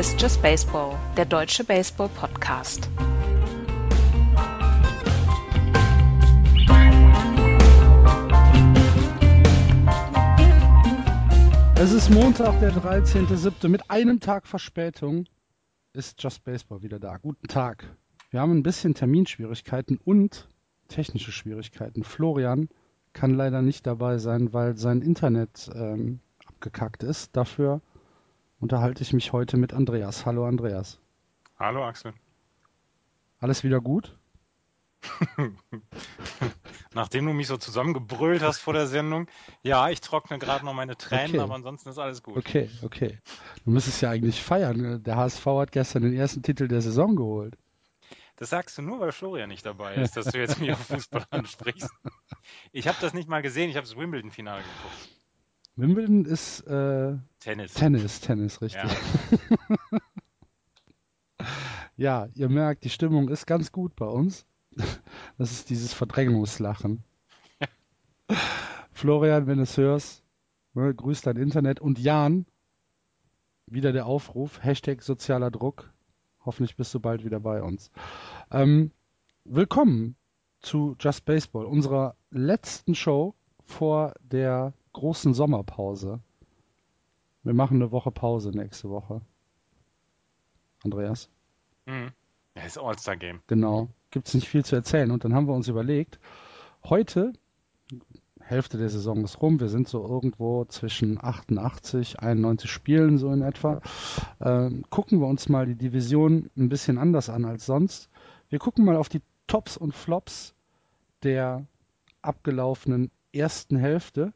Ist 0.00 0.18
Just 0.18 0.40
Baseball, 0.40 0.98
der 1.18 1.26
deutsche 1.26 1.62
Baseball-Podcast. 1.62 2.88
Es 11.74 11.92
ist 11.92 12.08
Montag, 12.08 12.60
der 12.60 12.72
13.07. 12.72 13.68
Mit 13.68 13.90
einem 13.90 14.20
Tag 14.20 14.46
Verspätung 14.46 15.26
ist 15.92 16.22
Just 16.22 16.44
Baseball 16.44 16.80
wieder 16.80 16.98
da. 16.98 17.18
Guten 17.18 17.48
Tag. 17.48 17.84
Wir 18.30 18.40
haben 18.40 18.52
ein 18.56 18.62
bisschen 18.62 18.94
Terminschwierigkeiten 18.94 19.98
und 20.02 20.48
technische 20.88 21.30
Schwierigkeiten. 21.30 22.04
Florian 22.04 22.70
kann 23.12 23.34
leider 23.34 23.60
nicht 23.60 23.86
dabei 23.86 24.16
sein, 24.16 24.54
weil 24.54 24.78
sein 24.78 25.02
Internet 25.02 25.68
ähm, 25.74 26.20
abgekackt 26.46 27.02
ist. 27.02 27.36
Dafür 27.36 27.82
unterhalte 28.60 29.02
ich 29.02 29.12
mich 29.12 29.32
heute 29.32 29.56
mit 29.56 29.72
Andreas. 29.72 30.26
Hallo 30.26 30.46
Andreas. 30.46 31.00
Hallo 31.58 31.84
Axel. 31.84 32.12
Alles 33.40 33.64
wieder 33.64 33.80
gut? 33.80 34.16
Nachdem 36.92 37.24
du 37.24 37.32
mich 37.32 37.46
so 37.46 37.56
zusammengebrüllt 37.56 38.42
hast 38.42 38.58
vor 38.58 38.74
der 38.74 38.86
Sendung, 38.86 39.28
ja, 39.62 39.88
ich 39.88 40.02
trockne 40.02 40.38
gerade 40.38 40.64
noch 40.64 40.74
meine 40.74 40.96
Tränen, 40.96 41.30
okay. 41.30 41.38
aber 41.40 41.54
ansonsten 41.54 41.88
ist 41.88 41.98
alles 41.98 42.22
gut. 42.22 42.36
Okay, 42.36 42.68
okay. 42.82 43.18
Du 43.64 43.70
müsstest 43.70 44.02
ja 44.02 44.10
eigentlich 44.10 44.42
feiern. 44.42 45.02
Der 45.02 45.16
HSV 45.16 45.46
hat 45.46 45.72
gestern 45.72 46.02
den 46.02 46.12
ersten 46.12 46.42
Titel 46.42 46.68
der 46.68 46.82
Saison 46.82 47.16
geholt. 47.16 47.56
Das 48.36 48.50
sagst 48.50 48.76
du 48.76 48.82
nur, 48.82 49.00
weil 49.00 49.12
Florian 49.12 49.48
nicht 49.48 49.64
dabei 49.64 49.94
ist, 49.96 50.16
dass 50.16 50.26
du 50.26 50.38
jetzt 50.38 50.60
mich 50.60 50.72
auf 50.72 50.78
Fußball 50.88 51.24
ansprichst. 51.30 51.90
Ich 52.72 52.88
habe 52.88 52.98
das 53.00 53.14
nicht 53.14 53.28
mal 53.28 53.42
gesehen, 53.42 53.70
ich 53.70 53.76
habe 53.76 53.86
das 53.86 53.96
Wimbledon-Finale 53.96 54.62
geguckt. 54.62 55.19
Wimbledon 55.80 56.26
ist 56.26 56.60
äh, 56.66 57.16
Tennis. 57.38 57.74
Tennis, 57.74 58.20
Tennis, 58.20 58.60
richtig. 58.60 58.82
Ja. 58.82 59.88
ja, 61.96 62.28
ihr 62.34 62.48
merkt, 62.50 62.84
die 62.84 62.90
Stimmung 62.90 63.28
ist 63.30 63.46
ganz 63.46 63.72
gut 63.72 63.96
bei 63.96 64.06
uns. 64.06 64.46
Das 65.38 65.52
ist 65.52 65.70
dieses 65.70 65.94
Verdrängungslachen. 65.94 67.02
Florian, 68.92 69.46
wenn 69.46 69.56
du 69.56 69.62
es 69.62 69.76
hörst, 69.78 70.22
ne, 70.74 70.94
grüß 70.94 71.22
dein 71.22 71.36
Internet. 71.36 71.80
Und 71.80 71.98
Jan, 71.98 72.44
wieder 73.66 73.92
der 73.92 74.04
Aufruf, 74.04 74.62
Hashtag 74.62 75.02
sozialer 75.02 75.50
Druck. 75.50 75.90
Hoffentlich 76.44 76.76
bist 76.76 76.92
du 76.92 77.00
bald 77.00 77.24
wieder 77.24 77.40
bei 77.40 77.62
uns. 77.62 77.90
Ähm, 78.50 78.92
willkommen 79.44 80.16
zu 80.60 80.94
Just 81.00 81.24
Baseball, 81.24 81.64
unserer 81.64 82.16
letzten 82.30 82.94
Show 82.94 83.34
vor 83.64 84.12
der 84.20 84.74
großen 84.92 85.34
Sommerpause. 85.34 86.20
Wir 87.42 87.54
machen 87.54 87.76
eine 87.76 87.90
Woche 87.90 88.10
Pause 88.10 88.50
nächste 88.50 88.90
Woche. 88.90 89.22
Andreas? 90.84 91.28
Mhm. 91.86 92.12
Ja, 92.56 92.62
ist 92.62 92.78
All-Star-Game. 92.78 93.40
Genau. 93.46 93.88
Gibt 94.10 94.28
es 94.28 94.34
nicht 94.34 94.48
viel 94.48 94.64
zu 94.64 94.76
erzählen. 94.76 95.10
Und 95.10 95.24
dann 95.24 95.34
haben 95.34 95.46
wir 95.46 95.54
uns 95.54 95.68
überlegt, 95.68 96.18
heute, 96.84 97.32
Hälfte 98.40 98.78
der 98.78 98.88
Saison 98.88 99.22
ist 99.24 99.40
rum, 99.40 99.60
wir 99.60 99.68
sind 99.68 99.88
so 99.88 100.06
irgendwo 100.06 100.64
zwischen 100.64 101.22
88, 101.22 102.18
91 102.18 102.70
Spielen 102.70 103.18
so 103.18 103.32
in 103.32 103.42
etwa. 103.42 103.80
Äh, 104.40 104.70
gucken 104.90 105.20
wir 105.20 105.28
uns 105.28 105.48
mal 105.48 105.66
die 105.66 105.76
Division 105.76 106.50
ein 106.56 106.68
bisschen 106.68 106.98
anders 106.98 107.30
an 107.30 107.44
als 107.44 107.66
sonst. 107.66 108.10
Wir 108.48 108.58
gucken 108.58 108.84
mal 108.84 108.96
auf 108.96 109.08
die 109.08 109.22
Tops 109.46 109.76
und 109.76 109.94
Flops 109.94 110.54
der 111.22 111.66
abgelaufenen 112.22 113.10
ersten 113.32 113.76
Hälfte 113.76 114.32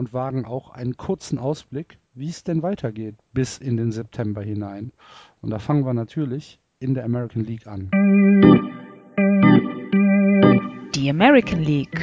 und 0.00 0.14
wagen 0.14 0.46
auch 0.46 0.70
einen 0.70 0.96
kurzen 0.96 1.38
Ausblick, 1.38 1.98
wie 2.14 2.30
es 2.30 2.42
denn 2.42 2.62
weitergeht 2.62 3.16
bis 3.34 3.58
in 3.58 3.76
den 3.76 3.92
September 3.92 4.40
hinein. 4.40 4.92
Und 5.42 5.50
da 5.50 5.58
fangen 5.58 5.84
wir 5.84 5.92
natürlich 5.92 6.58
in 6.78 6.94
der 6.94 7.04
American 7.04 7.44
League 7.44 7.66
an. 7.66 7.90
Die 10.94 11.10
American 11.10 11.62
League. 11.62 12.00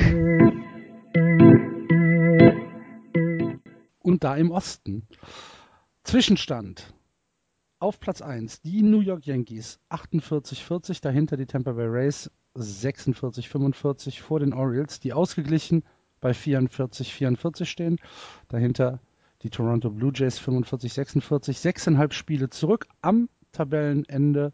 Und 4.03 4.23
da 4.23 4.35
im 4.35 4.51
Osten. 4.51 5.07
Zwischenstand. 6.03 6.93
Auf 7.79 7.99
Platz 7.99 8.21
1 8.21 8.61
die 8.61 8.83
New 8.83 9.01
York 9.01 9.25
Yankees 9.25 9.79
48-40, 9.89 11.01
dahinter 11.01 11.35
die 11.35 11.47
Tampa 11.47 11.71
Bay 11.71 11.87
Rays 11.87 12.29
46-45 12.55 14.21
vor 14.21 14.39
den 14.39 14.53
Orioles, 14.53 14.99
die 14.99 15.13
ausgeglichen 15.13 15.83
bei 16.19 16.31
44-44 16.31 17.65
stehen. 17.65 17.99
Dahinter 18.47 18.99
die 19.43 19.49
Toronto 19.49 19.89
Blue 19.89 20.11
Jays 20.13 20.39
45-46, 20.39 21.53
sechseinhalb 21.53 22.13
Spiele 22.13 22.49
zurück 22.49 22.87
am 23.01 23.29
Tabellenende. 23.51 24.53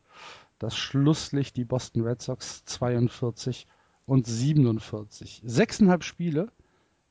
Das 0.60 0.78
Schlusslicht 0.78 1.58
die 1.58 1.66
Boston 1.66 2.04
Red 2.04 2.22
Sox 2.22 2.64
42 2.66 3.68
und 4.06 4.28
47. 4.28 5.42
Sechseinhalb 5.46 6.04
Spiele. 6.04 6.52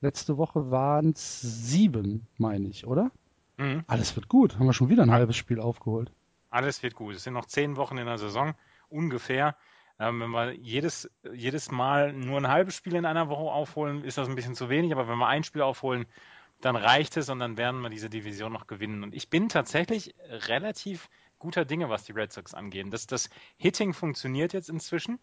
Letzte 0.00 0.36
Woche 0.36 0.70
waren 0.70 1.10
es 1.10 1.40
sieben, 1.40 2.26
meine 2.36 2.69
ich, 2.69 2.86
oder? 2.86 3.10
Mhm. 3.56 3.84
Alles 3.86 4.16
wird 4.16 4.28
gut. 4.28 4.58
Haben 4.58 4.66
wir 4.66 4.72
schon 4.72 4.88
wieder 4.88 5.02
ein 5.02 5.12
halbes 5.12 5.36
Spiel 5.36 5.60
aufgeholt. 5.60 6.12
Alles 6.50 6.82
wird 6.82 6.94
gut. 6.94 7.14
Es 7.14 7.24
sind 7.24 7.34
noch 7.34 7.46
zehn 7.46 7.76
Wochen 7.76 7.98
in 7.98 8.06
der 8.06 8.19
Saison, 8.19 8.54
ungefähr. 8.88 9.56
Ähm, 9.98 10.20
wenn 10.20 10.30
wir 10.30 10.53
jedes, 10.53 11.10
jedes 11.32 11.70
Mal 11.70 12.12
nur 12.12 12.38
ein 12.38 12.48
halbes 12.48 12.75
Spiel 12.75 12.94
in 12.94 13.04
einer 13.04 13.28
Woche 13.28 13.53
aufholen, 13.53 14.04
ist 14.04 14.19
das 14.19 14.28
ein 14.28 14.34
bisschen 14.34 14.54
zu 14.54 14.69
wenig. 14.69 14.92
Aber 14.92 15.08
wenn 15.08 15.19
wir 15.19 15.28
ein 15.28 15.44
Spiel 15.44 15.62
aufholen, 15.62 16.06
dann 16.60 16.76
reicht 16.76 17.16
es 17.16 17.28
und 17.28 17.41
dann 17.41 17.56
werden 17.56 17.80
wir 17.80 17.91
diese 17.91 18.08
Division 18.08 18.52
noch 18.52 18.66
gewinnen. 18.66 19.02
Und 19.02 19.14
ich 19.14 19.28
bin 19.28 19.48
tatsächlich 19.48 20.14
relativ 20.28 21.08
guter 21.38 21.64
Dinge, 21.64 21.88
was 21.88 22.04
die 22.04 22.12
Red 22.12 22.32
Sox 22.32 22.54
angeht. 22.54 22.86
Das, 22.91 23.06
das 23.06 23.28
Hitting 23.56 23.92
funktioniert 23.92 24.52
jetzt 24.52 24.70
inzwischen. 24.70 25.19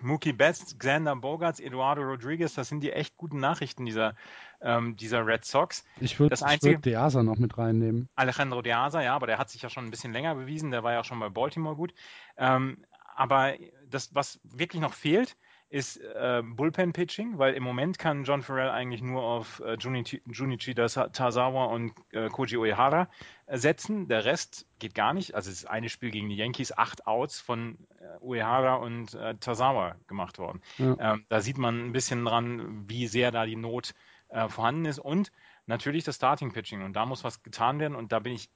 Mookie 0.00 0.32
Betts, 0.32 0.78
Xander 0.78 1.14
Bogarts, 1.16 1.60
Eduardo 1.60 2.02
Rodriguez, 2.02 2.54
das 2.54 2.68
sind 2.68 2.80
die 2.80 2.92
echt 2.92 3.16
guten 3.16 3.40
Nachrichten 3.40 3.84
dieser, 3.84 4.14
ähm, 4.60 4.96
dieser 4.96 5.26
Red 5.26 5.44
Sox. 5.44 5.84
Ich 6.00 6.18
würde 6.18 6.34
würd 6.40 6.84
Deasa 6.84 7.22
noch 7.22 7.36
mit 7.36 7.58
reinnehmen. 7.58 8.08
Alejandro 8.14 8.62
Deasa, 8.62 9.02
ja, 9.02 9.14
aber 9.14 9.26
der 9.26 9.38
hat 9.38 9.50
sich 9.50 9.62
ja 9.62 9.68
schon 9.68 9.84
ein 9.84 9.90
bisschen 9.90 10.12
länger 10.12 10.34
bewiesen, 10.34 10.70
der 10.70 10.82
war 10.82 10.92
ja 10.92 11.00
auch 11.00 11.04
schon 11.04 11.20
bei 11.20 11.28
Baltimore 11.28 11.76
gut. 11.76 11.92
Ähm, 12.36 12.78
aber 13.14 13.54
das, 13.90 14.14
was 14.14 14.40
wirklich 14.44 14.80
noch 14.82 14.94
fehlt, 14.94 15.36
ist 15.72 15.96
äh, 15.96 16.42
Bullpen-Pitching, 16.44 17.38
weil 17.38 17.54
im 17.54 17.62
Moment 17.62 17.98
kann 17.98 18.24
John 18.24 18.42
Farrell 18.42 18.68
eigentlich 18.68 19.00
nur 19.00 19.22
auf 19.22 19.60
äh, 19.60 19.78
Junichi 19.78 20.74
Tazawa 20.74 21.64
und 21.64 21.94
äh, 22.10 22.28
Koji 22.28 22.58
Uehara 22.58 23.08
setzen. 23.46 24.06
Der 24.06 24.26
Rest 24.26 24.66
geht 24.80 24.94
gar 24.94 25.14
nicht. 25.14 25.34
Also 25.34 25.50
es 25.50 25.60
ist 25.60 25.64
eine 25.64 25.88
Spiel 25.88 26.10
gegen 26.10 26.28
die 26.28 26.36
Yankees, 26.36 26.76
acht 26.76 27.06
Outs 27.06 27.40
von 27.40 27.78
äh, 28.00 28.22
Uehara 28.22 28.74
und 28.74 29.14
äh, 29.14 29.34
Tazawa 29.36 29.96
gemacht 30.08 30.38
worden. 30.38 30.60
Ja. 30.76 31.14
Ähm, 31.14 31.24
da 31.30 31.40
sieht 31.40 31.56
man 31.56 31.86
ein 31.86 31.92
bisschen 31.92 32.22
dran, 32.26 32.84
wie 32.86 33.06
sehr 33.06 33.30
da 33.30 33.46
die 33.46 33.56
Not 33.56 33.94
äh, 34.28 34.48
vorhanden 34.48 34.84
ist. 34.84 34.98
Und 34.98 35.32
natürlich 35.64 36.04
das 36.04 36.16
Starting-Pitching. 36.16 36.82
Und 36.82 36.92
da 36.92 37.06
muss 37.06 37.24
was 37.24 37.42
getan 37.42 37.80
werden. 37.80 37.94
Und 37.94 38.12
da 38.12 38.18
bin 38.18 38.34
ich 38.34 38.50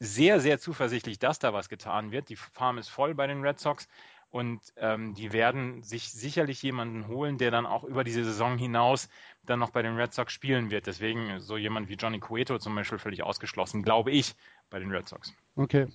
sehr, 0.00 0.40
sehr 0.40 0.58
zuversichtlich, 0.58 1.18
dass 1.18 1.38
da 1.38 1.52
was 1.52 1.68
getan 1.68 2.10
wird. 2.10 2.28
Die 2.28 2.36
Farm 2.36 2.78
ist 2.78 2.88
voll 2.88 3.14
bei 3.14 3.26
den 3.26 3.42
Red 3.42 3.60
Sox 3.60 3.88
und 4.30 4.60
ähm, 4.76 5.14
die 5.14 5.32
werden 5.32 5.82
sich 5.82 6.10
sicherlich 6.10 6.60
jemanden 6.62 7.06
holen, 7.06 7.38
der 7.38 7.52
dann 7.52 7.66
auch 7.66 7.84
über 7.84 8.02
diese 8.02 8.24
Saison 8.24 8.58
hinaus 8.58 9.08
dann 9.44 9.60
noch 9.60 9.70
bei 9.70 9.82
den 9.82 9.94
Red 9.94 10.12
Sox 10.12 10.32
spielen 10.32 10.70
wird. 10.70 10.88
Deswegen 10.88 11.38
so 11.38 11.56
jemand 11.56 11.88
wie 11.88 11.94
Johnny 11.94 12.18
Cueto 12.18 12.58
zum 12.58 12.74
Beispiel 12.74 12.98
völlig 12.98 13.22
ausgeschlossen, 13.22 13.82
glaube 13.82 14.10
ich, 14.10 14.34
bei 14.70 14.80
den 14.80 14.90
Red 14.90 15.08
Sox. 15.08 15.32
Okay. 15.54 15.86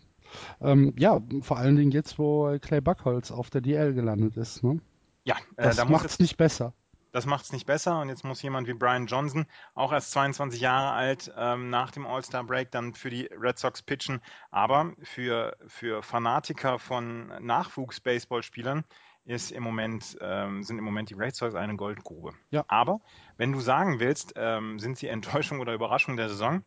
Ähm, 0.62 0.94
ja, 0.98 1.20
vor 1.42 1.58
allen 1.58 1.76
Dingen 1.76 1.92
jetzt, 1.92 2.18
wo 2.18 2.58
Clay 2.62 2.80
Buckholz 2.80 3.32
auf 3.32 3.50
der 3.50 3.62
DL 3.62 3.94
gelandet 3.94 4.38
ist. 4.38 4.64
Ne? 4.64 4.80
Ja, 5.26 5.36
äh, 5.58 5.64
das 5.64 5.76
da 5.76 5.86
macht 5.86 6.06
es 6.06 6.20
nicht 6.20 6.38
besser. 6.38 6.74
Das 7.12 7.26
macht 7.26 7.46
es 7.46 7.52
nicht 7.52 7.66
besser 7.66 8.00
und 8.02 8.10
jetzt 8.10 8.24
muss 8.24 8.42
jemand 8.42 8.68
wie 8.68 8.74
Brian 8.74 9.08
Johnson, 9.08 9.46
auch 9.74 9.92
erst 9.92 10.12
22 10.12 10.62
Jahre 10.62 10.92
alt, 10.92 11.32
ähm, 11.38 11.70
nach 11.70 11.92
dem 11.92 12.06
All-Star-Break 12.06 12.72
dann 12.72 12.94
für 12.94 13.10
die 13.10 13.30
Red 13.32 13.58
Sox 13.58 13.82
pitchen. 13.82 14.22
Aber 14.52 14.94
für, 15.02 15.58
für 15.68 16.04
Fanatiker 16.04 16.80
von 16.80 17.28
Nachwuchs-Baseballspielern 17.42 18.84
ist 19.26 19.52
im 19.52 19.64
Moment, 19.64 20.18
ähm, 20.22 20.64
sind 20.64 20.78
im 20.80 20.84
Moment 20.84 21.10
die 21.10 21.14
Red 21.14 21.36
Sox 21.36 21.56
eine 21.56 21.76
Goldgrube. 21.76 22.34
Ja. 22.50 22.66
Aber 22.68 23.00
wenn 23.38 23.52
du 23.52 23.60
sagen 23.60 24.00
willst, 24.00 24.34
ähm, 24.36 24.80
sind 24.80 24.98
sie 24.98 25.08
Enttäuschung 25.08 25.60
oder 25.60 25.74
Überraschung 25.74 26.18
der 26.18 26.30
Saison, 26.30 26.64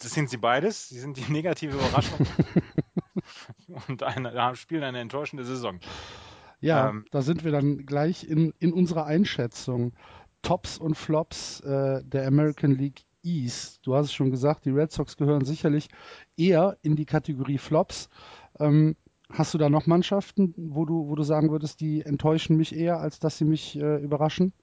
das 0.00 0.12
sind 0.12 0.28
sie 0.30 0.36
beides. 0.36 0.88
Sie 0.88 1.00
sind 1.00 1.16
die 1.16 1.30
negative 1.30 1.76
Überraschung 1.76 2.26
und 3.88 4.02
eine, 4.02 4.56
spielen 4.56 4.82
eine 4.82 5.00
enttäuschende 5.00 5.44
Saison. 5.44 5.80
Ja, 6.64 6.88
ähm, 6.88 7.04
da 7.10 7.20
sind 7.20 7.44
wir 7.44 7.52
dann 7.52 7.84
gleich 7.84 8.24
in, 8.26 8.54
in 8.58 8.72
unserer 8.72 9.04
Einschätzung. 9.04 9.92
Tops 10.40 10.78
und 10.78 10.94
Flops 10.94 11.60
äh, 11.60 12.02
der 12.04 12.26
American 12.26 12.72
League 12.72 13.02
East. 13.22 13.86
Du 13.86 13.94
hast 13.94 14.06
es 14.06 14.14
schon 14.14 14.30
gesagt, 14.30 14.64
die 14.64 14.70
Red 14.70 14.90
Sox 14.90 15.16
gehören 15.18 15.44
sicherlich 15.44 15.88
eher 16.38 16.78
in 16.80 16.96
die 16.96 17.04
Kategorie 17.04 17.58
Flops. 17.58 18.08
Ähm, 18.58 18.96
hast 19.30 19.52
du 19.52 19.58
da 19.58 19.68
noch 19.68 19.86
Mannschaften, 19.86 20.54
wo 20.56 20.86
du, 20.86 21.06
wo 21.06 21.14
du 21.14 21.22
sagen 21.22 21.50
würdest, 21.50 21.80
die 21.80 22.00
enttäuschen 22.00 22.56
mich 22.56 22.74
eher, 22.74 22.98
als 22.98 23.18
dass 23.18 23.36
sie 23.36 23.44
mich 23.44 23.78
äh, 23.78 23.96
überraschen? 24.02 24.54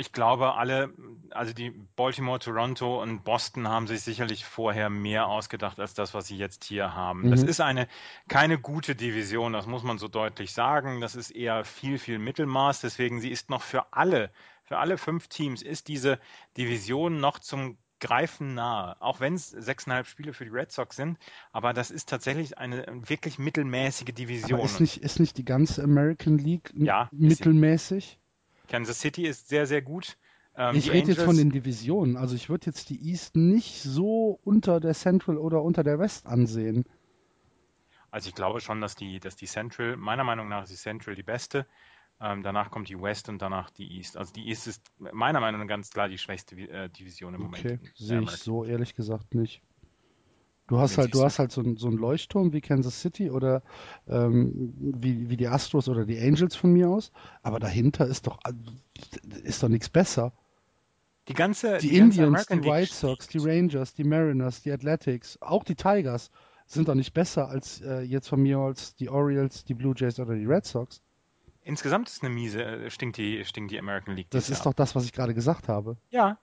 Ich 0.00 0.12
glaube, 0.12 0.54
alle, 0.54 0.94
also 1.30 1.52
die 1.52 1.70
Baltimore, 1.94 2.38
Toronto 2.38 3.02
und 3.02 3.22
Boston 3.22 3.68
haben 3.68 3.86
sich 3.86 4.00
sicherlich 4.00 4.46
vorher 4.46 4.88
mehr 4.88 5.26
ausgedacht 5.26 5.78
als 5.78 5.92
das, 5.92 6.14
was 6.14 6.26
sie 6.26 6.38
jetzt 6.38 6.64
hier 6.64 6.94
haben. 6.94 7.26
Mhm. 7.26 7.30
Das 7.30 7.42
ist 7.42 7.60
eine 7.60 7.86
keine 8.26 8.58
gute 8.58 8.96
Division, 8.96 9.52
das 9.52 9.66
muss 9.66 9.82
man 9.82 9.98
so 9.98 10.08
deutlich 10.08 10.52
sagen. 10.52 11.02
Das 11.02 11.14
ist 11.14 11.30
eher 11.30 11.64
viel, 11.64 11.98
viel 11.98 12.18
Mittelmaß. 12.18 12.80
Deswegen 12.80 13.20
sie 13.20 13.30
ist 13.30 13.50
noch 13.50 13.60
für 13.60 13.92
alle, 13.92 14.30
für 14.64 14.78
alle 14.78 14.96
fünf 14.96 15.28
Teams 15.28 15.60
ist 15.60 15.88
diese 15.88 16.18
Division 16.56 17.20
noch 17.20 17.38
zum 17.38 17.76
Greifen 18.00 18.54
nahe. 18.54 18.96
Auch 19.00 19.20
wenn 19.20 19.34
es 19.34 19.50
sechseinhalb 19.50 20.06
Spiele 20.06 20.32
für 20.32 20.44
die 20.44 20.50
Red 20.50 20.72
Sox 20.72 20.96
sind, 20.96 21.18
aber 21.52 21.74
das 21.74 21.90
ist 21.90 22.08
tatsächlich 22.08 22.56
eine 22.56 22.86
wirklich 23.06 23.38
mittelmäßige 23.38 24.14
Division. 24.14 24.60
Aber 24.60 24.64
ist 24.64 24.80
nicht, 24.80 25.02
ist 25.02 25.20
nicht 25.20 25.36
die 25.36 25.44
ganze 25.44 25.82
American 25.84 26.38
League 26.38 26.72
ja, 26.74 27.10
mittelmäßig? 27.12 28.19
Kansas 28.70 29.00
City 29.00 29.26
ist 29.26 29.48
sehr, 29.48 29.66
sehr 29.66 29.82
gut. 29.82 30.16
Ähm, 30.54 30.76
ich 30.76 30.90
rede 30.90 31.12
jetzt 31.12 31.22
von 31.22 31.36
den 31.36 31.50
Divisionen. 31.50 32.16
Also 32.16 32.34
ich 32.34 32.48
würde 32.48 32.66
jetzt 32.66 32.88
die 32.88 33.10
East 33.10 33.36
nicht 33.36 33.82
so 33.82 34.40
unter 34.44 34.80
der 34.80 34.94
Central 34.94 35.36
oder 35.36 35.62
unter 35.62 35.82
der 35.82 35.98
West 35.98 36.26
ansehen. 36.26 36.84
Also 38.10 38.28
ich 38.28 38.34
glaube 38.34 38.60
schon, 38.60 38.80
dass 38.80 38.96
die, 38.96 39.20
dass 39.20 39.36
die 39.36 39.46
Central, 39.46 39.96
meiner 39.96 40.24
Meinung 40.24 40.48
nach 40.48 40.62
ist 40.62 40.72
die 40.72 40.76
Central 40.76 41.14
die 41.14 41.22
beste. 41.22 41.66
Ähm, 42.20 42.42
danach 42.42 42.70
kommt 42.70 42.88
die 42.88 43.00
West 43.00 43.28
und 43.28 43.40
danach 43.40 43.70
die 43.70 43.96
East. 43.96 44.16
Also 44.16 44.32
die 44.32 44.48
East 44.48 44.66
ist 44.66 44.82
meiner 44.98 45.40
Meinung 45.40 45.60
nach 45.60 45.68
ganz 45.68 45.90
klar 45.90 46.08
die 46.08 46.18
schwächste 46.18 46.54
äh, 46.56 46.88
Division 46.90 47.34
im 47.34 47.42
okay. 47.42 47.62
Moment. 47.62 47.82
Okay, 47.82 47.92
sehe 47.94 48.22
ich 48.22 48.30
so 48.30 48.64
ehrlich 48.64 48.94
gesagt 48.94 49.34
nicht. 49.34 49.62
Du 50.70 50.78
hast 50.78 50.98
halt, 50.98 51.12
du 51.12 51.24
hast 51.24 51.40
halt 51.40 51.50
so, 51.50 51.64
so 51.74 51.88
einen 51.88 51.96
Leuchtturm 51.96 52.52
wie 52.52 52.60
Kansas 52.60 53.00
City 53.00 53.28
oder 53.28 53.64
ähm, 54.06 54.72
wie, 54.78 55.28
wie 55.28 55.36
die 55.36 55.48
Astros 55.48 55.88
oder 55.88 56.04
die 56.04 56.16
Angels 56.16 56.54
von 56.54 56.72
mir 56.72 56.88
aus, 56.88 57.10
aber 57.42 57.58
dahinter 57.58 58.06
ist 58.06 58.28
doch 58.28 58.38
ist 59.42 59.64
doch 59.64 59.68
nichts 59.68 59.88
besser. 59.88 60.32
Die 61.26 61.34
ganze 61.34 61.78
die, 61.78 61.88
die 61.88 61.96
Indians, 61.96 62.46
ganze 62.46 62.62
die 62.62 62.68
White 62.68 62.94
Sox, 62.94 63.26
die 63.26 63.38
Rangers, 63.38 63.94
die 63.94 64.04
Mariners, 64.04 64.62
die 64.62 64.70
Athletics, 64.70 65.38
auch 65.42 65.64
die 65.64 65.74
Tigers 65.74 66.30
sind 66.66 66.86
doch 66.86 66.94
nicht 66.94 67.14
besser 67.14 67.48
als 67.48 67.80
äh, 67.80 68.02
jetzt 68.02 68.28
von 68.28 68.40
mir 68.40 68.60
aus 68.60 68.94
die 68.94 69.08
Orioles, 69.08 69.64
die 69.64 69.74
Blue 69.74 69.94
Jays 69.96 70.20
oder 70.20 70.36
die 70.36 70.46
Red 70.46 70.66
Sox. 70.66 71.02
Insgesamt 71.62 72.08
ist 72.08 72.22
eine 72.22 72.32
miese, 72.32 72.62
äh, 72.62 72.90
stinkt 72.90 73.16
die, 73.16 73.44
stinkt 73.44 73.72
die 73.72 73.78
American 73.80 74.14
League. 74.14 74.30
Das 74.30 74.50
ist 74.50 74.58
Jahr. 74.58 74.66
doch 74.66 74.74
das, 74.74 74.94
was 74.94 75.04
ich 75.04 75.12
gerade 75.12 75.34
gesagt 75.34 75.66
habe. 75.66 75.96
Ja, 76.10 76.38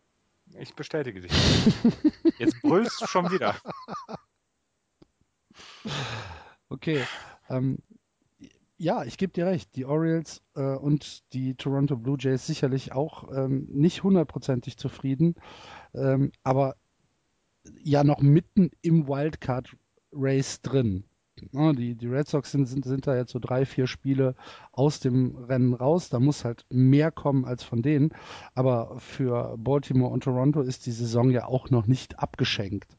ich 0.59 0.73
bestätige 0.73 1.21
dich. 1.21 1.31
Jetzt 2.39 2.61
brüllst 2.61 3.01
du 3.01 3.07
schon 3.07 3.31
wieder. 3.31 3.55
Okay. 6.69 7.01
Ähm, 7.49 7.79
ja, 8.77 9.03
ich 9.03 9.17
gebe 9.17 9.33
dir 9.33 9.45
recht. 9.47 9.75
Die 9.75 9.85
Orioles 9.85 10.43
äh, 10.55 10.75
und 10.75 11.33
die 11.33 11.55
Toronto 11.55 11.95
Blue 11.95 12.17
Jays 12.19 12.45
sicherlich 12.45 12.91
auch 12.91 13.31
ähm, 13.31 13.67
nicht 13.71 14.03
hundertprozentig 14.03 14.77
zufrieden, 14.77 15.35
ähm, 15.93 16.31
aber 16.43 16.75
ja 17.79 18.03
noch 18.03 18.21
mitten 18.21 18.69
im 18.81 19.07
Wildcard 19.07 19.75
Race 20.11 20.61
drin. 20.61 21.05
Ja, 21.51 21.73
die, 21.73 21.95
die 21.95 22.07
Red 22.07 22.27
Sox 22.27 22.51
sind, 22.51 22.65
sind, 22.65 22.85
sind 22.85 23.07
da 23.07 23.15
jetzt 23.15 23.31
so 23.31 23.39
drei, 23.39 23.65
vier 23.65 23.87
Spiele 23.87 24.35
aus 24.71 24.99
dem 24.99 25.35
Rennen 25.35 25.73
raus. 25.73 26.09
Da 26.09 26.19
muss 26.19 26.45
halt 26.45 26.65
mehr 26.69 27.11
kommen 27.11 27.45
als 27.45 27.63
von 27.63 27.81
denen. 27.81 28.11
Aber 28.53 28.99
für 28.99 29.55
Baltimore 29.57 30.11
und 30.11 30.23
Toronto 30.23 30.61
ist 30.61 30.85
die 30.85 30.91
Saison 30.91 31.29
ja 31.29 31.45
auch 31.45 31.69
noch 31.69 31.87
nicht 31.87 32.19
abgeschenkt. 32.19 32.97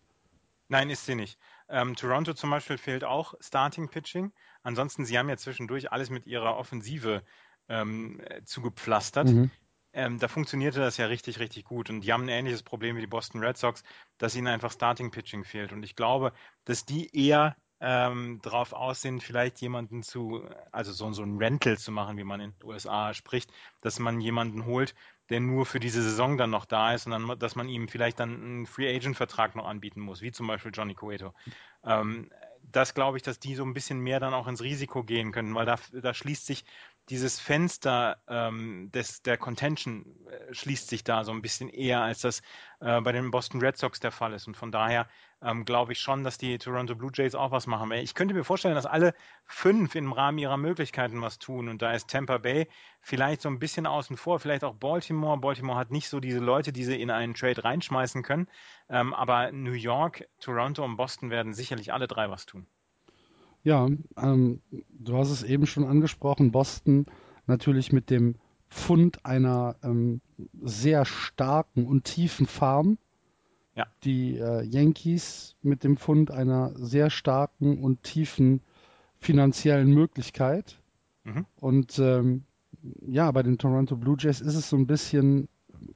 Nein, 0.68 0.90
ist 0.90 1.06
sie 1.06 1.14
nicht. 1.14 1.38
Ähm, 1.68 1.96
Toronto 1.96 2.34
zum 2.34 2.50
Beispiel 2.50 2.78
fehlt 2.78 3.04
auch 3.04 3.34
Starting 3.40 3.88
Pitching. 3.88 4.32
Ansonsten, 4.62 5.04
sie 5.04 5.18
haben 5.18 5.28
ja 5.28 5.36
zwischendurch 5.36 5.92
alles 5.92 6.10
mit 6.10 6.26
ihrer 6.26 6.56
Offensive 6.56 7.22
ähm, 7.68 8.20
zugepflastert. 8.44 9.28
Mhm. 9.28 9.50
Ähm, 9.92 10.18
da 10.18 10.28
funktionierte 10.28 10.80
das 10.80 10.98
ja 10.98 11.06
richtig, 11.06 11.38
richtig 11.38 11.64
gut. 11.64 11.88
Und 11.88 12.02
die 12.02 12.12
haben 12.12 12.24
ein 12.24 12.28
ähnliches 12.28 12.62
Problem 12.62 12.96
wie 12.96 13.00
die 13.00 13.06
Boston 13.06 13.42
Red 13.42 13.56
Sox, 13.56 13.82
dass 14.18 14.36
ihnen 14.36 14.46
einfach 14.46 14.70
Starting 14.70 15.10
Pitching 15.10 15.44
fehlt. 15.44 15.72
Und 15.72 15.82
ich 15.82 15.96
glaube, 15.96 16.32
dass 16.64 16.84
die 16.84 17.14
eher 17.16 17.56
ähm, 17.80 18.40
drauf 18.42 18.72
aus 18.72 19.02
sind, 19.02 19.22
vielleicht 19.22 19.60
jemanden 19.60 20.02
zu, 20.02 20.42
also 20.72 20.92
so, 20.92 21.12
so 21.12 21.22
ein 21.22 21.38
Rental 21.38 21.78
zu 21.78 21.92
machen, 21.92 22.16
wie 22.16 22.24
man 22.24 22.40
in 22.40 22.52
den 22.52 22.68
USA 22.68 23.14
spricht, 23.14 23.52
dass 23.80 23.98
man 23.98 24.20
jemanden 24.20 24.66
holt, 24.66 24.94
der 25.30 25.40
nur 25.40 25.66
für 25.66 25.78
diese 25.78 26.02
Saison 26.02 26.36
dann 26.36 26.50
noch 26.50 26.64
da 26.64 26.94
ist 26.94 27.06
und 27.06 27.12
dann, 27.12 27.38
dass 27.38 27.54
man 27.54 27.68
ihm 27.68 27.88
vielleicht 27.88 28.18
dann 28.18 28.34
einen 28.34 28.66
Free 28.66 28.94
Agent 28.94 29.16
Vertrag 29.16 29.54
noch 29.54 29.66
anbieten 29.66 30.00
muss, 30.00 30.22
wie 30.22 30.32
zum 30.32 30.46
Beispiel 30.46 30.72
Johnny 30.74 30.94
Cueto. 30.94 31.34
Ähm, 31.84 32.30
das 32.62 32.94
glaube 32.94 33.16
ich, 33.16 33.22
dass 33.22 33.38
die 33.38 33.54
so 33.54 33.64
ein 33.64 33.74
bisschen 33.74 34.00
mehr 34.00 34.20
dann 34.20 34.34
auch 34.34 34.48
ins 34.48 34.62
Risiko 34.62 35.04
gehen 35.04 35.32
können, 35.32 35.54
weil 35.54 35.66
da, 35.66 35.76
da 35.92 36.12
schließt 36.12 36.46
sich 36.46 36.64
dieses 37.08 37.40
Fenster 37.40 38.18
ähm, 38.28 38.90
des, 38.92 39.22
der 39.22 39.38
Contention 39.38 40.04
äh, 40.28 40.54
schließt 40.54 40.88
sich 40.88 41.04
da 41.04 41.24
so 41.24 41.32
ein 41.32 41.42
bisschen 41.42 41.68
eher, 41.68 42.02
als 42.02 42.20
das 42.20 42.40
äh, 42.80 43.00
bei 43.00 43.12
den 43.12 43.30
Boston 43.30 43.60
Red 43.60 43.76
Sox 43.76 44.00
der 44.00 44.10
Fall 44.12 44.32
ist. 44.32 44.46
Und 44.46 44.56
von 44.56 44.70
daher 44.70 45.08
ähm, 45.42 45.64
glaube 45.64 45.92
ich 45.92 46.00
schon, 46.00 46.24
dass 46.24 46.38
die 46.38 46.58
Toronto 46.58 46.94
Blue 46.94 47.10
Jays 47.14 47.34
auch 47.34 47.50
was 47.50 47.66
machen. 47.66 47.90
Ich 47.92 48.14
könnte 48.14 48.34
mir 48.34 48.44
vorstellen, 48.44 48.74
dass 48.74 48.86
alle 48.86 49.14
fünf 49.44 49.94
im 49.94 50.12
Rahmen 50.12 50.38
ihrer 50.38 50.56
Möglichkeiten 50.56 51.22
was 51.22 51.38
tun. 51.38 51.68
Und 51.68 51.82
da 51.82 51.92
ist 51.92 52.08
Tampa 52.08 52.38
Bay 52.38 52.68
vielleicht 53.00 53.42
so 53.42 53.48
ein 53.48 53.58
bisschen 53.58 53.86
außen 53.86 54.16
vor, 54.16 54.38
vielleicht 54.38 54.64
auch 54.64 54.74
Baltimore. 54.74 55.38
Baltimore 55.38 55.78
hat 55.78 55.90
nicht 55.90 56.08
so 56.08 56.20
diese 56.20 56.40
Leute, 56.40 56.72
die 56.72 56.84
sie 56.84 57.00
in 57.00 57.10
einen 57.10 57.34
Trade 57.34 57.64
reinschmeißen 57.64 58.22
können. 58.22 58.48
Ähm, 58.88 59.14
aber 59.14 59.52
New 59.52 59.72
York, 59.72 60.28
Toronto 60.40 60.84
und 60.84 60.96
Boston 60.96 61.30
werden 61.30 61.54
sicherlich 61.54 61.92
alle 61.92 62.06
drei 62.06 62.30
was 62.30 62.46
tun. 62.46 62.66
Ja, 63.62 63.88
ähm, 64.16 64.60
du 64.70 65.16
hast 65.16 65.30
es 65.30 65.42
eben 65.42 65.66
schon 65.66 65.84
angesprochen, 65.84 66.52
Boston 66.52 67.06
natürlich 67.46 67.92
mit 67.92 68.10
dem 68.10 68.36
Fund 68.68 69.24
einer 69.24 69.76
ähm, 69.82 70.20
sehr 70.60 71.04
starken 71.04 71.86
und 71.86 72.04
tiefen 72.04 72.46
Farm. 72.46 72.98
Ja. 73.74 73.86
Die 74.04 74.36
äh, 74.38 74.62
Yankees 74.64 75.56
mit 75.62 75.84
dem 75.84 75.96
Fund 75.96 76.30
einer 76.30 76.72
sehr 76.74 77.10
starken 77.10 77.82
und 77.82 78.02
tiefen 78.02 78.60
finanziellen 79.18 79.92
Möglichkeit. 79.92 80.80
Mhm. 81.24 81.46
Und 81.56 81.98
ähm, 81.98 82.44
ja, 83.06 83.30
bei 83.30 83.42
den 83.42 83.58
Toronto 83.58 83.96
Blue 83.96 84.16
Jays 84.18 84.40
ist 84.40 84.54
es 84.54 84.68
so 84.68 84.76
ein 84.76 84.86
bisschen, 84.86 85.48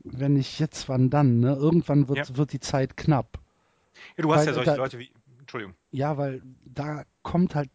wenn 0.04 0.34
nicht 0.34 0.58
jetzt, 0.60 0.88
wann 0.88 1.10
dann? 1.10 1.40
Ne? 1.40 1.54
Irgendwann 1.54 2.08
wird, 2.08 2.28
ja. 2.28 2.36
wird 2.36 2.52
die 2.52 2.60
Zeit 2.60 2.96
knapp. 2.96 3.38
Ja, 4.16 4.22
du 4.22 4.32
hast 4.32 4.40
Weil, 4.40 4.46
ja 4.46 4.54
solche 4.54 4.70
da, 4.70 4.76
Leute 4.76 4.98
wie 4.98 5.10
Entschuldigung. 5.52 5.76
Ja, 5.90 6.16
weil 6.16 6.42
da 6.64 7.04
kommt 7.22 7.54
halt 7.54 7.68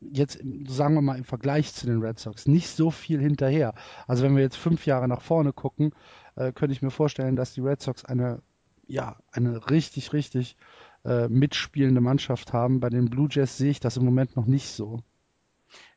jetzt, 0.00 0.38
sagen 0.68 0.94
wir 0.94 1.02
mal, 1.02 1.18
im 1.18 1.24
Vergleich 1.24 1.74
zu 1.74 1.86
den 1.86 2.00
Red 2.00 2.20
Sox 2.20 2.46
nicht 2.46 2.68
so 2.68 2.92
viel 2.92 3.20
hinterher. 3.20 3.74
Also 4.06 4.22
wenn 4.22 4.36
wir 4.36 4.42
jetzt 4.42 4.56
fünf 4.56 4.86
Jahre 4.86 5.08
nach 5.08 5.20
vorne 5.20 5.52
gucken, 5.52 5.92
äh, 6.36 6.52
könnte 6.52 6.72
ich 6.74 6.82
mir 6.82 6.90
vorstellen, 6.90 7.34
dass 7.34 7.54
die 7.54 7.60
Red 7.60 7.82
Sox 7.82 8.04
eine, 8.04 8.40
ja, 8.86 9.16
eine 9.32 9.68
richtig, 9.68 10.12
richtig 10.12 10.56
äh, 11.04 11.26
mitspielende 11.26 12.00
Mannschaft 12.00 12.52
haben. 12.52 12.78
Bei 12.78 12.90
den 12.90 13.10
Blue 13.10 13.28
Jays 13.28 13.56
sehe 13.56 13.70
ich 13.70 13.80
das 13.80 13.96
im 13.96 14.04
Moment 14.04 14.36
noch 14.36 14.46
nicht 14.46 14.68
so. 14.68 15.02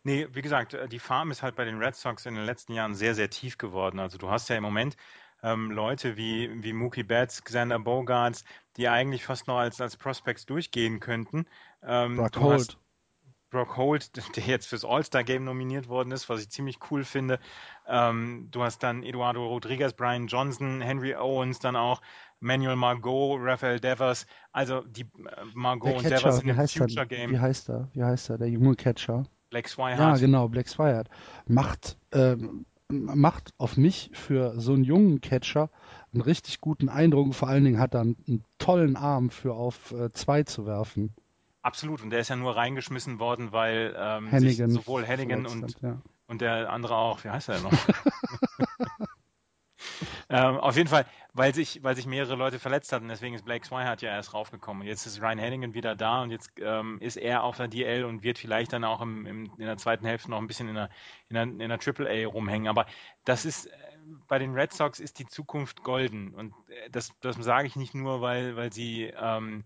Nee, 0.04 0.28
wie 0.32 0.42
gesagt, 0.42 0.74
äh, 0.74 0.88
die 0.88 1.00
Farm 1.00 1.30
ist 1.30 1.44
halt 1.44 1.56
bei 1.56 1.66
den 1.66 1.78
Red 1.78 1.96
Sox 1.96 2.26
in 2.26 2.34
den 2.34 2.46
letzten 2.46 2.74
Jahren 2.74 2.96
sehr, 2.96 3.14
sehr 3.14 3.30
tief 3.30 3.60
geworden. 3.60 4.00
Also 4.00 4.18
du 4.18 4.30
hast 4.32 4.50
ja 4.50 4.56
im 4.56 4.64
Moment 4.64 4.98
ähm, 5.44 5.72
Leute 5.72 6.18
wie, 6.18 6.64
wie 6.64 6.74
Mookie 6.74 7.04
Betts, 7.04 7.44
Xander 7.44 7.80
Bogarts, 7.80 8.44
die 8.76 8.88
eigentlich 8.88 9.26
fast 9.26 9.48
noch 9.48 9.58
als, 9.58 9.80
als 9.82 9.98
Prospects 9.98 10.46
durchgehen 10.46 11.00
könnten. 11.00 11.46
Ähm, 11.84 12.18
Brock 12.18 12.38
Holt. 12.38 12.78
Brock 13.50 13.78
Holt, 13.78 14.12
der 14.36 14.44
jetzt 14.44 14.68
fürs 14.68 14.84
All-Star-Game 14.84 15.44
nominiert 15.44 15.88
worden 15.88 16.12
ist, 16.12 16.30
was 16.30 16.42
ich 16.42 16.50
ziemlich 16.50 16.80
cool 16.92 17.04
finde. 17.04 17.40
Ähm, 17.88 18.50
du 18.52 18.64
hast 18.64 18.84
dann 18.84 19.04
Eduardo 19.04 19.46
Rodriguez, 19.48 19.94
Brian 19.94 20.28
Johnson, 20.28 20.82
Henry 20.82 21.16
Owens, 21.16 21.60
dann 21.60 21.76
auch 21.76 22.02
Manuel 22.40 22.76
Margot, 22.76 23.40
Rafael 23.40 23.80
Devers. 23.80 24.28
Also 24.52 24.82
die 24.82 25.02
äh, 25.02 25.06
Margot 25.54 25.96
und 25.96 26.10
Devers 26.10 26.42
in 26.42 26.48
dem 26.48 26.68
Future-Game. 26.68 27.32
Wie 27.32 27.40
heißt 27.40 27.70
er? 27.70 27.90
Wie 27.94 28.04
heißt 28.04 28.30
er? 28.32 28.38
Der 28.38 28.50
junge 28.50 28.76
Catcher. 28.76 29.26
Black 29.50 29.70
Swihart. 29.70 30.00
Ja, 30.00 30.18
genau, 30.18 30.50
Black 30.50 30.68
Swihart. 30.68 31.10
Macht 31.48 31.98
ähm, 32.12 32.66
macht 32.90 33.54
auf 33.58 33.78
mich 33.78 34.10
für 34.14 34.60
so 34.60 34.74
einen 34.74 34.84
jungen 34.84 35.22
Catcher 35.22 35.70
einen 36.14 36.22
richtig 36.22 36.62
guten 36.62 36.90
Eindruck. 36.90 37.34
Vor 37.36 37.48
allen 37.48 37.66
Dingen 37.66 37.80
hat 37.80 37.94
er 37.94 38.02
einen, 38.02 38.18
einen 38.28 38.44
tollen 38.60 38.96
Arm 38.96 39.30
für 39.30 39.54
auf 39.54 39.92
äh, 39.92 40.12
zwei 40.14 40.44
zu 40.44 40.66
werfen. 40.66 41.14
Absolut, 41.62 42.02
und 42.02 42.12
der 42.12 42.20
ist 42.20 42.30
ja 42.30 42.38
nur 42.38 42.56
reingeschmissen 42.56 43.20
worden, 43.20 43.52
weil 43.52 43.94
ähm, 43.98 44.32
Hannigan 44.32 44.72
sowohl 44.72 45.06
Hennigan 45.06 45.46
und, 45.46 45.64
hat, 45.64 45.82
ja. 45.82 46.02
und 46.28 46.40
der 46.40 46.72
andere 46.72 46.96
auch, 46.96 47.24
wie 47.26 47.30
heißt 47.30 47.50
er 47.50 47.60
noch? 47.60 47.72
Ähm, 50.30 50.58
auf 50.58 50.76
jeden 50.76 50.90
Fall, 50.90 51.06
weil 51.34 51.56
sich, 51.56 51.84
weil 51.84 51.96
sich 51.96 52.06
mehrere 52.06 52.36
Leute 52.36 52.60
verletzt 52.60 52.92
hatten, 52.92 53.08
deswegen 53.08 53.34
ist 53.34 53.46
Blake 53.46 53.66
Swihart 53.66 54.02
ja 54.02 54.10
erst 54.10 54.34
raufgekommen. 54.34 54.82
Und 54.82 54.88
jetzt 54.88 55.06
ist 55.06 55.22
Ryan 55.22 55.38
Hennigan 55.38 55.74
wieder 55.74 55.96
da 55.96 56.22
und 56.22 56.32
jetzt 56.32 56.52
ähm, 56.60 56.98
ist 57.00 57.16
er 57.16 57.44
auf 57.44 57.56
der 57.56 57.70
DL 57.70 58.04
und 58.04 58.24
wird 58.24 58.38
vielleicht 58.38 58.74
dann 58.74 58.84
auch 58.84 59.02
im, 59.02 59.26
im, 59.26 59.46
in 59.58 59.66
der 59.66 59.78
zweiten 59.78 60.06
Hälfte 60.06 60.30
noch 60.30 60.40
ein 60.40 60.48
bisschen 60.48 60.68
in 60.68 60.76
der, 60.76 60.90
in 61.30 61.34
der, 61.36 61.44
in 61.44 61.70
der 61.70 61.80
AAA 61.80 62.28
rumhängen. 62.28 62.68
Aber 62.68 62.88
das 63.24 63.46
ist, 63.46 63.68
äh, 63.68 63.72
bei 64.28 64.38
den 64.38 64.54
Red 64.54 64.74
Sox 64.74 65.00
ist 65.00 65.20
die 65.20 65.28
Zukunft 65.28 65.84
golden. 65.84 66.34
Und 66.34 66.54
äh, 66.68 66.90
das, 66.90 67.12
das 67.22 67.38
sage 67.38 67.68
ich 67.68 67.78
nicht 67.78 67.96
nur, 67.96 68.20
weil, 68.20 68.58
weil 68.58 68.74
sie, 68.74 69.06
ähm, 69.06 69.64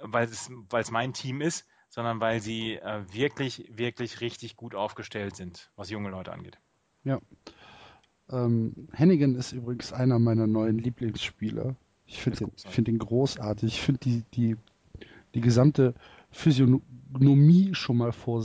weil 0.00 0.24
es, 0.24 0.50
weil 0.70 0.82
es 0.82 0.90
mein 0.90 1.12
Team 1.12 1.40
ist, 1.40 1.68
sondern 1.88 2.20
weil 2.20 2.40
sie 2.40 2.74
äh, 2.74 3.04
wirklich, 3.12 3.66
wirklich 3.70 4.20
richtig 4.20 4.56
gut 4.56 4.74
aufgestellt 4.74 5.36
sind, 5.36 5.70
was 5.76 5.90
junge 5.90 6.10
Leute 6.10 6.32
angeht. 6.32 6.58
Ja. 7.04 7.20
Ähm, 8.30 8.88
Hennigan 8.92 9.34
ist 9.34 9.52
übrigens 9.52 9.92
einer 9.92 10.18
meiner 10.18 10.46
neuen 10.46 10.78
Lieblingsspieler. 10.78 11.74
Ich 12.06 12.20
finde 12.22 12.38
den, 12.38 12.52
find 12.56 12.88
den 12.88 12.98
großartig. 12.98 13.74
Ich 13.74 13.80
finde 13.80 14.00
die, 14.00 14.24
die, 14.34 14.56
die 15.34 15.40
gesamte 15.40 15.94
Physiognomie 16.30 17.74
schon 17.74 17.96
mal 17.96 18.12
vor, 18.12 18.44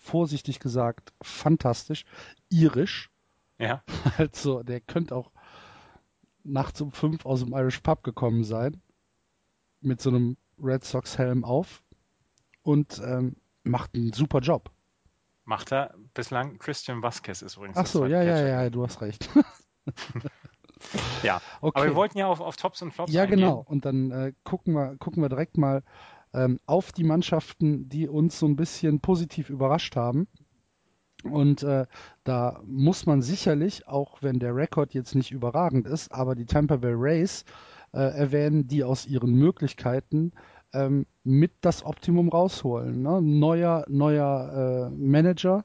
vorsichtig 0.00 0.60
gesagt 0.60 1.12
fantastisch. 1.22 2.04
Irisch. 2.50 3.10
Ja. 3.58 3.82
Also, 4.18 4.62
der 4.62 4.80
könnte 4.80 5.14
auch 5.14 5.30
nachts 6.44 6.80
um 6.80 6.92
fünf 6.92 7.26
aus 7.26 7.40
dem 7.44 7.52
Irish 7.52 7.80
Pub 7.80 8.02
gekommen 8.02 8.44
sein. 8.44 8.80
Mit 9.80 10.00
so 10.00 10.10
einem 10.10 10.36
Red 10.62 10.84
Sox 10.84 11.18
Helm 11.18 11.44
auf. 11.44 11.82
Und 12.62 13.00
ähm, 13.04 13.36
macht 13.64 13.94
einen 13.94 14.12
super 14.12 14.40
Job. 14.40 14.70
Macht 15.48 15.72
er 15.72 15.94
bislang. 16.12 16.58
Christian 16.58 17.02
Vasquez 17.02 17.40
ist 17.40 17.56
übrigens. 17.56 17.78
Ach 17.78 17.86
so, 17.86 18.04
ja, 18.04 18.22
ja, 18.22 18.46
ja, 18.46 18.68
du 18.68 18.82
hast 18.82 19.00
recht. 19.00 19.30
ja, 21.22 21.40
okay. 21.62 21.80
aber 21.80 21.86
wir 21.86 21.94
wollten 21.94 22.18
ja 22.18 22.26
auf, 22.26 22.42
auf 22.42 22.56
Tops 22.56 22.82
und 22.82 22.92
Flops 22.92 23.10
Ja, 23.10 23.22
eingehen. 23.22 23.38
genau. 23.38 23.64
Und 23.66 23.86
dann 23.86 24.10
äh, 24.10 24.32
gucken, 24.44 24.74
wir, 24.74 24.98
gucken 24.98 25.22
wir 25.22 25.30
direkt 25.30 25.56
mal 25.56 25.84
ähm, 26.34 26.60
auf 26.66 26.92
die 26.92 27.04
Mannschaften, 27.04 27.88
die 27.88 28.10
uns 28.10 28.38
so 28.38 28.44
ein 28.44 28.56
bisschen 28.56 29.00
positiv 29.00 29.48
überrascht 29.48 29.96
haben. 29.96 30.28
Und 31.24 31.62
äh, 31.62 31.86
da 32.24 32.60
muss 32.66 33.06
man 33.06 33.22
sicherlich, 33.22 33.88
auch 33.88 34.20
wenn 34.20 34.40
der 34.40 34.54
Rekord 34.54 34.92
jetzt 34.92 35.14
nicht 35.14 35.30
überragend 35.30 35.86
ist, 35.86 36.12
aber 36.12 36.34
die 36.34 36.44
Tampa 36.44 36.76
Bay 36.76 36.92
Rays 36.94 37.46
äh, 37.94 38.00
erwähnen, 38.00 38.68
die 38.68 38.84
aus 38.84 39.06
ihren 39.06 39.32
Möglichkeiten 39.32 40.32
ähm, 40.72 41.06
mit 41.24 41.52
das 41.60 41.84
Optimum 41.84 42.28
rausholen. 42.28 43.02
Ne? 43.02 43.20
Neuer, 43.22 43.84
neuer 43.88 44.88
äh, 44.88 44.90
Manager, 44.90 45.64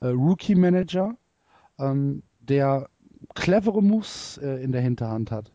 äh, 0.00 0.08
Rookie-Manager, 0.08 1.16
ähm, 1.78 2.22
der 2.40 2.88
clevere 3.34 3.82
Moves 3.82 4.38
äh, 4.38 4.62
in 4.62 4.72
der 4.72 4.80
Hinterhand 4.80 5.30
hat. 5.30 5.52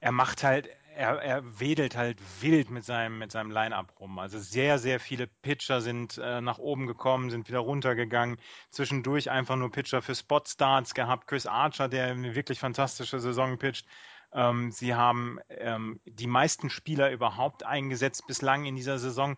Er 0.00 0.12
macht 0.12 0.42
halt, 0.42 0.68
er, 0.96 1.22
er 1.22 1.60
wedelt 1.60 1.96
halt 1.96 2.18
wild 2.40 2.70
mit 2.70 2.84
seinem, 2.84 3.18
mit 3.18 3.30
seinem 3.30 3.50
Line-Up 3.50 4.00
rum. 4.00 4.18
Also 4.18 4.38
sehr, 4.38 4.78
sehr 4.78 5.00
viele 5.00 5.26
Pitcher 5.26 5.80
sind 5.80 6.18
äh, 6.18 6.40
nach 6.40 6.58
oben 6.58 6.86
gekommen, 6.86 7.30
sind 7.30 7.48
wieder 7.48 7.60
runtergegangen. 7.60 8.38
Zwischendurch 8.70 9.30
einfach 9.30 9.56
nur 9.56 9.70
Pitcher 9.70 10.02
für 10.02 10.14
Spot-Starts 10.14 10.94
gehabt. 10.94 11.26
Chris 11.28 11.46
Archer, 11.46 11.88
der 11.88 12.06
eine 12.06 12.34
wirklich 12.34 12.58
fantastische 12.58 13.20
Saison 13.20 13.58
pitcht. 13.58 13.86
Ähm, 14.34 14.70
sie 14.70 14.94
haben 14.94 15.38
ähm, 15.48 16.00
die 16.04 16.26
meisten 16.26 16.70
Spieler 16.70 17.10
überhaupt 17.10 17.64
eingesetzt 17.64 18.26
bislang 18.26 18.64
in 18.64 18.76
dieser 18.76 18.98
Saison. 18.98 19.36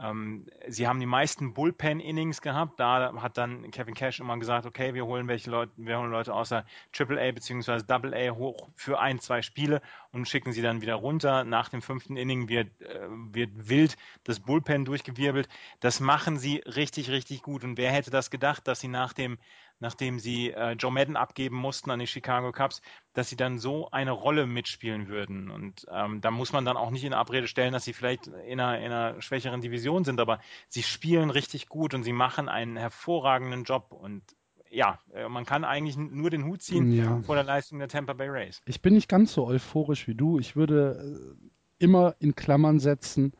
Ähm, 0.00 0.46
sie 0.66 0.88
haben 0.88 0.98
die 0.98 1.06
meisten 1.06 1.52
Bullpen-Innings 1.52 2.40
gehabt. 2.40 2.80
Da 2.80 3.12
hat 3.20 3.36
dann 3.36 3.70
Kevin 3.70 3.94
Cash 3.94 4.20
immer 4.20 4.38
gesagt, 4.38 4.64
okay, 4.64 4.94
wir 4.94 5.04
holen 5.04 5.28
welche 5.28 5.50
Leute, 5.50 5.72
wir 5.76 5.98
holen 5.98 6.10
Leute 6.10 6.32
außer 6.32 6.64
AAA 6.98 7.32
bzw. 7.32 7.82
AA 7.86 8.34
hoch 8.34 8.68
für 8.76 8.98
ein, 8.98 9.20
zwei 9.20 9.42
Spiele 9.42 9.82
und 10.10 10.26
schicken 10.26 10.52
sie 10.52 10.62
dann 10.62 10.80
wieder 10.80 10.94
runter. 10.94 11.44
Nach 11.44 11.68
dem 11.68 11.82
fünften 11.82 12.16
Inning 12.16 12.48
wird, 12.48 12.68
äh, 12.80 13.08
wird 13.08 13.68
wild 13.68 13.96
das 14.24 14.40
Bullpen 14.40 14.86
durchgewirbelt. 14.86 15.48
Das 15.80 16.00
machen 16.00 16.38
sie 16.38 16.62
richtig, 16.64 17.10
richtig 17.10 17.42
gut. 17.42 17.62
Und 17.62 17.76
wer 17.76 17.92
hätte 17.92 18.10
das 18.10 18.30
gedacht, 18.30 18.66
dass 18.66 18.80
sie 18.80 18.88
nach 18.88 19.12
dem 19.12 19.38
nachdem 19.80 20.18
sie 20.18 20.50
äh, 20.50 20.72
Joe 20.72 20.92
Madden 20.92 21.16
abgeben 21.16 21.56
mussten 21.56 21.90
an 21.90 21.98
die 21.98 22.06
Chicago 22.06 22.52
Cubs, 22.52 22.82
dass 23.14 23.28
sie 23.28 23.36
dann 23.36 23.58
so 23.58 23.90
eine 23.90 24.12
Rolle 24.12 24.46
mitspielen 24.46 25.08
würden. 25.08 25.50
Und 25.50 25.86
ähm, 25.90 26.20
da 26.20 26.30
muss 26.30 26.52
man 26.52 26.64
dann 26.64 26.76
auch 26.76 26.90
nicht 26.90 27.04
in 27.04 27.14
Abrede 27.14 27.48
stellen, 27.48 27.72
dass 27.72 27.84
sie 27.84 27.92
vielleicht 27.92 28.28
in 28.28 28.60
einer, 28.60 28.78
in 28.78 28.92
einer 28.92 29.20
schwächeren 29.20 29.60
Division 29.60 30.04
sind, 30.04 30.20
aber 30.20 30.40
sie 30.68 30.82
spielen 30.82 31.30
richtig 31.30 31.68
gut 31.68 31.94
und 31.94 32.04
sie 32.04 32.12
machen 32.12 32.48
einen 32.48 32.76
hervorragenden 32.76 33.64
Job. 33.64 33.92
Und 33.92 34.22
ja, 34.70 34.98
äh, 35.12 35.28
man 35.28 35.44
kann 35.44 35.64
eigentlich 35.64 35.96
nur 35.96 36.30
den 36.30 36.44
Hut 36.44 36.62
ziehen 36.62 36.92
ja. 36.92 37.20
vor 37.22 37.34
der 37.34 37.44
Leistung 37.44 37.78
der 37.78 37.88
Tampa 37.88 38.12
Bay 38.12 38.28
Rays. 38.28 38.62
Ich 38.66 38.82
bin 38.82 38.94
nicht 38.94 39.08
ganz 39.08 39.32
so 39.32 39.46
euphorisch 39.46 40.06
wie 40.06 40.14
du. 40.14 40.38
Ich 40.38 40.56
würde 40.56 41.36
äh, 41.40 41.84
immer 41.84 42.14
in 42.20 42.34
Klammern 42.34 42.78
setzen, 42.78 43.32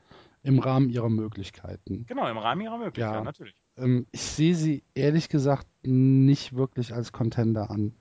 im 0.42 0.58
Rahmen 0.58 0.88
ihrer 0.88 1.10
Möglichkeiten. 1.10 2.06
Genau, 2.06 2.28
im 2.28 2.38
Rahmen 2.38 2.62
ihrer 2.62 2.78
Möglichkeiten, 2.78 3.14
ja. 3.14 3.24
natürlich. 3.24 3.54
Ähm, 3.80 4.06
ich 4.12 4.22
sehe 4.22 4.54
sie 4.54 4.82
ehrlich 4.94 5.28
gesagt 5.28 5.66
nicht 5.82 6.54
wirklich 6.54 6.94
als 6.94 7.12
Contender 7.12 7.70
an. 7.70 7.92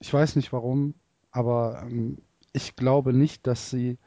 Ich 0.00 0.12
weiß 0.12 0.36
nicht 0.36 0.52
warum, 0.52 0.94
aber 1.30 1.82
ähm, 1.86 2.18
ich 2.52 2.76
glaube 2.76 3.12
nicht, 3.12 3.46
dass 3.46 3.70
sie 3.70 3.98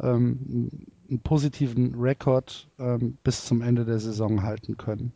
ähm, 0.00 0.70
einen 1.08 1.20
positiven 1.20 1.94
Rekord 1.94 2.68
ähm, 2.78 3.18
bis 3.24 3.44
zum 3.44 3.62
Ende 3.62 3.84
der 3.84 3.98
Saison 3.98 4.42
halten 4.42 4.76
können. 4.76 5.12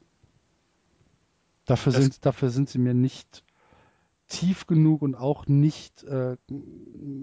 Dafür 1.65 1.93
sind, 1.93 2.27
dafür 2.27 2.51
sind 2.51 2.69
sie 2.69 2.79
mir 2.79 2.95
nicht 2.95 3.45
tief 4.29 4.67
genug 4.67 5.03
und 5.03 5.15
auch 5.15 5.47
nicht, 5.47 6.03
äh, 6.05 6.37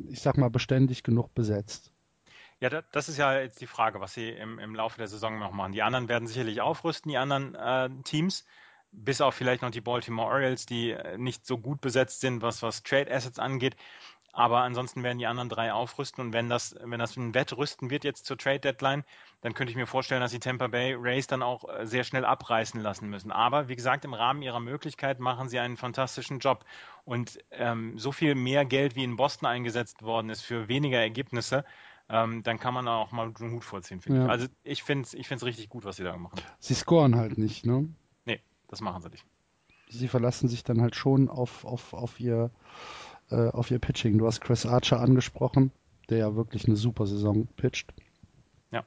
ich 0.08 0.22
sag 0.22 0.38
mal, 0.38 0.50
beständig 0.50 1.04
genug 1.04 1.34
besetzt. 1.34 1.92
Ja, 2.62 2.70
das 2.92 3.08
ist 3.08 3.18
ja 3.18 3.40
jetzt 3.40 3.62
die 3.62 3.68
Frage, 3.68 4.02
was 4.02 4.14
sie 4.14 4.30
im, 4.30 4.60
im 4.60 4.76
Laufe 4.76 4.98
der 4.98 5.08
Saison 5.08 5.40
noch 5.40 5.52
machen. 5.52 5.72
Die 5.72 5.82
anderen 5.82 6.10
werden 6.10 6.28
sicherlich 6.28 6.60
aufrüsten, 6.60 7.10
die 7.10 7.18
anderen 7.18 7.56
äh, 7.56 7.90
Teams, 8.04 8.46
bis 8.92 9.22
auf 9.22 9.34
vielleicht 9.34 9.62
noch 9.62 9.72
die 9.72 9.80
Baltimore 9.82 10.28
Orioles, 10.30 10.66
die 10.66 10.92
äh, 10.92 11.18
nicht 11.18 11.46
so 11.46 11.58
gut 11.58 11.80
besetzt 11.80 12.20
sind, 12.20 12.42
was, 12.42 12.62
was 12.62 12.84
Trade 12.84 13.10
Assets 13.12 13.40
angeht. 13.40 13.78
Aber 14.34 14.62
ansonsten 14.62 15.04
werden 15.04 15.18
die 15.20 15.26
anderen 15.26 15.50
drei 15.50 15.74
aufrüsten 15.74 16.24
und 16.24 16.34
wenn 16.34 16.50
das, 16.50 16.76
wenn 16.84 17.00
das 17.00 17.18
ein 17.18 17.34
Wettrüsten 17.34 17.90
wird 17.90 18.04
jetzt 18.04 18.26
zur 18.26 18.38
Trade 18.38 18.60
Deadline, 18.60 19.04
dann 19.42 19.54
könnte 19.54 19.72
ich 19.72 19.78
mir 19.78 19.88
vorstellen, 19.88 20.22
dass 20.22 20.32
die 20.32 20.40
Tampa 20.40 20.68
Bay 20.68 20.96
Rays 21.00 21.28
dann 21.28 21.42
auch 21.42 21.68
äh, 21.68 21.86
sehr 21.88 22.04
schnell 22.04 22.26
abreißen 22.26 22.80
lassen 22.82 23.10
müssen. 23.10 23.32
Aber 23.32 23.70
wie 23.70 23.76
gesagt, 23.76 24.06
im 24.06 24.14
Rahmen 24.14 24.42
ihrer 24.42 24.60
Möglichkeit 24.60 25.20
machen 25.20 25.50
sie 25.50 25.60
einen 25.60 25.78
fantastischen 25.78 26.40
Job. 26.40 26.66
Und 27.06 27.40
ähm, 27.52 27.98
so 27.98 28.12
viel 28.12 28.36
mehr 28.36 28.66
Geld, 28.66 28.96
wie 28.96 29.04
in 29.06 29.16
Boston 29.16 29.48
eingesetzt 29.48 30.04
worden 30.04 30.30
ist 30.30 30.42
für 30.42 30.68
weniger 30.68 31.00
Ergebnisse, 31.00 31.64
ähm, 32.10 32.44
dann 32.44 32.60
kann 32.60 32.74
man 32.74 32.88
auch 32.88 33.12
mal 33.12 33.32
den 33.32 33.52
Hut 33.52 33.64
vorziehen, 33.64 34.02
finde 34.02 34.20
ja. 34.20 34.26
ich. 34.26 34.32
Also 34.32 34.48
ich 34.64 34.84
finde 34.84 35.04
es 35.06 35.14
ich 35.14 35.30
richtig 35.30 35.70
gut, 35.70 35.86
was 35.86 35.98
sie 35.98 36.04
da 36.04 36.18
machen. 36.18 36.40
Sie 36.60 36.74
scoren 36.74 37.16
halt 37.16 37.38
nicht, 37.38 37.66
ne? 37.66 37.88
Nee, 38.26 38.42
das 38.68 38.82
machen 38.82 39.02
sie 39.02 39.10
nicht. 39.10 39.26
Sie 39.90 40.08
verlassen 40.08 40.48
sich 40.48 40.64
dann 40.64 40.82
halt 40.82 40.96
schon 40.96 41.30
auf, 41.30 41.66
auf, 41.66 41.94
auf 41.94 42.20
ihr 42.20 42.52
äh, 43.32 43.50
auf 43.50 43.72
ihr 43.72 43.80
Pitching. 43.80 44.18
Du 44.18 44.26
hast 44.26 44.42
Chris 44.42 44.66
Archer 44.66 45.00
angesprochen, 45.00 45.72
der 46.10 46.18
ja 46.20 46.36
wirklich 46.36 46.66
eine 46.66 46.76
super 46.76 47.06
Saison 47.06 47.48
pitcht. 47.56 47.94
Ja. 48.72 48.84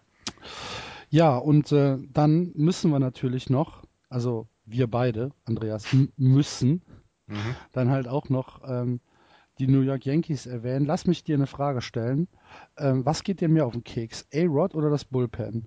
Ja, 1.10 1.36
und 1.36 1.72
äh, 1.72 1.98
dann 2.12 2.52
müssen 2.54 2.90
wir 2.90 2.98
natürlich 2.98 3.50
noch, 3.50 3.84
also 4.08 4.48
wir 4.64 4.88
beide, 4.88 5.32
Andreas, 5.44 5.86
müssen 6.16 6.82
mhm. 7.26 7.56
dann 7.72 7.90
halt 7.90 8.08
auch 8.08 8.28
noch 8.28 8.60
ähm, 8.66 9.00
die 9.58 9.66
New 9.66 9.80
York 9.80 10.06
Yankees 10.06 10.46
erwähnen. 10.46 10.86
Lass 10.86 11.06
mich 11.06 11.24
dir 11.24 11.36
eine 11.36 11.46
Frage 11.46 11.82
stellen. 11.82 12.28
Ähm, 12.76 13.04
was 13.04 13.23
geht 13.23 13.40
dir 13.40 13.49
mehr 13.49 13.66
auf 13.66 13.73
den 13.73 13.85
Keks? 13.85 14.26
A-Rod 14.32 14.75
oder 14.75 14.90
das 14.90 15.04
Bullpen? 15.04 15.66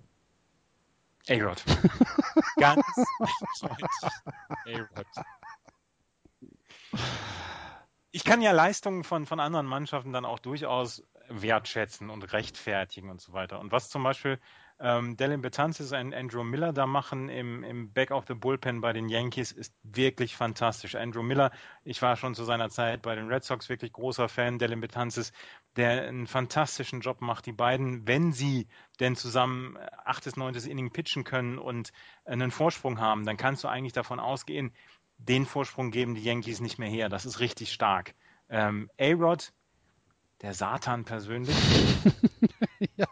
A-Rod. 1.30 1.64
Ganz 2.58 2.86
A-Rod. 4.66 5.08
Ich 8.12 8.24
kann 8.24 8.42
ja 8.42 8.52
Leistungen 8.52 9.04
von, 9.04 9.26
von 9.26 9.40
anderen 9.40 9.66
Mannschaften 9.66 10.14
dann 10.14 10.26
auch 10.26 10.40
durchaus 10.40 11.04
wertschätzen 11.28 12.10
und 12.10 12.32
rechtfertigen 12.32 13.10
und 13.10 13.20
so 13.20 13.34
weiter. 13.34 13.60
Und 13.60 13.72
was 13.72 13.90
zum 13.90 14.04
Beispiel 14.04 14.40
ähm, 14.80 15.16
Dylan 15.16 15.42
Betances 15.42 15.94
und 15.94 16.14
Andrew 16.14 16.44
Miller 16.44 16.74
da 16.74 16.86
machen 16.86 17.30
im, 17.30 17.64
im 17.64 17.94
Back 17.94 18.12
of 18.12 18.26
the 18.28 18.34
Bullpen 18.34 18.82
bei 18.82 18.92
den 18.92 19.08
Yankees 19.08 19.52
ist 19.52 19.74
wirklich 19.84 20.36
fantastisch. 20.36 20.96
Andrew 20.96 21.24
Miller, 21.24 21.52
ich 21.84 22.02
war 22.02 22.18
schon 22.18 22.36
zu 22.36 22.44
seiner 22.44 22.70
Zeit 22.70 23.02
bei 23.02 23.16
den 23.16 23.28
Red 23.28 23.46
Sox 23.46 23.70
wirklich 23.70 23.94
großer 23.94 24.28
Fan. 24.28 24.60
Dylan 24.60 24.82
Betances, 24.82 25.32
der 25.78 26.08
einen 26.08 26.28
fantastischen 26.28 27.00
Job 27.00 27.22
macht. 27.22 27.46
Die 27.46 27.54
beiden, 27.54 28.06
wenn 28.06 28.34
sie 28.34 28.68
denn 29.00 29.16
zusammen 29.16 29.78
achtes, 30.04 30.36
neuntes 30.36 30.66
Inning 30.66 30.92
pitchen 30.92 31.24
können 31.24 31.58
und 31.58 31.94
einen 32.26 32.52
Vorsprung 32.52 33.00
haben, 33.00 33.26
dann 33.26 33.38
kannst 33.38 33.64
du 33.64 33.70
eigentlich 33.70 33.94
davon 33.94 34.20
ausgehen, 34.20 34.74
den 35.18 35.46
Vorsprung 35.46 35.92
geben 35.92 36.16
die 36.16 36.24
Yankees 36.24 36.60
nicht 36.60 36.80
mehr 36.80 36.90
her. 36.90 37.08
Das 37.08 37.26
ist 37.26 37.40
richtig 37.40 37.72
stark. 37.72 38.14
Ähm, 38.50 38.90
A-Rod, 39.00 39.54
der 40.42 40.54
Satan 40.54 41.06
persönlich, 41.06 41.56
ja. 42.98 43.08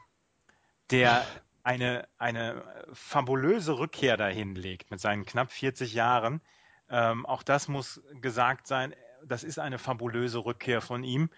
der 0.91 1.25
eine, 1.63 2.07
eine 2.17 2.85
fabulöse 2.93 3.77
Rückkehr 3.77 4.17
dahin 4.17 4.55
legt 4.55 4.91
mit 4.91 4.99
seinen 4.99 5.25
knapp 5.25 5.51
40 5.51 5.93
Jahren. 5.93 6.41
Ähm, 6.89 7.25
auch 7.25 7.43
das 7.43 7.67
muss 7.67 8.01
gesagt 8.21 8.67
sein. 8.67 8.93
Das 9.25 9.43
ist 9.43 9.59
eine 9.59 9.79
fabulöse 9.79 10.39
Rückkehr 10.39 10.81
von 10.81 11.03
ihm. 11.03 11.29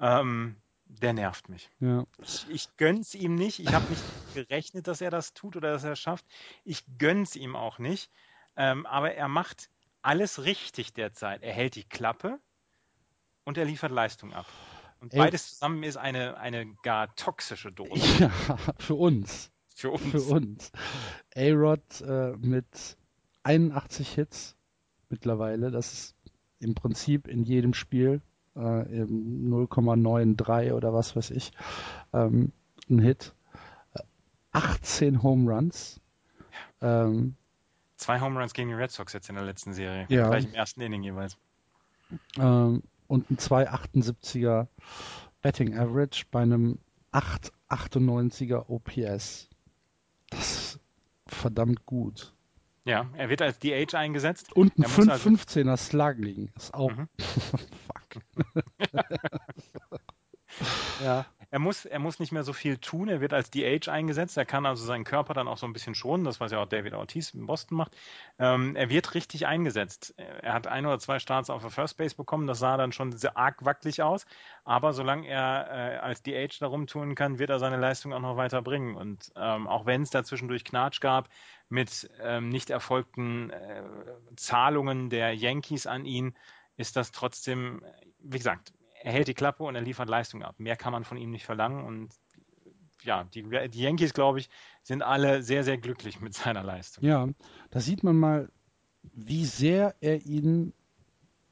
Ähm, 0.00 0.56
der 0.86 1.12
nervt 1.12 1.48
mich. 1.48 1.70
Ja. 1.80 2.04
Ich, 2.18 2.46
ich 2.48 2.76
gönn's 2.76 3.14
ihm 3.14 3.34
nicht. 3.34 3.58
Ich 3.58 3.74
habe 3.74 3.86
nicht 3.88 4.06
gerechnet, 4.32 4.86
dass 4.86 5.00
er 5.00 5.10
das 5.10 5.34
tut 5.34 5.56
oder 5.56 5.72
dass 5.72 5.84
er 5.84 5.92
es 5.92 6.00
schafft. 6.00 6.24
Ich 6.64 6.84
gönn's 6.98 7.36
ihm 7.36 7.56
auch 7.56 7.78
nicht. 7.78 8.10
Ähm, 8.56 8.86
aber 8.86 9.14
er 9.14 9.28
macht 9.28 9.70
alles 10.02 10.44
richtig 10.44 10.92
derzeit. 10.92 11.42
Er 11.42 11.52
hält 11.52 11.74
die 11.74 11.84
Klappe 11.84 12.38
und 13.44 13.58
er 13.58 13.64
liefert 13.64 13.90
Leistung 13.90 14.32
ab. 14.32 14.46
Und 15.00 15.12
beides 15.12 15.50
zusammen 15.50 15.82
ist 15.82 15.96
eine, 15.96 16.36
eine 16.38 16.74
gar 16.82 17.14
toxische 17.16 17.72
Dose. 17.72 17.90
Ja, 18.20 18.56
für 18.78 18.94
uns. 18.94 19.50
Für 19.74 19.90
uns. 19.90 20.10
Für 20.10 20.22
uns. 20.22 20.72
A-Rod 21.34 22.00
äh, 22.00 22.32
mit 22.38 22.96
81 23.42 24.08
Hits 24.10 24.56
mittlerweile, 25.10 25.70
das 25.70 25.92
ist 25.92 26.16
im 26.60 26.74
Prinzip 26.74 27.28
in 27.28 27.42
jedem 27.42 27.74
Spiel 27.74 28.22
äh, 28.56 28.60
0,93 28.60 30.72
oder 30.72 30.94
was 30.94 31.14
weiß 31.16 31.30
ich 31.30 31.52
ähm, 32.12 32.52
ein 32.88 33.00
Hit. 33.00 33.34
18 34.52 35.22
Home 35.22 35.52
Runs. 35.52 36.00
Ähm, 36.80 37.34
Zwei 37.96 38.20
Home 38.20 38.38
Runs 38.38 38.54
gegen 38.54 38.68
die 38.68 38.74
Red 38.74 38.92
Sox 38.92 39.12
jetzt 39.12 39.28
in 39.28 39.34
der 39.34 39.44
letzten 39.44 39.72
Serie. 39.72 40.06
Ja. 40.08 40.28
Gleich 40.28 40.44
im 40.44 40.54
ersten 40.54 40.80
Inning 40.80 41.02
jeweils. 41.02 41.36
Ähm, 42.38 42.84
und 43.08 43.30
ein 43.30 43.36
2,78er 43.36 44.68
Betting 45.42 45.76
Average 45.76 46.26
bei 46.30 46.42
einem 46.42 46.78
8,98er 47.12 48.68
OPS. 48.68 49.48
Das 50.36 50.48
ist 50.50 50.80
verdammt 51.26 51.86
gut. 51.86 52.32
Ja, 52.84 53.08
er 53.16 53.28
wird 53.30 53.40
als 53.40 53.58
DH 53.58 53.94
eingesetzt. 53.94 54.52
Und 54.52 54.76
ein 54.78 54.84
5,15er 54.84 55.70
also... 55.70 55.84
Slugging 55.84 56.52
ist 56.56 56.74
auch. 56.74 56.90
Mhm. 56.90 57.08
Fuck. 57.18 58.22
ja, 61.02 61.26
er 61.54 61.60
muss, 61.60 61.84
er 61.84 62.00
muss 62.00 62.18
nicht 62.18 62.32
mehr 62.32 62.42
so 62.42 62.52
viel 62.52 62.78
tun. 62.78 63.08
Er 63.08 63.20
wird 63.20 63.32
als 63.32 63.48
DH 63.48 63.86
eingesetzt. 63.86 64.36
Er 64.36 64.44
kann 64.44 64.66
also 64.66 64.84
seinen 64.84 65.04
Körper 65.04 65.34
dann 65.34 65.46
auch 65.46 65.56
so 65.56 65.66
ein 65.66 65.72
bisschen 65.72 65.94
schonen. 65.94 66.24
Das, 66.24 66.40
was 66.40 66.50
ja 66.50 66.60
auch 66.60 66.66
David 66.66 66.94
Ortiz 66.94 67.32
in 67.32 67.46
Boston 67.46 67.76
macht. 67.76 67.96
Ähm, 68.40 68.74
er 68.74 68.90
wird 68.90 69.14
richtig 69.14 69.46
eingesetzt. 69.46 70.14
Er 70.16 70.52
hat 70.52 70.66
ein 70.66 70.84
oder 70.84 70.98
zwei 70.98 71.20
Starts 71.20 71.50
auf 71.50 71.62
der 71.62 71.70
First 71.70 71.96
Base 71.96 72.16
bekommen. 72.16 72.48
Das 72.48 72.58
sah 72.58 72.76
dann 72.76 72.90
schon 72.90 73.12
sehr 73.12 73.36
arg 73.36 73.64
wackelig 73.64 74.02
aus. 74.02 74.26
Aber 74.64 74.92
solange 74.92 75.28
er 75.28 75.68
äh, 75.70 75.96
als 75.98 76.24
DH 76.24 76.58
darum 76.58 76.88
tun 76.88 77.14
kann, 77.14 77.38
wird 77.38 77.50
er 77.50 77.60
seine 77.60 77.76
Leistung 77.76 78.12
auch 78.12 78.20
noch 78.20 78.36
weiter 78.36 78.60
bringen. 78.60 78.96
Und 78.96 79.30
ähm, 79.36 79.68
auch 79.68 79.86
wenn 79.86 80.02
es 80.02 80.10
da 80.10 80.24
zwischendurch 80.24 80.64
Knatsch 80.64 81.00
gab 81.00 81.28
mit 81.68 82.10
ähm, 82.20 82.48
nicht 82.48 82.70
erfolgten 82.70 83.50
äh, 83.50 83.84
Zahlungen 84.34 85.08
der 85.08 85.32
Yankees 85.36 85.86
an 85.86 86.04
ihn, 86.04 86.34
ist 86.76 86.96
das 86.96 87.12
trotzdem, 87.12 87.84
wie 88.18 88.38
gesagt, 88.38 88.72
er 89.04 89.12
hält 89.12 89.28
die 89.28 89.34
Klappe 89.34 89.62
und 89.64 89.74
er 89.74 89.82
liefert 89.82 90.08
Leistung 90.08 90.42
ab. 90.42 90.54
Mehr 90.58 90.76
kann 90.76 90.90
man 90.90 91.04
von 91.04 91.18
ihm 91.18 91.30
nicht 91.30 91.44
verlangen 91.44 91.84
und 91.84 92.08
ja, 93.02 93.24
die, 93.24 93.42
die 93.68 93.82
Yankees, 93.82 94.14
glaube 94.14 94.38
ich, 94.38 94.48
sind 94.82 95.02
alle 95.02 95.42
sehr, 95.42 95.62
sehr 95.62 95.76
glücklich 95.76 96.22
mit 96.22 96.32
seiner 96.32 96.62
Leistung. 96.62 97.04
Ja, 97.04 97.28
da 97.70 97.80
sieht 97.80 98.02
man 98.02 98.16
mal, 98.16 98.50
wie 99.02 99.44
sehr 99.44 99.94
er 100.00 100.24
ihnen 100.24 100.72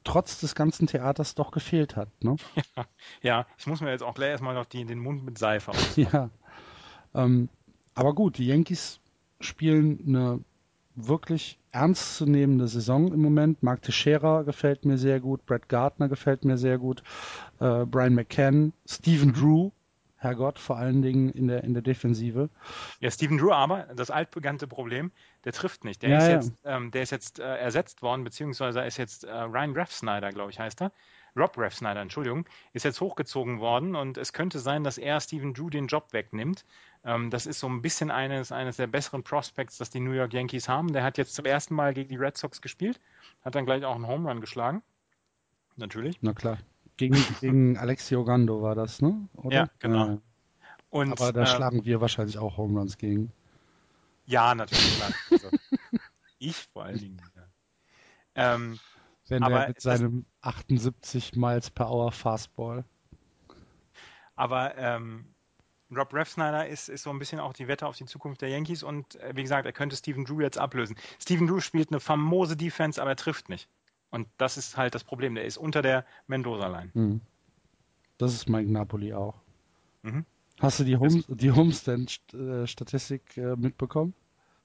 trotz 0.03 0.39
des 0.39 0.55
ganzen 0.55 0.87
Theaters 0.87 1.35
doch 1.35 1.51
gefehlt 1.51 1.95
hat. 1.95 2.09
Ne? 2.23 2.37
Ja, 2.75 2.85
ja, 3.21 3.47
ich 3.59 3.67
muss 3.67 3.81
mir 3.81 3.91
jetzt 3.91 4.03
auch 4.03 4.15
gleich 4.15 4.31
erstmal 4.31 4.55
noch 4.55 4.65
die, 4.65 4.83
den 4.83 4.99
Mund 4.99 5.23
mit 5.23 5.37
Seife 5.37 5.71
aus. 5.71 5.95
ja. 5.95 6.31
Ähm, 7.13 7.49
aber 7.93 8.15
gut, 8.15 8.39
die 8.39 8.47
Yankees 8.47 8.99
spielen 9.39 10.03
eine 10.07 10.43
wirklich 10.95 11.59
ernstzunehmende 11.73 12.67
Saison 12.67 13.11
im 13.11 13.21
Moment. 13.21 13.63
Mark 13.63 13.81
Teixeira 13.81 14.43
gefällt 14.43 14.85
mir 14.85 14.97
sehr 14.97 15.19
gut, 15.19 15.45
Brett 15.45 15.67
Gardner 15.67 16.07
gefällt 16.07 16.45
mir 16.45 16.57
sehr 16.57 16.77
gut, 16.77 17.03
äh, 17.59 17.85
Brian 17.85 18.13
McCann, 18.13 18.73
Stephen. 18.85 19.33
Drew, 19.33 19.71
Herrgott, 20.17 20.59
vor 20.59 20.77
allen 20.77 21.01
Dingen 21.01 21.29
in 21.29 21.47
der, 21.47 21.63
in 21.63 21.73
der 21.73 21.83
Defensive. 21.83 22.49
Ja, 22.99 23.11
Stephen 23.11 23.37
Drew 23.37 23.51
aber, 23.51 23.87
das 23.95 24.11
altbekannte 24.11 24.67
Problem, 24.67 25.11
der 25.43 25.51
trifft 25.51 25.83
nicht. 25.83 26.01
Der 26.01 26.09
ja, 26.11 26.17
ist 26.17 26.27
ja. 26.27 26.33
jetzt, 26.35 26.53
ähm, 26.63 26.91
der 26.91 27.01
ist 27.01 27.11
jetzt 27.11 27.39
äh, 27.39 27.57
ersetzt 27.57 28.01
worden, 28.01 28.23
beziehungsweise 28.23 28.81
ist 28.81 28.97
jetzt 28.97 29.25
äh, 29.25 29.31
Ryan 29.31 29.73
Raff 29.75 29.91
Snyder, 29.91 30.29
glaube 30.29 30.51
ich, 30.51 30.59
heißt 30.59 30.81
er. 30.81 30.91
Rob 31.35 31.57
Ref 31.57 31.75
Snyder, 31.75 32.01
Entschuldigung, 32.01 32.45
ist 32.73 32.83
jetzt 32.83 33.01
hochgezogen 33.01 33.59
worden 33.59 33.95
und 33.95 34.17
es 34.17 34.33
könnte 34.33 34.59
sein, 34.59 34.83
dass 34.83 34.97
er 34.97 35.19
Stephen 35.19 35.53
Drew 35.53 35.69
den 35.69 35.87
Job 35.87 36.13
wegnimmt. 36.13 36.65
Ähm, 37.03 37.29
das 37.29 37.45
ist 37.45 37.59
so 37.59 37.67
ein 37.67 37.81
bisschen 37.81 38.11
eines, 38.11 38.51
eines 38.51 38.77
der 38.77 38.87
besseren 38.87 39.23
Prospects, 39.23 39.77
das 39.77 39.89
die 39.89 39.99
New 39.99 40.11
York 40.11 40.33
Yankees 40.33 40.69
haben. 40.69 40.93
Der 40.93 41.03
hat 41.03 41.17
jetzt 41.17 41.33
zum 41.35 41.45
ersten 41.45 41.75
Mal 41.75 41.93
gegen 41.93 42.09
die 42.09 42.15
Red 42.15 42.37
Sox 42.37 42.61
gespielt, 42.61 42.99
hat 43.43 43.55
dann 43.55 43.65
gleich 43.65 43.83
auch 43.83 43.95
einen 43.95 44.07
Home 44.07 44.29
Run 44.29 44.41
geschlagen. 44.41 44.83
Natürlich. 45.75 46.17
Na 46.21 46.33
klar. 46.33 46.59
Gegen, 46.97 47.15
gegen 47.41 47.77
Alexio 47.77 48.23
Gando 48.23 48.61
war 48.61 48.75
das, 48.75 49.01
ne? 49.01 49.27
Oder? 49.35 49.55
Ja, 49.55 49.69
genau. 49.79 50.07
Ja. 50.07 50.17
Und, 50.89 51.11
Aber 51.11 51.33
da 51.33 51.41
äh, 51.41 51.47
schlagen 51.47 51.85
wir 51.85 52.01
wahrscheinlich 52.01 52.37
auch 52.37 52.57
Home 52.57 52.79
Runs 52.79 52.97
gegen. 52.99 53.31
Ja, 54.25 54.53
natürlich. 54.53 55.01
Also, 55.31 55.49
ich 56.37 56.55
vor 56.71 56.85
allen 56.85 56.99
Dingen. 56.99 57.21
Ja. 57.35 58.55
Ähm, 58.55 58.79
wenn 59.33 59.43
aber 59.43 59.61
er 59.61 59.67
mit 59.69 59.81
seinem 59.81 60.25
78 60.41 61.35
Miles 61.35 61.69
per 61.69 61.89
Hour 61.89 62.11
Fastball. 62.11 62.85
Aber 64.35 64.77
ähm, 64.77 65.25
Rob 65.95 66.13
Refsnyder 66.13 66.67
ist, 66.67 66.89
ist 66.89 67.03
so 67.03 67.09
ein 67.09 67.19
bisschen 67.19 67.39
auch 67.39 67.53
die 67.53 67.67
Wette 67.67 67.85
auf 67.85 67.97
die 67.97 68.05
Zukunft 68.05 68.41
der 68.41 68.49
Yankees 68.49 68.83
und 68.83 69.15
äh, 69.15 69.33
wie 69.35 69.43
gesagt, 69.43 69.65
er 69.65 69.73
könnte 69.73 69.95
Steven 69.95 70.25
Drew 70.25 70.41
jetzt 70.41 70.57
ablösen. 70.57 70.95
Steven 71.19 71.47
Drew 71.47 71.59
spielt 71.59 71.91
eine 71.91 71.99
famose 71.99 72.55
Defense, 72.55 73.01
aber 73.01 73.11
er 73.11 73.15
trifft 73.15 73.49
nicht. 73.49 73.67
Und 74.09 74.27
das 74.37 74.57
ist 74.57 74.77
halt 74.77 74.93
das 74.95 75.03
Problem. 75.03 75.35
Der 75.35 75.45
ist 75.45 75.57
unter 75.57 75.81
der 75.81 76.05
Mendoza-Line. 76.27 76.91
Mhm. 76.93 77.21
Das 78.17 78.33
ist 78.33 78.47
Mike 78.47 78.71
Napoli 78.71 79.13
auch. 79.13 79.35
Mhm. 80.03 80.25
Hast 80.59 80.79
du 80.79 80.83
die, 80.83 80.97
Home, 80.97 81.23
die 81.27 81.51
Homestand-Statistik 81.51 83.37
äh, 83.37 83.55
mitbekommen? 83.55 84.13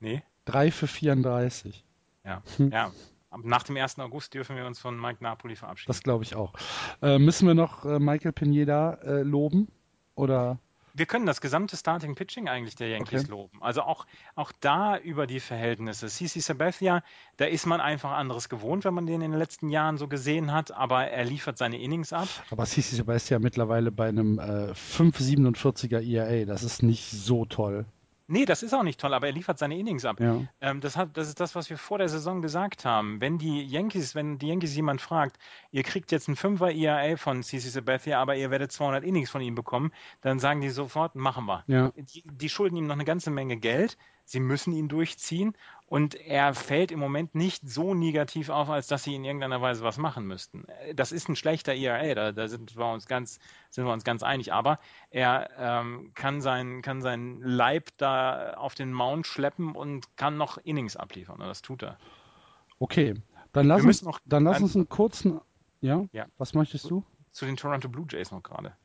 Nee. 0.00 0.22
3 0.44 0.70
für 0.70 0.86
34. 0.86 1.82
Ja, 2.24 2.42
hm. 2.58 2.70
ja 2.70 2.92
nach 3.42 3.62
dem 3.62 3.76
1. 3.76 3.98
August 3.98 4.34
dürfen 4.34 4.56
wir 4.56 4.66
uns 4.66 4.78
von 4.78 4.98
Mike 4.98 5.22
Napoli 5.22 5.56
verabschieden. 5.56 5.88
Das 5.88 6.02
glaube 6.02 6.24
ich 6.24 6.34
auch. 6.34 6.54
Äh, 7.02 7.18
müssen 7.18 7.46
wir 7.46 7.54
noch 7.54 7.84
äh, 7.84 7.98
Michael 7.98 8.32
Pineda 8.32 8.94
äh, 9.02 9.22
loben? 9.22 9.68
Oder? 10.14 10.58
Wir 10.94 11.06
können 11.06 11.26
das 11.26 11.40
gesamte 11.40 11.76
Starting 11.76 12.16
Pitching 12.16 12.48
eigentlich 12.48 12.74
der 12.74 12.88
Yankees 12.88 13.22
okay. 13.22 13.30
loben. 13.30 13.62
Also 13.62 13.82
auch, 13.82 14.06
auch 14.34 14.50
da 14.60 14.98
über 14.98 15.28
die 15.28 15.38
Verhältnisse. 15.38 16.08
CC 16.08 16.40
Sabathia, 16.40 17.04
da 17.36 17.44
ist 17.44 17.66
man 17.66 17.80
einfach 17.80 18.10
anderes 18.10 18.48
gewohnt, 18.48 18.84
wenn 18.84 18.94
man 18.94 19.06
den 19.06 19.20
in 19.20 19.30
den 19.30 19.38
letzten 19.38 19.68
Jahren 19.68 19.96
so 19.96 20.08
gesehen 20.08 20.52
hat, 20.52 20.72
aber 20.72 21.06
er 21.06 21.24
liefert 21.24 21.56
seine 21.56 21.78
Innings 21.78 22.12
ab. 22.12 22.26
Aber 22.50 22.64
CC 22.64 22.96
Sabathia 22.96 23.38
mittlerweile 23.38 23.92
bei 23.92 24.08
einem 24.08 24.40
äh, 24.40 24.72
5,47er 24.72 26.00
ERA, 26.00 26.44
das 26.46 26.64
ist 26.64 26.82
nicht 26.82 27.08
so 27.10 27.44
toll. 27.44 27.86
Nee, 28.30 28.44
das 28.44 28.62
ist 28.62 28.74
auch 28.74 28.82
nicht 28.82 29.00
toll, 29.00 29.14
aber 29.14 29.26
er 29.26 29.32
liefert 29.32 29.58
seine 29.58 29.78
Innings 29.78 30.04
ab. 30.04 30.20
Ja. 30.20 30.42
Ähm, 30.60 30.82
das, 30.82 30.98
hat, 30.98 31.16
das 31.16 31.28
ist 31.28 31.40
das, 31.40 31.54
was 31.54 31.70
wir 31.70 31.78
vor 31.78 31.96
der 31.96 32.10
Saison 32.10 32.42
gesagt 32.42 32.84
haben. 32.84 33.22
Wenn 33.22 33.38
die 33.38 33.64
Yankees, 33.64 34.14
wenn 34.14 34.38
die 34.38 34.48
Yankees 34.48 34.76
jemand 34.76 35.00
fragt, 35.00 35.38
ihr 35.70 35.82
kriegt 35.82 36.12
jetzt 36.12 36.28
einen 36.28 36.36
Fünfer 36.36 36.70
ERA 36.70 37.16
von 37.16 37.42
CC 37.42 37.70
Sabathia, 37.70 38.20
aber 38.20 38.36
ihr 38.36 38.50
werdet 38.50 38.70
200 38.70 39.02
Innings 39.02 39.30
von 39.30 39.40
ihm 39.40 39.54
bekommen, 39.54 39.92
dann 40.20 40.38
sagen 40.40 40.60
die 40.60 40.68
sofort, 40.68 41.14
machen 41.14 41.46
wir. 41.46 41.64
Ja. 41.68 41.90
Die, 41.96 42.22
die 42.22 42.48
schulden 42.50 42.76
ihm 42.76 42.86
noch 42.86 42.96
eine 42.96 43.06
ganze 43.06 43.30
Menge 43.30 43.56
Geld. 43.56 43.96
Sie 44.28 44.40
müssen 44.40 44.74
ihn 44.74 44.88
durchziehen 44.88 45.54
und 45.86 46.14
er 46.14 46.52
fällt 46.52 46.92
im 46.92 46.98
Moment 46.98 47.34
nicht 47.34 47.66
so 47.66 47.94
negativ 47.94 48.50
auf, 48.50 48.68
als 48.68 48.86
dass 48.86 49.02
sie 49.02 49.14
in 49.14 49.24
irgendeiner 49.24 49.62
Weise 49.62 49.82
was 49.82 49.96
machen 49.96 50.26
müssten. 50.26 50.66
Das 50.94 51.12
ist 51.12 51.30
ein 51.30 51.36
schlechter 51.36 51.74
ERA, 51.74 52.14
da, 52.14 52.32
da 52.32 52.46
sind, 52.46 52.76
wir 52.76 52.92
uns 52.92 53.06
ganz, 53.06 53.38
sind 53.70 53.86
wir 53.86 53.92
uns 53.94 54.04
ganz 54.04 54.22
einig. 54.22 54.52
Aber 54.52 54.80
er 55.08 55.48
ähm, 55.56 56.12
kann, 56.14 56.42
sein, 56.42 56.82
kann 56.82 57.00
seinen 57.00 57.40
Leib 57.40 57.88
da 57.96 58.52
auf 58.58 58.74
den 58.74 58.92
Mount 58.92 59.26
schleppen 59.26 59.74
und 59.74 60.14
kann 60.18 60.36
noch 60.36 60.58
Innings 60.58 60.94
abliefern. 60.94 61.40
Und 61.40 61.46
das 61.46 61.62
tut 61.62 61.82
er. 61.82 61.96
Okay, 62.78 63.14
dann 63.54 63.66
lass, 63.66 63.82
uns, 63.82 64.02
noch 64.02 64.20
dann 64.26 64.44
lass 64.44 64.60
uns 64.60 64.76
einen 64.76 64.90
kurzen. 64.90 65.40
Ja? 65.80 66.04
ja? 66.12 66.26
Was 66.36 66.52
möchtest 66.52 66.90
du? 66.90 67.02
Zu 67.32 67.46
den 67.46 67.56
Toronto 67.56 67.88
Blue 67.88 68.04
Jays 68.06 68.30
noch 68.30 68.42
gerade. 68.42 68.76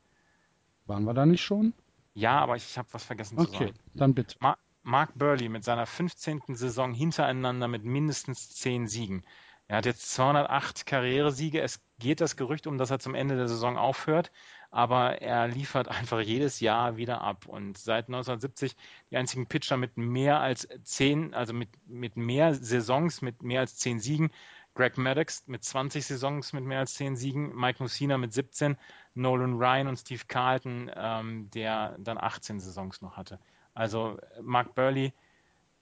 Waren 0.86 1.04
wir 1.04 1.12
da 1.12 1.26
nicht 1.26 1.42
schon? 1.42 1.74
Ja, 2.14 2.38
aber 2.38 2.56
ich 2.56 2.78
habe 2.78 2.88
was 2.92 3.04
vergessen 3.04 3.38
okay, 3.38 3.46
zu 3.46 3.52
sagen. 3.52 3.64
Okay, 3.64 3.80
dann 3.92 4.14
bitte. 4.14 4.36
Ma 4.40 4.56
Mark 4.84 5.12
Burley 5.14 5.48
mit 5.48 5.64
seiner 5.64 5.86
15. 5.86 6.42
Saison 6.48 6.92
hintereinander 6.92 7.68
mit 7.68 7.84
mindestens 7.84 8.50
10 8.50 8.86
Siegen. 8.86 9.24
Er 9.66 9.78
hat 9.78 9.86
jetzt 9.86 10.12
208 10.12 10.84
Karrieresiege. 10.84 11.62
Es 11.62 11.80
geht 11.98 12.20
das 12.20 12.36
Gerücht 12.36 12.66
um, 12.66 12.76
dass 12.76 12.90
er 12.90 12.98
zum 12.98 13.14
Ende 13.14 13.36
der 13.36 13.48
Saison 13.48 13.78
aufhört, 13.78 14.30
aber 14.70 15.22
er 15.22 15.48
liefert 15.48 15.88
einfach 15.88 16.20
jedes 16.20 16.60
Jahr 16.60 16.98
wieder 16.98 17.22
ab. 17.22 17.46
Und 17.46 17.78
seit 17.78 18.08
1970 18.08 18.76
die 19.10 19.16
einzigen 19.16 19.46
Pitcher 19.46 19.78
mit 19.78 19.96
mehr 19.96 20.40
als 20.40 20.68
10, 20.82 21.32
also 21.32 21.54
mit, 21.54 21.70
mit 21.86 22.18
mehr 22.18 22.54
Saisons, 22.54 23.22
mit 23.22 23.42
mehr 23.42 23.60
als 23.60 23.76
10 23.78 24.00
Siegen. 24.00 24.30
Greg 24.74 24.98
Maddox 24.98 25.44
mit 25.46 25.64
20 25.64 26.04
Saisons 26.04 26.52
mit 26.52 26.64
mehr 26.64 26.80
als 26.80 26.94
10 26.94 27.16
Siegen, 27.16 27.54
Mike 27.54 27.82
Mussina 27.82 28.18
mit 28.18 28.34
17, 28.34 28.76
Nolan 29.14 29.54
Ryan 29.54 29.86
und 29.86 29.96
Steve 29.96 30.24
Carlton, 30.28 30.90
ähm, 30.94 31.48
der 31.50 31.96
dann 32.00 32.18
18 32.18 32.60
Saisons 32.60 33.00
noch 33.00 33.16
hatte. 33.16 33.38
Also 33.74 34.18
Mark 34.40 34.74
Burley 34.74 35.12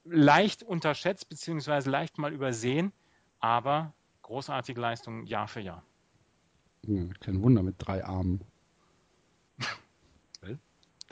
leicht 0.05 0.63
unterschätzt 0.63 1.29
beziehungsweise 1.29 1.91
leicht 1.91 2.19
mal 2.19 2.33
übersehen, 2.33 2.93
aber 3.39 3.95
großartige 4.23 4.81
Leistung 4.81 5.27
Jahr 5.27 5.49
für 5.49 5.61
Jahr. 5.61 5.85
Ja, 6.87 7.05
kein 7.21 7.43
Wunder 7.43 7.63
mit 7.63 7.77
drei 7.79 8.05
Armen. 8.05 8.45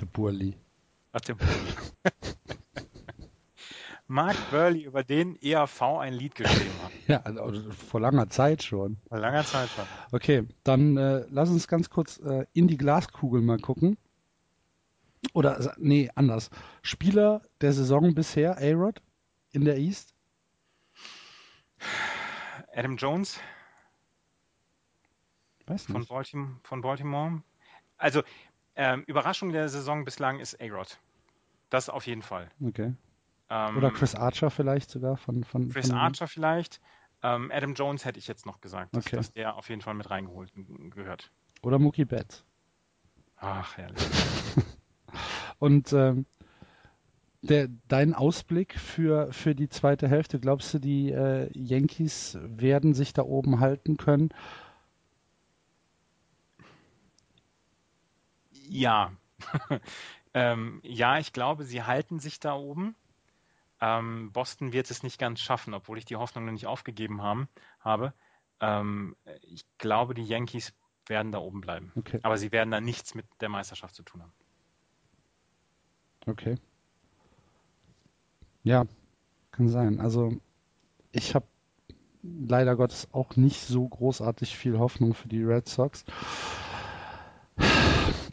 der 0.00 0.06
Burley. 0.06 0.56
Ach, 1.12 1.20
der 1.20 1.34
Burley. 1.34 1.74
Mark 4.06 4.48
Burley, 4.48 4.82
über 4.82 5.04
den 5.04 5.36
ERV 5.36 5.82
ein 5.98 6.14
Lied 6.14 6.34
geschrieben 6.34 6.82
hat. 6.82 6.92
Ja, 7.06 7.22
also 7.22 7.70
vor 7.70 8.00
langer 8.00 8.28
Zeit 8.28 8.62
schon. 8.62 8.98
Vor 9.08 9.18
langer 9.18 9.44
Zeit 9.44 9.72
schon. 9.72 9.86
Okay, 10.12 10.46
dann 10.64 10.96
äh, 10.96 11.24
lass 11.28 11.50
uns 11.50 11.66
ganz 11.66 11.90
kurz 11.90 12.18
äh, 12.18 12.46
in 12.52 12.68
die 12.68 12.76
Glaskugel 12.76 13.40
mal 13.40 13.58
gucken. 13.58 13.96
Oder, 15.32 15.74
nee, 15.78 16.10
anders. 16.14 16.50
Spieler 16.82 17.42
der 17.60 17.72
Saison 17.72 18.14
bisher, 18.14 18.56
A-Rod, 18.58 19.02
in 19.52 19.64
der 19.64 19.76
East? 19.78 20.14
Adam 22.74 22.96
Jones. 22.96 23.40
Weiß 25.66 25.84
von 25.84 26.00
nicht. 26.00 26.08
Baltimore. 26.08 26.56
Von 26.64 26.80
Baltimore. 26.80 27.42
Also, 27.96 28.22
ähm, 28.76 29.04
Überraschung 29.06 29.52
der 29.52 29.68
Saison 29.68 30.04
bislang 30.04 30.40
ist 30.40 30.60
A-Rod. 30.60 30.98
Das 31.68 31.88
auf 31.88 32.06
jeden 32.06 32.22
Fall. 32.22 32.48
Okay. 32.64 32.94
Ähm, 33.50 33.76
Oder 33.76 33.90
Chris 33.90 34.14
Archer 34.14 34.50
vielleicht 34.50 34.90
sogar 34.90 35.16
von. 35.16 35.44
von 35.44 35.68
Chris 35.70 35.88
von 35.88 35.96
Archer 35.96 36.26
vielleicht. 36.28 36.80
Ähm, 37.22 37.50
Adam 37.52 37.74
Jones 37.74 38.04
hätte 38.04 38.18
ich 38.18 38.26
jetzt 38.26 38.46
noch 38.46 38.60
gesagt, 38.60 38.96
dass, 38.96 39.06
Okay. 39.06 39.16
dass 39.16 39.32
der 39.32 39.56
auf 39.56 39.68
jeden 39.68 39.82
Fall 39.82 39.94
mit 39.94 40.08
reingeholt 40.08 40.52
gehört. 40.90 41.30
Oder 41.62 41.78
Mookie 41.78 42.04
Betts. 42.06 42.44
Ach, 43.36 43.76
herrlich. 43.76 44.00
Und 45.60 45.92
ähm, 45.92 46.26
der, 47.42 47.68
dein 47.86 48.14
Ausblick 48.14 48.78
für, 48.78 49.32
für 49.32 49.54
die 49.54 49.68
zweite 49.68 50.08
Hälfte, 50.08 50.40
glaubst 50.40 50.74
du, 50.74 50.78
die 50.78 51.10
äh, 51.10 51.48
Yankees 51.52 52.38
werden 52.42 52.94
sich 52.94 53.12
da 53.12 53.22
oben 53.22 53.60
halten 53.60 53.96
können? 53.96 54.30
Ja. 58.68 59.12
ähm, 60.34 60.80
ja, 60.82 61.18
ich 61.18 61.32
glaube, 61.32 61.64
sie 61.64 61.82
halten 61.82 62.20
sich 62.20 62.40
da 62.40 62.54
oben. 62.54 62.96
Ähm, 63.80 64.32
Boston 64.32 64.72
wird 64.72 64.90
es 64.90 65.02
nicht 65.02 65.18
ganz 65.18 65.40
schaffen, 65.40 65.74
obwohl 65.74 65.98
ich 65.98 66.04
die 66.04 66.16
Hoffnung 66.16 66.46
noch 66.46 66.52
nicht 66.52 66.66
aufgegeben 66.66 67.22
haben, 67.22 67.48
habe. 67.80 68.12
Ähm, 68.60 69.16
ich 69.42 69.64
glaube, 69.78 70.14
die 70.14 70.24
Yankees 70.24 70.74
werden 71.06 71.32
da 71.32 71.38
oben 71.38 71.60
bleiben. 71.60 71.92
Okay, 71.96 72.20
Aber 72.22 72.36
sie 72.36 72.52
werden 72.52 72.70
da 72.70 72.80
nichts 72.80 73.14
mit 73.14 73.26
der 73.40 73.48
Meisterschaft 73.48 73.94
zu 73.94 74.02
tun 74.02 74.22
haben. 74.22 74.32
Okay. 76.26 76.56
Ja, 78.62 78.86
kann 79.52 79.68
sein. 79.68 80.00
Also 80.00 80.32
ich 81.12 81.34
habe 81.34 81.46
leider 82.22 82.76
Gottes 82.76 83.08
auch 83.12 83.36
nicht 83.36 83.60
so 83.60 83.88
großartig 83.88 84.56
viel 84.56 84.78
Hoffnung 84.78 85.14
für 85.14 85.28
die 85.28 85.42
Red 85.42 85.68
Sox. 85.68 86.04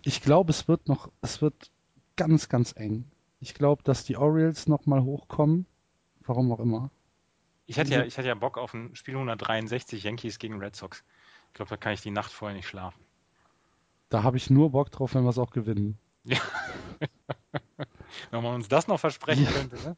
Ich 0.03 0.21
glaube, 0.21 0.51
es 0.51 0.67
wird 0.67 0.87
noch, 0.87 1.11
es 1.21 1.41
wird 1.41 1.71
ganz, 2.15 2.49
ganz 2.49 2.73
eng. 2.75 3.05
Ich 3.39 3.53
glaube, 3.53 3.83
dass 3.83 4.03
die 4.03 4.17
Orioles 4.17 4.67
noch 4.67 4.85
mal 4.85 5.03
hochkommen. 5.03 5.65
Warum 6.25 6.51
auch 6.51 6.59
immer. 6.59 6.91
Ich 7.67 7.77
hatte 7.79 7.91
ja, 7.91 8.03
ich 8.03 8.17
hatte 8.17 8.27
ja 8.27 8.35
Bock 8.35 8.57
auf 8.57 8.73
ein 8.73 8.95
Spiel 8.95 9.13
163 9.13 10.03
Yankees 10.03 10.39
gegen 10.39 10.59
Red 10.59 10.75
Sox. 10.75 11.03
Ich 11.49 11.53
glaube, 11.53 11.69
da 11.69 11.77
kann 11.77 11.93
ich 11.93 12.01
die 12.01 12.11
Nacht 12.11 12.31
vorher 12.31 12.55
nicht 12.55 12.67
schlafen. 12.67 12.99
Da 14.09 14.23
habe 14.23 14.37
ich 14.37 14.49
nur 14.49 14.71
Bock 14.71 14.91
drauf, 14.91 15.13
wenn 15.13 15.23
wir 15.23 15.29
es 15.29 15.37
auch 15.37 15.51
gewinnen. 15.51 15.97
Ja. 16.23 16.39
Wenn 18.31 18.43
man 18.43 18.55
uns 18.55 18.67
das 18.67 18.87
noch 18.87 18.99
versprechen 18.99 19.43
Ja. 19.45 19.51
könnte. 19.51 19.75
Ne? 19.77 19.95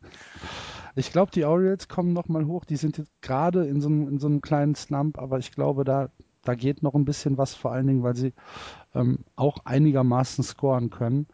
Ich 0.96 1.12
glaube, 1.12 1.32
die 1.32 1.46
Orioles 1.46 1.88
kommen 1.88 2.14
noch 2.14 2.28
mal 2.28 2.46
hoch. 2.46 2.66
Die 2.66 2.76
sind 2.76 2.98
jetzt 2.98 3.12
gerade 3.22 3.66
in 3.66 3.82
so 3.82 3.88
einem, 3.88 4.08
in 4.08 4.20
so 4.20 4.28
einem 4.28 4.42
kleinen 4.42 4.76
Slump, 4.76 5.18
aber 5.18 5.40
ich 5.40 5.52
glaube, 5.52 5.84
da, 5.84 6.10
da 6.44 6.56
geht 6.56 6.84
noch 6.84 6.94
ein 6.96 7.06
bisschen 7.06 7.38
was, 7.38 7.54
vor 7.54 7.72
allen 7.72 7.88
Dingen, 7.88 8.04
weil 8.04 8.16
sie 8.16 8.34
ähm, 8.96 9.20
auch 9.36 9.66
einigermaßen 9.66 10.44
scoren 10.44 10.90
können. 10.90 11.28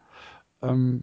Ähm, 0.62 1.02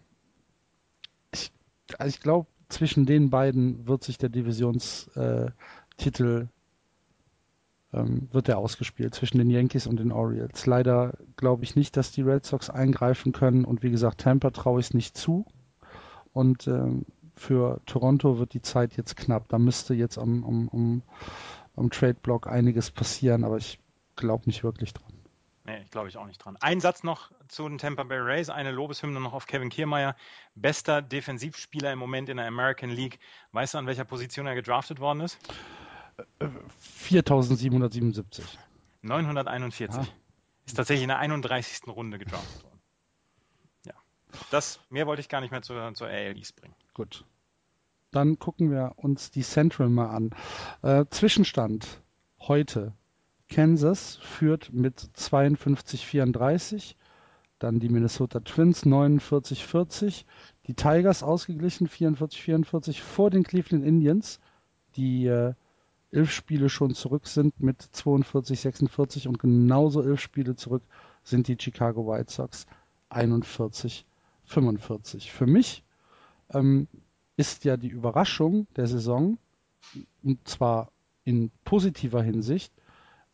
ich 1.32 1.52
also 1.98 2.08
ich 2.08 2.20
glaube, 2.20 2.48
zwischen 2.68 3.06
den 3.06 3.30
beiden 3.30 3.86
wird 3.86 4.04
sich 4.04 4.18
der 4.18 4.30
Divisionstitel 4.30 5.52
äh, 6.16 6.46
ähm, 7.92 8.28
wird 8.32 8.48
der 8.48 8.58
ausgespielt 8.58 9.14
zwischen 9.14 9.38
den 9.38 9.50
Yankees 9.50 9.86
und 9.86 10.00
den 10.00 10.12
Orioles. 10.12 10.66
Leider 10.66 11.16
glaube 11.36 11.64
ich 11.64 11.76
nicht, 11.76 11.96
dass 11.96 12.10
die 12.12 12.22
Red 12.22 12.44
Sox 12.44 12.70
eingreifen 12.70 13.32
können 13.32 13.64
und 13.64 13.82
wie 13.82 13.90
gesagt, 13.90 14.22
Tampa 14.22 14.50
traue 14.50 14.80
ich 14.80 14.86
es 14.86 14.94
nicht 14.94 15.16
zu. 15.16 15.46
Und 16.34 16.66
ähm, 16.66 17.06
für 17.36 17.80
Toronto 17.86 18.38
wird 18.38 18.52
die 18.52 18.60
Zeit 18.60 18.96
jetzt 18.96 19.16
knapp. 19.16 19.48
Da 19.48 19.58
müsste 19.58 19.94
jetzt 19.94 20.18
am, 20.18 20.44
am, 20.44 20.68
am, 20.72 21.02
am 21.76 21.90
Trade-Block 21.90 22.46
einiges 22.46 22.90
passieren, 22.90 23.44
aber 23.44 23.56
ich 23.56 23.78
glaube 24.16 24.44
nicht 24.46 24.62
wirklich 24.62 24.92
dran. 24.92 25.12
Nee, 25.66 25.80
ich 25.82 25.90
glaube 25.90 26.08
ich 26.08 26.18
auch 26.18 26.26
nicht 26.26 26.44
dran. 26.44 26.58
Ein 26.60 26.80
Satz 26.80 27.04
noch 27.04 27.30
zu 27.48 27.66
den 27.66 27.78
Tampa 27.78 28.02
Bay 28.02 28.18
Rays, 28.18 28.50
eine 28.50 28.70
Lobeshymne 28.70 29.18
noch 29.18 29.32
auf 29.32 29.46
Kevin 29.46 29.70
Kiermaier. 29.70 30.14
Bester 30.54 31.00
Defensivspieler 31.00 31.90
im 31.90 31.98
Moment 31.98 32.28
in 32.28 32.36
der 32.36 32.46
American 32.46 32.90
League. 32.90 33.18
Weißt 33.52 33.72
du, 33.72 33.78
an 33.78 33.86
welcher 33.86 34.04
Position 34.04 34.46
er 34.46 34.54
gedraftet 34.54 35.00
worden 35.00 35.20
ist? 35.20 35.38
4777. 36.78 38.58
941. 39.00 39.96
Ah. 39.96 40.06
Ist 40.66 40.74
tatsächlich 40.74 41.02
in 41.04 41.08
der 41.08 41.18
31. 41.18 41.86
Runde 41.88 42.18
gedraftet 42.18 42.62
worden. 42.64 42.73
Das, 44.50 44.80
mehr 44.90 45.06
wollte 45.06 45.20
ich 45.20 45.28
gar 45.28 45.40
nicht 45.40 45.50
mehr 45.50 45.62
zur, 45.62 45.94
zur 45.94 46.10
East 46.10 46.56
bringen. 46.56 46.74
Gut. 46.94 47.24
Dann 48.10 48.38
gucken 48.38 48.70
wir 48.70 48.92
uns 48.96 49.30
die 49.30 49.42
Central 49.42 49.88
mal 49.88 50.10
an. 50.10 50.30
Äh, 50.82 51.06
Zwischenstand 51.10 52.02
heute. 52.40 52.92
Kansas 53.48 54.16
führt 54.16 54.72
mit 54.72 54.98
52-34. 55.16 56.94
Dann 57.58 57.80
die 57.80 57.88
Minnesota 57.88 58.40
Twins 58.40 58.84
49-40. 58.84 60.24
Die 60.66 60.74
Tigers 60.74 61.22
ausgeglichen 61.22 61.88
44-44 61.88 63.00
vor 63.00 63.30
den 63.30 63.42
Cleveland 63.42 63.84
Indians, 63.84 64.40
die 64.96 65.26
äh, 65.26 65.54
elf 66.10 66.30
Spiele 66.30 66.68
schon 66.68 66.94
zurück 66.94 67.26
sind 67.26 67.60
mit 67.60 67.82
42-46 67.82 69.28
und 69.28 69.38
genauso 69.38 70.02
elf 70.02 70.20
Spiele 70.20 70.54
zurück 70.54 70.82
sind 71.22 71.48
die 71.48 71.56
Chicago 71.58 72.06
White 72.06 72.32
Sox 72.32 72.66
41-45. 74.48 75.30
Für 75.30 75.46
mich 75.46 75.84
ähm, 76.50 76.88
ist 77.36 77.64
ja 77.64 77.76
die 77.76 77.88
Überraschung 77.88 78.66
der 78.76 78.86
Saison, 78.86 79.38
und 80.22 80.46
zwar 80.48 80.90
in 81.24 81.50
positiver 81.64 82.22
Hinsicht, 82.22 82.72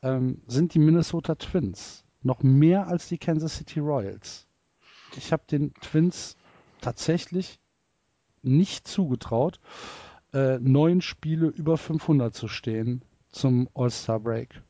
ähm, 0.02 0.40
sind 0.46 0.74
die 0.74 0.78
Minnesota 0.78 1.34
Twins 1.34 2.04
noch 2.22 2.42
mehr 2.42 2.86
als 2.86 3.08
die 3.08 3.18
Kansas 3.18 3.56
City 3.56 3.80
Royals. 3.80 4.46
Ich 5.16 5.32
habe 5.32 5.42
den 5.50 5.74
Twins 5.74 6.36
tatsächlich 6.80 7.58
nicht 8.42 8.86
zugetraut, 8.86 9.60
äh, 10.32 10.58
neun 10.58 11.00
Spiele 11.00 11.48
über 11.48 11.76
500 11.76 12.34
zu 12.34 12.48
stehen 12.48 13.02
zum 13.30 13.68
All-Star 13.74 14.20
Break. 14.20 14.62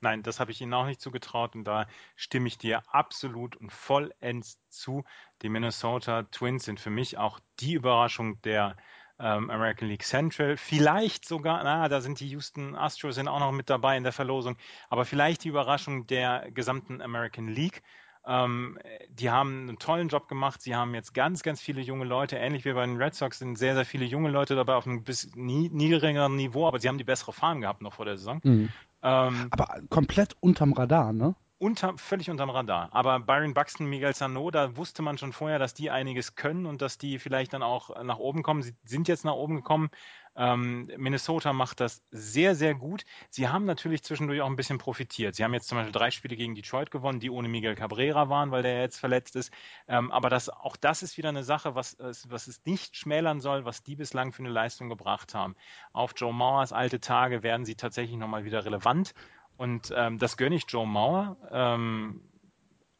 Nein, 0.00 0.22
das 0.22 0.38
habe 0.38 0.52
ich 0.52 0.60
Ihnen 0.60 0.74
auch 0.74 0.86
nicht 0.86 1.00
zugetraut 1.00 1.54
und 1.56 1.64
da 1.64 1.86
stimme 2.14 2.46
ich 2.46 2.58
dir 2.58 2.82
absolut 2.92 3.56
und 3.56 3.72
vollends 3.72 4.58
zu. 4.68 5.04
Die 5.42 5.48
Minnesota 5.48 6.22
Twins 6.24 6.64
sind 6.64 6.78
für 6.78 6.90
mich 6.90 7.18
auch 7.18 7.40
die 7.58 7.74
Überraschung 7.74 8.40
der 8.42 8.76
ähm, 9.18 9.50
American 9.50 9.88
League 9.88 10.04
Central. 10.04 10.56
Vielleicht 10.56 11.26
sogar, 11.26 11.62
na, 11.64 11.88
da 11.88 12.00
sind 12.00 12.20
die 12.20 12.28
Houston 12.28 12.76
Astros 12.76 13.16
sind 13.16 13.28
auch 13.28 13.40
noch 13.40 13.52
mit 13.52 13.68
dabei 13.68 13.96
in 13.96 14.04
der 14.04 14.12
Verlosung, 14.12 14.56
aber 14.88 15.04
vielleicht 15.04 15.44
die 15.44 15.48
Überraschung 15.48 16.06
der 16.06 16.50
gesamten 16.52 17.02
American 17.02 17.48
League. 17.48 17.82
Ähm, 18.26 18.78
die 19.08 19.30
haben 19.30 19.68
einen 19.68 19.78
tollen 19.78 20.08
Job 20.08 20.28
gemacht. 20.28 20.60
Sie 20.60 20.74
haben 20.74 20.94
jetzt 20.94 21.14
ganz, 21.14 21.42
ganz 21.42 21.60
viele 21.60 21.80
junge 21.80 22.04
Leute. 22.04 22.36
Ähnlich 22.36 22.64
wie 22.64 22.72
bei 22.72 22.84
den 22.84 23.00
Red 23.00 23.14
Sox 23.14 23.38
sind 23.38 23.56
sehr, 23.56 23.74
sehr 23.74 23.86
viele 23.86 24.04
junge 24.04 24.28
Leute 24.28 24.54
dabei 24.54 24.74
auf 24.74 24.86
einem 24.86 25.02
bis 25.02 25.34
nie, 25.34 25.70
niedrigeren 25.70 26.36
Niveau, 26.36 26.66
aber 26.68 26.78
sie 26.78 26.88
haben 26.88 26.98
die 26.98 27.04
bessere 27.04 27.32
Farm 27.32 27.62
gehabt 27.62 27.80
noch 27.80 27.94
vor 27.94 28.04
der 28.04 28.18
Saison. 28.18 28.40
Mhm. 28.44 28.68
Ähm, 29.02 29.48
Aber 29.50 29.80
komplett 29.88 30.36
unterm 30.40 30.72
Radar, 30.72 31.12
ne? 31.12 31.34
unter, 31.58 31.98
völlig 31.98 32.30
unterm 32.30 32.50
Radar. 32.50 32.88
Aber 32.92 33.20
Byron 33.20 33.54
Buxton, 33.54 33.86
Miguel 33.88 34.14
Sano, 34.14 34.50
da 34.50 34.76
wusste 34.76 35.02
man 35.02 35.18
schon 35.18 35.32
vorher, 35.32 35.58
dass 35.58 35.74
die 35.74 35.90
einiges 35.90 36.36
können 36.36 36.66
und 36.66 36.80
dass 36.82 36.98
die 36.98 37.18
vielleicht 37.18 37.52
dann 37.52 37.62
auch 37.62 38.02
nach 38.02 38.18
oben 38.18 38.42
kommen. 38.42 38.62
Sie 38.62 38.74
sind 38.84 39.08
jetzt 39.08 39.24
nach 39.24 39.34
oben 39.34 39.56
gekommen. 39.56 39.90
Ähm, 40.38 40.88
Minnesota 40.96 41.52
macht 41.52 41.80
das 41.80 42.00
sehr, 42.12 42.54
sehr 42.54 42.74
gut. 42.76 43.04
Sie 43.28 43.48
haben 43.48 43.64
natürlich 43.64 44.04
zwischendurch 44.04 44.40
auch 44.40 44.46
ein 44.46 44.54
bisschen 44.54 44.78
profitiert. 44.78 45.34
Sie 45.34 45.42
haben 45.42 45.52
jetzt 45.52 45.66
zum 45.66 45.78
Beispiel 45.78 45.92
drei 45.92 46.12
Spiele 46.12 46.36
gegen 46.36 46.54
Detroit 46.54 46.92
gewonnen, 46.92 47.18
die 47.18 47.28
ohne 47.28 47.48
Miguel 47.48 47.74
Cabrera 47.74 48.28
waren, 48.28 48.52
weil 48.52 48.62
der 48.62 48.80
jetzt 48.80 48.98
verletzt 48.98 49.34
ist. 49.34 49.52
Ähm, 49.88 50.12
aber 50.12 50.30
das, 50.30 50.48
auch 50.48 50.76
das 50.76 51.02
ist 51.02 51.18
wieder 51.18 51.30
eine 51.30 51.42
Sache, 51.42 51.74
was, 51.74 51.96
was 51.98 52.46
es 52.46 52.64
nicht 52.64 52.96
schmälern 52.96 53.40
soll, 53.40 53.64
was 53.64 53.82
die 53.82 53.96
bislang 53.96 54.32
für 54.32 54.44
eine 54.44 54.52
Leistung 54.52 54.88
gebracht 54.88 55.34
haben. 55.34 55.56
Auf 55.92 56.12
Joe 56.14 56.32
Mauers 56.32 56.72
alte 56.72 57.00
Tage 57.00 57.42
werden 57.42 57.66
sie 57.66 57.74
tatsächlich 57.74 58.16
nochmal 58.16 58.44
wieder 58.44 58.64
relevant. 58.64 59.14
Und 59.56 59.92
ähm, 59.96 60.18
das 60.18 60.36
gönne 60.36 60.54
ich 60.54 60.66
Joe 60.68 60.86
Mauer. 60.86 61.36
Ähm, 61.50 62.22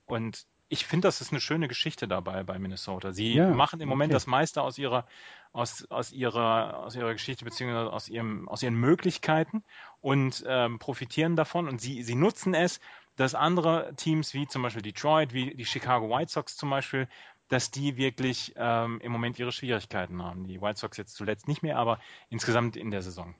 und 0.06 0.44
ich 0.68 0.86
finde, 0.86 1.08
das 1.08 1.20
ist 1.20 1.32
eine 1.32 1.40
schöne 1.40 1.68
Geschichte 1.68 2.08
dabei 2.08 2.42
bei 2.44 2.58
Minnesota. 2.58 3.12
Sie 3.12 3.34
Ja, 3.34 3.50
machen 3.50 3.80
im 3.80 3.88
Moment 3.88 4.10
okay. 4.10 4.14
das 4.14 4.26
meiste 4.26 4.62
aus 4.62 4.78
ihrer, 4.78 5.06
aus, 5.52 5.84
aus 5.90 6.12
ihrer, 6.12 6.78
aus 6.78 6.94
ihrer 6.94 7.12
Geschichte 7.12 7.44
beziehungsweise 7.44 7.92
aus 7.92 8.08
ihrem, 8.08 8.48
aus 8.48 8.62
ihren 8.62 8.74
Möglichkeiten 8.74 9.64
und 10.00 10.44
ähm, 10.46 10.78
profitieren 10.78 11.36
davon. 11.36 11.68
Und 11.68 11.80
sie, 11.80 12.02
sie 12.02 12.14
nutzen 12.14 12.54
es, 12.54 12.80
dass 13.16 13.34
andere 13.34 13.94
Teams 13.96 14.34
wie 14.34 14.46
zum 14.46 14.62
Beispiel 14.62 14.82
Detroit, 14.82 15.32
wie 15.32 15.54
die 15.54 15.64
Chicago 15.64 16.08
White 16.10 16.30
Sox 16.32 16.56
zum 16.56 16.70
Beispiel, 16.70 17.08
dass 17.48 17.70
die 17.70 17.96
wirklich 17.96 18.52
ähm, 18.56 19.00
im 19.00 19.10
Moment 19.12 19.38
ihre 19.38 19.52
Schwierigkeiten 19.52 20.22
haben. 20.22 20.46
Die 20.46 20.60
White 20.60 20.78
Sox 20.78 20.98
jetzt 20.98 21.14
zuletzt 21.14 21.48
nicht 21.48 21.62
mehr, 21.62 21.78
aber 21.78 21.98
insgesamt 22.28 22.76
in 22.76 22.90
der 22.90 23.02
Saison. 23.02 23.34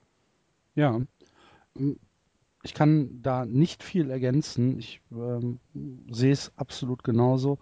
Ja. 0.74 1.00
Ich 2.62 2.74
kann 2.74 3.22
da 3.22 3.46
nicht 3.46 3.82
viel 3.82 4.10
ergänzen. 4.10 4.78
Ich 4.78 5.00
ähm, 5.12 5.60
sehe 6.10 6.32
es 6.32 6.52
absolut 6.56 7.04
genauso. 7.04 7.58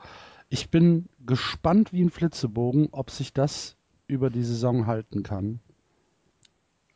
Ich 0.49 0.71
bin 0.71 1.09
gespannt 1.27 1.93
wie 1.93 2.03
ein 2.03 2.11
Flitzebogen, 2.11 2.89
ob 2.93 3.11
sich 3.11 3.33
das 3.33 3.77
über 4.07 4.31
die 4.31 4.45
Saison 4.45 4.87
halten 4.87 5.23
kann. 5.23 5.61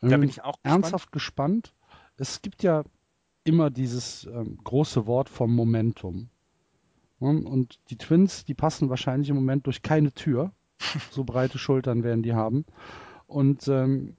Da 0.04 0.16
Ähm, 0.16 0.20
bin 0.20 0.28
ich 0.30 0.42
auch 0.42 0.62
gespannt. 0.62 0.84
ernsthaft 0.84 1.12
gespannt. 1.12 1.74
Es 2.16 2.42
gibt 2.42 2.62
ja 2.62 2.84
immer 3.44 3.70
dieses 3.70 4.24
ähm, 4.26 4.58
große 4.64 5.06
Wort 5.06 5.28
vom 5.28 5.54
Momentum. 5.54 6.30
Und 7.18 7.78
die 7.90 7.98
Twins, 7.98 8.44
die 8.46 8.54
passen 8.54 8.88
wahrscheinlich 8.88 9.28
im 9.28 9.36
Moment 9.36 9.66
durch 9.66 9.82
keine 9.82 10.12
Tür. 10.12 10.52
So 11.10 11.24
breite 11.24 11.58
Schultern 11.58 12.02
werden 12.02 12.22
die 12.22 12.32
haben. 12.34 12.64
Und 13.26 13.68
ähm, 13.68 14.16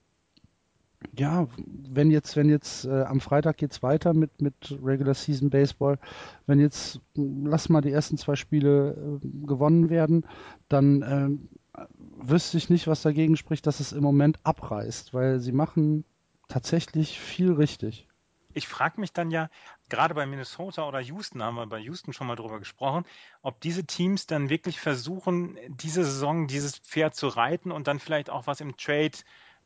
ja, 1.17 1.47
wenn 1.57 2.11
jetzt, 2.11 2.35
wenn 2.35 2.49
jetzt 2.49 2.85
äh, 2.85 3.03
am 3.03 3.19
Freitag 3.19 3.57
geht's 3.57 3.83
weiter 3.83 4.13
mit, 4.13 4.41
mit 4.41 4.77
Regular 4.83 5.13
Season 5.13 5.49
Baseball, 5.49 5.99
wenn 6.45 6.59
jetzt, 6.59 6.99
lass 7.15 7.69
mal 7.69 7.81
die 7.81 7.91
ersten 7.91 8.17
zwei 8.17 8.35
Spiele 8.35 9.19
äh, 9.21 9.45
gewonnen 9.47 9.89
werden, 9.89 10.25
dann 10.69 11.01
äh, 11.01 11.83
wüsste 12.21 12.57
ich 12.57 12.69
nicht, 12.69 12.87
was 12.87 13.01
dagegen 13.01 13.35
spricht, 13.35 13.67
dass 13.67 13.79
es 13.79 13.91
im 13.93 14.03
Moment 14.03 14.39
abreißt, 14.43 15.13
weil 15.13 15.39
sie 15.39 15.51
machen 15.51 16.05
tatsächlich 16.47 17.19
viel 17.19 17.53
richtig. 17.53 18.07
Ich 18.53 18.67
frage 18.67 18.99
mich 18.99 19.13
dann 19.13 19.31
ja, 19.31 19.49
gerade 19.89 20.13
bei 20.13 20.25
Minnesota 20.25 20.87
oder 20.87 20.99
Houston, 20.99 21.41
haben 21.41 21.55
wir 21.55 21.67
bei 21.67 21.79
Houston 21.79 22.11
schon 22.11 22.27
mal 22.27 22.35
drüber 22.35 22.59
gesprochen, 22.59 23.05
ob 23.41 23.61
diese 23.61 23.85
Teams 23.85 24.27
dann 24.27 24.49
wirklich 24.49 24.79
versuchen, 24.79 25.57
diese 25.69 26.03
Saison 26.03 26.47
dieses 26.47 26.77
Pferd 26.77 27.15
zu 27.15 27.27
reiten 27.29 27.71
und 27.71 27.87
dann 27.87 27.99
vielleicht 27.99 28.29
auch 28.29 28.47
was 28.47 28.59
im 28.59 28.75
Trade 28.75 29.17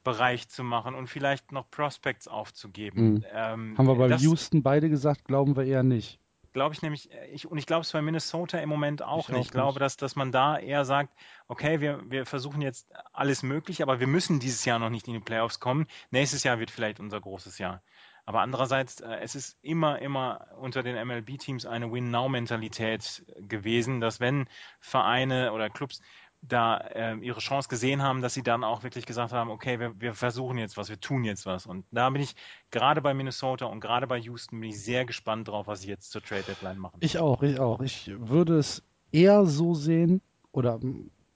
Bereich 0.06 0.48
zu 0.48 0.64
machen 0.64 0.96
und 0.96 1.08
vielleicht 1.08 1.52
noch 1.52 1.70
Prospects 1.70 2.30
aufzugeben. 2.30 3.16
Mhm. 3.16 3.26
Ähm, 3.34 3.78
haben 3.78 3.88
wir 3.88 3.96
bei 3.96 4.16
Houston 4.16 4.64
beide 4.64 4.90
gesagt, 4.90 5.26
glauben 5.26 5.58
wir 5.58 5.66
eher 5.66 5.84
nicht. 5.84 6.22
Glaube 6.54 6.74
ich 6.74 6.82
nämlich, 6.82 7.10
ich, 7.34 7.48
und 7.48 7.58
ich 7.58 7.66
glaube 7.66 7.82
es 7.82 7.92
bei 7.92 8.02
Minnesota 8.02 8.60
im 8.60 8.70
Moment 8.70 9.02
auch 9.02 9.28
ich 9.28 9.28
nicht. 9.28 9.38
Auch 9.38 9.46
ich 9.46 9.52
glaube, 9.52 9.80
dass, 9.80 9.98
dass 9.98 10.16
man 10.16 10.32
da 10.32 10.58
eher 10.58 10.86
sagt, 10.86 11.14
okay, 11.50 11.82
wir, 11.82 12.00
wir 12.10 12.26
versuchen 12.26 12.62
jetzt 12.62 12.88
alles 13.12 13.44
möglich, 13.44 13.82
aber 13.82 14.00
wir 14.00 14.08
müssen 14.08 14.40
dieses 14.40 14.64
Jahr 14.64 14.80
noch 14.80 14.90
nicht 14.90 15.10
in 15.10 15.16
die 15.16 15.20
Playoffs 15.20 15.60
kommen. 15.60 15.86
Nächstes 16.12 16.44
Jahr 16.44 16.58
wird 16.58 16.72
vielleicht 16.72 17.02
unser 17.02 17.20
großes 17.20 17.58
Jahr. 17.58 17.82
Aber 18.26 18.42
andererseits, 18.42 19.02
äh, 19.02 19.18
es 19.22 19.36
ist 19.36 19.58
immer, 19.62 20.00
immer 20.00 20.48
unter 20.58 20.82
den 20.82 20.96
MLB-Teams 20.96 21.66
eine 21.66 21.92
Win-Now-Mentalität 21.92 23.26
gewesen, 23.38 24.02
dass 24.02 24.20
wenn 24.20 24.48
Vereine 24.80 25.52
oder 25.52 25.70
Clubs 25.70 26.02
da 26.48 26.78
äh, 26.78 27.16
ihre 27.18 27.40
Chance 27.40 27.70
gesehen 27.70 28.02
haben, 28.02 28.22
dass 28.22 28.34
sie 28.34 28.44
dann 28.44 28.64
auch 28.64 28.84
wirklich 28.84 29.06
gesagt 29.06 29.34
haben, 29.34 29.50
okay, 29.50 29.80
wir, 29.80 30.00
wir, 30.00 30.14
versuchen 30.14 30.58
jetzt 30.58 30.78
was, 30.78 30.90
wir 30.90 31.00
tun 31.00 31.24
jetzt 31.24 31.46
was. 31.46 31.66
Und 31.66 31.86
da 31.92 32.10
bin 32.10 32.22
ich 32.22 32.36
gerade 32.72 33.02
bei 33.02 33.14
Minnesota 33.14 33.66
und 33.66 33.80
gerade 33.80 34.08
bei 34.08 34.18
Houston 34.18 34.60
bin 34.60 34.70
ich 34.70 34.82
sehr 34.82 35.06
gespannt 35.06 35.48
drauf, 35.48 35.68
was 35.68 35.82
sie 35.82 35.90
jetzt 35.90 36.12
zur 36.12 36.22
Trade 36.22 36.44
Deadline 36.44 36.78
machen. 36.78 36.98
Ich 37.00 37.18
auch, 37.18 37.44
ich 37.44 37.60
auch. 37.60 37.82
Ich 37.82 38.12
würde 38.16 38.58
es 38.58 38.84
eher 39.12 39.46
so 39.46 39.74
sehen, 39.74 40.22
oder 40.52 40.80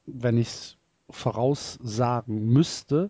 wenn 0.06 0.38
ich 0.38 0.48
es 0.48 0.78
voraussagen 1.10 2.46
müsste, 2.46 3.10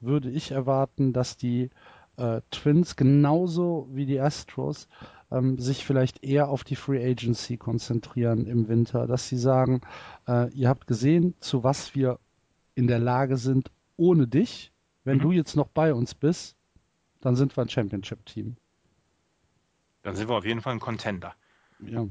würde 0.00 0.30
ich 0.30 0.52
erwarten, 0.52 1.12
dass 1.12 1.36
die 1.36 1.70
äh, 2.16 2.40
Twins 2.50 2.96
genauso 2.96 3.88
wie 3.90 4.06
die 4.06 4.20
Astros 4.20 4.88
ähm, 5.30 5.58
sich 5.58 5.84
vielleicht 5.84 6.24
eher 6.24 6.48
auf 6.48 6.64
die 6.64 6.76
Free 6.76 7.04
Agency 7.04 7.56
konzentrieren 7.56 8.46
im 8.46 8.68
Winter, 8.68 9.06
dass 9.06 9.28
sie 9.28 9.38
sagen, 9.38 9.80
äh, 10.26 10.50
ihr 10.52 10.68
habt 10.68 10.86
gesehen, 10.86 11.34
zu 11.40 11.64
was 11.64 11.94
wir 11.94 12.18
in 12.74 12.86
der 12.86 12.98
Lage 12.98 13.36
sind 13.36 13.70
ohne 13.96 14.26
dich. 14.26 14.72
Wenn 15.04 15.18
mhm. 15.18 15.22
du 15.22 15.32
jetzt 15.32 15.56
noch 15.56 15.68
bei 15.68 15.94
uns 15.94 16.14
bist, 16.14 16.56
dann 17.20 17.36
sind 17.36 17.56
wir 17.56 17.62
ein 17.62 17.68
Championship-Team. 17.68 18.56
Dann 20.02 20.16
sind 20.16 20.28
wir 20.28 20.36
auf 20.36 20.44
jeden 20.44 20.60
Fall 20.60 20.74
ein 20.74 20.80
Contender. 20.80 21.34
Ja. 21.80 22.06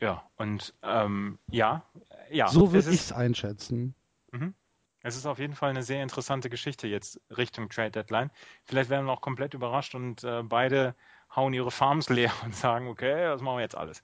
Ja, 0.00 0.22
und 0.36 0.74
ähm, 0.82 1.38
ja, 1.50 1.84
ja. 2.30 2.48
So 2.48 2.72
würde 2.72 2.88
ich 2.90 3.00
es 3.00 3.12
einschätzen. 3.12 3.94
Mhm. 4.32 4.54
Es 5.02 5.16
ist 5.16 5.26
auf 5.26 5.38
jeden 5.38 5.54
Fall 5.54 5.70
eine 5.70 5.82
sehr 5.82 6.02
interessante 6.02 6.50
Geschichte 6.50 6.86
jetzt 6.86 7.20
Richtung 7.30 7.68
Trade 7.68 7.90
Deadline. 7.90 8.30
Vielleicht 8.64 8.90
werden 8.90 9.06
wir 9.06 9.12
auch 9.12 9.20
komplett 9.20 9.54
überrascht 9.54 9.94
und 9.94 10.24
äh, 10.24 10.42
beide 10.42 10.94
hauen 11.34 11.52
ihre 11.52 11.70
Farms 11.70 12.08
leer 12.08 12.32
und 12.44 12.54
sagen, 12.54 12.88
okay, 12.88 13.24
das 13.24 13.42
machen 13.42 13.56
wir 13.56 13.62
jetzt 13.62 13.76
alles. 13.76 14.02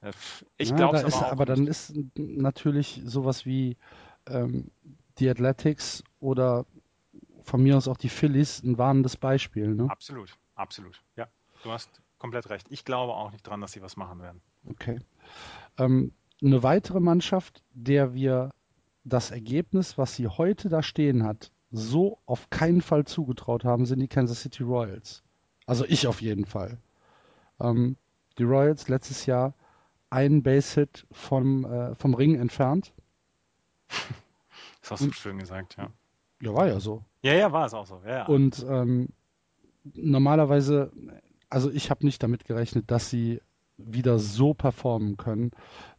Äh, 0.00 0.12
ich 0.56 0.70
ja, 0.70 0.76
glaube 0.76 0.98
es 0.98 1.14
aber, 1.14 1.32
aber 1.32 1.44
dann 1.46 1.66
ist 1.66 1.94
natürlich 2.16 3.02
sowas 3.04 3.46
wie 3.46 3.76
ähm, 4.28 4.70
die 5.18 5.28
Athletics 5.28 6.02
oder 6.20 6.66
von 7.42 7.62
mir 7.62 7.76
aus 7.76 7.88
auch 7.88 7.96
die 7.96 8.08
Phillies 8.08 8.62
ein 8.62 8.78
warnendes 8.78 9.16
Beispiel. 9.16 9.74
Ne? 9.74 9.88
Absolut, 9.88 10.36
absolut. 10.54 11.00
Ja, 11.16 11.28
du 11.62 11.70
hast 11.70 12.02
komplett 12.18 12.50
recht. 12.50 12.66
Ich 12.70 12.84
glaube 12.84 13.12
auch 13.14 13.30
nicht 13.30 13.46
dran, 13.46 13.60
dass 13.60 13.72
sie 13.72 13.82
was 13.82 13.96
machen 13.96 14.20
werden. 14.20 14.40
Okay. 14.68 14.98
Ähm, 15.78 16.12
eine 16.42 16.62
weitere 16.62 17.00
Mannschaft, 17.00 17.62
der 17.72 18.14
wir 18.14 18.50
das 19.04 19.30
Ergebnis, 19.30 19.96
was 19.96 20.16
sie 20.16 20.26
heute 20.26 20.68
da 20.68 20.82
stehen 20.82 21.22
hat, 21.22 21.52
so 21.70 22.18
auf 22.26 22.50
keinen 22.50 22.80
Fall 22.80 23.04
zugetraut 23.04 23.64
haben, 23.64 23.86
sind 23.86 24.00
die 24.00 24.08
Kansas 24.08 24.42
City 24.42 24.62
Royals. 24.62 25.22
Also 25.66 25.84
ich 25.84 26.06
auf 26.06 26.22
jeden 26.22 26.46
Fall. 26.46 26.78
Ähm, 27.60 27.96
die 28.38 28.44
Royals 28.44 28.88
letztes 28.88 29.26
Jahr 29.26 29.54
einen 30.10 30.42
Base-Hit 30.42 31.06
vom, 31.10 31.64
äh, 31.64 31.94
vom 31.94 32.14
Ring 32.14 32.36
entfernt. 32.36 32.92
Das 34.80 34.92
hast 34.92 35.00
du 35.00 35.06
Und, 35.06 35.14
schön 35.14 35.38
gesagt, 35.38 35.76
ja. 35.76 35.90
Ja, 36.40 36.54
war 36.54 36.68
ja 36.68 36.80
so. 36.80 37.04
Ja, 37.22 37.34
ja, 37.34 37.50
war 37.50 37.66
es 37.66 37.74
auch 37.74 37.86
so. 37.86 38.02
Ja, 38.04 38.18
ja. 38.18 38.26
Und 38.26 38.64
ähm, 38.68 39.08
normalerweise, 39.94 40.92
also 41.50 41.70
ich 41.70 41.90
habe 41.90 42.04
nicht 42.04 42.22
damit 42.22 42.44
gerechnet, 42.44 42.90
dass 42.90 43.10
sie 43.10 43.40
wieder 43.78 44.18
so 44.18 44.54
performen 44.54 45.16
können, 45.16 45.50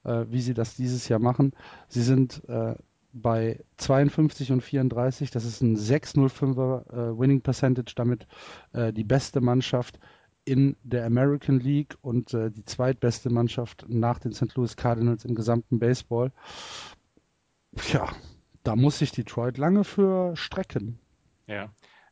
äh, 0.03 0.25
wie 0.30 0.41
sie 0.41 0.53
das 0.53 0.75
dieses 0.75 1.08
Jahr 1.10 1.19
machen. 1.19 1.51
Sie 1.89 2.01
sind 2.01 2.43
äh, 2.47 2.75
bei 3.21 3.63
52 3.77 4.51
und 4.51 4.62
34. 4.62 5.32
Das 5.32 5.45
ist 5.45 5.62
ein 5.62 5.75
605er 5.75 6.89
äh, 6.89 7.19
Winning 7.19 7.41
Percentage, 7.41 7.93
damit 7.95 8.27
äh, 8.73 8.93
die 8.93 9.03
beste 9.03 9.41
Mannschaft 9.41 9.99
in 10.45 10.77
der 10.84 11.06
American 11.06 11.60
League 11.60 11.97
und 12.01 12.34
äh, 12.34 12.49
die 12.49 12.63
zweitbeste 12.63 13.30
Mannschaft 13.30 13.86
nach 13.89 14.19
den 14.19 14.32
St. 14.32 14.56
Louis 14.56 14.77
Cardinals 14.77 15.25
im 15.25 15.36
gesamten 15.36 15.77
Baseball. 15.80 16.32
Ja, 17.91 18.08
da 18.63 18.75
muss 18.75 18.99
sich 18.99 19.12
Detroit 19.12 19.58
lange 19.58 19.84
für 19.84 20.36
strecken. 20.38 20.99
Ja. 21.47 21.69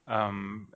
Ähm, 0.08 0.68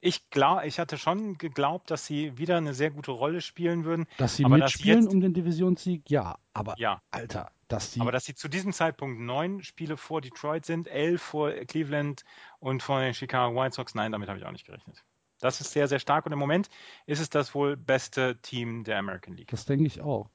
ich 0.00 0.30
glaube, 0.30 0.66
ich 0.66 0.78
hatte 0.78 0.98
schon 0.98 1.38
geglaubt, 1.38 1.90
dass 1.90 2.06
sie 2.06 2.36
wieder 2.36 2.56
eine 2.56 2.74
sehr 2.74 2.90
gute 2.90 3.12
Rolle 3.12 3.40
spielen 3.40 3.84
würden. 3.84 4.06
Dass 4.18 4.36
sie 4.36 4.44
mitspielen 4.44 5.02
jetzt, 5.02 5.12
um 5.12 5.20
den 5.20 5.32
Divisionssieg, 5.32 6.10
ja. 6.10 6.38
Aber 6.52 6.74
ja. 6.76 7.00
Alter, 7.12 7.50
dass 7.72 7.92
sie. 7.92 8.00
Aber 8.00 8.12
dass 8.12 8.24
sie 8.24 8.34
zu 8.34 8.48
diesem 8.48 8.72
Zeitpunkt 8.72 9.20
neun 9.20 9.62
Spiele 9.62 9.96
vor 9.96 10.20
Detroit 10.20 10.66
sind, 10.66 10.88
elf 10.88 11.22
vor 11.22 11.50
Cleveland 11.50 12.24
und 12.58 12.82
vor 12.82 13.00
den 13.00 13.14
Chicago 13.14 13.56
White 13.56 13.74
Sox, 13.74 13.94
nein, 13.94 14.12
damit 14.12 14.28
habe 14.28 14.38
ich 14.38 14.44
auch 14.44 14.52
nicht 14.52 14.66
gerechnet. 14.66 15.02
Das 15.40 15.60
ist 15.60 15.72
sehr, 15.72 15.88
sehr 15.88 15.98
stark 15.98 16.26
und 16.26 16.32
im 16.32 16.38
Moment 16.38 16.68
ist 17.06 17.20
es 17.20 17.30
das 17.30 17.54
wohl 17.54 17.76
beste 17.76 18.40
Team 18.42 18.84
der 18.84 18.98
American 18.98 19.36
League. 19.36 19.48
Das 19.48 19.64
denke 19.64 19.86
ich 19.86 20.00
auch. 20.00 20.30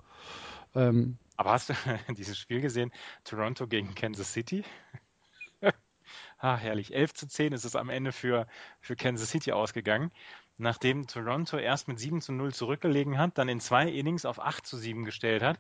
Ähm, 0.76 1.17
Aber 1.38 1.52
hast 1.52 1.69
du 1.69 1.73
dieses 2.17 2.38
Spiel 2.38 2.60
gesehen? 2.60 2.91
Toronto 3.23 3.67
gegen 3.67 3.95
Kansas 3.95 4.34
City? 4.34 4.65
ah, 6.39 6.58
herrlich. 6.58 6.93
11 6.93 7.13
zu 7.13 7.28
10 7.28 7.54
ist 7.54 7.63
es 7.63 7.76
am 7.76 7.89
Ende 7.89 8.12
für, 8.12 8.47
für 8.82 8.95
Kansas 8.97 9.30
City 9.30 9.54
ausgegangen. 9.54 10.12
Nachdem 10.58 11.08
Toronto 11.08 11.58
erst 11.58 11.88
mit 11.88 12.00
7 12.00 12.19
zu 12.19 12.34
0 12.34 12.54
zurückgelegen 12.54 13.17
hat, 13.17 13.38
dann 13.38 13.47
in 13.47 13.62
zwei 13.62 13.88
Innings 13.88 14.26
auf 14.26 14.39
8 14.39 14.65
zu 14.65 14.76
7 14.76 15.06
gestellt 15.06 15.43
hat 15.43 15.60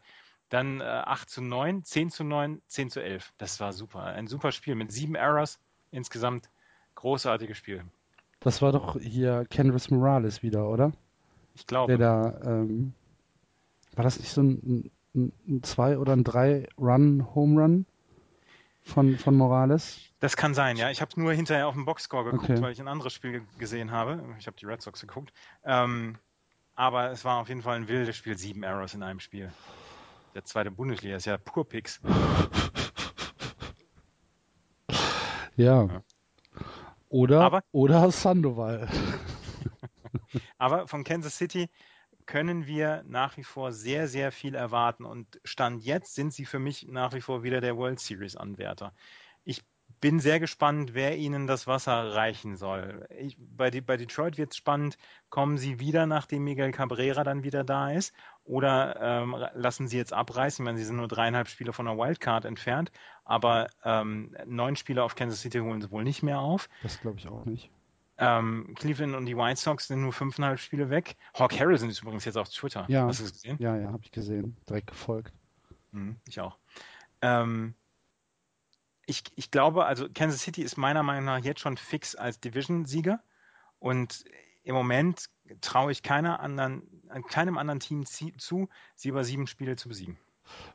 dann 0.49 0.81
äh, 0.81 0.83
8 0.83 1.29
zu 1.29 1.41
9, 1.41 1.83
10 1.83 2.09
zu 2.09 2.23
9, 2.23 2.61
10 2.67 2.89
zu 2.89 3.01
11. 3.01 3.33
Das 3.37 3.59
war 3.59 3.73
super. 3.73 4.03
Ein 4.03 4.27
super 4.27 4.51
Spiel 4.51 4.75
mit 4.75 4.91
sieben 4.91 5.15
Errors. 5.15 5.59
Insgesamt 5.91 6.49
großartiges 6.95 7.57
Spiel. 7.57 7.83
Das 8.39 8.61
war 8.61 8.71
doch 8.71 8.99
hier 8.99 9.45
Kenris 9.49 9.89
Morales 9.89 10.43
wieder, 10.43 10.69
oder? 10.69 10.91
Ich 11.55 11.65
glaube. 11.67 11.97
Der 11.97 11.97
da, 11.97 12.41
ähm, 12.45 12.93
war 13.95 14.03
das 14.03 14.19
nicht 14.19 14.31
so 14.31 14.41
ein, 14.41 14.91
ein, 15.15 15.31
ein 15.47 15.63
zwei 15.63 15.97
oder 15.97 16.13
ein 16.13 16.23
drei 16.23 16.67
Run 16.77 17.27
Home 17.33 17.61
Run 17.61 17.85
von, 18.83 19.17
von 19.17 19.35
Morales? 19.35 19.99
Das 20.19 20.37
kann 20.37 20.53
sein, 20.53 20.77
ja. 20.77 20.89
Ich 20.91 21.01
habe 21.01 21.19
nur 21.19 21.33
hinterher 21.33 21.67
auf 21.67 21.73
den 21.73 21.85
Boxscore 21.85 22.25
geguckt, 22.25 22.49
okay. 22.49 22.61
weil 22.61 22.71
ich 22.71 22.79
ein 22.79 22.87
anderes 22.87 23.13
Spiel 23.13 23.43
gesehen 23.57 23.91
habe. 23.91 24.23
Ich 24.39 24.47
habe 24.47 24.57
die 24.57 24.65
Red 24.65 24.81
Sox 24.81 25.01
geguckt. 25.01 25.33
Ähm, 25.65 26.17
aber 26.75 27.11
es 27.11 27.25
war 27.25 27.39
auf 27.39 27.49
jeden 27.49 27.63
Fall 27.63 27.75
ein 27.75 27.87
wildes 27.87 28.15
Spiel. 28.15 28.37
Sieben 28.37 28.63
Errors 28.63 28.93
in 28.93 29.03
einem 29.03 29.19
Spiel 29.19 29.51
der 30.37 30.45
zweite 30.45 30.69
Bundesliga 30.69 31.15
ist 31.15 31.25
ja 31.25 31.39
pur 31.39 31.67
Pix. 31.67 31.99
Ja. 35.55 35.85
ja. 35.85 36.03
Oder, 37.09 37.41
aber, 37.41 37.63
oder 37.71 38.11
Sandoval. 38.11 38.87
aber 40.59 40.87
von 40.87 41.03
Kansas 41.03 41.35
City 41.35 41.71
können 42.27 42.67
wir 42.67 43.03
nach 43.07 43.35
wie 43.37 43.43
vor 43.43 43.71
sehr, 43.71 44.07
sehr 44.07 44.31
viel 44.31 44.53
erwarten. 44.53 45.05
Und 45.05 45.41
Stand 45.43 45.83
jetzt 45.83 46.13
sind 46.13 46.31
sie 46.31 46.45
für 46.45 46.59
mich 46.59 46.85
nach 46.87 47.13
wie 47.13 47.21
vor 47.21 47.41
wieder 47.41 47.59
der 47.59 47.75
World 47.75 47.99
Series-Anwärter. 47.99 48.93
Ich 49.43 49.63
bin 50.01 50.19
sehr 50.19 50.39
gespannt, 50.39 50.93
wer 50.93 51.17
ihnen 51.17 51.47
das 51.47 51.65
Wasser 51.65 52.13
reichen 52.13 52.55
soll. 52.55 53.07
Ich, 53.17 53.37
bei, 53.39 53.71
die, 53.71 53.81
bei, 53.81 53.97
Detroit 53.97 54.37
wird 54.37 54.51
es 54.51 54.57
spannend, 54.57 54.97
kommen 55.29 55.57
sie 55.57 55.79
wieder, 55.79 56.05
nachdem 56.05 56.43
Miguel 56.43 56.71
Cabrera 56.71 57.23
dann 57.23 57.43
wieder 57.43 57.63
da 57.63 57.91
ist, 57.91 58.13
oder 58.47 58.95
ähm, 59.01 59.35
lassen 59.53 59.87
sie 59.87 59.97
jetzt 59.97 60.13
abreißen? 60.13 60.63
Ich 60.63 60.65
meine, 60.65 60.77
sie 60.77 60.85
sind 60.85 60.95
nur 60.95 61.07
dreieinhalb 61.07 61.47
Spiele 61.49 61.73
von 61.73 61.85
der 61.85 61.97
Wildcard 61.97 62.45
entfernt, 62.45 62.91
aber 63.25 63.67
ähm, 63.83 64.35
neun 64.45 64.75
Spiele 64.75 65.03
auf 65.03 65.15
Kansas 65.15 65.41
City 65.41 65.59
holen 65.59 65.81
sie 65.81 65.91
wohl 65.91 66.03
nicht 66.03 66.23
mehr 66.23 66.39
auf. 66.39 66.69
Das 66.81 66.99
glaube 66.99 67.19
ich 67.19 67.27
auch 67.27 67.45
nicht. 67.45 67.69
Ähm, 68.17 68.73
Cleveland 68.75 69.15
und 69.15 69.25
die 69.25 69.37
White 69.37 69.59
Sox 69.59 69.87
sind 69.87 70.01
nur 70.01 70.13
fünfeinhalb 70.13 70.59
Spiele 70.59 70.89
weg. 70.89 71.17
Hawk 71.37 71.59
Harrison 71.59 71.89
ist 71.89 72.01
übrigens 72.01 72.25
jetzt 72.25 72.37
auf 72.37 72.49
Twitter. 72.49 72.85
Ja. 72.87 73.05
Hast 73.05 73.19
du 73.19 73.25
es 73.25 73.33
gesehen? 73.33 73.57
Ja, 73.59 73.75
ja, 73.77 73.91
habe 73.91 74.01
ich 74.03 74.11
gesehen. 74.11 74.57
Direkt 74.67 74.87
gefolgt. 74.87 75.33
Mhm, 75.91 76.15
ich 76.27 76.39
auch. 76.39 76.57
Ähm, 77.21 77.75
ich, 79.05 79.23
ich 79.35 79.51
glaube, 79.51 79.85
also 79.85 80.07
Kansas 80.13 80.41
City 80.41 80.63
ist 80.63 80.77
meiner 80.77 81.03
Meinung 81.03 81.25
nach 81.25 81.39
jetzt 81.39 81.59
schon 81.59 81.77
fix 81.77 82.15
als 82.15 82.39
Division-Sieger 82.39 83.21
und 83.79 84.23
im 84.63 84.73
Moment 84.73 85.29
traue 85.61 85.91
ich 85.91 86.01
keiner 86.01 86.39
anderen, 86.39 86.83
keinem 87.29 87.57
anderen 87.57 87.79
Team 87.79 88.05
zu, 88.05 88.69
sie 88.95 89.09
über 89.09 89.23
sieben 89.23 89.47
Spiele 89.47 89.75
zu 89.75 89.89
besiegen. 89.89 90.17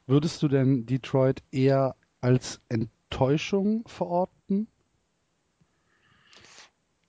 Würdest 0.06 0.42
du 0.42 0.48
denn 0.48 0.86
Detroit 0.86 1.42
eher 1.50 1.96
als 2.20 2.60
Enttäuschung 2.68 3.86
verorten? 3.86 4.68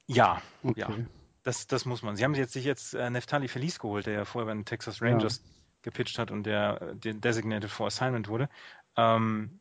Ja, 0.07 0.41
Okay. 0.63 0.79
ja. 0.79 0.89
Das, 1.43 1.67
das 1.67 1.85
muss 1.85 2.01
man. 2.03 2.15
Sie 2.15 2.23
haben 2.23 2.33
jetzt 2.35 2.53
sich 2.53 2.63
jetzt 2.63 2.93
äh, 2.93 3.09
Neftali 3.09 3.49
Feliz 3.49 3.77
geholt, 3.77 4.05
der 4.05 4.13
ja 4.13 4.25
vorher 4.25 4.47
bei 4.47 4.53
den 4.53 4.63
Texas 4.63 5.01
Rangers 5.01 5.41
gepitcht 5.81 6.17
hat 6.17 6.31
und 6.31 6.43
der, 6.43 6.81
äh, 6.81 6.95
der 6.95 7.13
Designated 7.15 7.69
for 7.69 7.87
Assignment 7.87 8.29
wurde. 8.29 8.49
Ähm, 8.95 9.59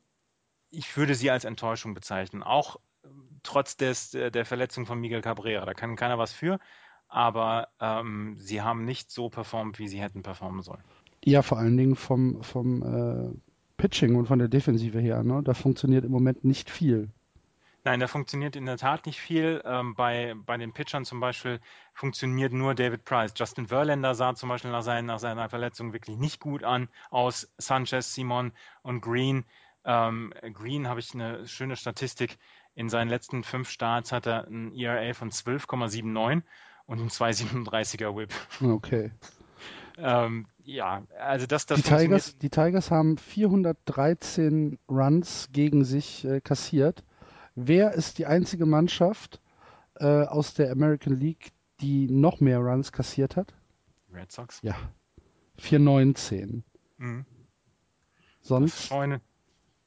ich 0.70 0.96
würde 0.96 1.14
sie 1.16 1.31
als 1.31 1.44
Enttäuschung 1.44 1.94
bezeichnen. 1.94 2.44
Auch 2.44 2.77
ähm, 3.05 3.40
trotz 3.42 3.77
des, 3.77 4.14
äh, 4.14 4.31
der 4.31 4.44
Verletzung 4.46 4.87
von 4.87 5.01
Miguel 5.01 5.22
Cabrera. 5.22 5.66
Da 5.66 5.75
kann 5.75 5.96
keiner 5.96 6.18
was 6.18 6.33
für. 6.33 6.61
Aber 7.12 7.68
ähm, 7.79 8.37
sie 8.38 8.62
haben 8.62 8.87
nicht 8.87 9.11
so 9.11 9.29
performt, 9.29 9.79
wie 9.79 9.87
sie 9.87 10.01
hätten 10.01 10.22
performen 10.22 10.62
sollen. 10.62 10.83
Ja, 11.22 11.42
vor 11.42 11.59
allen 11.59 11.77
Dingen 11.77 11.94
vom, 11.94 12.42
vom 12.42 12.83
äh, 12.83 13.38
Pitching 13.77 14.16
und 14.16 14.27
von 14.27 14.38
der 14.38 14.48
Defensive 14.48 14.98
her. 14.98 15.22
Ne? 15.22 15.42
Da 15.44 15.53
funktioniert 15.53 16.07
im 16.07 16.11
Moment 16.11 16.42
nicht 16.42 16.70
viel. 16.70 17.11
Nein, 17.85 18.01
da 18.01 18.07
funktioniert 18.07 18.57
in 18.57 18.64
der 18.64 18.79
Tat 18.79 19.05
nicht 19.05 19.20
viel. 19.20 19.61
Ähm, 19.64 19.94
bei, 19.94 20.35
bei 20.46 20.57
den 20.57 20.72
Pitchern 20.72 21.05
zum 21.05 21.20
Beispiel 21.20 21.61
funktioniert 21.92 22.53
nur 22.53 22.75
David 22.75 23.05
Price. 23.05 23.35
Justin 23.37 23.66
Verlander 23.66 24.14
sah 24.14 24.35
zum 24.35 24.48
Beispiel 24.48 24.70
nach, 24.70 24.83
seinen, 24.83 25.07
nach 25.07 25.18
seiner 25.18 25.48
Verletzung 25.48 25.92
wirklich 25.92 26.16
nicht 26.16 26.40
gut 26.40 26.64
an 26.64 26.88
aus 27.11 27.53
Sanchez, 27.59 28.14
Simon 28.14 28.53
und 28.83 29.03
Green. 29.03 29.44
Ähm, 29.85 30.33
Green 30.55 30.88
habe 30.88 31.01
ich 31.01 31.12
eine 31.12 31.46
schöne 31.46 31.77
Statistik. 31.77 32.38
In 32.75 32.88
seinen 32.88 33.09
letzten 33.09 33.42
fünf 33.42 33.68
Starts 33.68 34.12
hat 34.12 34.27
er 34.27 34.46
ein 34.46 34.72
ERA 34.75 35.12
von 35.12 35.31
12,79 35.31 36.42
und 36.87 37.01
ein 37.01 37.09
2,37er 37.09 38.16
Whip. 38.16 38.33
Okay. 38.62 39.12
Ähm, 39.99 40.47
ja, 40.64 41.03
also 41.18 41.47
das, 41.47 41.66
das 41.66 41.83
Die 41.83 41.88
Tigers, 41.88 42.38
die 42.38 42.51
Tigers 42.51 42.90
haben 42.90 43.18
413 43.18 44.79
Runs 44.88 45.49
gegen 45.53 45.85
sich 45.85 46.25
äh, 46.25 46.40
kassiert. 46.40 47.05
Wer 47.55 47.92
ist 47.92 48.18
die 48.18 48.27
einzige 48.27 48.64
Mannschaft 48.64 49.40
äh, 49.97 50.07
aus 50.07 50.55
der 50.55 50.71
American 50.73 51.14
League, 51.14 51.53
die 51.81 52.09
noch 52.09 52.40
mehr 52.40 52.59
Runs 52.59 52.92
kassiert 52.92 53.37
hat? 53.37 53.55
Red 54.12 54.33
Sox. 54.33 54.61
Ja, 54.62 54.75
419. 55.59 56.64
Mhm. 56.99 57.27
Das, 58.40 58.49
Sonst 58.49 58.87
Scheune, 58.87 59.21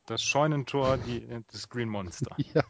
das 0.06 0.22
Scheunentor 0.22 0.98
die, 0.98 1.28
des 1.52 1.70
Green 1.70 1.90
Monster. 1.90 2.36
Ja. 2.54 2.64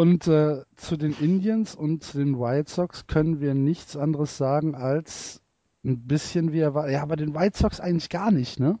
Und 0.00 0.26
äh, 0.28 0.62
zu 0.76 0.96
den 0.96 1.12
Indians 1.12 1.74
und 1.74 2.02
zu 2.02 2.16
den 2.16 2.38
White 2.38 2.70
Sox 2.70 3.06
können 3.06 3.40
wir 3.40 3.52
nichts 3.52 3.96
anderes 3.98 4.38
sagen 4.38 4.74
als 4.74 5.42
ein 5.84 6.06
bisschen 6.06 6.52
wie 6.52 6.60
er 6.60 6.72
war. 6.72 6.88
Ja, 6.88 7.02
aber 7.02 7.16
den 7.16 7.34
White 7.34 7.58
Sox 7.58 7.80
eigentlich 7.80 8.08
gar 8.08 8.30
nicht, 8.30 8.58
ne? 8.58 8.78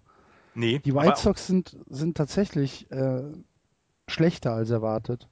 Nee, 0.54 0.78
Die 0.78 0.94
White 0.94 1.20
Sox 1.20 1.46
sind, 1.46 1.76
sind 1.88 2.16
tatsächlich 2.16 2.90
äh, 2.90 3.22
schlechter 4.08 4.52
als 4.54 4.70
erwartet. 4.70 5.28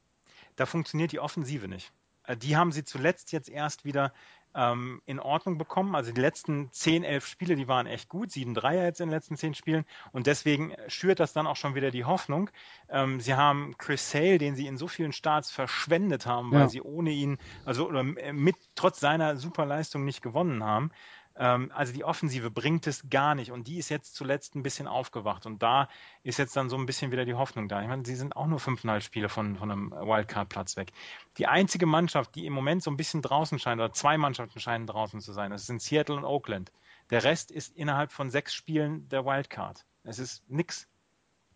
da 0.57 0.67
funktioniert 0.67 1.13
die 1.13 1.21
Offensive 1.21 1.69
nicht. 1.69 1.91
Äh, 2.25 2.37
Die 2.37 2.55
haben 2.57 2.71
sie 2.73 2.85
zuletzt 2.85 3.33
jetzt 3.33 3.49
erst 3.49 3.87
wieder 3.87 4.13
ähm, 4.55 5.01
in 5.07 5.21
Ordnung 5.21 5.59
bekommen. 5.59 5.95
Also 5.95 6.13
die 6.13 6.21
letzten 6.21 6.71
10, 6.73 7.05
11 7.05 7.27
Spiele, 7.27 7.57
die 7.57 7.69
waren 7.69 7.87
echt 7.87 8.09
gut. 8.09 8.31
7-3 8.31 8.85
jetzt 8.85 9.01
in 9.01 9.09
den 9.09 9.15
letzten 9.15 9.37
10 9.37 9.55
Spielen. 9.55 9.85
Und 10.13 10.27
deswegen 10.27 10.75
schürt 10.89 11.21
das 11.21 11.33
dann 11.33 11.47
auch 11.47 11.57
schon 11.57 11.75
wieder 11.75 11.91
die 11.91 12.05
Hoffnung. 12.05 12.51
Ähm, 12.89 13.21
sie 13.21 13.35
haben 13.35 13.77
Chris 13.79 14.11
Sale, 14.11 14.39
den 14.39 14.57
sie 14.57 14.67
in 14.67 14.77
so 14.79 14.89
vielen 14.89 15.13
Starts 15.13 15.51
verschwendet 15.51 16.27
haben, 16.27 16.53
weil 16.55 16.67
Ja. 16.67 16.69
sie 16.69 16.81
ohne 16.83 17.11
ihn, 17.11 17.39
also 17.65 17.87
oder 17.89 18.01
äh, 18.01 18.33
mit 18.33 18.57
trotz 18.75 19.01
seiner 19.01 19.37
Superleistung 19.37 20.05
nicht 20.05 20.23
gewonnen 20.23 20.65
haben. 20.65 20.91
Ähm, 21.39 21.71
also 21.75 21.93
die 21.93 22.05
Offensive 22.05 22.51
bringt 22.51 22.87
es 22.87 23.09
gar 23.09 23.35
nicht. 23.35 23.53
Und 23.53 23.69
die 23.69 23.79
ist 23.79 23.89
jetzt 23.89 24.15
zuletzt 24.15 24.57
ein 24.57 24.63
bisschen 24.63 24.89
aufgewacht. 24.89 25.47
Und 25.47 25.63
da 25.63 25.89
ist 26.25 26.39
jetzt 26.39 26.57
dann 26.57 26.69
so 26.69 26.77
ein 26.77 26.85
bisschen 26.85 27.13
wieder 27.13 27.25
die 27.25 27.35
Hoffnung 27.35 27.69
da. 27.69 27.81
Ich 27.81 27.89
meine, 27.89 28.05
sie 28.05 28.17
sind 28.17 28.37
auch 28.37 28.47
nur 28.47 28.59
fünfeinhalb 28.59 29.03
Spiele 29.03 29.29
von, 29.29 29.57
von 29.57 29.71
einem 29.71 29.91
Wildcard-Platz 29.93 30.77
weg. 30.77 30.93
Die 31.39 31.47
einzige 31.47 31.87
Mannschaft, 31.87 32.35
die 32.35 32.45
im 32.45 32.53
Moment 32.53 32.83
so 32.83 32.91
ein 32.91 32.97
bisschen 32.97 33.23
draußen 33.23 33.59
scheint, 33.59 33.81
oder 33.81 33.93
zwei 33.93 34.19
Mannschaften 34.19 34.59
scheinen 34.59 34.87
draußen 34.87 35.21
zu 35.21 35.33
sein, 35.33 35.53
das 35.53 35.67
sind 35.67 35.81
Seattle 35.81 36.17
und 36.17 36.25
Oakland. 36.25 36.73
Der 37.11 37.25
Rest 37.25 37.51
ist 37.51 37.75
innerhalb 37.77 38.13
von 38.13 38.31
sechs 38.31 38.53
Spielen 38.53 39.09
der 39.09 39.25
Wildcard. 39.25 39.87
Es 40.03 40.19
ist 40.19 40.43
nix. 40.51 40.89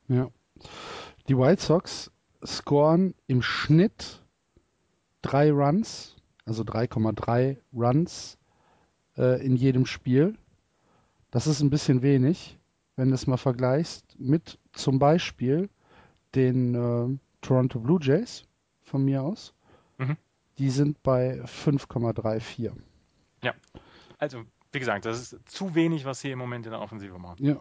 Ja. 0.09 0.31
Die 1.29 1.37
White 1.37 1.63
Sox 1.63 2.11
scoren 2.45 3.15
im 3.27 3.43
Schnitt 3.43 4.23
drei 5.23 5.51
Runs, 5.53 6.17
also 6.45 6.63
3,3 6.63 7.59
Runs 7.73 8.39
äh, 9.17 9.45
in 9.45 9.57
jedem 9.57 9.87
Spiel. 9.87 10.37
Das 11.31 11.47
ist 11.47 11.61
ein 11.61 11.71
bisschen 11.71 12.03
wenig, 12.03 12.59
wenn 12.97 13.09
du 13.09 13.15
es 13.15 13.27
mal 13.27 13.37
vergleichst 13.37 14.19
mit 14.19 14.59
zum 14.73 14.99
Beispiel 14.99 15.69
den 16.35 16.75
äh, 16.75 17.19
Toronto 17.41 17.81
Blue 17.81 17.99
Jays 18.01 18.45
von 18.83 19.05
mir 19.05 19.23
aus. 19.23 19.55
Mhm. 19.99 20.17
Die 20.59 20.71
sind 20.71 21.03
bei 21.03 21.41
5,34. 21.43 22.73
Also, 24.23 24.45
wie 24.71 24.79
gesagt, 24.79 25.05
das 25.05 25.21
ist 25.21 25.51
zu 25.51 25.75
wenig, 25.75 26.05
was 26.05 26.21
sie 26.21 26.31
im 26.31 26.39
Moment 26.39 26.65
in 26.65 26.71
der 26.71 26.81
Offensive 26.81 27.19
machen. 27.19 27.45
Ja. 27.45 27.61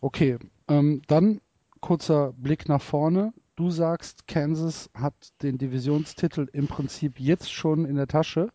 Okay, 0.00 0.38
ähm, 0.68 1.02
dann 1.06 1.42
kurzer 1.80 2.32
Blick 2.32 2.66
nach 2.66 2.80
vorne. 2.80 3.34
Du 3.56 3.70
sagst, 3.70 4.26
Kansas 4.26 4.88
hat 4.94 5.12
den 5.42 5.58
Divisionstitel 5.58 6.48
im 6.54 6.66
Prinzip 6.66 7.20
jetzt 7.20 7.52
schon 7.52 7.84
in 7.84 7.96
der 7.96 8.06
Tasche 8.06 8.50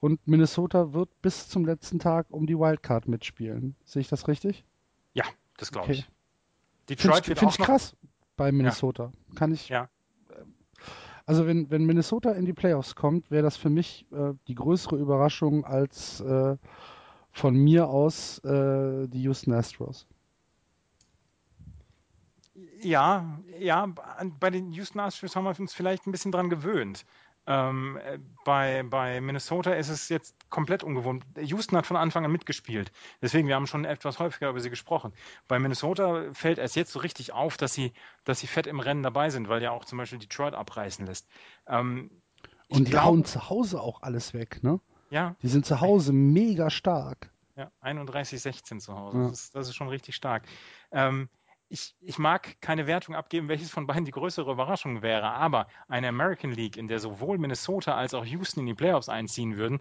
und 0.00 0.26
Minnesota 0.26 0.92
wird 0.92 1.08
bis 1.22 1.48
zum 1.48 1.64
letzten 1.64 1.98
Tag 1.98 2.26
um 2.30 2.46
die 2.46 2.58
Wildcard 2.58 3.08
mitspielen. 3.08 3.76
Sehe 3.84 4.00
ich 4.00 4.08
das 4.08 4.28
richtig? 4.28 4.64
Ja, 5.14 5.24
das 5.56 5.72
glaube 5.72 5.88
Okay. 5.88 5.98
ich. 5.98 6.04
Finde 6.04 7.02
Detroit 7.02 7.22
ich, 7.22 7.28
wird 7.28 7.38
find 7.38 7.52
ich 7.52 7.58
krass 7.58 7.96
bei 8.36 8.52
Minnesota. 8.52 9.12
Kann 9.34 9.52
ich. 9.52 9.68
Ja. 9.68 9.88
Also 11.24 11.46
wenn, 11.46 11.70
wenn 11.70 11.84
Minnesota 11.84 12.32
in 12.32 12.44
die 12.44 12.52
Playoffs 12.52 12.94
kommt, 12.94 13.30
wäre 13.32 13.42
das 13.42 13.56
für 13.56 13.70
mich 13.70 14.06
äh, 14.12 14.34
die 14.46 14.54
größere 14.54 14.96
Überraschung 14.96 15.64
als 15.64 16.20
äh, 16.20 16.56
von 17.32 17.54
mir 17.56 17.88
aus 17.88 18.38
äh, 18.44 19.08
die 19.08 19.22
Houston 19.22 19.52
Astros. 19.52 20.06
Ja, 22.80 23.38
ja, 23.58 23.92
bei 24.38 24.50
den 24.50 24.72
Houston 24.72 25.00
Astros 25.00 25.34
haben 25.34 25.44
wir 25.44 25.58
uns 25.58 25.74
vielleicht 25.74 26.06
ein 26.06 26.12
bisschen 26.12 26.32
dran 26.32 26.48
gewöhnt. 26.48 27.04
Ähm, 27.48 27.96
äh, 28.04 28.18
bei, 28.44 28.82
bei 28.82 29.20
Minnesota 29.20 29.72
ist 29.72 29.88
es 29.88 30.08
jetzt 30.08 30.34
komplett 30.50 30.82
ungewohnt. 30.82 31.24
Houston 31.38 31.76
hat 31.76 31.86
von 31.86 31.96
Anfang 31.96 32.24
an 32.24 32.32
mitgespielt. 32.32 32.90
Deswegen, 33.22 33.46
wir 33.46 33.54
haben 33.54 33.66
schon 33.68 33.84
etwas 33.84 34.18
häufiger 34.18 34.50
über 34.50 34.60
sie 34.60 34.70
gesprochen. 34.70 35.12
Bei 35.46 35.58
Minnesota 35.58 36.32
fällt 36.32 36.58
es 36.58 36.74
jetzt 36.74 36.92
so 36.92 36.98
richtig 36.98 37.32
auf, 37.32 37.56
dass 37.56 37.72
sie, 37.72 37.92
dass 38.24 38.40
sie 38.40 38.46
fett 38.48 38.66
im 38.66 38.80
Rennen 38.80 39.02
dabei 39.02 39.30
sind, 39.30 39.48
weil 39.48 39.62
ja 39.62 39.70
auch 39.70 39.84
zum 39.84 39.98
Beispiel 39.98 40.18
Detroit 40.18 40.54
abreißen 40.54 41.06
lässt. 41.06 41.28
Ähm, 41.68 42.10
Und 42.68 42.88
die 42.88 42.90
glaube- 42.90 43.06
hauen 43.06 43.24
zu 43.24 43.48
Hause 43.48 43.80
auch 43.80 44.02
alles 44.02 44.34
weg, 44.34 44.62
ne? 44.62 44.80
Ja, 45.10 45.36
Die 45.42 45.48
sind 45.48 45.64
zu 45.64 45.80
Hause 45.80 46.12
mega 46.12 46.68
stark. 46.68 47.30
Ja, 47.54 47.70
31-16 47.80 48.80
zu 48.80 48.94
Hause. 48.98 49.18
Ja. 49.18 49.28
Das, 49.28 49.40
ist, 49.40 49.54
das 49.54 49.68
ist 49.68 49.76
schon 49.76 49.88
richtig 49.88 50.16
stark. 50.16 50.42
Ähm, 50.90 51.28
ich, 51.68 51.96
ich 52.00 52.18
mag 52.18 52.60
keine 52.60 52.86
Wertung 52.86 53.14
abgeben, 53.14 53.48
welches 53.48 53.70
von 53.70 53.86
beiden 53.86 54.04
die 54.04 54.12
größere 54.12 54.52
Überraschung 54.52 55.02
wäre, 55.02 55.30
aber 55.32 55.66
eine 55.88 56.08
American 56.08 56.52
League, 56.52 56.76
in 56.76 56.88
der 56.88 56.98
sowohl 57.00 57.38
Minnesota 57.38 57.96
als 57.96 58.14
auch 58.14 58.24
Houston 58.24 58.60
in 58.60 58.66
die 58.66 58.74
Playoffs 58.74 59.08
einziehen 59.08 59.56
würden, 59.56 59.80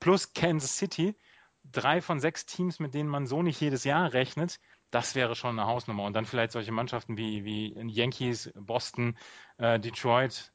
plus 0.00 0.32
Kansas 0.32 0.76
City, 0.76 1.16
drei 1.64 2.00
von 2.00 2.20
sechs 2.20 2.46
Teams, 2.46 2.80
mit 2.80 2.94
denen 2.94 3.08
man 3.08 3.26
so 3.26 3.42
nicht 3.42 3.60
jedes 3.60 3.84
Jahr 3.84 4.12
rechnet, 4.12 4.60
das 4.90 5.14
wäre 5.14 5.36
schon 5.36 5.58
eine 5.58 5.68
Hausnummer. 5.68 6.04
Und 6.04 6.14
dann 6.14 6.24
vielleicht 6.24 6.52
solche 6.52 6.72
Mannschaften 6.72 7.16
wie, 7.16 7.44
wie 7.44 7.74
Yankees, 7.88 8.52
Boston, 8.56 9.16
äh, 9.58 9.78
Detroit, 9.78 10.52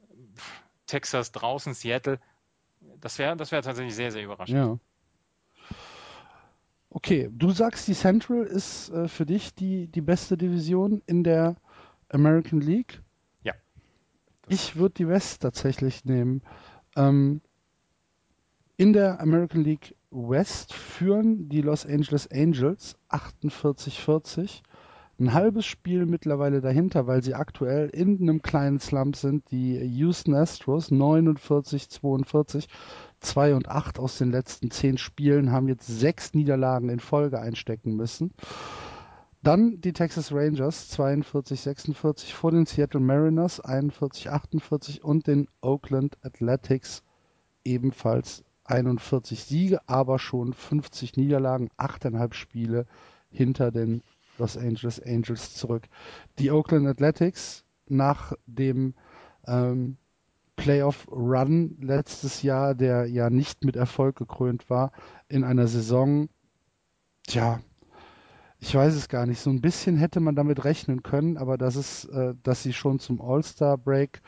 Texas 0.87 1.31
draußen, 1.31 1.73
Seattle. 1.73 2.19
Das 2.97 3.17
wäre 3.17 3.35
das 3.37 3.51
wäre 3.51 3.61
tatsächlich 3.61 3.95
sehr, 3.95 4.11
sehr 4.11 4.23
überraschend. 4.23 4.57
Ja. 4.57 4.77
Okay, 6.95 7.29
du 7.29 7.51
sagst, 7.51 7.89
die 7.89 7.93
Central 7.93 8.45
ist 8.45 8.89
äh, 8.89 9.09
für 9.09 9.25
dich 9.25 9.53
die, 9.53 9.87
die 9.87 9.99
beste 9.99 10.37
Division 10.37 11.01
in 11.05 11.25
der 11.25 11.57
American 12.07 12.61
League. 12.61 13.01
Ja. 13.43 13.51
Ich 14.47 14.77
würde 14.77 14.93
die 14.93 15.07
West 15.09 15.41
tatsächlich 15.41 16.05
nehmen. 16.05 16.41
Ähm, 16.95 17.41
in 18.77 18.93
der 18.93 19.19
American 19.19 19.61
League 19.61 19.93
West 20.09 20.73
führen 20.73 21.49
die 21.49 21.59
Los 21.59 21.85
Angeles 21.85 22.31
Angels 22.31 22.95
48-40. 23.09 24.61
ein 25.19 25.33
halbes 25.33 25.65
Spiel 25.65 26.05
mittlerweile 26.05 26.61
dahinter, 26.61 27.07
weil 27.07 27.21
sie 27.21 27.33
aktuell 27.33 27.89
in 27.89 28.21
einem 28.21 28.41
kleinen 28.41 28.79
Slump 28.79 29.17
sind. 29.17 29.51
Die 29.51 29.77
Houston 29.79 30.33
Astros 30.33 30.91
49, 30.91 31.89
42, 31.89 32.69
2 33.21 33.55
und 33.55 33.69
8 33.69 33.99
aus 33.99 34.17
den 34.17 34.31
letzten 34.31 34.71
zehn 34.71 34.97
Spielen 34.97 35.51
haben 35.51 35.67
jetzt 35.67 35.87
sechs 35.87 36.33
Niederlagen 36.33 36.89
in 36.89 36.99
Folge 36.99 37.39
einstecken 37.39 37.95
müssen. 37.95 38.33
Dann 39.43 39.79
die 39.79 39.93
Texas 39.93 40.31
Rangers 40.31 40.89
42, 40.89 41.61
46 41.61 42.33
vor 42.33 42.51
den 42.51 42.65
Seattle 42.65 42.99
Mariners 42.99 43.59
41, 43.59 44.29
48 44.29 45.03
und 45.03 45.27
den 45.27 45.47
Oakland 45.61 46.17
Athletics 46.23 47.03
ebenfalls 47.63 48.43
41 48.63 49.43
Siege, 49.43 49.79
aber 49.87 50.17
schon 50.17 50.53
50 50.53 51.15
Niederlagen, 51.17 51.69
8,5 51.77 52.33
Spiele 52.33 52.85
hinter 53.29 53.71
den 53.71 54.01
Los 54.37 54.57
Angeles 54.57 54.99
Angels 54.99 55.53
zurück. 55.53 55.83
Die 56.39 56.51
Oakland 56.51 56.87
Athletics 56.87 57.63
nach 57.87 58.33
dem 58.47 58.95
ähm, 59.47 59.97
Playoff 60.55 61.07
Run 61.11 61.77
letztes 61.81 62.41
Jahr, 62.41 62.75
der 62.75 63.05
ja 63.07 63.29
nicht 63.29 63.63
mit 63.63 63.75
Erfolg 63.75 64.15
gekrönt 64.15 64.69
war, 64.69 64.91
in 65.27 65.43
einer 65.43 65.67
Saison, 65.67 66.29
tja, 67.27 67.59
ich 68.59 68.73
weiß 68.73 68.95
es 68.95 69.09
gar 69.09 69.25
nicht. 69.25 69.39
So 69.39 69.49
ein 69.49 69.61
bisschen 69.61 69.97
hätte 69.97 70.19
man 70.19 70.35
damit 70.35 70.63
rechnen 70.63 71.03
können, 71.03 71.37
aber 71.37 71.57
dass 71.57 71.75
es, 71.75 72.05
äh, 72.05 72.33
dass 72.41 72.63
sie 72.63 72.73
schon 72.73 72.99
zum 72.99 73.21
All-Star 73.21 73.77
Break 73.77 74.21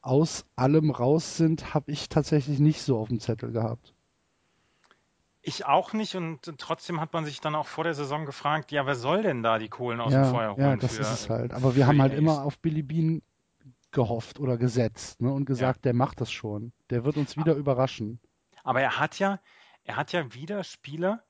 aus 0.00 0.44
allem 0.56 0.90
raus 0.90 1.36
sind, 1.36 1.74
habe 1.74 1.90
ich 1.92 2.08
tatsächlich 2.08 2.58
nicht 2.58 2.82
so 2.82 2.98
auf 2.98 3.08
dem 3.08 3.20
Zettel 3.20 3.52
gehabt. 3.52 3.94
Ich 5.40 5.66
auch 5.66 5.92
nicht 5.92 6.14
und 6.14 6.40
trotzdem 6.58 7.00
hat 7.00 7.12
man 7.12 7.26
sich 7.26 7.40
dann 7.40 7.54
auch 7.54 7.66
vor 7.66 7.84
der 7.84 7.94
Saison 7.94 8.24
gefragt, 8.24 8.72
ja, 8.72 8.86
wer 8.86 8.94
soll 8.94 9.22
denn 9.22 9.42
da 9.42 9.58
die 9.58 9.68
Kohlen 9.68 10.00
aus 10.00 10.12
ja, 10.12 10.22
dem 10.22 10.30
Feuer 10.30 10.50
holen? 10.56 10.60
Ja, 10.60 10.76
das 10.76 10.96
für, 10.96 11.02
ist 11.02 11.12
es 11.12 11.30
halt. 11.30 11.52
Aber 11.52 11.76
wir 11.76 11.86
haben 11.86 12.00
halt 12.00 12.14
immer 12.14 12.42
auf 12.42 12.58
Billy 12.58 12.82
Bean 12.82 13.22
gehofft 13.94 14.38
oder 14.38 14.58
gesetzt 14.58 15.22
ne, 15.22 15.32
und 15.32 15.46
gesagt, 15.46 15.78
ja. 15.78 15.92
der 15.92 15.94
macht 15.94 16.20
das 16.20 16.30
schon. 16.30 16.72
Der 16.90 17.04
wird 17.04 17.16
uns 17.16 17.36
wieder 17.36 17.52
aber, 17.52 17.60
überraschen. 17.60 18.20
Aber 18.62 18.82
er 18.82 18.98
hat 18.98 19.18
ja, 19.18 19.40
er 19.84 19.96
hat 19.96 20.12
ja 20.12 20.34
wieder 20.34 20.62
Spieler, 20.64 21.24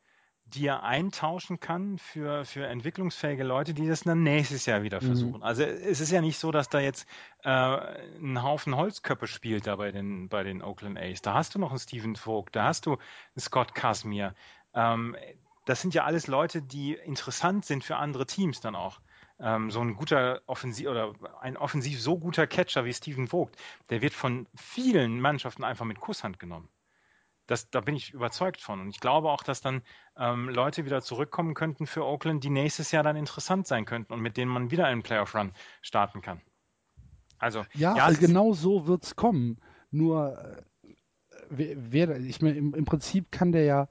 die 0.47 0.67
er 0.67 0.83
eintauschen 0.83 1.59
kann 1.59 1.99
für, 1.99 2.45
für 2.45 2.67
entwicklungsfähige 2.67 3.45
Leute, 3.45 3.73
die 3.73 3.89
das 3.89 4.03
dann 4.03 4.23
nächstes 4.23 4.67
Jahr 4.67 4.83
wieder 4.83 5.01
mhm. 5.01 5.07
versuchen. 5.07 5.39
Mhm. 5.39 5.43
Also 5.43 5.63
es 5.63 6.01
ist 6.01 6.11
ja 6.11 6.21
nicht 6.21 6.39
so, 6.39 6.51
dass 6.51 6.69
da 6.69 6.81
jetzt 6.81 7.07
äh, 7.45 7.49
ein 7.49 8.43
Haufen 8.43 8.77
Holzköpfe 8.77 9.27
spielt 9.27 9.67
da 9.67 9.77
bei 9.77 9.91
den, 9.91 10.29
bei 10.29 10.43
den 10.43 10.63
Oakland 10.63 10.99
A's. 10.99 11.23
Da 11.23 11.35
hast 11.35 11.55
du 11.55 11.59
noch 11.59 11.71
einen 11.71 11.79
Steven 11.79 12.17
Vogt, 12.17 12.57
da 12.57 12.65
hast 12.65 12.87
du 12.87 12.93
einen 12.93 13.41
Scott 13.41 13.75
Casimir. 13.75 14.35
Ähm, 14.75 15.17
das 15.65 15.81
sind 15.81 15.95
ja 15.95 16.05
alles 16.05 16.27
Leute, 16.27 16.61
die 16.61 16.95
interessant 16.95 17.65
sind 17.65 17.85
für 17.85 17.97
andere 17.97 18.27
Teams 18.27 18.61
dann 18.61 18.75
auch. 18.75 19.01
Ähm, 19.41 19.71
so 19.71 19.81
ein 19.81 19.95
guter 19.97 20.43
Offensiv 20.47 20.89
oder 20.89 21.13
ein 21.41 21.57
offensiv 21.57 22.01
so 22.01 22.19
guter 22.19 22.47
Catcher 22.47 22.85
wie 22.85 22.93
Steven 22.93 23.27
Vogt, 23.27 23.57
der 23.91 24.01
wird 24.01 24.13
von 24.13 24.47
vielen 24.55 25.21
Mannschaften 25.21 25.65
einfach 25.65 25.85
mit 25.85 26.01
Kusshand 26.01 26.39
genommen. 26.39 26.69
Das, 27.47 27.69
da 27.69 27.81
bin 27.81 27.95
ich 27.95 28.15
überzeugt 28.15 28.61
von. 28.61 28.81
Und 28.81 28.89
ich 28.89 29.01
glaube 29.01 29.31
auch, 29.31 29.43
dass 29.43 29.61
dann 29.61 29.83
ähm, 30.17 30.49
Leute 30.49 30.87
wieder 30.87 31.03
zurückkommen 31.03 31.55
könnten 31.55 31.87
für 31.87 32.05
Oakland, 32.05 32.43
die 32.43 32.51
nächstes 32.51 32.91
Jahr 32.91 33.03
dann 33.03 33.17
interessant 33.17 33.67
sein 33.67 33.85
könnten 33.85 34.13
und 34.15 34.21
mit 34.21 34.37
denen 34.37 34.51
man 34.51 34.71
wieder 34.71 34.87
einen 34.87 35.03
Playoff-Run 35.03 35.53
starten 35.83 36.23
kann. 36.23 36.41
Also, 37.39 37.65
ja, 37.75 37.97
ja 37.97 38.11
genau 38.11 38.55
so 38.55 38.87
wird 38.87 39.05
es 39.05 39.17
kommen. 39.17 39.59
Nur, 39.91 40.39
äh, 40.39 41.77
wer, 41.77 42.17
ich 42.19 42.41
meine, 42.41 42.57
im, 42.57 42.75
im, 42.75 42.85
Prinzip 42.87 43.31
kann 43.31 43.53
der 43.53 43.65
ja 43.65 43.89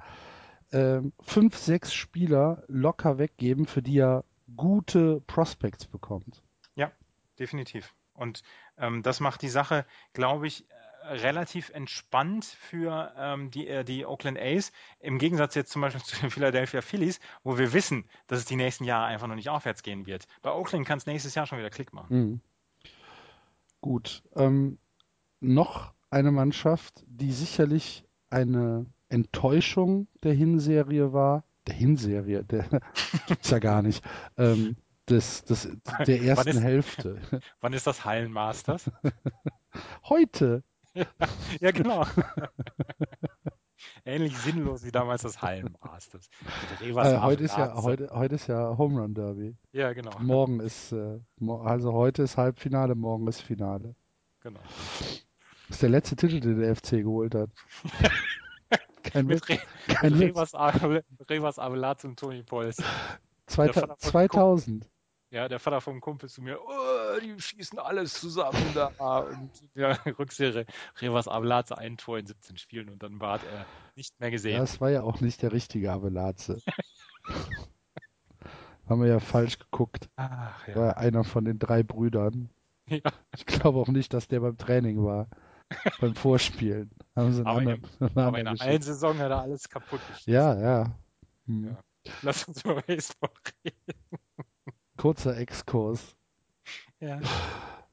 äh, 0.72 1.02
fünf, 1.22 1.58
sechs 1.58 1.94
Spieler 1.94 2.64
locker 2.68 3.20
weggeben, 3.20 3.68
für 3.68 3.84
die 3.84 4.00
er 4.00 4.24
gute 4.56 5.22
Prospects 5.22 5.86
bekommt. 5.86 6.44
Ja, 6.76 6.92
definitiv. 7.40 7.94
Und 8.14 8.44
ähm, 8.78 9.04
das 9.04 9.20
macht 9.20 9.42
die 9.42 9.50
Sache, 9.50 9.86
glaube 10.14 10.48
ich, 10.48 10.66
relativ 11.06 11.70
entspannt 11.70 12.46
für 12.46 13.14
ähm, 13.18 13.52
die, 13.52 13.68
äh, 13.68 13.84
die 13.84 14.06
Oakland 14.06 14.40
A's, 14.40 14.72
im 15.00 15.18
Gegensatz 15.18 15.56
jetzt 15.56 15.72
zum 15.72 15.82
Beispiel 15.82 16.02
zu 16.04 16.20
den 16.20 16.30
Philadelphia 16.30 16.82
Phillies, 16.82 17.20
wo 17.44 17.58
wir 17.58 17.74
wissen, 17.74 18.06
dass 18.28 18.40
es 18.40 18.46
die 18.46 18.56
nächsten 18.56 18.86
Jahre 18.86 19.06
einfach 19.06 19.28
noch 19.28 19.36
nicht 19.36 19.50
aufwärts 19.50 19.84
gehen 19.84 20.06
wird. 20.06 20.28
Bei 20.42 20.52
Oakland 20.52 20.86
kann 20.88 20.98
es 20.98 21.06
nächstes 21.06 21.36
Jahr 21.36 21.46
schon 21.46 21.58
wieder 21.58 21.70
Klick 21.70 21.94
machen. 21.94 22.18
Mhm. 22.18 22.42
Gut. 23.82 24.24
Ähm, 24.36 24.78
noch 25.42 25.94
eine 26.10 26.32
Mannschaft, 26.32 27.04
die 27.08 27.34
sicherlich 27.34 28.06
eine 28.30 28.86
Enttäuschung 29.10 30.08
der 30.24 30.34
Hinserie 30.34 31.12
war. 31.12 31.44
Der 31.68 31.76
Hinserie, 31.76 32.44
der 32.44 32.82
gibt's 33.28 33.50
ja 33.50 33.60
gar 33.60 33.82
nicht. 33.82 34.04
Ähm, 34.38 34.76
des, 35.10 35.44
des, 35.44 35.70
der 36.08 36.22
ersten 36.22 36.48
wann 36.48 36.58
ist, 36.58 36.62
Hälfte. 36.62 37.22
Wann 37.60 37.74
ist 37.74 37.86
das 37.88 38.06
Hallenmasters? 38.06 38.90
Heute. 40.08 40.64
ja, 41.60 41.72
genau. 41.72 42.06
Ähnlich 44.06 44.38
sinnlos 44.38 44.86
wie 44.86 44.92
damals 44.92 45.24
das 45.24 45.42
Hallenmasters. 45.42 46.30
Äh, 46.82 46.94
heute, 47.20 47.44
ist 47.44 47.58
ja, 47.58 47.74
heute, 47.82 48.10
heute 48.12 48.36
ist 48.36 48.48
ja 48.48 48.78
Home 48.78 49.02
Run 49.02 49.14
Derby. 49.14 49.58
Ja, 49.72 49.92
genau. 49.94 50.12
Morgen 50.20 50.60
ist, 50.60 50.92
äh, 50.92 51.20
also 51.42 51.94
heute 51.94 52.24
ist 52.24 52.38
Halbfinale, 52.38 52.96
morgen 52.96 53.28
ist 53.28 53.42
Finale. 53.42 53.96
Genau. 54.42 54.60
Das 55.68 55.78
ist 55.78 55.82
der 55.82 55.90
letzte 55.90 56.16
Titel, 56.16 56.40
den 56.40 56.60
der 56.60 56.76
FC 56.76 57.02
geholt 57.02 57.36
hat. 57.36 57.50
Kein 59.04 59.26
mit 59.26 59.48
Re 59.50 59.60
kein 59.88 60.14
Revas, 60.14 60.54
Revas 60.54 61.60
Avelaz 61.60 62.04
und 62.04 62.20
Toni 62.20 62.44
Pols. 62.44 62.78
2000. 63.48 64.90
Ja, 65.34 65.50
der 65.50 65.60
Vater 65.60 65.82
vom 65.82 66.00
Kumpel 66.00 66.30
zu 66.30 66.44
mir, 66.44 66.60
oh, 66.64 67.20
die 67.20 67.42
schießen 67.42 67.80
alles 67.80 68.14
zusammen 68.14 68.64
da. 68.76 68.92
Und 69.18 69.50
ja, 69.74 69.98
Rückserie, 70.20 70.68
Revas 71.02 71.28
Abelaze 71.28 71.76
ein 71.76 71.98
Tor 71.98 72.20
in 72.20 72.28
17 72.28 72.58
Spielen 72.58 72.90
und 72.90 73.02
dann 73.02 73.20
war 73.20 73.40
er 73.44 73.66
nicht 73.96 74.20
mehr 74.20 74.30
gesehen. 74.30 74.60
Das 74.60 74.80
war 74.80 74.92
ja 74.92 75.02
auch 75.02 75.22
nicht 75.22 75.42
der 75.42 75.52
richtige 75.52 75.92
Abelaze. 75.92 76.62
Haben 78.88 79.02
wir 79.02 79.08
ja 79.08 79.20
falsch 79.20 79.58
geguckt. 79.58 80.08
Ach, 80.18 80.68
ja. 80.68 80.76
War 80.76 80.98
einer 80.98 81.24
von 81.24 81.46
den 81.46 81.58
drei 81.60 81.84
Brüdern. 81.84 82.50
Ja. 82.86 83.00
Ich 83.34 83.46
glaube 83.46 83.80
auch 83.80 83.88
nicht, 83.88 84.14
dass 84.14 84.28
der 84.28 84.42
beim 84.42 84.58
Training 84.58 85.02
war. 85.06 85.30
Beim 86.00 86.16
Vorspielen. 86.16 86.92
Haben 87.16 87.34
sie 87.34 87.42
aber, 87.42 87.60
anderen, 87.60 87.82
in, 88.00 88.18
aber 88.18 88.40
in 88.40 88.48
einer 88.48 88.82
Saison 88.82 89.18
hat 89.18 89.32
er 89.32 89.42
alles 89.42 89.70
kaputt 89.70 90.00
geschossen. 90.08 90.32
Ja, 90.32 90.60
ja. 90.60 90.96
Hm. 91.46 91.66
ja. 91.66 91.78
Lass 92.22 92.48
uns 92.48 92.64
über 92.64 92.82
Baseball 92.82 93.32
reden. 93.64 93.78
Kurzer 94.98 95.38
Exkurs. 95.38 96.16
Ja. 97.00 97.22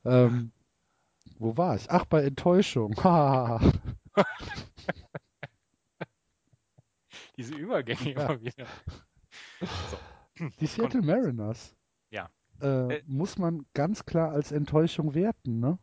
Ähm, 0.05 0.53
wo 1.39 1.57
war 1.57 1.77
ich? 1.77 1.91
Ach, 1.91 2.05
bei 2.05 2.23
Enttäuschung. 2.25 2.95
Diese 7.37 7.55
Übergänge 7.55 8.13
ja. 8.13 8.27
immer 8.27 8.41
wieder. 8.41 8.67
So. 9.61 9.99
Die 10.61 10.67
Seattle 10.67 11.03
Mariners. 11.03 11.75
Ja. 12.11 12.29
Äh, 12.61 12.97
äh, 12.97 13.03
muss 13.07 13.39
man 13.39 13.65
ganz 13.75 14.05
klar 14.05 14.33
als 14.33 14.53
Enttäuschung 14.53 15.15
werten, 15.15 15.61
ne? 15.61 15.79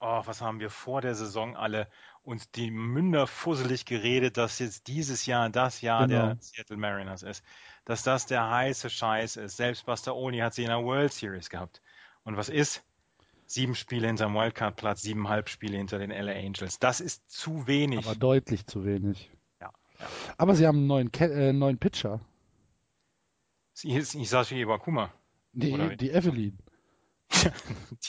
Oh, 0.00 0.22
was 0.24 0.40
haben 0.40 0.60
wir 0.60 0.70
vor 0.70 1.00
der 1.00 1.14
Saison 1.14 1.56
alle 1.56 1.88
uns 2.22 2.50
die 2.50 2.70
Münder 2.70 3.26
fusselig 3.26 3.86
geredet, 3.86 4.36
dass 4.36 4.58
jetzt 4.58 4.88
dieses 4.88 5.26
Jahr 5.26 5.48
das 5.48 5.80
Jahr 5.80 6.06
genau. 6.06 6.26
der 6.26 6.36
Seattle 6.40 6.76
Mariners 6.76 7.22
ist 7.22 7.42
dass 7.86 8.02
das 8.02 8.26
der 8.26 8.50
heiße 8.50 8.90
Scheiß 8.90 9.36
ist. 9.36 9.56
Selbst 9.56 9.86
Buster 9.86 10.14
Oli 10.14 10.38
hat 10.38 10.52
sie 10.52 10.64
in 10.64 10.68
der 10.68 10.84
World 10.84 11.12
Series 11.12 11.48
gehabt. 11.48 11.80
Und 12.24 12.36
was 12.36 12.50
ist? 12.50 12.84
Sieben 13.46 13.76
Spiele 13.76 14.08
hinter 14.08 14.26
dem 14.26 14.34
Wildcard-Platz, 14.34 15.02
siebeneinhalb 15.02 15.48
Spiele 15.48 15.78
hinter 15.78 16.00
den 16.00 16.10
LA 16.10 16.32
Angels. 16.32 16.80
Das 16.80 17.00
ist 17.00 17.30
zu 17.30 17.68
wenig. 17.68 18.04
Aber 18.04 18.16
deutlich 18.16 18.66
zu 18.66 18.84
wenig. 18.84 19.30
Ja. 19.60 19.72
ja. 20.00 20.06
Aber 20.36 20.56
sie 20.56 20.66
haben 20.66 20.78
einen 20.78 20.86
neuen, 20.88 21.14
äh, 21.14 21.52
neuen 21.52 21.78
Pitcher. 21.78 22.20
Sie 23.72 23.92
ist 23.92 24.12
Hisashi 24.12 24.60
Iwakuma. 24.60 25.12
Die, 25.52 25.96
die 25.96 26.10
Evelyn. 26.10 26.58
die, 27.30 27.50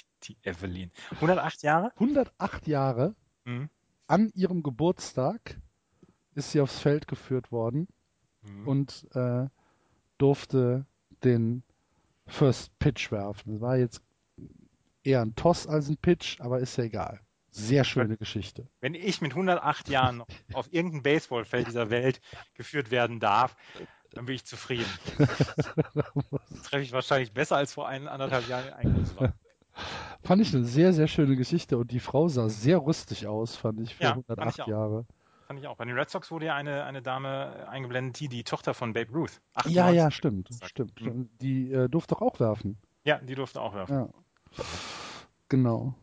die, 0.24 0.38
Evelyn. 0.44 0.92
108 1.16 1.64
Jahre? 1.64 1.92
108 1.96 2.68
Jahre. 2.68 3.16
Mhm. 3.46 3.70
An 4.08 4.32
ihrem 4.34 4.64
Geburtstag 4.64 5.60
ist 6.36 6.52
sie 6.52 6.62
aufs 6.62 6.80
Feld 6.80 7.08
geführt 7.08 7.52
worden. 7.52 7.88
Mhm. 8.42 8.68
Und 8.68 9.08
äh, 9.14 9.48
durfte 10.18 10.86
den 11.24 11.64
First 12.28 12.78
Pitch 12.80 13.12
werfen. 13.12 13.54
Das 13.54 13.62
war 13.62 13.78
jetzt 13.78 14.02
eher 15.04 15.22
ein 15.22 15.36
Toss 15.36 15.68
als 15.68 15.90
ein 15.90 15.98
Pitch, 15.98 16.40
aber 16.42 16.60
ist 16.60 16.78
ja 16.78 16.84
egal. 16.86 17.22
Sehr 17.50 17.84
schöne 17.84 18.18
Geschichte. 18.18 18.68
Wenn 18.82 18.94
ich 18.94 19.22
mit 19.22 19.32
108 19.32 19.90
Jahren 19.90 20.24
auf 20.54 20.72
irgendein 20.72 21.04
Baseballfeld 21.04 21.68
dieser 21.68 21.90
Welt 21.90 22.22
geführt 22.54 22.92
werden 22.92 23.20
darf, 23.20 23.56
dann 24.12 24.26
bin 24.26 24.36
ich 24.36 24.46
zufrieden. 24.46 24.86
das 25.18 26.64
treffe 26.64 26.84
ich 26.84 26.92
wahrscheinlich 26.92 27.34
besser 27.34 27.58
als 27.58 27.74
vor 27.74 27.88
ein, 27.88 28.08
anderthalb 28.08 28.48
Jahren 28.48 28.68
in 28.82 29.06
Fand 30.24 30.42
ich 30.42 30.54
eine 30.54 30.64
sehr, 30.64 30.94
sehr 30.94 31.08
schöne 31.08 31.36
Geschichte 31.36 31.78
und 31.78 31.92
die 31.92 32.00
Frau 32.00 32.28
sah 32.28 32.50
sehr 32.50 32.80
rüstig 32.80 33.28
aus, 33.28 33.56
fand 33.56 33.80
ich, 33.82 33.96
für 33.96 34.04
ja, 34.04 34.10
108 34.12 34.60
ich 34.60 34.66
Jahre. 34.66 35.06
fand 35.48 35.60
ich 35.60 35.68
auch. 35.68 35.78
Bei 35.78 35.86
den 35.86 35.98
Red 35.98 36.10
Sox 36.10 36.32
wurde 36.32 36.48
ja 36.48 36.56
eine, 36.56 36.84
eine 36.84 37.02
Dame 37.02 37.68
eingeblendet, 37.70 38.20
die 38.20 38.28
die 38.28 38.44
Tochter 38.44 38.74
von 38.74 38.94
Babe 38.94 39.12
Ruth. 39.14 39.42
98. 39.54 39.76
Ja, 39.76 39.90
ja, 39.92 40.12
stimmt, 40.12 40.50
stimmt. 40.64 41.00
Mhm. 41.02 41.30
Die 41.42 41.72
äh, 41.72 41.88
durfte 41.90 42.16
doch 42.16 42.22
auch 42.22 42.40
werfen. 42.40 42.78
Ja, 43.04 43.20
die 43.20 43.36
durfte 43.36 43.62
auch 43.62 43.74
werfen. 43.74 43.94
Ja. 43.94 44.10
Genau. 45.50 45.94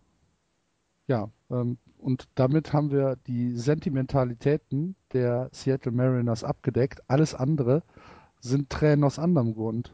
Ja, 1.06 1.28
ähm, 1.50 1.78
und 1.98 2.28
damit 2.34 2.72
haben 2.72 2.90
wir 2.90 3.16
die 3.26 3.56
Sentimentalitäten 3.56 4.96
der 5.12 5.48
Seattle 5.52 5.92
Mariners 5.92 6.44
abgedeckt. 6.44 7.02
Alles 7.08 7.34
andere 7.34 7.82
sind 8.40 8.70
Tränen 8.70 9.04
aus 9.04 9.18
anderem 9.18 9.54
Grund. 9.54 9.92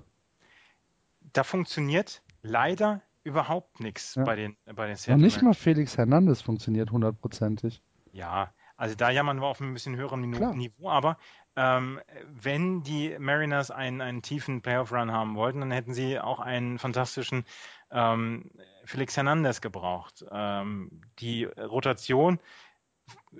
Da 1.33 1.45
funktioniert 1.45 2.23
leider 2.43 3.03
überhaupt 3.23 3.81
nichts 3.81 4.15
ja. 4.15 4.25
bei 4.25 4.37
den, 4.37 4.57
bei 4.65 4.87
den 4.87 4.97
Seattle 4.97 5.15
Und 5.15 5.23
nicht 5.23 5.43
mal 5.43 5.55
Felix 5.55 5.97
Hernandez 5.97 6.43
funktioniert 6.43 6.91
hundertprozentig. 6.91 7.83
Ja, 8.13 8.53
also 8.77 8.95
da 8.95 9.11
jammern 9.11 9.41
wir 9.41 9.47
auf 9.47 9.61
ein 9.61 9.75
bisschen 9.75 9.97
höherem 9.97 10.23
Niveau, 10.23 10.53
Niveau 10.55 10.89
aber 10.89 11.19
ähm, 11.57 12.01
wenn 12.25 12.83
die 12.83 13.17
Mariners 13.19 13.71
einen, 13.71 14.01
einen 14.01 14.23
tiefen 14.23 14.63
Playoff-Run 14.63 15.13
haben 15.13 15.35
wollten, 15.35 15.61
dann 15.61 15.71
hätten 15.71 15.93
sie 15.93 16.19
auch 16.19 16.41
einen 16.41 16.79
fantastischen 16.79 17.45
ähm, 17.91 18.51
Felix 18.85 19.17
Hernandez 19.17 19.61
gebraucht. 19.61 20.25
Ähm, 20.31 21.03
die 21.19 21.45
Rotation 21.45 22.41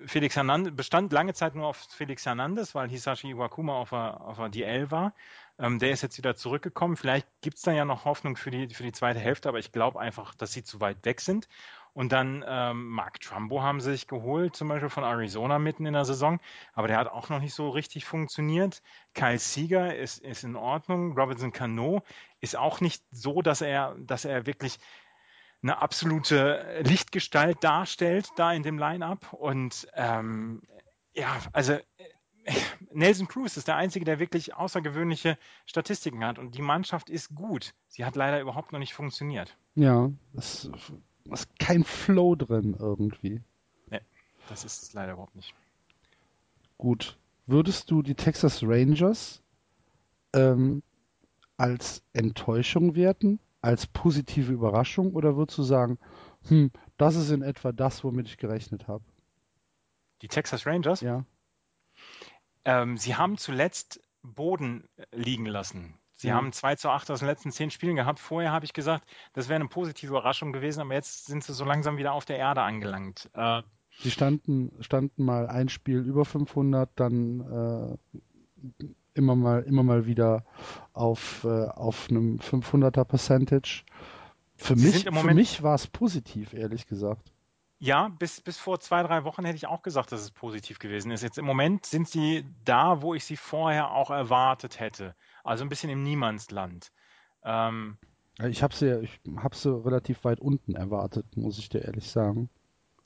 Felix 0.05 0.35
Hernandez 0.35 0.75
bestand 0.75 1.13
lange 1.13 1.33
Zeit 1.33 1.55
nur 1.55 1.67
auf 1.67 1.77
Felix 1.77 2.25
Hernandez, 2.25 2.75
weil 2.75 2.89
Hisashi 2.89 3.31
Iwakuma 3.31 3.73
auf 3.73 3.89
der, 3.89 4.21
auf 4.21 4.37
der 4.37 4.49
DL 4.49 4.91
war. 4.91 5.13
Ähm, 5.61 5.77
der 5.77 5.91
ist 5.91 6.01
jetzt 6.01 6.17
wieder 6.17 6.35
zurückgekommen. 6.35 6.97
Vielleicht 6.97 7.27
gibt 7.41 7.57
es 7.57 7.61
da 7.61 7.71
ja 7.71 7.85
noch 7.85 8.05
Hoffnung 8.05 8.35
für 8.35 8.49
die, 8.49 8.73
für 8.73 8.83
die 8.83 8.91
zweite 8.91 9.19
Hälfte, 9.19 9.47
aber 9.47 9.59
ich 9.59 9.71
glaube 9.71 9.99
einfach, 9.99 10.33
dass 10.33 10.51
sie 10.51 10.63
zu 10.63 10.81
weit 10.81 11.05
weg 11.05 11.21
sind. 11.21 11.47
Und 11.93 12.11
dann 12.11 12.43
ähm, 12.47 12.87
Mark 12.87 13.19
Trumbo 13.19 13.61
haben 13.61 13.79
sie 13.79 13.91
sich 13.91 14.07
geholt, 14.07 14.55
zum 14.55 14.69
Beispiel 14.69 14.89
von 14.89 15.03
Arizona 15.03 15.59
mitten 15.59 15.85
in 15.85 15.93
der 15.93 16.05
Saison, 16.05 16.39
aber 16.73 16.87
der 16.87 16.97
hat 16.97 17.09
auch 17.09 17.29
noch 17.29 17.41
nicht 17.41 17.53
so 17.53 17.69
richtig 17.69 18.05
funktioniert. 18.05 18.81
Kyle 19.13 19.37
Seager 19.37 19.95
ist, 19.95 20.19
ist 20.19 20.43
in 20.43 20.55
Ordnung. 20.55 21.17
Robinson 21.17 21.51
Cano 21.51 22.01
ist 22.39 22.55
auch 22.55 22.81
nicht 22.81 23.03
so, 23.11 23.41
dass 23.41 23.61
er, 23.61 23.95
dass 23.99 24.25
er 24.25 24.45
wirklich 24.45 24.79
eine 25.61 25.79
absolute 25.79 26.81
Lichtgestalt 26.83 27.63
darstellt 27.63 28.29
da 28.35 28.51
in 28.51 28.63
dem 28.63 28.79
Line-up. 28.79 29.33
Und 29.33 29.87
ähm, 29.93 30.61
ja, 31.13 31.37
also 31.51 31.77
Nelson 32.93 33.27
Cruz 33.27 33.57
ist 33.57 33.67
der 33.67 33.75
Einzige, 33.75 34.05
der 34.05 34.19
wirklich 34.19 34.55
außergewöhnliche 34.55 35.37
Statistiken 35.65 36.23
hat. 36.23 36.39
Und 36.39 36.55
die 36.55 36.61
Mannschaft 36.61 37.09
ist 37.09 37.33
gut. 37.35 37.73
Sie 37.87 38.05
hat 38.05 38.15
leider 38.15 38.41
überhaupt 38.41 38.71
noch 38.71 38.79
nicht 38.79 38.93
funktioniert. 38.93 39.55
Ja, 39.75 40.11
das 40.33 40.69
ist 41.31 41.59
kein 41.59 41.83
Flow 41.83 42.35
drin 42.35 42.75
irgendwie. 42.77 43.41
Nee, 43.89 44.01
das 44.49 44.65
ist 44.65 44.83
es 44.83 44.93
leider 44.93 45.13
überhaupt 45.13 45.35
nicht. 45.35 45.53
Gut. 46.77 47.17
Würdest 47.47 47.91
du 47.91 48.01
die 48.01 48.15
Texas 48.15 48.63
Rangers 48.63 49.41
ähm, 50.33 50.83
als 51.57 52.03
Enttäuschung 52.13 52.95
werten? 52.95 53.39
Als 53.61 53.85
positive 53.85 54.51
Überraschung? 54.51 55.13
Oder 55.13 55.35
würdest 55.35 55.57
du 55.57 55.63
sagen, 55.63 55.99
hm, 56.47 56.71
das 56.97 57.15
ist 57.15 57.29
in 57.29 57.41
etwa 57.41 57.71
das, 57.71 58.03
womit 58.03 58.27
ich 58.27 58.37
gerechnet 58.37 58.87
habe? 58.87 59.03
Die 60.21 60.27
Texas 60.27 60.65
Rangers? 60.65 61.01
Ja. 61.01 61.25
Ähm, 62.65 62.97
sie 62.97 63.15
haben 63.15 63.37
zuletzt 63.37 64.01
Boden 64.21 64.87
liegen 65.11 65.45
lassen. 65.45 65.97
Sie 66.13 66.29
mhm. 66.29 66.33
haben 66.33 66.51
2 66.53 66.75
zu 66.75 66.89
8 66.89 67.09
aus 67.11 67.19
den 67.19 67.27
letzten 67.27 67.51
zehn 67.51 67.71
Spielen 67.71 67.95
gehabt. 67.95 68.19
Vorher 68.19 68.51
habe 68.51 68.65
ich 68.65 68.73
gesagt, 68.73 69.05
das 69.33 69.49
wäre 69.49 69.59
eine 69.59 69.69
positive 69.69 70.11
Überraschung 70.11 70.53
gewesen, 70.53 70.81
aber 70.81 70.93
jetzt 70.93 71.25
sind 71.25 71.43
sie 71.43 71.53
so 71.53 71.65
langsam 71.65 71.97
wieder 71.97 72.13
auf 72.13 72.25
der 72.25 72.37
Erde 72.37 72.61
angelangt. 72.61 73.29
Äh, 73.33 73.63
sie 73.97 74.11
standen, 74.11 74.71
standen 74.81 75.23
mal 75.23 75.47
ein 75.47 75.69
Spiel 75.69 75.99
über 75.99 76.25
500, 76.25 76.91
dann 76.95 77.97
äh, 78.11 78.83
immer 79.15 79.35
mal, 79.35 79.63
immer 79.63 79.83
mal 79.83 80.05
wieder 80.05 80.45
auf, 80.93 81.43
äh, 81.43 81.65
auf 81.65 82.09
einem 82.09 82.37
500er 82.37 83.03
Percentage. 83.03 83.83
Für 84.55 84.75
mich, 84.75 85.05
für 85.05 85.33
mich 85.33 85.63
war 85.63 85.73
es 85.73 85.87
positiv, 85.87 86.53
ehrlich 86.53 86.85
gesagt. 86.85 87.30
Ja, 87.83 88.09
bis, 88.09 88.41
bis 88.41 88.59
vor 88.59 88.79
zwei, 88.79 89.01
drei 89.01 89.23
Wochen 89.23 89.43
hätte 89.43 89.55
ich 89.55 89.65
auch 89.65 89.81
gesagt, 89.81 90.11
dass 90.11 90.21
es 90.21 90.29
positiv 90.29 90.77
gewesen 90.77 91.09
ist. 91.09 91.23
Jetzt 91.23 91.39
im 91.39 91.45
Moment 91.45 91.87
sind 91.87 92.07
sie 92.07 92.45
da, 92.63 93.01
wo 93.01 93.15
ich 93.15 93.25
sie 93.25 93.37
vorher 93.37 93.89
auch 93.89 94.11
erwartet 94.11 94.79
hätte. 94.79 95.15
Also 95.43 95.63
ein 95.65 95.69
bisschen 95.69 95.89
im 95.89 96.03
Niemandsland. 96.03 96.91
Ähm, 97.43 97.97
ich 98.47 98.61
habe 98.61 98.75
sie, 98.75 99.01
ich 99.01 99.19
hab 99.37 99.55
sie 99.55 99.75
relativ 99.75 100.23
weit 100.25 100.39
unten 100.39 100.75
erwartet, 100.75 101.25
muss 101.35 101.57
ich 101.57 101.69
dir 101.69 101.83
ehrlich 101.83 102.07
sagen. 102.11 102.51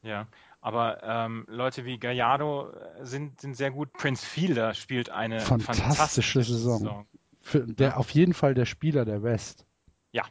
Ja, 0.02 0.28
aber 0.60 1.02
ähm, 1.04 1.46
Leute 1.48 1.86
wie 1.86 1.98
Gallardo 1.98 2.70
äh, 2.70 3.06
sind, 3.06 3.40
sind 3.40 3.56
sehr 3.56 3.72
gut. 3.72 3.94
Prince 3.94 4.26
Fielder 4.26 4.74
spielt 4.74 5.10
eine 5.10 5.40
fantastische, 5.40 5.88
fantastische 5.88 6.44
Saison. 6.44 6.80
Saison. 6.80 7.08
Für, 7.40 7.66
der, 7.66 7.90
ja. 7.92 7.96
Auf 7.96 8.10
jeden 8.10 8.34
Fall 8.34 8.54
der 8.54 8.66
Spieler 8.66 9.06
der 9.06 9.24
West. 9.24 9.66
Ja, 10.12 10.26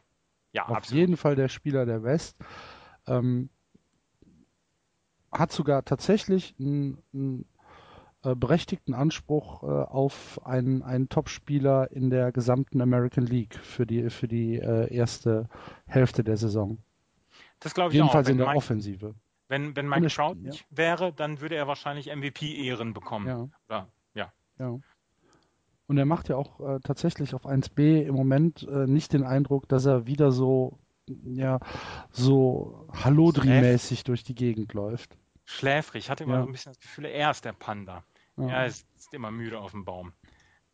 ja, 0.53 0.67
auf 0.67 0.77
absolut. 0.77 1.01
jeden 1.01 1.17
Fall 1.17 1.35
der 1.35 1.49
Spieler 1.49 1.87
der 1.87 2.03
West. 2.03 2.37
Ähm, 3.07 3.49
hat 5.35 5.53
sogar 5.53 5.85
tatsächlich 5.85 6.55
einen, 6.59 6.99
einen 7.13 7.45
äh, 8.25 8.35
berechtigten 8.35 8.95
Anspruch 8.95 9.63
äh, 9.63 9.67
auf 9.67 10.41
einen, 10.47 10.83
einen 10.83 11.11
Topspieler 11.11 11.93
in 11.93 12.09
der 12.09 12.33
gesamten 12.33 12.81
American 12.81 13.27
League 13.27 13.55
für 13.57 13.87
die, 13.87 14.09
für 14.09 14.29
die 14.29 14.57
äh, 14.57 14.93
erste 14.93 15.49
Hälfte 15.87 16.25
der 16.25 16.39
Saison. 16.39 16.79
Das 17.61 17.75
glaube 17.75 17.91
ich 17.91 17.97
Jedenfalls 17.97 18.29
auch. 18.29 18.31
in 18.31 18.39
der 18.39 18.47
Mike, 18.47 18.57
Offensive. 18.57 19.15
Wenn, 19.49 19.77
wenn 19.77 19.89
Mike 19.89 20.07
Trout 20.07 20.37
nicht 20.37 20.61
ja. 20.71 20.77
wäre, 20.79 21.13
dann 21.13 21.41
würde 21.43 21.57
er 21.57 21.67
wahrscheinlich 21.67 22.15
MVP-Ehren 22.15 22.95
bekommen. 22.95 23.27
Ja. 23.27 23.49
Oder, 23.69 23.89
ja. 24.15 24.33
ja. 24.59 24.79
Und 25.87 25.99
er 25.99 26.07
macht 26.07 26.31
ja 26.31 26.37
auch 26.37 26.61
äh, 26.61 26.81
tatsächlich 26.83 27.35
auf 27.35 27.45
1B 27.45 28.05
im 28.05 28.15
Moment 28.15 28.67
äh, 28.67 28.87
nicht 28.87 29.13
den 29.13 29.25
Eindruck, 29.25 29.69
dass 29.69 29.85
er 29.85 30.07
wieder 30.07 30.33
so, 30.33 30.79
ja, 31.07 31.61
so 32.11 32.89
Hallodri-mäßig 32.93 34.05
durch 34.05 34.25
die 34.25 34.35
Gegend 34.35 34.73
läuft 34.73 35.19
schläfrig. 35.45 36.05
Ich 36.05 36.11
hatte 36.11 36.25
immer 36.25 36.35
ja. 36.35 36.41
so 36.43 36.49
ein 36.49 36.53
bisschen 36.53 36.73
das 36.73 36.81
Gefühl, 36.81 37.07
er 37.07 37.31
ist 37.31 37.45
der 37.45 37.53
Panda. 37.53 38.05
Ja. 38.37 38.49
Er 38.49 38.67
ist, 38.67 38.87
ist, 38.97 39.15
immer 39.15 39.31
müde 39.31 39.61
auf 39.61 39.71
dem 39.71 39.85
Baum. 39.85 40.13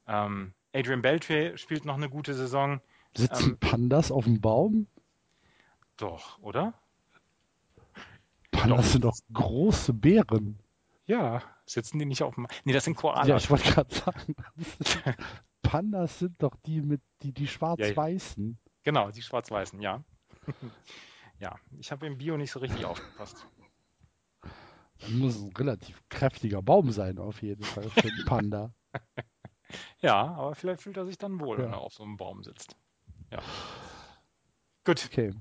Ähm, 0.07 0.55
Adrian 0.73 1.03
Beltre 1.03 1.59
spielt 1.59 1.85
noch 1.85 1.97
eine 1.97 2.09
gute 2.09 2.35
Saison. 2.35 2.81
Sitzen 3.17 3.51
ähm, 3.51 3.59
Pandas 3.59 4.11
auf 4.11 4.25
dem 4.25 4.41
Baum? 4.41 4.87
Doch, 5.97 6.39
oder? 6.39 6.75
Pandas 8.51 8.87
doch. 8.87 8.93
sind 8.93 9.05
doch 9.05 9.19
große 9.33 9.93
Bären. 9.93 10.59
Ja, 11.07 11.43
sitzen 11.67 11.99
die 11.99 12.07
nicht 12.07 12.23
auf 12.23 12.37
dem. 12.37 12.47
Nee, 12.65 12.73
das 12.73 12.85
sind 12.85 12.97
Koalas. 12.97 13.27
Ja, 13.27 13.37
ich 13.37 13.51
wollte 13.51 13.71
gerade 13.71 13.95
sagen. 13.95 14.37
Pandas 15.63 16.21
sind 16.21 16.43
doch 16.43 16.57
die 16.65 16.81
mit 16.81 17.03
die, 17.23 17.33
die 17.33 17.49
schwarz-weißen. 17.49 18.45
Ja, 18.45 18.51
ja. 18.51 18.71
Genau, 18.85 19.11
die 19.11 19.23
schwarz-weißen, 19.23 19.81
ja. 19.81 20.05
ja, 21.41 21.57
ich 21.79 21.91
habe 21.91 22.07
im 22.07 22.17
Bio 22.17 22.37
nicht 22.37 22.51
so 22.51 22.61
richtig 22.61 22.85
aufgepasst. 22.85 23.47
Das 25.01 25.11
muss 25.11 25.41
ein 25.41 25.53
relativ 25.57 26.03
kräftiger 26.09 26.63
Baum 26.63 26.91
sein, 26.91 27.19
auf 27.19 27.43
jeden 27.43 27.65
Fall, 27.65 27.89
für 27.91 28.09
einen 28.09 28.25
Panda. 28.27 28.75
ja, 30.01 30.35
aber 30.35 30.55
vielleicht 30.55 30.83
fühlt 30.83 30.97
er 30.97 31.07
sich 31.07 31.19
dann 31.19 31.41
wohl, 31.41 31.59
ja. 31.59 31.65
wenn 31.65 31.73
er 31.73 31.81
auf 31.81 31.95
so 31.95 32.03
einem 32.03 32.17
Baum 32.17 32.43
sitzt. 32.43 32.77
Ja. 33.31 33.41
Gut. 34.85 35.09
Okay. 35.11 35.35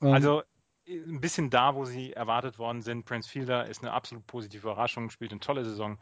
Um, 0.00 0.12
also 0.12 0.42
ein 0.88 1.20
bisschen 1.20 1.50
da, 1.50 1.74
wo 1.74 1.84
sie 1.84 2.12
erwartet 2.12 2.58
worden 2.58 2.82
sind. 2.82 3.04
Prince 3.04 3.28
Fielder 3.28 3.66
ist 3.66 3.82
eine 3.82 3.92
absolut 3.92 4.26
positive 4.26 4.66
Überraschung, 4.66 5.10
spielt 5.10 5.30
eine 5.30 5.40
tolle 5.40 5.64
Saison. 5.64 5.98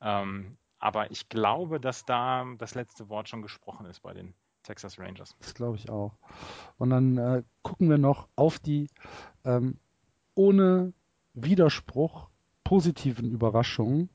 Ähm, 0.00 0.58
aber 0.78 1.10
ich 1.10 1.28
glaube, 1.28 1.80
dass 1.80 2.04
da 2.04 2.46
das 2.58 2.74
letzte 2.74 3.08
Wort 3.08 3.28
schon 3.28 3.42
gesprochen 3.42 3.86
ist 3.86 4.00
bei 4.00 4.12
den 4.12 4.34
Texas 4.62 4.98
Rangers. 4.98 5.34
Das 5.40 5.54
glaube 5.54 5.76
ich 5.76 5.90
auch. 5.90 6.16
Und 6.76 6.90
dann 6.90 7.16
äh, 7.16 7.42
gucken 7.62 7.88
wir 7.88 7.98
noch 7.98 8.28
auf 8.36 8.58
die 8.58 8.88
ähm, 9.44 9.78
ohne 10.34 10.92
Widerspruch 11.34 12.27
positiven 12.68 13.30
Überraschungen 13.30 14.10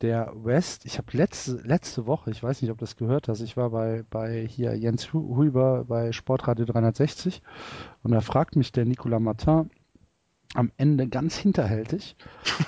der 0.00 0.32
West. 0.34 0.84
Ich 0.84 0.98
habe 0.98 1.16
letzte, 1.16 1.52
letzte 1.58 2.08
Woche, 2.08 2.32
ich 2.32 2.42
weiß 2.42 2.60
nicht, 2.60 2.72
ob 2.72 2.78
du 2.78 2.82
das 2.82 2.96
gehört 2.96 3.28
hast, 3.28 3.40
ich 3.40 3.56
war 3.56 3.70
bei, 3.70 4.04
bei 4.10 4.44
hier 4.48 4.74
Jens 4.74 5.12
Huber 5.12 5.84
bei 5.84 6.10
Sportradio 6.10 6.64
360 6.64 7.40
und 8.02 8.10
da 8.10 8.20
fragt 8.20 8.56
mich 8.56 8.72
der 8.72 8.84
Nicolas 8.84 9.20
Martin 9.20 9.70
am 10.54 10.72
Ende 10.76 11.06
ganz 11.06 11.36
hinterhältig, 11.36 12.16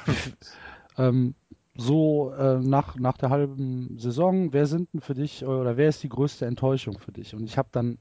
ähm, 0.96 1.34
so 1.74 2.30
äh, 2.30 2.60
nach, 2.60 2.94
nach 2.94 3.16
der 3.16 3.30
halben 3.30 3.98
Saison, 3.98 4.52
wer 4.52 4.66
sind 4.66 4.92
denn 4.92 5.00
für 5.00 5.14
dich 5.14 5.44
oder 5.44 5.76
wer 5.76 5.88
ist 5.88 6.04
die 6.04 6.08
größte 6.08 6.46
Enttäuschung 6.46 7.00
für 7.00 7.10
dich? 7.10 7.34
Und 7.34 7.42
ich 7.42 7.58
habe 7.58 7.70
dann, 7.72 7.98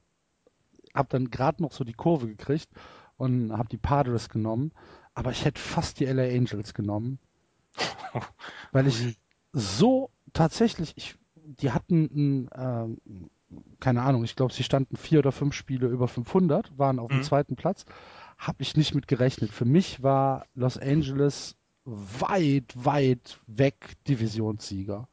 hab 0.94 1.10
dann 1.10 1.32
gerade 1.32 1.64
noch 1.64 1.72
so 1.72 1.84
die 1.84 1.94
Kurve 1.94 2.28
gekriegt 2.28 2.70
und 3.18 3.52
habe 3.52 3.70
die 3.70 3.78
Padres 3.78 4.30
genommen 4.30 4.74
aber 5.16 5.32
ich 5.32 5.46
hätte 5.46 5.60
fast 5.60 6.00
die 6.00 6.06
LA 6.06 6.24
Angels 6.24 6.74
genommen. 6.74 7.18
weil 8.72 8.88
ich 8.88 9.18
so 9.52 10.12
tatsächlich, 10.34 10.94
ich, 10.96 11.16
die 11.36 11.72
hatten, 11.72 12.48
äh, 12.50 12.86
keine 13.80 14.04
Ahnung, 14.04 14.24
ich 14.24 14.36
glaube, 14.36 14.54
sie 14.54 14.64
standen 14.64 14.98
vier 14.98 15.20
oder 15.20 15.32
fünf 15.32 15.56
Spiele 15.56 15.88
über 15.88 16.08
500, 16.08 16.78
waren 16.78 17.00
auf 17.00 17.10
dem 17.10 17.20
mhm. 17.20 17.24
zweiten 17.24 17.56
Platz. 17.56 17.86
Habe 18.38 18.62
ich 18.62 18.76
nicht 18.76 18.94
mit 18.94 19.08
gerechnet. 19.08 19.52
Für 19.52 19.66
mich 19.66 20.04
war 20.04 20.46
Los 20.56 20.78
Angeles 20.78 21.56
weit, 21.86 22.74
weit 22.76 23.40
weg 23.48 23.96
Divisionssieger. 24.08 25.08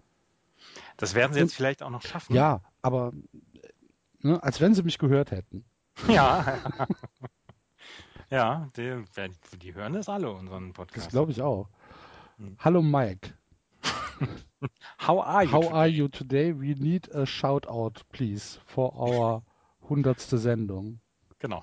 Das 0.97 1.15
werden 1.15 1.33
sie 1.33 1.41
jetzt 1.41 1.55
vielleicht 1.55 1.83
auch 1.83 1.91
noch 1.91 2.03
schaffen. 2.03 2.35
Ja, 2.35 2.63
aber 2.81 3.13
ne, 4.21 4.43
als 4.43 4.61
wenn 4.61 4.75
sie 4.75 4.83
mich 4.83 4.99
gehört 4.99 5.31
hätten. 5.31 5.65
Ja. 6.09 6.59
ja, 8.33 8.71
die, 8.77 9.05
die, 9.61 9.75
hören 9.75 9.93
das 9.93 10.09
alle, 10.09 10.33
unseren 10.33 10.73
Podcast. 10.73 11.07
Das 11.07 11.13
glaube 11.13 11.33
ich 11.33 11.43
auch. 11.43 11.69
Hm. 12.39 12.57
Hallo 12.59 12.81
Mike. 12.81 13.35
How 14.99 15.21
are 15.21 15.45
you? 15.45 15.51
How 15.53 15.61
today? 15.61 15.75
are 15.75 15.89
you 15.89 16.09
today? 16.09 16.55
We 16.55 16.75
need 16.79 17.15
a 17.15 17.27
shout 17.27 17.69
out, 17.69 18.03
please, 18.11 18.59
for 18.65 18.95
our 18.97 19.43
hundertste 19.89 20.39
Sendung. 20.39 21.01
Genau. 21.41 21.63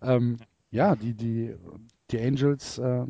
Ähm, 0.00 0.38
ja, 0.72 0.96
die, 0.96 1.14
die, 1.14 1.54
die 2.10 2.20
Angels 2.20 2.78
äh, 2.78 3.06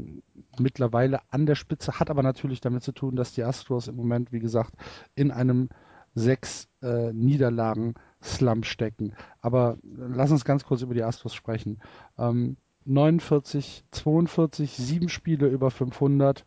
mittlerweile 0.59 1.21
an 1.31 1.47
der 1.47 1.55
Spitze, 1.55 1.99
hat 1.99 2.11
aber 2.11 2.23
natürlich 2.23 2.61
damit 2.61 2.83
zu 2.83 2.93
tun, 2.93 3.17
dass 3.17 3.33
die 3.33 3.45
Astros 3.45 3.89
im 3.89 3.97
Moment, 3.97 4.31
wie 4.31 4.41
gesagt, 4.41 4.75
in 5.15 5.31
einem 5.31 5.71
sechs 6.15 6.69
äh, 6.83 7.15
Niederlagen 7.15 7.95
Slump 8.23 8.67
stecken. 8.67 9.15
Aber 9.41 9.79
lass 9.83 10.31
uns 10.31 10.45
ganz 10.45 10.65
kurz 10.65 10.83
über 10.83 10.95
die 10.95 11.03
Astros 11.03 11.35
sprechen. 11.35 11.81
Ähm, 12.19 12.57
49, 12.85 13.85
42, 13.91 14.73
sieben 14.73 15.09
Spiele 15.09 15.47
über 15.47 15.71
500 15.71 16.45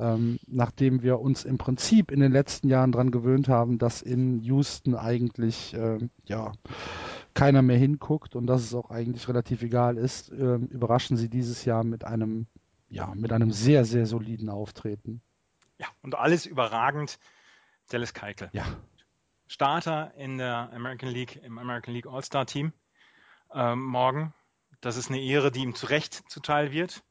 ähm, 0.00 0.38
nachdem 0.46 1.02
wir 1.02 1.18
uns 1.20 1.44
im 1.44 1.58
Prinzip 1.58 2.10
in 2.10 2.20
den 2.20 2.32
letzten 2.32 2.68
Jahren 2.68 2.92
daran 2.92 3.10
gewöhnt 3.10 3.48
haben, 3.48 3.78
dass 3.78 4.00
in 4.00 4.40
Houston 4.40 4.94
eigentlich 4.94 5.74
äh, 5.74 5.98
ja 6.24 6.52
keiner 7.34 7.62
mehr 7.62 7.78
hinguckt 7.78 8.36
und 8.36 8.46
dass 8.46 8.62
es 8.62 8.74
auch 8.74 8.90
eigentlich 8.90 9.28
relativ 9.28 9.62
egal 9.62 9.96
ist, 9.96 10.30
äh, 10.30 10.54
überraschen 10.54 11.16
sie 11.16 11.28
dieses 11.28 11.64
Jahr 11.64 11.84
mit 11.84 12.04
einem 12.04 12.46
ja 12.88 13.12
mit 13.14 13.32
einem 13.32 13.50
sehr 13.50 13.84
sehr 13.84 14.06
soliden 14.06 14.48
Auftreten. 14.48 15.20
Ja 15.78 15.88
und 16.02 16.14
alles 16.14 16.46
überragend, 16.46 17.18
Dallas 17.88 18.14
Keuchel. 18.14 18.50
Ja. 18.52 18.64
Starter 19.48 20.12
in 20.16 20.38
der 20.38 20.70
American 20.72 21.08
League 21.08 21.36
im 21.42 21.58
American 21.58 21.94
League 21.94 22.06
All-Star 22.06 22.46
Team 22.46 22.72
ähm, 23.52 23.82
morgen. 23.82 24.34
Das 24.80 24.96
ist 24.96 25.10
eine 25.10 25.20
Ehre, 25.20 25.50
die 25.50 25.60
ihm 25.60 25.74
zu 25.74 25.86
Recht 25.86 26.22
zuteil 26.30 26.70
wird 26.70 27.02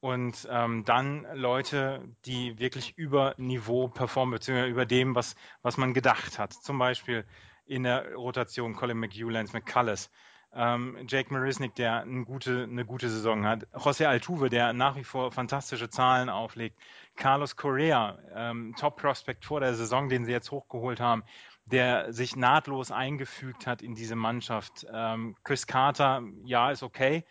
und 0.00 0.48
ähm, 0.50 0.84
dann 0.84 1.26
Leute, 1.34 2.02
die 2.24 2.58
wirklich 2.58 2.98
über 2.98 3.34
Niveau 3.36 3.88
performen, 3.88 4.32
beziehungsweise 4.32 4.70
über 4.70 4.86
dem, 4.86 5.14
was, 5.14 5.36
was 5.62 5.76
man 5.76 5.94
gedacht 5.94 6.38
hat. 6.38 6.52
Zum 6.54 6.78
Beispiel 6.78 7.24
in 7.66 7.84
der 7.84 8.14
Rotation 8.14 8.74
Colin 8.74 8.98
McHugh, 8.98 9.30
Lance 9.30 9.52
McCullers, 9.52 10.10
ähm, 10.54 10.98
Jake 11.06 11.32
Marisnik, 11.32 11.74
der 11.76 12.00
eine 12.00 12.24
gute, 12.24 12.64
eine 12.64 12.84
gute 12.84 13.08
Saison 13.08 13.46
hat, 13.46 13.66
José 13.74 14.06
Altuve, 14.06 14.50
der 14.50 14.72
nach 14.72 14.96
wie 14.96 15.04
vor 15.04 15.30
fantastische 15.30 15.88
Zahlen 15.88 16.28
auflegt, 16.28 16.78
Carlos 17.16 17.56
Correa, 17.56 18.18
ähm, 18.34 18.74
Top-Prospect 18.78 19.44
vor 19.44 19.60
der 19.60 19.74
Saison, 19.74 20.08
den 20.08 20.24
sie 20.24 20.32
jetzt 20.32 20.50
hochgeholt 20.50 21.00
haben, 21.00 21.22
der 21.64 22.12
sich 22.12 22.36
nahtlos 22.36 22.90
eingefügt 22.90 23.66
hat 23.66 23.82
in 23.82 23.94
diese 23.94 24.16
Mannschaft. 24.16 24.86
Ähm, 24.92 25.36
Chris 25.44 25.66
Carter, 25.66 26.22
ja, 26.44 26.70
ist 26.70 26.82
okay, 26.82 27.24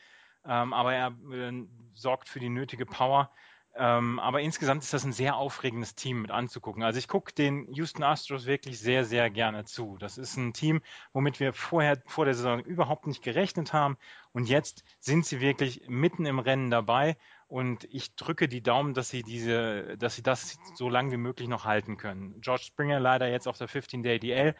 ähm, 0.46 0.74
aber 0.74 0.94
er 0.94 1.16
äh, 1.32 1.66
sorgt 1.94 2.30
für 2.30 2.40
die 2.40 2.50
nötige 2.50 2.86
Power. 2.86 3.32
Ähm, 3.74 4.20
aber 4.20 4.42
insgesamt 4.42 4.84
ist 4.84 4.94
das 4.94 5.06
ein 5.06 5.14
sehr 5.14 5.38
aufregendes 5.38 5.96
Team 5.96 6.22
mit 6.22 6.32
anzugucken. 6.32 6.84
Also 6.84 7.00
ich 7.00 7.08
gucke 7.08 7.34
den 7.34 7.72
Houston 7.74 8.04
Astros 8.04 8.46
wirklich 8.46 8.80
sehr, 8.80 9.06
sehr 9.06 9.30
gerne 9.30 9.64
zu. 9.64 9.98
Das 9.98 10.18
ist 10.18 10.36
ein 10.36 10.52
Team, 10.52 10.82
womit 11.14 11.40
wir 11.40 11.54
vorher 11.54 12.02
vor 12.06 12.26
der 12.26 12.34
Saison 12.34 12.60
überhaupt 12.60 13.08
nicht 13.08 13.24
gerechnet 13.24 13.72
haben. 13.72 13.98
Und 14.34 14.50
jetzt 14.50 14.84
sind 15.00 15.26
sie 15.26 15.40
wirklich 15.40 15.84
mitten 15.88 16.26
im 16.26 16.40
Rennen 16.40 16.70
dabei. 16.70 17.16
Und 17.52 17.84
ich 17.92 18.16
drücke 18.16 18.48
die 18.48 18.64
Daumen, 18.64 18.94
dass 18.94 19.10
sie 19.10 19.24
diese, 19.24 19.98
dass 19.98 20.16
sie 20.16 20.24
das 20.24 20.58
so 20.74 20.88
lange 20.88 21.12
wie 21.12 21.18
möglich 21.18 21.50
noch 21.50 21.66
halten 21.66 21.98
können. 21.98 22.40
George 22.40 22.64
Springer 22.64 23.02
leider 23.02 23.28
jetzt 23.28 23.46
auf 23.46 23.58
der 23.58 23.68
15-Day 23.68 24.20
DL. 24.20 24.56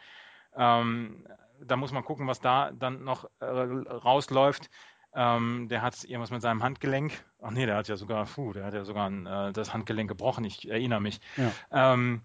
Ähm, 0.54 1.26
da 1.64 1.76
muss 1.76 1.90
man 1.92 2.04
gucken, 2.04 2.26
was 2.26 2.42
da 2.42 2.70
dann 2.70 3.02
noch 3.02 3.30
äh, 3.40 3.46
rausläuft. 3.46 4.68
Ähm, 5.14 5.68
der 5.70 5.80
hat 5.80 6.04
irgendwas 6.04 6.30
mit 6.30 6.42
seinem 6.42 6.62
Handgelenk. 6.62 7.24
Ach 7.40 7.50
nee, 7.50 7.64
der 7.64 7.76
hat 7.76 7.88
ja 7.88 7.96
sogar, 7.96 8.26
puh, 8.26 8.52
der 8.52 8.66
hat 8.66 8.74
ja 8.74 8.84
sogar 8.84 9.08
ein, 9.08 9.24
äh, 9.24 9.54
das 9.54 9.72
Handgelenk 9.72 10.10
gebrochen. 10.10 10.44
Ich 10.44 10.68
erinnere 10.68 11.00
mich. 11.00 11.18
Ja. 11.38 11.94
Ähm, 11.94 12.20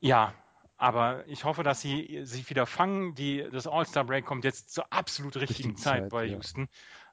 ja, 0.00 0.34
aber 0.76 1.26
ich 1.28 1.44
hoffe, 1.44 1.62
dass 1.62 1.80
sie 1.80 2.20
sich 2.24 2.50
wieder 2.50 2.66
fangen. 2.66 3.14
Die, 3.14 3.48
das 3.50 3.66
All-Star-Break 3.66 4.26
kommt 4.26 4.44
jetzt 4.44 4.70
zur 4.70 4.92
absolut 4.92 5.36
richtigen 5.36 5.70
Richtige 5.70 5.74
Zeit, 5.76 6.10
bei 6.10 6.24
ja. 6.24 6.34
Houston. 6.34 6.68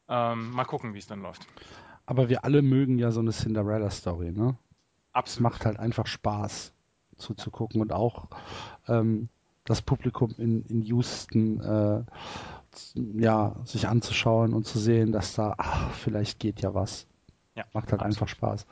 Ähm, 0.10 0.52
mal 0.52 0.66
gucken, 0.66 0.94
wie 0.94 1.00
es 1.00 1.08
dann 1.08 1.22
läuft. 1.22 1.48
Aber 2.06 2.30
wir 2.30 2.44
alle 2.46 2.62
mögen 2.62 3.00
ja 3.00 3.12
so 3.12 3.20
eine 3.20 3.32
Cinderella-Story, 3.32 4.32
ne? 4.32 4.58
Absolut. 5.14 5.38
Es 5.38 5.40
macht 5.40 5.66
halt 5.66 5.80
einfach 5.80 6.08
Spaß 6.08 6.74
zuzugucken 7.18 7.82
und 7.82 7.94
auch 7.94 8.28
ähm, 8.88 9.30
das 9.64 9.82
Publikum 9.82 10.34
in, 10.38 10.64
in 10.66 10.82
Houston 10.84 11.62
äh, 11.62 12.04
ja, 13.18 13.56
sich 13.64 13.88
anzuschauen 13.88 14.54
und 14.54 14.66
zu 14.66 14.80
sehen, 14.80 15.12
dass 15.12 15.36
da, 15.36 15.56
ach, 15.58 15.92
vielleicht 15.94 16.40
geht 16.40 16.62
ja 16.62 16.74
was. 16.74 17.08
Ja, 17.56 17.64
Macht 17.74 17.92
halt 17.92 18.02
absolut. 18.02 18.06
einfach 18.06 18.28
Spaß. 18.28 18.68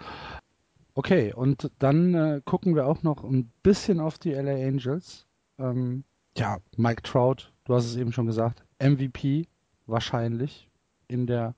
Okay, 0.93 1.33
und 1.33 1.71
dann 1.79 2.13
äh, 2.13 2.41
gucken 2.43 2.75
wir 2.75 2.85
auch 2.85 3.01
noch 3.01 3.23
ein 3.23 3.51
bisschen 3.63 3.99
auf 3.99 4.19
die 4.19 4.33
LA 4.33 4.67
Angels. 4.67 5.25
Ähm, 5.57 6.03
ja, 6.37 6.57
Mike 6.77 7.01
Trout, 7.01 7.51
du 7.65 7.73
hast 7.73 7.85
es 7.85 7.95
eben 7.95 8.11
schon 8.11 8.27
gesagt, 8.27 8.63
MVP 8.79 9.47
wahrscheinlich 9.87 10.69
in 11.07 11.25
der 11.25 11.55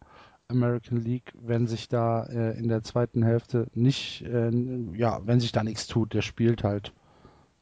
American 0.47 0.97
League, 0.97 1.33
wenn 1.35 1.67
sich 1.67 1.87
da 1.87 2.25
äh, 2.25 2.57
in 2.57 2.67
der 2.67 2.83
zweiten 2.83 3.23
Hälfte 3.23 3.67
nicht, 3.73 4.21
äh, 4.23 4.51
ja, 4.93 5.25
wenn 5.25 5.39
sich 5.39 5.51
da 5.51 5.63
nichts 5.63 5.87
tut, 5.87 6.13
der 6.13 6.21
spielt 6.21 6.63
halt 6.63 6.93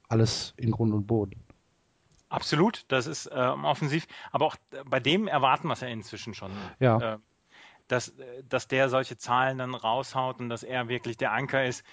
alles 0.09 0.53
in 0.57 0.71
Grund 0.71 0.93
und 0.93 1.07
Boden. 1.07 1.43
Absolut, 2.29 2.85
das 2.87 3.07
ist 3.07 3.29
ähm, 3.31 3.63
offensiv. 3.63 4.07
Aber 4.31 4.45
auch 4.45 4.55
bei 4.85 4.99
dem 4.99 5.27
erwarten 5.27 5.67
wir 5.67 5.73
es 5.73 5.81
ja 5.81 5.87
inzwischen 5.87 6.33
schon. 6.33 6.51
Ja. 6.79 7.13
Äh, 7.13 7.17
dass, 7.87 8.13
dass 8.47 8.67
der 8.67 8.89
solche 8.89 9.17
Zahlen 9.17 9.57
dann 9.57 9.75
raushaut 9.75 10.39
und 10.39 10.49
dass 10.49 10.63
er 10.63 10.87
wirklich 10.87 11.17
der 11.17 11.31
Anker 11.31 11.65
ist, 11.65 11.83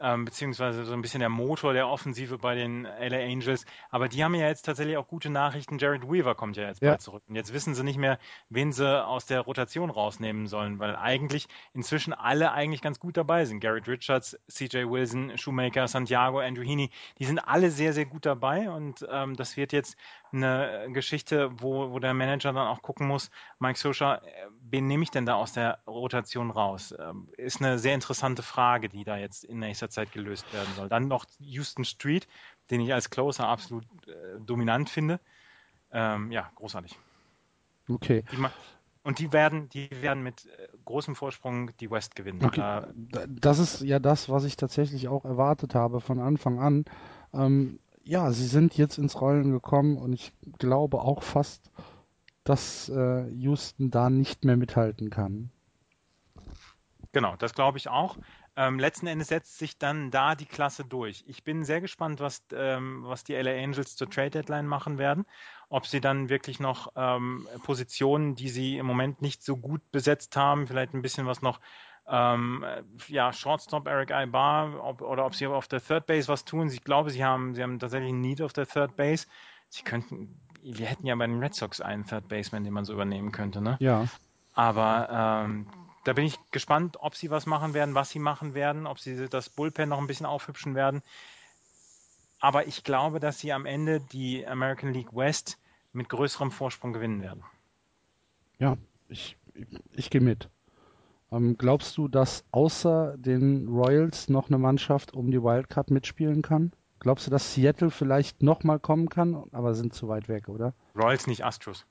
ähm, 0.00 0.24
beziehungsweise 0.24 0.84
so 0.84 0.92
ein 0.92 1.02
bisschen 1.02 1.20
der 1.20 1.28
Motor 1.28 1.72
der 1.72 1.88
Offensive 1.88 2.38
bei 2.38 2.54
den 2.54 2.84
LA 2.84 3.18
Angels. 3.18 3.64
Aber 3.90 4.08
die 4.08 4.22
haben 4.22 4.34
ja 4.34 4.46
jetzt 4.46 4.62
tatsächlich 4.62 4.96
auch 4.96 5.08
gute 5.08 5.30
Nachrichten. 5.30 5.78
Jared 5.78 6.08
Weaver 6.08 6.34
kommt 6.34 6.56
ja 6.56 6.68
jetzt 6.68 6.82
ja. 6.82 6.90
bald 6.90 7.02
zurück. 7.02 7.22
Und 7.28 7.34
jetzt 7.34 7.52
wissen 7.52 7.74
sie 7.74 7.82
nicht 7.82 7.98
mehr, 7.98 8.18
wen 8.48 8.72
sie 8.72 9.04
aus 9.04 9.26
der 9.26 9.40
Rotation 9.40 9.90
rausnehmen 9.90 10.46
sollen, 10.46 10.78
weil 10.78 10.96
eigentlich 10.96 11.48
inzwischen 11.74 12.12
alle 12.12 12.52
eigentlich 12.52 12.82
ganz 12.82 13.00
gut 13.00 13.16
dabei 13.16 13.44
sind. 13.44 13.60
Garrett 13.60 13.88
Richards, 13.88 14.38
CJ 14.48 14.84
Wilson, 14.88 15.36
Shoemaker, 15.36 15.88
Santiago, 15.88 16.38
Andrew 16.38 16.62
Heaney, 16.62 16.90
die 17.18 17.24
sind 17.24 17.38
alle 17.38 17.70
sehr, 17.70 17.92
sehr 17.92 18.06
gut 18.06 18.26
dabei 18.26 18.70
und 18.70 19.06
ähm, 19.10 19.34
das 19.36 19.56
wird 19.56 19.72
jetzt 19.72 19.96
eine 20.32 20.88
Geschichte, 20.92 21.50
wo, 21.60 21.90
wo 21.90 21.98
der 21.98 22.14
Manager 22.14 22.52
dann 22.52 22.66
auch 22.66 22.82
gucken 22.82 23.06
muss, 23.06 23.30
Mike 23.58 23.78
Sosha, 23.78 24.16
äh, 24.16 24.20
wen 24.70 24.86
nehme 24.86 25.02
ich 25.02 25.10
denn 25.10 25.26
da 25.26 25.34
aus 25.34 25.52
der 25.52 25.78
Rotation 25.86 26.50
raus? 26.50 26.94
Ähm, 26.98 27.28
ist 27.36 27.60
eine 27.60 27.78
sehr 27.78 27.94
interessante 27.94 28.42
Frage, 28.42 28.88
die 28.88 29.04
da 29.04 29.16
jetzt 29.16 29.44
in 29.44 29.58
nächster 29.58 29.90
Zeit 29.90 30.12
gelöst 30.12 30.52
werden 30.52 30.72
soll. 30.74 30.88
Dann 30.88 31.08
noch 31.08 31.24
Houston 31.40 31.84
Street, 31.84 32.28
den 32.70 32.80
ich 32.80 32.92
als 32.92 33.10
Closer 33.10 33.48
absolut 33.48 33.84
äh, 34.06 34.40
dominant 34.40 34.90
finde. 34.90 35.20
Ähm, 35.90 36.30
ja, 36.30 36.50
großartig. 36.54 36.98
Okay. 37.88 38.24
Die 38.30 38.36
und 39.04 39.20
die 39.20 39.32
werden, 39.32 39.70
die 39.70 39.88
werden 40.02 40.22
mit 40.22 40.44
äh, 40.44 40.68
großem 40.84 41.14
Vorsprung 41.14 41.74
die 41.78 41.90
West 41.90 42.14
gewinnen. 42.14 42.44
Okay. 42.44 42.82
Das 43.26 43.58
ist 43.58 43.80
ja 43.80 43.98
das, 44.00 44.28
was 44.28 44.44
ich 44.44 44.56
tatsächlich 44.56 45.08
auch 45.08 45.24
erwartet 45.24 45.74
habe 45.74 46.02
von 46.02 46.20
Anfang 46.20 46.58
an. 46.58 46.84
Ähm, 47.32 47.78
ja, 48.08 48.32
sie 48.32 48.46
sind 48.46 48.78
jetzt 48.78 48.96
ins 48.96 49.20
Rollen 49.20 49.52
gekommen 49.52 49.98
und 49.98 50.14
ich 50.14 50.32
glaube 50.58 51.02
auch 51.02 51.22
fast, 51.22 51.70
dass 52.42 52.88
äh, 52.88 53.28
Houston 53.32 53.90
da 53.90 54.08
nicht 54.08 54.46
mehr 54.46 54.56
mithalten 54.56 55.10
kann. 55.10 55.50
Genau, 57.12 57.36
das 57.36 57.52
glaube 57.52 57.76
ich 57.76 57.88
auch. 57.88 58.16
Ähm, 58.56 58.78
letzten 58.78 59.08
Endes 59.08 59.28
setzt 59.28 59.58
sich 59.58 59.76
dann 59.76 60.10
da 60.10 60.34
die 60.34 60.46
Klasse 60.46 60.86
durch. 60.86 61.22
Ich 61.26 61.44
bin 61.44 61.64
sehr 61.64 61.82
gespannt, 61.82 62.20
was, 62.20 62.42
ähm, 62.54 63.02
was 63.04 63.24
die 63.24 63.34
LA 63.34 63.62
Angels 63.62 63.94
zur 63.94 64.08
Trade 64.08 64.30
Deadline 64.30 64.66
machen 64.66 64.96
werden. 64.96 65.26
Ob 65.68 65.86
sie 65.86 66.00
dann 66.00 66.30
wirklich 66.30 66.60
noch 66.60 66.92
ähm, 66.96 67.46
Positionen, 67.62 68.36
die 68.36 68.48
sie 68.48 68.78
im 68.78 68.86
Moment 68.86 69.20
nicht 69.20 69.42
so 69.42 69.54
gut 69.58 69.82
besetzt 69.92 70.34
haben, 70.34 70.66
vielleicht 70.66 70.94
ein 70.94 71.02
bisschen 71.02 71.26
was 71.26 71.42
noch 71.42 71.60
ähm, 72.10 72.64
ja, 73.08 73.32
Shortstop 73.32 73.86
Eric 73.86 74.10
Ibar 74.10 74.82
ob, 74.82 75.02
oder 75.02 75.26
ob 75.26 75.34
sie 75.34 75.46
auf 75.46 75.68
der 75.68 75.82
Third 75.82 76.06
Base 76.06 76.28
was 76.28 76.44
tun. 76.44 76.68
Ich 76.68 76.84
glaube, 76.84 77.10
sie 77.10 77.24
haben, 77.24 77.54
sie 77.54 77.62
haben 77.62 77.78
tatsächlich 77.78 78.10
einen 78.10 78.20
Need 78.20 78.40
auf 78.42 78.52
der 78.52 78.66
Third 78.66 78.96
Base. 78.96 79.26
Sie 79.68 79.82
könnten, 79.82 80.40
wir 80.62 80.86
hätten 80.86 81.06
ja 81.06 81.14
bei 81.14 81.26
den 81.26 81.38
Red 81.38 81.54
Sox 81.54 81.80
einen 81.80 82.06
Third 82.06 82.28
Baseman, 82.28 82.64
den 82.64 82.72
man 82.72 82.84
so 82.84 82.92
übernehmen 82.94 83.32
könnte, 83.32 83.60
ne? 83.60 83.76
Ja. 83.80 84.06
Aber 84.54 85.44
ähm, 85.44 85.66
da 86.04 86.14
bin 86.14 86.24
ich 86.24 86.38
gespannt, 86.50 86.96
ob 87.00 87.14
sie 87.14 87.30
was 87.30 87.46
machen 87.46 87.74
werden, 87.74 87.94
was 87.94 88.10
sie 88.10 88.18
machen 88.18 88.54
werden, 88.54 88.86
ob 88.86 88.98
sie 88.98 89.28
das 89.28 89.50
Bullpen 89.50 89.90
noch 89.90 89.98
ein 89.98 90.06
bisschen 90.06 90.26
aufhübschen 90.26 90.74
werden. 90.74 91.02
Aber 92.40 92.66
ich 92.66 92.84
glaube, 92.84 93.20
dass 93.20 93.38
sie 93.38 93.52
am 93.52 93.66
Ende 93.66 94.00
die 94.00 94.46
American 94.46 94.92
League 94.92 95.14
West 95.14 95.58
mit 95.92 96.08
größerem 96.08 96.50
Vorsprung 96.50 96.92
gewinnen 96.92 97.20
werden. 97.20 97.44
Ja, 98.58 98.76
ich, 99.08 99.36
ich, 99.54 99.66
ich 99.92 100.10
gehe 100.10 100.20
mit. 100.20 100.48
Ähm, 101.30 101.58
glaubst 101.58 101.96
du, 101.98 102.08
dass 102.08 102.44
außer 102.52 103.16
den 103.18 103.68
Royals 103.68 104.28
noch 104.28 104.48
eine 104.48 104.58
Mannschaft 104.58 105.12
um 105.12 105.30
die 105.30 105.42
Wildcard 105.42 105.90
mitspielen 105.90 106.42
kann? 106.42 106.72
Glaubst 107.00 107.26
du, 107.26 107.30
dass 107.30 107.54
Seattle 107.54 107.90
vielleicht 107.90 108.42
nochmal 108.42 108.80
kommen 108.80 109.08
kann, 109.08 109.44
aber 109.52 109.74
sind 109.74 109.94
zu 109.94 110.08
weit 110.08 110.28
weg, 110.28 110.48
oder? 110.48 110.74
Royals 110.96 111.26
nicht 111.26 111.44
Astros. 111.44 111.86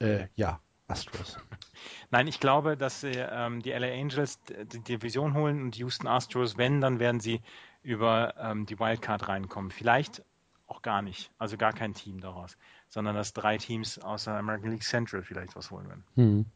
Äh, 0.00 0.26
ja, 0.34 0.60
Astros. 0.88 1.38
Nein, 2.10 2.26
ich 2.26 2.40
glaube, 2.40 2.76
dass 2.76 3.02
sie, 3.02 3.12
ähm, 3.12 3.62
die 3.62 3.70
LA 3.70 3.92
Angels 3.92 4.40
die 4.42 4.80
Division 4.80 5.34
holen 5.34 5.62
und 5.62 5.76
die 5.76 5.80
Houston 5.80 6.06
Astros, 6.06 6.56
wenn, 6.56 6.80
dann 6.80 6.98
werden 6.98 7.20
sie 7.20 7.40
über 7.82 8.34
ähm, 8.38 8.66
die 8.66 8.78
Wildcard 8.80 9.28
reinkommen. 9.28 9.70
Vielleicht 9.70 10.24
auch 10.66 10.82
gar 10.82 11.02
nicht, 11.02 11.30
also 11.38 11.56
gar 11.56 11.72
kein 11.72 11.94
Team 11.94 12.20
daraus, 12.20 12.56
sondern 12.88 13.14
dass 13.14 13.32
drei 13.32 13.58
Teams 13.58 13.98
aus 13.98 14.24
der 14.24 14.34
American 14.34 14.70
League 14.70 14.82
Central 14.82 15.22
vielleicht 15.22 15.54
was 15.54 15.70
holen 15.70 15.88
werden. 15.88 16.04
Hm. 16.14 16.46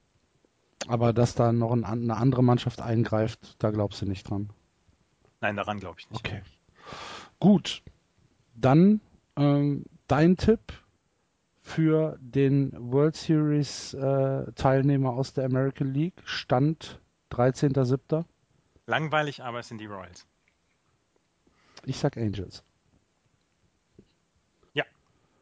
Aber 0.89 1.13
dass 1.13 1.35
da 1.35 1.53
noch 1.53 1.73
ein, 1.73 1.85
eine 1.85 2.17
andere 2.17 2.43
Mannschaft 2.43 2.81
eingreift, 2.81 3.57
da 3.63 3.71
glaubst 3.71 4.01
du 4.03 4.07
nicht 4.07 4.29
dran. 4.29 4.51
Nein, 5.41 5.57
daran 5.57 5.79
glaube 5.79 6.01
ich 6.01 6.11
nicht. 6.11 6.21
Okay. 6.21 6.43
Gut. 7.39 7.83
Dann 8.55 9.01
ähm, 9.37 9.85
dein 10.07 10.37
Tipp 10.37 10.61
für 11.63 12.19
den 12.21 12.73
World 12.93 13.17
Series 13.17 13.95
äh, 13.95 14.53
Teilnehmer 14.53 15.13
aus 15.13 15.33
der 15.33 15.45
American 15.45 15.93
League. 15.93 16.21
Stand 16.25 17.01
13.07. 17.31 18.25
Langweilig, 18.87 19.43
aber 19.43 19.61
es 19.61 19.69
sind 19.69 19.79
die 19.79 19.87
Royals. 19.87 20.27
Ich 21.87 21.99
sag 21.99 22.17
Angels. 22.17 22.65
Ja. 24.75 24.85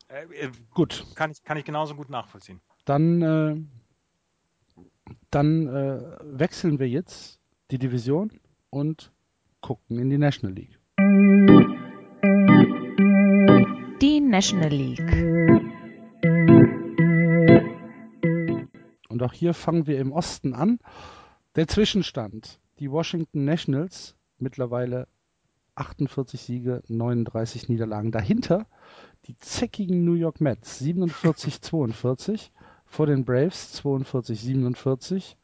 Äh, 0.08 0.24
äh, 0.34 0.52
gut. 0.74 1.04
Kann 1.14 1.30
ich, 1.30 1.42
kann 1.42 1.56
ich 1.56 1.64
genauso 1.64 1.94
gut 1.94 2.10
nachvollziehen. 2.10 2.60
Dann, 2.84 3.22
äh, 3.22 3.56
dann 5.30 5.68
äh, 5.68 6.00
wechseln 6.22 6.78
wir 6.78 6.88
jetzt 6.88 7.38
die 7.70 7.78
Division 7.78 8.30
und 8.70 9.12
gucken 9.60 9.98
in 9.98 10.10
die 10.10 10.18
National 10.18 10.54
League. 10.54 10.78
Die 14.00 14.20
National 14.20 14.70
League. 14.70 15.12
Und 19.08 19.22
auch 19.22 19.32
hier 19.32 19.54
fangen 19.54 19.86
wir 19.86 19.98
im 19.98 20.12
Osten 20.12 20.54
an. 20.54 20.78
Der 21.56 21.66
Zwischenstand. 21.66 22.60
Die 22.78 22.90
Washington 22.90 23.44
Nationals 23.44 24.16
mittlerweile 24.38 25.08
48 25.74 26.40
Siege, 26.40 26.82
39 26.88 27.68
Niederlagen. 27.68 28.12
Dahinter 28.12 28.66
die 29.26 29.38
zeckigen 29.38 30.04
New 30.04 30.14
York 30.14 30.40
Mets 30.40 30.80
47-42 30.80 32.50
vor 32.88 33.06
den 33.06 33.24
Braves 33.24 33.82
42-47, 33.82 35.36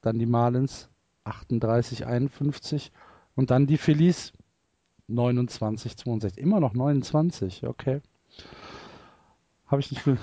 dann 0.00 0.18
die 0.18 0.26
Marlins 0.26 0.88
38-51 1.24 2.90
und 3.34 3.50
dann 3.50 3.66
die 3.66 3.78
Phillies 3.78 4.32
29-62. 5.08 6.38
Immer 6.38 6.60
noch 6.60 6.74
29, 6.74 7.66
okay. 7.66 8.00
Habe 9.66 9.80
ich 9.80 9.90
nicht. 9.90 10.02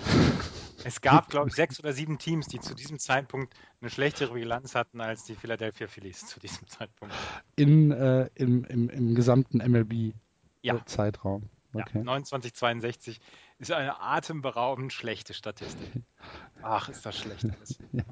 Es 0.83 1.01
gab, 1.01 1.29
glaube 1.29 1.49
ich, 1.49 1.55
sechs 1.55 1.79
oder 1.79 1.91
sieben 1.91 2.17
Teams, 2.17 2.47
die 2.47 2.59
zu 2.59 2.75
diesem 2.75 2.99
Zeitpunkt 2.99 3.53
eine 3.81 3.89
schlechtere 3.89 4.33
Bilanz 4.33 4.75
hatten 4.75 5.01
als 5.01 5.23
die 5.25 5.35
Philadelphia 5.35 5.87
Phillies 5.87 6.25
zu 6.27 6.39
diesem 6.39 6.67
Zeitpunkt. 6.67 7.13
In, 7.55 7.91
äh, 7.91 8.29
im, 8.35 8.63
im, 8.65 8.89
Im 8.89 9.15
gesamten 9.15 9.57
MLB-Zeitraum. 9.57 11.49
Ja. 11.73 11.81
Okay. 11.81 11.97
Ja, 11.97 12.03
2962 12.03 13.19
ist 13.59 13.71
eine 13.71 13.99
atemberaubend 13.99 14.93
schlechte 14.93 15.33
Statistik. 15.33 15.91
Ach, 16.69 16.89
ist 16.89 17.05
das 17.05 17.17
schlecht 17.17 17.45
alles. 17.45 17.79
ja. 17.93 18.03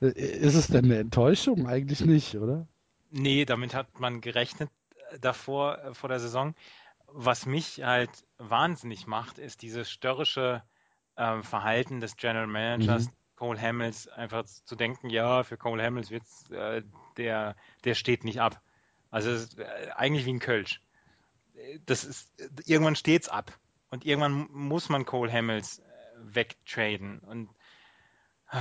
Ist 0.00 0.54
es 0.54 0.66
denn 0.66 0.84
eine 0.84 0.98
Enttäuschung? 0.98 1.66
Eigentlich 1.66 2.04
nicht, 2.04 2.36
oder? 2.36 2.66
Nee, 3.10 3.46
damit 3.46 3.74
hat 3.74 3.98
man 3.98 4.20
gerechnet 4.20 4.70
äh, 5.10 5.18
davor, 5.20 5.78
äh, 5.78 5.94
vor 5.94 6.10
der 6.10 6.20
Saison. 6.20 6.54
Was 7.06 7.46
mich 7.46 7.82
halt 7.82 8.10
wahnsinnig 8.36 9.06
macht, 9.06 9.38
ist 9.38 9.62
dieses 9.62 9.90
störrische 9.90 10.62
äh, 11.16 11.40
Verhalten 11.42 12.00
des 12.00 12.16
General 12.16 12.46
Managers, 12.46 13.06
mhm. 13.06 13.12
Cole 13.36 13.60
Hamels, 13.60 14.08
einfach 14.08 14.44
zu 14.44 14.76
denken, 14.76 15.08
ja, 15.08 15.44
für 15.44 15.56
Cole 15.56 15.82
Hamels 15.82 16.10
wird's, 16.10 16.50
äh, 16.50 16.82
der, 17.16 17.56
der 17.84 17.94
steht 17.94 18.24
nicht 18.24 18.40
ab. 18.40 18.60
Also 19.10 19.30
ist, 19.30 19.58
äh, 19.58 19.90
eigentlich 19.96 20.26
wie 20.26 20.34
ein 20.34 20.40
Kölsch. 20.40 20.82
Das 21.86 22.04
ist, 22.04 22.30
irgendwann 22.66 22.96
steht's 22.96 23.30
ab. 23.30 23.58
Und 23.90 24.04
irgendwann 24.04 24.48
muss 24.50 24.88
man 24.88 25.06
Cole 25.06 25.32
Hamels 25.32 25.80
wegtraden. 26.32 27.18
Und 27.20 27.50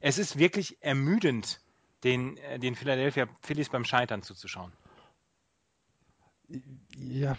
es 0.00 0.18
ist 0.18 0.38
wirklich 0.38 0.82
ermüdend, 0.82 1.60
den, 2.04 2.36
äh, 2.38 2.58
den 2.58 2.74
Philadelphia 2.74 3.28
Phillies 3.40 3.70
beim 3.70 3.84
Scheitern 3.84 4.22
zuzuschauen. 4.22 4.72
Ja, 6.98 7.36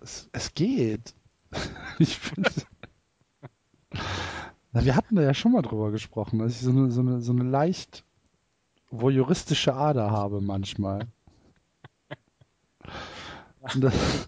es, 0.00 0.28
es 0.32 0.54
geht. 0.54 1.14
ich 1.98 2.18
finde. 2.18 2.50
wir 4.72 4.96
hatten 4.96 5.16
da 5.16 5.22
ja 5.22 5.34
schon 5.34 5.52
mal 5.52 5.62
drüber 5.62 5.90
gesprochen, 5.90 6.38
dass 6.38 6.52
ich 6.52 6.60
so 6.60 6.70
eine, 6.70 6.90
so 6.90 7.00
eine, 7.00 7.20
so 7.20 7.32
eine 7.32 7.44
leicht 7.44 8.04
voyeuristische 8.90 9.74
Ader 9.74 10.10
habe 10.10 10.40
manchmal. 10.40 11.06
Das, 13.76 14.26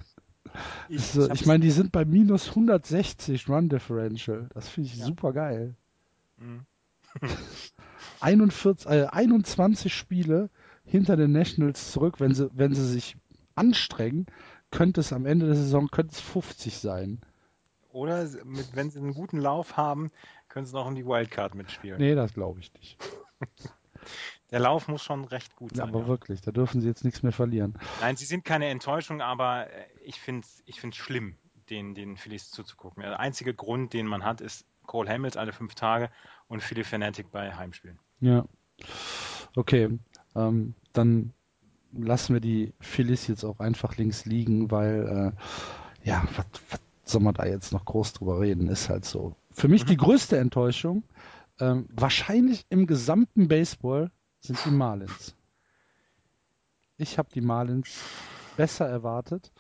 ich, 0.88 1.02
so, 1.02 1.30
ich 1.30 1.46
meine, 1.46 1.60
die 1.60 1.70
sind 1.70 1.92
bei 1.92 2.04
minus 2.04 2.50
160 2.50 3.48
Run 3.48 3.68
Differential. 3.68 4.48
Das 4.54 4.68
finde 4.68 4.88
ich 4.88 4.96
ja. 4.96 5.06
super 5.06 5.32
geil. 5.32 5.74
Mhm. 6.38 6.66
41, 8.20 8.90
äh, 8.90 9.06
21 9.06 9.94
Spiele 9.94 10.50
hinter 10.84 11.16
den 11.16 11.32
Nationals 11.32 11.92
zurück, 11.92 12.20
wenn 12.20 12.34
sie, 12.34 12.50
wenn 12.52 12.74
sie 12.74 12.86
sich 12.86 13.16
anstrengen, 13.54 14.26
könnte 14.70 15.00
es 15.00 15.12
am 15.12 15.26
Ende 15.26 15.46
der 15.46 15.54
Saison 15.54 15.88
könnte 15.88 16.14
es 16.14 16.20
50 16.20 16.78
sein. 16.78 17.20
Oder 17.92 18.26
mit, 18.44 18.74
wenn 18.74 18.90
sie 18.90 18.98
einen 18.98 19.14
guten 19.14 19.38
Lauf 19.38 19.76
haben, 19.76 20.10
können 20.48 20.66
sie 20.66 20.74
noch 20.74 20.86
um 20.86 20.94
die 20.94 21.04
Wildcard 21.04 21.54
mitspielen. 21.54 21.98
Nee, 21.98 22.14
das 22.14 22.32
glaube 22.32 22.60
ich 22.60 22.72
nicht. 22.74 22.98
Der 24.50 24.60
Lauf 24.60 24.86
muss 24.86 25.02
schon 25.02 25.24
recht 25.24 25.56
gut 25.56 25.74
sein. 25.74 25.86
Ja, 25.86 25.90
aber 25.90 26.02
ja. 26.02 26.08
wirklich, 26.08 26.42
da 26.42 26.50
dürfen 26.50 26.82
sie 26.82 26.88
jetzt 26.88 27.04
nichts 27.04 27.22
mehr 27.22 27.32
verlieren. 27.32 27.74
Nein, 28.02 28.16
sie 28.16 28.26
sind 28.26 28.44
keine 28.44 28.66
Enttäuschung, 28.66 29.22
aber 29.22 29.70
äh, 29.70 29.86
ich 30.04 30.20
finde 30.20 30.46
es 30.46 30.62
ich 30.66 30.80
schlimm, 30.96 31.36
den, 31.70 31.94
den 31.94 32.16
Phillies 32.16 32.50
zuzugucken. 32.50 33.02
Der 33.02 33.20
einzige 33.20 33.54
Grund, 33.54 33.92
den 33.92 34.06
man 34.06 34.24
hat, 34.24 34.40
ist 34.40 34.66
Cole 34.86 35.08
Hamels 35.08 35.36
alle 35.36 35.52
fünf 35.52 35.74
Tage 35.74 36.10
und 36.48 36.62
Philly 36.62 36.84
Fanatic 36.84 37.30
bei 37.30 37.54
Heimspielen. 37.54 37.98
Ja. 38.20 38.44
Okay. 39.54 39.98
Ähm, 40.34 40.74
dann 40.92 41.32
lassen 41.92 42.34
wir 42.34 42.40
die 42.40 42.72
Phillies 42.80 43.26
jetzt 43.26 43.44
auch 43.44 43.60
einfach 43.60 43.96
links 43.96 44.24
liegen, 44.24 44.70
weil 44.70 45.34
äh, 45.34 46.08
ja, 46.08 46.26
was 46.36 46.80
soll 47.04 47.20
man 47.20 47.34
da 47.34 47.46
jetzt 47.46 47.72
noch 47.72 47.84
groß 47.84 48.14
drüber 48.14 48.40
reden? 48.40 48.68
Ist 48.68 48.88
halt 48.88 49.04
so. 49.04 49.34
Für 49.52 49.68
mich 49.68 49.84
mhm. 49.84 49.88
die 49.88 49.96
größte 49.96 50.38
Enttäuschung, 50.38 51.04
ähm, 51.60 51.86
wahrscheinlich 51.92 52.66
im 52.70 52.86
gesamten 52.86 53.48
Baseball, 53.48 54.10
sind 54.40 54.58
die 54.64 54.70
Marlins. 54.70 55.36
Ich 56.96 57.18
habe 57.18 57.28
die 57.32 57.40
Marlins 57.40 58.00
besser 58.56 58.86
erwartet. 58.86 59.52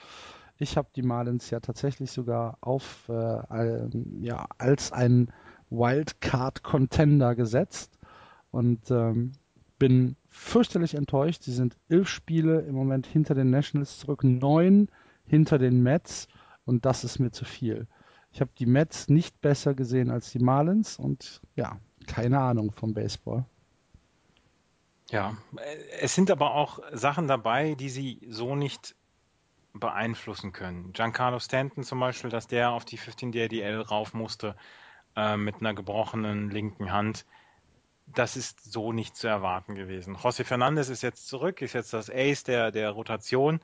Ich 0.58 0.76
habe 0.76 0.88
die 0.94 1.02
Marlins 1.02 1.50
ja 1.50 1.60
tatsächlich 1.60 2.10
sogar 2.10 2.58
auf 2.60 3.08
äh, 3.08 3.88
ja, 4.20 4.46
als 4.58 4.92
ein 4.92 5.32
Wildcard-Contender 5.70 7.34
gesetzt 7.34 7.98
und 8.50 8.90
ähm, 8.90 9.32
bin 9.78 10.16
fürchterlich 10.28 10.94
enttäuscht. 10.94 11.42
Sie 11.42 11.52
sind 11.52 11.76
elf 11.88 12.08
Spiele 12.08 12.60
im 12.60 12.74
Moment 12.74 13.06
hinter 13.06 13.34
den 13.34 13.50
Nationals 13.50 13.98
zurück, 13.98 14.22
neun 14.22 14.88
hinter 15.24 15.58
den 15.58 15.82
Mets 15.82 16.28
und 16.64 16.84
das 16.84 17.04
ist 17.04 17.18
mir 17.18 17.32
zu 17.32 17.44
viel. 17.44 17.88
Ich 18.32 18.40
habe 18.40 18.50
die 18.58 18.66
Mets 18.66 19.08
nicht 19.08 19.40
besser 19.40 19.74
gesehen 19.74 20.10
als 20.10 20.30
die 20.30 20.38
Marlins 20.38 20.98
und 20.98 21.42
ja, 21.56 21.78
keine 22.06 22.40
Ahnung 22.40 22.70
vom 22.72 22.94
Baseball. 22.94 23.44
Ja, 25.12 25.36
es 26.00 26.14
sind 26.14 26.30
aber 26.30 26.54
auch 26.54 26.80
Sachen 26.90 27.28
dabei, 27.28 27.74
die 27.74 27.90
sie 27.90 28.20
so 28.28 28.56
nicht 28.56 28.96
beeinflussen 29.74 30.52
können. 30.52 30.92
Giancarlo 30.92 31.38
Stanton 31.38 31.84
zum 31.84 32.00
Beispiel, 32.00 32.30
dass 32.30 32.48
der 32.48 32.70
auf 32.70 32.84
die 32.84 32.96
15 32.96 33.30
DL 33.30 33.80
rauf 33.80 34.14
musste 34.14 34.56
äh, 35.14 35.36
mit 35.36 35.56
einer 35.60 35.74
gebrochenen 35.74 36.50
linken 36.50 36.92
Hand 36.92 37.24
das 38.06 38.36
ist 38.36 38.72
so 38.72 38.92
nicht 38.92 39.16
zu 39.16 39.28
erwarten 39.28 39.74
gewesen. 39.74 40.16
José 40.16 40.44
Fernandez 40.44 40.88
ist 40.88 41.02
jetzt 41.02 41.28
zurück, 41.28 41.62
ist 41.62 41.72
jetzt 41.72 41.92
das 41.92 42.10
Ace 42.10 42.44
der, 42.44 42.70
der 42.70 42.90
Rotation. 42.90 43.60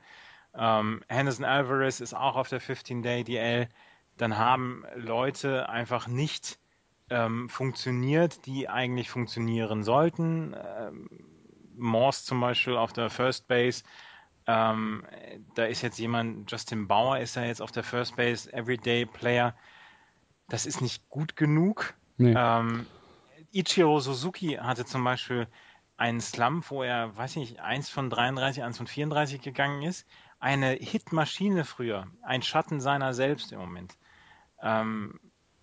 Ähm, 0.55 1.01
Henderson 1.07 1.45
Alvarez 1.45 1.99
ist 1.99 2.13
auch 2.13 2.35
auf 2.35 2.49
der 2.49 2.61
15-Day-DL. 2.61 3.67
Dann 4.17 4.37
haben 4.37 4.85
Leute 4.95 5.69
einfach 5.69 6.07
nicht 6.07 6.59
ähm, 7.09 7.49
funktioniert, 7.49 8.45
die 8.45 8.69
eigentlich 8.69 9.09
funktionieren 9.09 9.83
sollten. 9.83 10.55
Ähm, 10.55 11.09
Morse 11.79 12.25
zum 12.25 12.39
Beispiel 12.41 12.75
auf 12.75 12.93
der 12.93 13.09
First 13.09 13.47
Base. 13.47 13.83
Ähm, 14.47 15.03
da 15.55 15.65
ist 15.65 15.81
jetzt 15.81 15.99
jemand, 15.99 16.49
Justin 16.51 16.87
Bauer 16.87 17.19
ist 17.19 17.35
ja 17.35 17.43
jetzt 17.43 17.61
auf 17.61 17.71
der 17.71 17.83
First 17.83 18.15
Base, 18.15 18.51
Everyday 18.51 19.05
Player. 19.05 19.55
Das 20.47 20.65
ist 20.65 20.81
nicht 20.81 21.07
gut 21.09 21.35
genug. 21.35 21.93
Nee. 22.17 22.33
Ähm, 22.35 22.85
Ichiro 23.51 23.99
Suzuki 23.99 24.57
hatte 24.59 24.85
zum 24.85 25.03
Beispiel 25.03 25.47
einen 25.97 26.21
Slump, 26.21 26.71
wo 26.71 26.81
er, 26.81 27.15
weiß 27.17 27.31
ich 27.31 27.37
nicht, 27.37 27.59
1 27.59 27.89
von 27.89 28.09
33, 28.09 28.63
1 28.63 28.77
von 28.77 28.87
34 28.87 29.41
gegangen 29.41 29.81
ist. 29.83 30.07
Eine 30.39 30.71
Hitmaschine 30.71 31.65
früher, 31.65 32.07
ein 32.21 32.41
Schatten 32.41 32.79
seiner 32.79 33.13
selbst 33.13 33.51
im 33.51 33.59
Moment. 33.59 33.97
Ähm, 34.61 35.19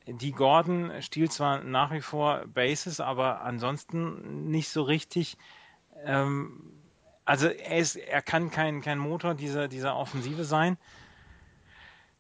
die 0.07 0.33
Gordon 0.33 0.93
stiehlt 1.01 1.33
zwar 1.33 1.63
nach 1.63 1.91
wie 1.91 2.01
vor 2.01 2.45
Bases, 2.47 3.01
aber 3.01 3.41
ansonsten 3.43 4.51
nicht 4.51 4.69
so 4.69 4.83
richtig. 4.83 5.37
Ähm, 6.05 6.73
also 7.25 7.49
er, 7.49 7.79
ist, 7.79 7.97
er 7.97 8.23
kann 8.23 8.51
kein, 8.51 8.81
kein 8.83 8.99
Motor 8.99 9.35
dieser, 9.35 9.69
dieser 9.69 9.97
Offensive 9.97 10.45
sein. 10.45 10.79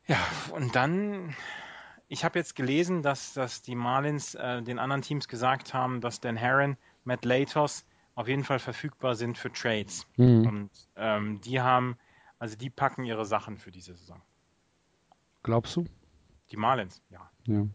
Ja, 0.07 0.19
und 0.53 0.75
dann, 0.77 1.35
ich 2.09 2.25
habe 2.25 2.39
jetzt 2.39 2.55
gelesen, 2.55 3.03
dass, 3.03 3.33
dass 3.33 3.63
die 3.63 3.75
Marlins 3.75 4.35
äh, 4.35 4.63
den 4.63 4.79
anderen 4.79 5.03
Teams 5.03 5.29
gesagt 5.29 5.75
haben, 5.75 6.01
dass 6.01 6.21
Dan 6.21 6.37
Herron, 6.37 6.77
Matt 7.05 7.25
Latos 7.25 7.85
auf 8.15 8.29
jeden 8.29 8.45
Fall 8.45 8.59
verfügbar 8.59 9.15
sind 9.15 9.39
für 9.39 9.53
Trades. 9.53 10.07
Mhm. 10.17 10.47
Und 10.47 10.71
ähm, 10.97 11.41
die 11.43 11.61
haben, 11.61 11.99
also 12.39 12.57
die 12.57 12.71
packen 12.71 13.05
ihre 13.05 13.27
Sachen 13.27 13.59
für 13.59 13.71
diese 13.71 13.95
Saison. 13.95 14.21
Glaubst 15.43 15.77
du? 15.77 15.85
Die 16.51 16.57
Marlins, 16.57 17.03
ja. 17.11 17.31
Ja, 17.47 17.67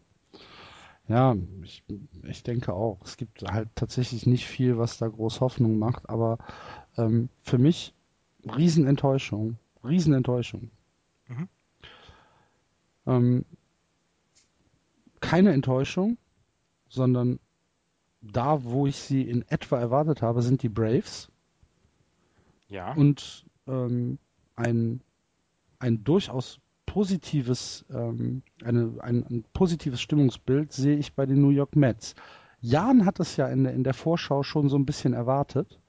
ja 1.08 1.36
ich, 1.62 1.84
ich 2.22 2.42
denke 2.42 2.72
auch. 2.72 3.00
Es 3.04 3.16
gibt 3.16 3.42
halt 3.42 3.68
tatsächlich 3.74 4.26
nicht 4.26 4.46
viel, 4.46 4.78
was 4.78 4.98
da 4.98 5.08
groß 5.08 5.40
Hoffnung 5.40 5.78
macht, 5.78 6.08
aber 6.08 6.38
ähm, 6.96 7.28
für 7.42 7.58
mich 7.58 7.94
Riesenenttäuschung. 8.44 9.56
Riesenenttäuschung. 9.84 10.70
Mhm. 11.28 11.48
Ähm, 13.06 13.44
keine 15.20 15.52
Enttäuschung, 15.52 16.18
sondern 16.88 17.38
da, 18.20 18.62
wo 18.64 18.86
ich 18.86 18.96
sie 18.96 19.22
in 19.22 19.42
etwa 19.48 19.78
erwartet 19.78 20.22
habe, 20.22 20.42
sind 20.42 20.62
die 20.62 20.68
Braves. 20.68 21.30
Ja. 22.68 22.92
Und 22.94 23.44
ähm, 23.66 24.18
ein, 24.56 25.00
ein 25.78 26.04
durchaus 26.04 26.60
positives, 26.92 27.86
ähm, 27.90 28.42
eine, 28.62 28.92
ein, 29.00 29.24
ein, 29.24 29.44
positives 29.54 30.02
Stimmungsbild 30.02 30.74
sehe 30.74 30.98
ich 30.98 31.14
bei 31.14 31.24
den 31.24 31.40
New 31.40 31.48
York 31.48 31.74
Mets. 31.74 32.14
Jan 32.60 33.06
hat 33.06 33.18
es 33.18 33.38
ja 33.38 33.48
in 33.48 33.64
der, 33.64 33.72
in 33.72 33.82
der 33.82 33.94
Vorschau 33.94 34.42
schon 34.42 34.68
so 34.68 34.76
ein 34.76 34.84
bisschen 34.84 35.14
erwartet. 35.14 35.80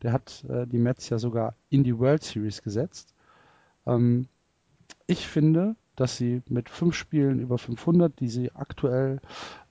Der 0.00 0.14
hat 0.14 0.46
äh, 0.48 0.66
die 0.66 0.78
Mets 0.78 1.10
ja 1.10 1.18
sogar 1.18 1.54
in 1.68 1.84
die 1.84 1.98
World 1.98 2.22
Series 2.22 2.62
gesetzt. 2.62 3.14
Ähm, 3.86 4.26
ich 5.06 5.26
finde, 5.26 5.76
dass 5.96 6.16
sie 6.16 6.40
mit 6.48 6.70
fünf 6.70 6.94
Spielen 6.94 7.40
über 7.40 7.58
500, 7.58 8.18
die 8.18 8.30
sie 8.30 8.50
aktuell 8.52 9.20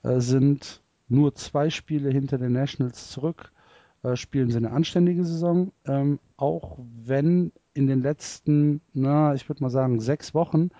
äh, 0.04 0.20
sind, 0.20 0.80
nur 1.08 1.34
zwei 1.34 1.70
Spiele 1.70 2.08
hinter 2.10 2.38
den 2.38 2.52
Nationals 2.52 3.10
zurück, 3.10 3.50
äh, 4.02 4.16
spielen 4.16 4.50
sie 4.50 4.56
eine 4.56 4.70
anständige 4.70 5.24
Saison. 5.24 5.72
Ähm, 5.86 6.18
auch 6.36 6.78
wenn 7.04 7.52
in 7.74 7.86
den 7.86 8.02
letzten, 8.02 8.80
na, 8.92 9.34
ich 9.34 9.48
würde 9.48 9.62
mal 9.62 9.70
sagen, 9.70 10.00
sechs 10.00 10.34
Wochen 10.34 10.70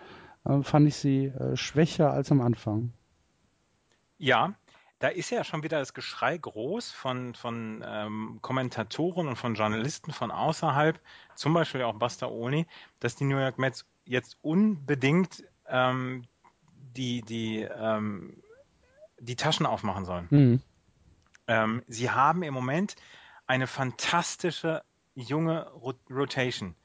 äh, 0.45 0.63
fand 0.63 0.89
ich 0.89 0.97
sie 0.97 1.27
äh, 1.27 1.57
schwächer 1.57 2.13
als 2.13 2.31
am 2.33 2.41
Anfang. 2.41 2.93
Ja, 4.19 4.55
da 4.99 5.09
ist 5.09 5.31
ja 5.31 5.45
schon 5.45 5.63
wieder 5.63 5.79
das 5.79 5.95
Geschrei 5.95 6.37
groß 6.37 6.91
von, 6.91 7.35
von 7.35 7.85
ähm, 7.87 8.39
Kommentatoren 8.43 9.29
und 9.29 9.37
von 9.37 9.55
Journalisten 9.55 10.13
von 10.13 10.31
außerhalb, 10.31 10.99
zum 11.37 11.55
Beispiel 11.55 11.83
auch 11.83 11.95
Buster 11.95 12.33
Olney, 12.33 12.67
dass 12.99 13.15
die 13.15 13.25
New 13.25 13.39
York 13.39 13.59
Mets 13.59 13.87
jetzt 14.05 14.37
unbedingt 14.43 15.45
ähm, 15.69 16.25
die, 16.97 17.23
die 17.23 17.61
ähm, 17.61 18.43
die 19.21 19.37
Taschen 19.37 19.67
aufmachen 19.67 20.05
sollen. 20.05 20.27
Mhm. 20.31 20.63
Ähm, 21.49 21.83
sie 21.89 22.11
haben 22.11 22.43
im 22.43 22.55
Moment 22.55 22.95
eine 23.47 23.67
fantastische 23.67 24.83
junge 25.15 25.69
Rotation. 26.11 26.77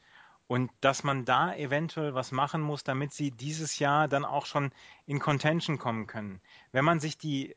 Und 0.47 0.71
dass 0.81 1.03
man 1.03 1.25
da 1.25 1.55
eventuell 1.55 2.15
was 2.15 2.31
machen 2.31 2.61
muss, 2.61 2.83
damit 2.83 3.13
sie 3.13 3.31
dieses 3.31 3.79
Jahr 3.79 4.07
dann 4.07 4.25
auch 4.25 4.45
schon 4.45 4.71
in 5.05 5.19
Contention 5.19 5.77
kommen 5.77 6.07
können. 6.07 6.41
Wenn 6.71 6.85
man 6.85 6.99
sich 6.99 7.17
die, 7.17 7.55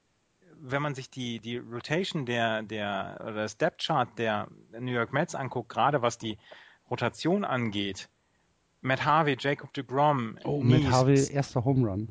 wenn 0.61 0.82
man 0.82 0.94
sich 0.94 1.11
die, 1.11 1.40
die 1.40 1.59
Rotation 1.59 2.26
der, 2.26 2.62
der, 2.62 3.18
oder 3.22 3.34
das 3.34 3.57
Depth 3.57 3.82
Chart 3.84 4.09
der 4.18 4.48
New 4.78 4.92
York 4.92 5.12
Mets 5.12 5.34
anguckt, 5.34 5.68
gerade 5.68 6.02
was 6.02 6.18
die 6.18 6.38
Rotation 6.90 7.44
angeht, 7.44 8.09
Matt 8.80 9.04
Harvey, 9.04 9.36
Jacob 9.38 9.72
DeGrom, 9.72 10.38
oh, 10.44 10.62
Nies, 10.62 10.84
Matt 10.84 10.92
Harvey, 10.92 11.32
erster 11.32 11.64
Home 11.64 11.88
Run. 11.88 12.09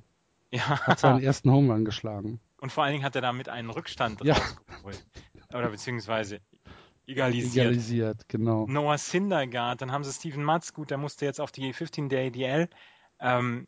Ja. 0.51 0.81
Hat 0.81 0.99
seinen 0.99 1.19
ersten 1.23 1.51
Home 1.51 1.71
Run 1.71 1.85
geschlagen. 1.85 2.39
Und 2.65 2.71
vor 2.71 2.83
allen 2.83 2.93
Dingen 2.93 3.05
hat 3.05 3.15
er 3.15 3.21
damit 3.21 3.47
einen 3.47 3.69
Rückstand 3.69 4.23
ja. 4.23 4.35
Oder 5.53 5.69
beziehungsweise 5.69 6.41
egalisiert. 7.05 7.67
Egalisiert, 7.67 8.27
genau. 8.27 8.65
Noah 8.65 8.97
Syndergaard, 8.97 9.83
dann 9.83 9.91
haben 9.91 10.03
sie 10.03 10.11
Steven 10.11 10.43
Matz, 10.43 10.73
gut, 10.73 10.89
der 10.89 10.97
musste 10.97 11.25
jetzt 11.25 11.39
auf 11.39 11.51
die 11.51 11.71
15-Day 11.75 12.31
DL. 12.31 12.67
Ähm, 13.19 13.67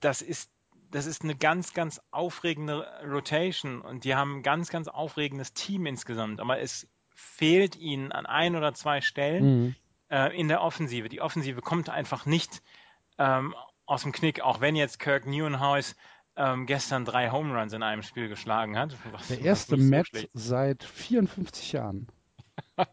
das 0.00 0.22
ist 0.22 0.50
das 0.90 1.04
ist 1.04 1.24
eine 1.24 1.36
ganz, 1.36 1.74
ganz 1.74 2.00
aufregende 2.10 2.86
Rotation 3.04 3.82
und 3.82 4.04
die 4.04 4.14
haben 4.14 4.36
ein 4.36 4.42
ganz, 4.42 4.70
ganz 4.70 4.88
aufregendes 4.88 5.52
Team 5.52 5.84
insgesamt. 5.84 6.40
Aber 6.40 6.58
es 6.58 6.88
fehlt 7.10 7.76
ihnen 7.76 8.12
an 8.12 8.24
ein 8.24 8.56
oder 8.56 8.72
zwei 8.72 9.02
Stellen 9.02 9.44
mhm. 9.44 9.76
äh, 10.08 10.34
in 10.34 10.48
der 10.48 10.62
Offensive. 10.62 11.10
Die 11.10 11.20
Offensive 11.20 11.60
kommt 11.60 11.90
einfach 11.90 12.24
nicht 12.24 12.62
ähm, 13.18 13.54
aus 13.84 14.04
dem 14.04 14.12
Knick, 14.12 14.40
auch 14.40 14.62
wenn 14.62 14.74
jetzt 14.74 15.00
Kirk 15.00 15.26
Neuenhuis 15.26 15.96
ähm, 16.36 16.66
gestern 16.66 17.04
drei 17.04 17.30
Home 17.30 17.58
Runs 17.58 17.72
in 17.72 17.82
einem 17.82 18.02
Spiel 18.02 18.28
geschlagen 18.28 18.78
hat. 18.78 18.96
Was, 19.12 19.28
Der 19.28 19.40
erste 19.40 19.76
Match 19.76 20.10
so 20.12 20.26
seit 20.34 20.84
54 20.84 21.72
Jahren. 21.72 22.08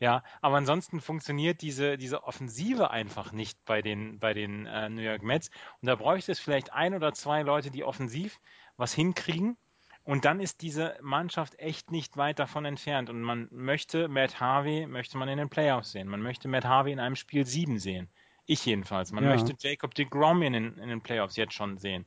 ja, 0.00 0.22
aber 0.40 0.56
ansonsten 0.56 1.00
funktioniert 1.00 1.62
diese, 1.62 1.98
diese 1.98 2.24
Offensive 2.24 2.90
einfach 2.90 3.32
nicht 3.32 3.62
bei 3.64 3.82
den, 3.82 4.18
bei 4.18 4.34
den 4.34 4.66
äh, 4.66 4.88
New 4.88 5.02
York 5.02 5.22
Mets. 5.22 5.50
Und 5.80 5.86
da 5.86 5.94
bräuchte 5.94 6.32
es 6.32 6.40
vielleicht 6.40 6.72
ein 6.72 6.94
oder 6.94 7.12
zwei 7.12 7.42
Leute, 7.42 7.70
die 7.70 7.84
offensiv 7.84 8.40
was 8.76 8.94
hinkriegen. 8.94 9.56
Und 10.04 10.24
dann 10.24 10.40
ist 10.40 10.62
diese 10.62 10.96
Mannschaft 11.00 11.58
echt 11.60 11.92
nicht 11.92 12.16
weit 12.16 12.38
davon 12.38 12.64
entfernt. 12.64 13.08
Und 13.08 13.22
man 13.22 13.48
möchte 13.52 14.08
Matt 14.08 14.40
Harvey, 14.40 14.86
möchte 14.86 15.16
man 15.16 15.28
in 15.28 15.38
den 15.38 15.48
Playoffs 15.48 15.92
sehen. 15.92 16.08
Man 16.08 16.22
möchte 16.22 16.48
Matt 16.48 16.64
Harvey 16.64 16.92
in 16.92 16.98
einem 16.98 17.14
Spiel 17.14 17.46
7 17.46 17.78
sehen. 17.78 18.08
Ich 18.46 18.64
jedenfalls. 18.66 19.12
Man 19.12 19.24
ja. 19.24 19.30
möchte 19.30 19.54
Jacob 19.58 19.94
de 19.94 20.04
Grom 20.04 20.42
in 20.42 20.52
den, 20.52 20.78
in 20.78 20.88
den 20.88 21.00
Playoffs 21.00 21.36
jetzt 21.36 21.54
schon 21.54 21.78
sehen. 21.78 22.06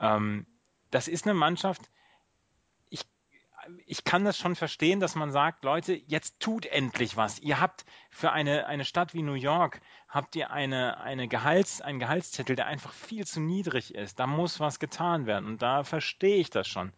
Ähm, 0.00 0.46
das 0.90 1.08
ist 1.08 1.26
eine 1.26 1.34
Mannschaft, 1.34 1.90
ich, 2.90 3.04
ich 3.86 4.04
kann 4.04 4.24
das 4.24 4.36
schon 4.36 4.54
verstehen, 4.54 5.00
dass 5.00 5.14
man 5.14 5.32
sagt, 5.32 5.64
Leute, 5.64 5.94
jetzt 5.94 6.40
tut 6.40 6.66
endlich 6.66 7.16
was. 7.16 7.38
Ihr 7.38 7.60
habt 7.60 7.84
für 8.10 8.32
eine, 8.32 8.66
eine 8.66 8.84
Stadt 8.84 9.14
wie 9.14 9.22
New 9.22 9.34
York, 9.34 9.80
habt 10.08 10.36
ihr 10.36 10.50
eine, 10.50 11.00
eine 11.00 11.28
Gehalts, 11.28 11.80
einen 11.80 11.98
Gehaltszettel, 11.98 12.56
der 12.56 12.66
einfach 12.66 12.92
viel 12.92 13.26
zu 13.26 13.40
niedrig 13.40 13.94
ist. 13.94 14.18
Da 14.18 14.26
muss 14.26 14.60
was 14.60 14.78
getan 14.78 15.26
werden. 15.26 15.46
Und 15.46 15.62
da 15.62 15.84
verstehe 15.84 16.36
ich 16.36 16.50
das 16.50 16.68
schon. 16.68 16.92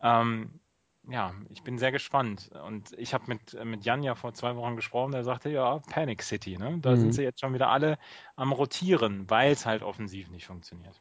Ähm, 0.00 0.60
ja, 1.08 1.34
ich 1.48 1.62
bin 1.62 1.78
sehr 1.78 1.90
gespannt. 1.90 2.50
Und 2.66 2.92
ich 2.98 3.14
habe 3.14 3.24
mit, 3.28 3.64
mit 3.64 3.84
Jan 3.84 4.02
ja 4.02 4.14
vor 4.14 4.34
zwei 4.34 4.56
Wochen 4.56 4.76
gesprochen, 4.76 5.12
der 5.12 5.24
sagte, 5.24 5.48
ja, 5.48 5.78
Panic 5.90 6.22
City, 6.22 6.58
ne? 6.58 6.78
Da 6.80 6.92
mhm. 6.92 7.00
sind 7.00 7.12
sie 7.12 7.22
jetzt 7.22 7.40
schon 7.40 7.54
wieder 7.54 7.70
alle 7.70 7.98
am 8.36 8.52
Rotieren, 8.52 9.28
weil 9.30 9.52
es 9.52 9.64
halt 9.64 9.82
offensiv 9.82 10.30
nicht 10.30 10.46
funktioniert. 10.46 11.00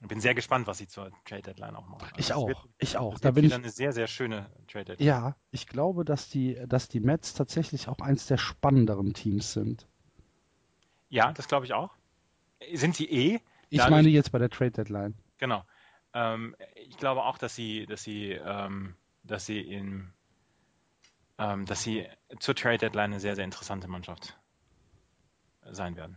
Ich 0.00 0.08
bin 0.08 0.20
sehr 0.20 0.34
gespannt, 0.34 0.66
was 0.66 0.78
sie 0.78 0.86
zur 0.86 1.10
Trade 1.24 1.42
Deadline 1.42 1.76
auch 1.76 1.88
machen. 1.88 2.06
Ich 2.18 2.30
also 2.30 2.44
auch, 2.44 2.48
wird, 2.48 2.58
ich 2.78 2.96
auch. 2.98 3.18
da 3.18 3.30
bin 3.30 3.44
ich 3.44 3.54
eine 3.54 3.70
sehr, 3.70 3.92
sehr 3.92 4.06
schöne 4.06 4.50
Trade 4.68 4.84
Deadline. 4.84 5.08
Ja, 5.08 5.36
ich 5.50 5.66
glaube, 5.66 6.04
dass 6.04 6.28
die, 6.28 6.60
dass 6.66 6.88
die 6.88 7.00
Mets 7.00 7.32
tatsächlich 7.32 7.88
auch 7.88 7.98
eins 8.00 8.26
der 8.26 8.36
spannenderen 8.36 9.14
Teams 9.14 9.54
sind. 9.54 9.86
Ja, 11.08 11.32
das 11.32 11.48
glaube 11.48 11.64
ich 11.64 11.72
auch. 11.72 11.90
Sind 12.74 12.94
sie 12.94 13.06
eh? 13.06 13.40
Ich 13.70 13.88
meine 13.88 14.08
jetzt 14.10 14.30
bei 14.30 14.38
der 14.38 14.50
Trade 14.50 14.72
Deadline. 14.72 15.14
Genau. 15.38 15.64
Ähm, 16.14 16.54
ich 16.76 16.96
glaube 16.96 17.24
auch, 17.24 17.38
dass 17.38 17.54
sie, 17.54 17.86
dass 17.86 18.02
sie, 18.02 18.30
ähm, 18.32 18.94
dass 19.24 19.46
sie 19.46 19.60
in, 19.60 20.12
ähm, 21.38 21.66
dass 21.66 21.82
sie 21.82 22.06
zur 22.38 22.54
Trade 22.54 22.78
Deadline 22.78 23.12
eine 23.12 23.20
sehr, 23.20 23.34
sehr 23.34 23.44
interessante 23.44 23.88
Mannschaft 23.88 24.38
sein 25.70 25.96
werden. 25.96 26.16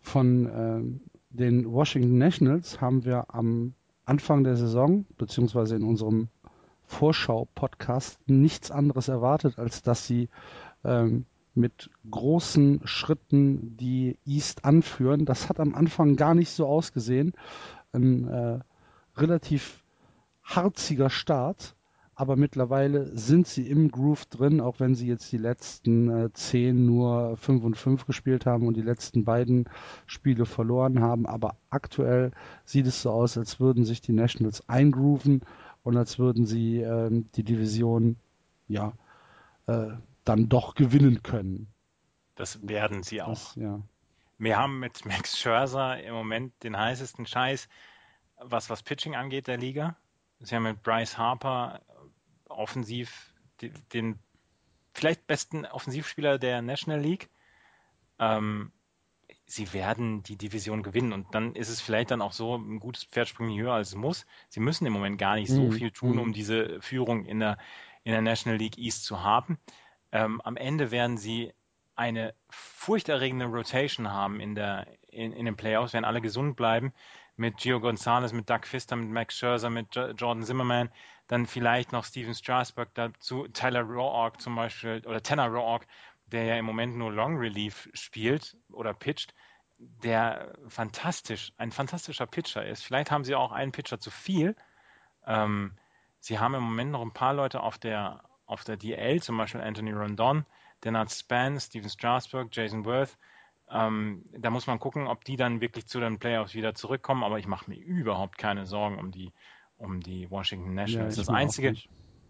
Von 0.00 0.46
ähm, 0.46 1.00
den 1.30 1.70
Washington 1.70 2.18
Nationals 2.18 2.80
haben 2.80 3.04
wir 3.04 3.26
am 3.34 3.74
Anfang 4.04 4.42
der 4.42 4.56
Saison, 4.56 5.04
beziehungsweise 5.16 5.76
in 5.76 5.84
unserem 5.84 6.28
Vorschau-Podcast, 6.86 8.18
nichts 8.26 8.70
anderes 8.70 9.08
erwartet, 9.08 9.58
als 9.58 9.82
dass 9.82 10.06
sie 10.06 10.30
ähm, 10.84 11.26
mit 11.54 11.90
großen 12.10 12.80
Schritten 12.84 13.76
die 13.76 14.16
East 14.24 14.64
anführen. 14.64 15.26
Das 15.26 15.48
hat 15.48 15.60
am 15.60 15.74
Anfang 15.74 16.16
gar 16.16 16.34
nicht 16.34 16.50
so 16.50 16.66
ausgesehen. 16.66 17.34
Ein 17.92 18.28
äh, 18.28 18.58
relativ 19.20 19.82
harziger 20.42 21.10
Start, 21.10 21.76
aber 22.14 22.34
mittlerweile 22.34 23.16
sind 23.16 23.46
sie 23.46 23.68
im 23.68 23.92
Groove 23.92 24.26
drin, 24.26 24.60
auch 24.60 24.80
wenn 24.80 24.96
sie 24.96 25.06
jetzt 25.06 25.30
die 25.30 25.38
letzten 25.38 26.10
äh, 26.10 26.32
zehn 26.32 26.84
nur 26.84 27.36
5 27.36 27.62
und 27.62 27.76
5 27.76 28.06
gespielt 28.06 28.44
haben 28.44 28.66
und 28.66 28.76
die 28.76 28.82
letzten 28.82 29.24
beiden 29.24 29.68
Spiele 30.06 30.44
verloren 30.44 31.00
haben. 31.00 31.26
Aber 31.26 31.56
aktuell 31.70 32.32
sieht 32.64 32.86
es 32.86 33.02
so 33.02 33.12
aus, 33.12 33.38
als 33.38 33.60
würden 33.60 33.84
sich 33.84 34.00
die 34.00 34.12
Nationals 34.12 34.68
eingrooven 34.68 35.42
und 35.84 35.96
als 35.96 36.18
würden 36.18 36.44
sie 36.44 36.80
äh, 36.80 37.08
die 37.36 37.44
Division 37.44 38.16
ja 38.66 38.94
äh, 39.66 39.90
dann 40.24 40.48
doch 40.48 40.74
gewinnen 40.74 41.22
können. 41.22 41.68
Das 42.34 42.66
werden 42.66 43.04
sie 43.04 43.22
auch. 43.22 43.28
Das, 43.28 43.54
ja. 43.54 43.80
Wir 44.38 44.56
haben 44.56 44.80
mit 44.80 45.04
Max 45.04 45.38
Scherzer 45.38 46.02
im 46.02 46.14
Moment 46.14 46.52
den 46.62 46.76
heißesten 46.76 47.26
Scheiß, 47.26 47.68
was 48.40 48.70
was 48.70 48.82
Pitching 48.82 49.14
angeht 49.14 49.46
der 49.46 49.56
Liga. 49.56 49.96
Sie 50.40 50.54
haben 50.54 50.64
mit 50.64 50.82
Bryce 50.82 51.18
Harper 51.18 51.80
offensiv 52.48 53.34
den 53.92 54.18
vielleicht 54.92 55.26
besten 55.26 55.64
Offensivspieler 55.66 56.38
der 56.38 56.62
National 56.62 57.00
League. 57.00 57.28
Ähm, 58.18 58.72
sie 59.46 59.72
werden 59.72 60.22
die 60.22 60.36
Division 60.36 60.82
gewinnen 60.82 61.12
und 61.12 61.34
dann 61.34 61.54
ist 61.54 61.68
es 61.68 61.80
vielleicht 61.80 62.10
dann 62.10 62.22
auch 62.22 62.32
so, 62.32 62.56
ein 62.56 62.80
gutes 62.80 63.04
Pferd 63.04 63.28
springt 63.28 63.58
höher 63.58 63.72
als 63.72 63.88
es 63.88 63.94
muss. 63.94 64.26
Sie 64.48 64.60
müssen 64.60 64.86
im 64.86 64.92
Moment 64.92 65.18
gar 65.18 65.36
nicht 65.36 65.50
so 65.50 65.62
mhm. 65.62 65.72
viel 65.72 65.90
tun, 65.90 66.18
um 66.18 66.28
mhm. 66.28 66.32
diese 66.32 66.80
Führung 66.80 67.24
in 67.24 67.40
der, 67.40 67.58
in 68.04 68.12
der 68.12 68.22
National 68.22 68.58
League 68.58 68.78
East 68.78 69.04
zu 69.04 69.22
haben. 69.22 69.58
Ähm, 70.12 70.40
am 70.42 70.56
Ende 70.56 70.90
werden 70.90 71.16
sie 71.16 71.52
eine 71.96 72.34
furchterregende 72.48 73.46
Rotation 73.46 74.10
haben 74.12 74.40
in, 74.40 74.54
der, 74.54 74.86
in, 75.08 75.32
in 75.32 75.46
den 75.46 75.56
Playoffs, 75.56 75.94
werden 75.94 76.04
alle 76.04 76.20
gesund 76.20 76.56
bleiben 76.56 76.92
mit 77.38 77.56
Gio 77.56 77.80
Gonzalez, 77.80 78.32
mit 78.32 78.50
Doug 78.50 78.64
Fister, 78.64 78.96
mit 78.96 79.10
Max 79.10 79.36
Scherzer, 79.36 79.70
mit 79.70 79.94
Jordan 79.94 80.42
Zimmerman, 80.42 80.90
dann 81.28 81.46
vielleicht 81.46 81.92
noch 81.92 82.04
Steven 82.04 82.34
Strasburg 82.34 82.92
dazu, 82.94 83.46
Tyler 83.48 83.82
Roark 83.82 84.40
zum 84.40 84.56
Beispiel, 84.56 85.02
oder 85.06 85.22
Tanner 85.22 85.46
Roark, 85.48 85.86
der 86.26 86.44
ja 86.44 86.56
im 86.56 86.64
Moment 86.64 86.96
nur 86.96 87.12
Long 87.12 87.38
Relief 87.38 87.88
spielt 87.94 88.56
oder 88.72 88.92
pitcht, 88.92 89.34
der 89.78 90.52
fantastisch, 90.66 91.52
ein 91.56 91.70
fantastischer 91.70 92.26
Pitcher 92.26 92.66
ist. 92.66 92.84
Vielleicht 92.84 93.10
haben 93.10 93.24
sie 93.24 93.36
auch 93.36 93.52
einen 93.52 93.70
Pitcher 93.70 94.00
zu 94.00 94.10
viel. 94.10 94.56
Ähm, 95.24 95.78
sie 96.18 96.40
haben 96.40 96.54
im 96.54 96.62
Moment 96.64 96.90
noch 96.90 97.02
ein 97.02 97.12
paar 97.12 97.34
Leute 97.34 97.60
auf 97.60 97.78
der, 97.78 98.22
auf 98.46 98.64
der 98.64 98.76
DL, 98.76 99.22
zum 99.22 99.36
Beispiel 99.36 99.60
Anthony 99.60 99.92
Rondon, 99.92 100.44
Denard 100.82 101.12
Span, 101.12 101.60
Steven 101.60 101.88
Strasburg, 101.88 102.48
Jason 102.50 102.84
Worth. 102.84 103.16
Ähm, 103.70 104.24
da 104.32 104.50
muss 104.50 104.66
man 104.66 104.78
gucken, 104.78 105.06
ob 105.06 105.24
die 105.24 105.36
dann 105.36 105.60
wirklich 105.60 105.86
zu 105.86 106.00
den 106.00 106.18
Playoffs 106.18 106.54
wieder 106.54 106.74
zurückkommen, 106.74 107.22
aber 107.22 107.38
ich 107.38 107.46
mache 107.46 107.70
mir 107.70 107.76
überhaupt 107.76 108.38
keine 108.38 108.66
Sorgen 108.66 108.98
um 108.98 109.10
die, 109.10 109.32
um 109.76 110.00
die 110.00 110.30
Washington 110.30 110.74
Nationals. 110.74 111.16
Ja, 111.16 111.22
das, 111.22 111.28
Einzige, 111.28 111.74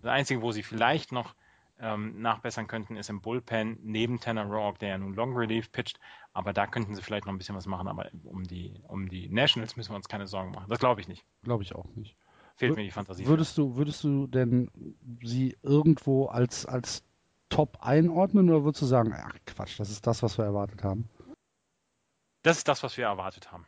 das 0.03 0.11
Einzige, 0.11 0.43
wo 0.43 0.51
sie 0.51 0.63
vielleicht 0.63 1.13
noch 1.13 1.35
ähm, 1.81 2.21
nachbessern 2.21 2.67
könnten, 2.67 2.97
ist 2.97 3.09
im 3.09 3.21
Bullpen 3.21 3.79
neben 3.83 4.19
Tanner 4.21 4.47
Rock, 4.47 4.79
der 4.81 4.89
ja 4.91 4.99
nun 4.99 5.15
Long 5.15 5.37
Relief 5.37 5.71
pitcht, 5.71 6.01
aber 6.33 6.53
da 6.53 6.67
könnten 6.67 6.95
sie 6.95 7.03
vielleicht 7.03 7.27
noch 7.27 7.33
ein 7.33 7.39
bisschen 7.39 7.55
was 7.55 7.67
machen, 7.67 7.87
aber 7.87 8.11
um 8.25 8.45
die, 8.45 8.83
um 8.89 9.09
die 9.09 9.29
Nationals 9.29 9.77
müssen 9.77 9.93
wir 9.93 9.97
uns 9.97 10.09
keine 10.09 10.27
Sorgen 10.27 10.51
machen. 10.51 10.67
Das 10.69 10.81
glaube 10.81 11.01
ich 11.01 11.09
nicht. 11.09 11.25
Glaube 11.45 11.63
ich 11.63 11.75
auch 11.75 11.87
nicht. 11.95 12.17
Fehlt 12.57 12.75
mir 12.75 12.83
die 12.83 12.91
Fantasie. 12.91 13.27
Würdest 13.27 13.57
du, 13.57 13.77
würdest 13.77 14.03
du 14.03 14.27
denn 14.27 14.69
sie 15.23 15.57
irgendwo 15.63 16.27
als, 16.27 16.67
als 16.67 17.05
Top 17.49 17.79
einordnen 17.81 18.51
oder 18.51 18.65
würdest 18.65 18.83
du 18.83 18.87
sagen, 18.87 19.15
ach 19.17 19.37
Quatsch, 19.47 19.79
das 19.79 19.91
ist 19.91 20.07
das, 20.09 20.25
was 20.25 20.37
wir 20.37 20.45
erwartet 20.45 20.83
haben? 20.83 21.09
Das 22.43 22.59
ist 22.59 22.69
das, 22.69 22.83
was 22.83 22.97
wir 22.97 23.07
erwartet 23.07 23.53
haben. 23.53 23.67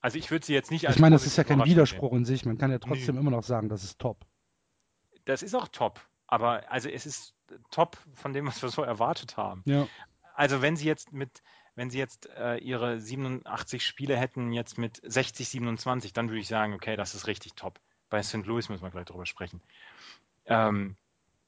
Also 0.00 0.18
ich 0.18 0.30
würde 0.30 0.44
sie 0.44 0.52
jetzt 0.52 0.70
nicht 0.70 0.86
als. 0.86 0.96
Ich 0.96 1.00
meine, 1.00 1.14
das 1.14 1.26
ist 1.26 1.36
ja 1.36 1.44
kein 1.44 1.64
Widerspruch 1.64 2.10
sehen. 2.10 2.18
in 2.18 2.24
sich. 2.24 2.44
Man 2.44 2.58
kann 2.58 2.70
ja 2.70 2.78
trotzdem 2.78 3.14
nee. 3.14 3.20
immer 3.20 3.30
noch 3.30 3.44
sagen, 3.44 3.68
das 3.68 3.84
ist 3.84 3.98
top. 3.98 4.26
Das 5.24 5.42
ist 5.42 5.54
auch 5.54 5.68
top. 5.68 6.00
Aber 6.26 6.70
also 6.70 6.88
es 6.88 7.06
ist 7.06 7.34
top 7.70 7.98
von 8.14 8.32
dem, 8.32 8.46
was 8.46 8.62
wir 8.62 8.70
so 8.70 8.82
erwartet 8.82 9.36
haben. 9.36 9.62
Ja. 9.64 9.86
Also 10.34 10.62
wenn 10.62 10.76
sie 10.76 10.86
jetzt 10.86 11.12
mit, 11.12 11.42
wenn 11.74 11.90
sie 11.90 11.98
jetzt 11.98 12.28
äh, 12.36 12.56
ihre 12.56 13.00
87 13.00 13.84
Spiele 13.86 14.16
hätten, 14.16 14.52
jetzt 14.52 14.78
mit 14.78 15.00
60, 15.04 15.48
27, 15.48 16.12
dann 16.12 16.28
würde 16.28 16.40
ich 16.40 16.48
sagen, 16.48 16.72
okay, 16.72 16.96
das 16.96 17.14
ist 17.14 17.26
richtig 17.26 17.54
top. 17.54 17.78
Bei 18.08 18.22
St. 18.22 18.46
Louis 18.46 18.68
müssen 18.68 18.82
wir 18.82 18.90
gleich 18.90 19.06
drüber 19.06 19.26
sprechen. 19.26 19.60
Ähm, 20.46 20.96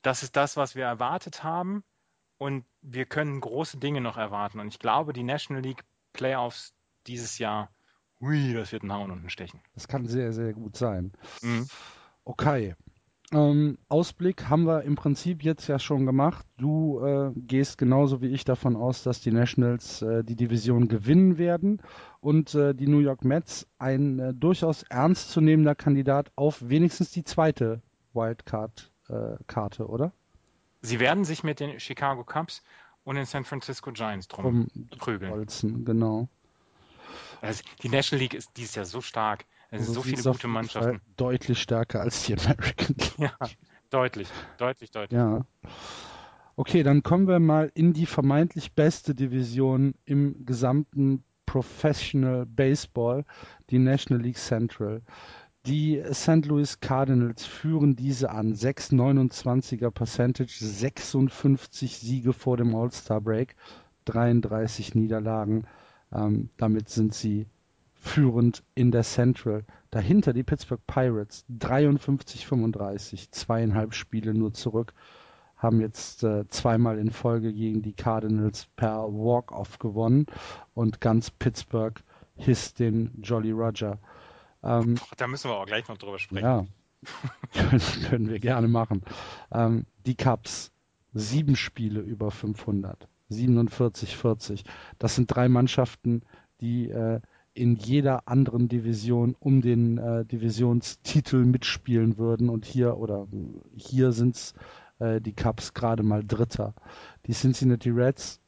das 0.03 0.23
ist 0.23 0.37
das, 0.37 0.57
was 0.57 0.75
wir 0.75 0.85
erwartet 0.85 1.43
haben. 1.43 1.83
Und 2.39 2.65
wir 2.83 3.07
können 3.07 3.41
große 3.41 3.79
Dinge 3.79 4.01
noch 4.01 4.17
erwarten. 4.17 4.61
Und 4.61 4.69
ich 4.69 4.79
glaube, 4.79 5.13
die 5.13 5.23
National 5.23 5.63
League 5.63 5.85
Playoffs 6.15 6.73
dieses 7.07 7.39
Jahr, 7.39 7.71
hui, 8.21 8.55
das 8.55 8.73
wird 8.73 8.83
ein 8.83 8.93
Hauen 8.93 9.11
und 9.11 9.25
ein 9.25 9.31
Stechen. 9.31 9.61
Das 9.75 9.87
kann 9.87 10.07
sehr, 10.07 10.33
sehr 10.33 10.55
gut 10.55 10.77
sein. 10.77 11.13
Mhm. 11.43 11.69
Okay. 12.25 12.75
Ähm, 13.33 13.79
Ausblick 13.89 14.49
haben 14.49 14.65
wir 14.67 14.83
im 14.83 14.97
Prinzip 14.97 15.43
jetzt 15.43 15.67
ja 15.67 15.79
schon 15.79 16.07
gemacht. 16.07 16.47
Du 16.57 17.01
äh, 17.05 17.33
gehst 17.35 17.79
genauso 17.79 18.21
wie 18.21 18.29
ich 18.29 18.45
davon 18.45 18.77
aus, 18.77 19.03
dass 19.03 19.21
die 19.21 19.33
Nationals 19.33 20.03
äh, 20.03 20.23
die 20.23 20.37
Division 20.37 20.89
gewinnen 20.89 21.37
werden 21.39 21.83
und 22.21 22.55
äh, 22.55 22.75
die 22.75 22.87
New 22.87 23.01
York 23.01 23.25
Mets 23.25 23.67
ein 23.79 24.19
äh, 24.19 24.35
durchaus 24.35 24.85
ernstzunehmender 24.85 25.75
Kandidat 25.75 26.31
auf 26.37 26.69
wenigstens 26.69 27.11
die 27.11 27.25
zweite 27.25 27.83
Wildcard-Karte, 28.13 29.83
äh, 29.83 29.87
oder? 29.87 30.13
Sie 30.83 31.01
werden 31.01 31.25
sich 31.25 31.43
mit 31.43 31.61
den 31.61 31.81
Chicago 31.81 32.25
Cubs 32.25 32.63
und 33.05 33.17
den 33.17 33.27
San 33.27 33.45
Francisco 33.45 33.93
Giants 33.93 34.29
drum 34.29 34.69
prügeln. 34.99 35.33
Holzen, 35.33 35.85
genau. 35.85 36.29
Also 37.41 37.63
die 37.83 37.89
National 37.89 38.23
League 38.23 38.35
ist 38.35 38.51
dieses 38.57 38.75
Jahr 38.75 38.87
so 38.87 39.01
stark. 39.01 39.45
Es 39.71 39.87
sind 39.87 39.89
also 39.89 39.95
so 39.95 40.03
viele 40.03 40.23
gute 40.23 40.49
Mannschaften. 40.49 41.01
Deutlich 41.17 41.61
stärker 41.61 42.01
als 42.01 42.25
die 42.25 42.35
American 42.39 42.97
League. 42.99 43.19
Ja, 43.19 43.37
deutlich, 43.91 44.29
deutlich, 44.59 44.91
deutlich. 44.91 45.19
Ja. 45.19 45.45
Okay, 46.57 46.83
dann 46.83 47.03
kommen 47.03 47.27
wir 47.27 47.41
mal 47.41 47.71
in 47.75 47.93
die 47.93 48.07
vermeintlich 48.07 48.73
beste 48.73 49.15
Division 49.15 49.95
im 50.05 50.47
gesamten 50.47 51.25
Professional 51.47 52.47
Baseball, 52.47 53.25
die 53.71 53.79
National 53.79 54.23
League 54.23 54.39
Central. 54.39 55.03
Die 55.67 56.03
St. 56.13 56.45
Louis 56.45 56.81
Cardinals 56.81 57.47
führen 57.47 57.97
diese 57.97 58.31
an. 58.31 58.55
6,29er 58.55 59.91
Percentage, 59.91 60.53
56 60.59 61.97
Siege 61.97 62.35
vor 62.35 62.59
dem 62.59 62.75
All-Star 62.75 63.23
Break, 63.23 63.57
33 64.05 64.95
Niederlagen. 64.95 65.65
Ähm, 66.13 66.51
damit 66.59 66.91
sind 66.91 67.15
sie 67.15 67.47
führend 67.95 68.63
in 68.75 68.91
der 68.91 69.05
Central. 69.05 69.65
Dahinter 69.91 70.35
die 70.35 70.43
Pittsburgh 70.43 70.87
Pirates, 70.87 71.47
53-35, 71.51 73.31
zweieinhalb 73.31 73.95
Spiele 73.95 74.35
nur 74.35 74.53
zurück, 74.53 74.93
haben 75.57 75.81
jetzt 75.81 76.23
äh, 76.25 76.47
zweimal 76.49 76.99
in 76.99 77.11
Folge 77.11 77.55
gegen 77.55 77.81
die 77.81 77.95
Cardinals 77.95 78.67
per 78.77 79.05
Walk-Off 79.05 79.79
gewonnen 79.79 80.27
und 80.75 81.01
ganz 81.01 81.31
Pittsburgh 81.31 82.03
hisst 82.37 82.81
den 82.81 83.13
Jolly 83.23 83.53
Roger. 83.53 83.99
Ähm, 84.65 84.97
da 85.17 85.27
müssen 85.27 85.51
wir 85.51 85.57
auch 85.57 85.67
gleich 85.67 85.87
noch 85.89 85.99
drüber 85.99 86.19
sprechen. 86.19 86.45
Ja, 86.45 86.67
können, 88.09 88.29
wir 88.29 88.41
gerne 88.41 88.69
machen. 88.69 89.03
Ähm, 89.53 89.87
die 90.07 90.15
Cups, 90.15 90.73
sieben 91.13 91.55
Spiele 91.55 92.01
über 92.01 92.31
500, 92.31 93.09
47, 93.29 94.17
40. 94.17 94.65
Das 94.99 95.15
sind 95.15 95.27
drei 95.27 95.49
Mannschaften, 95.49 96.23
die 96.61 96.89
äh, 96.89 97.21
in 97.53 97.77
jeder 97.77 98.27
anderen 98.27 98.69
Division 98.69 99.37
um 99.39 99.61
den 99.61 99.99
äh, 99.99 100.25
Divisionstitel 100.25 101.45
mitspielen 101.45 102.19
würden. 102.19 102.49
Und 102.49 102.65
hier 102.65 102.97
oder 102.97 103.29
hier 103.77 104.13
sind 104.13 104.35
es 104.37 104.55
äh, 104.99 105.21
die 105.21 105.35
Cups 105.35 105.75
gerade 105.75 106.03
mal 106.03 106.25
Dritter. 106.25 106.75
Die 107.27 107.33
Cincinnati 107.33 107.91
Reds 107.91 108.41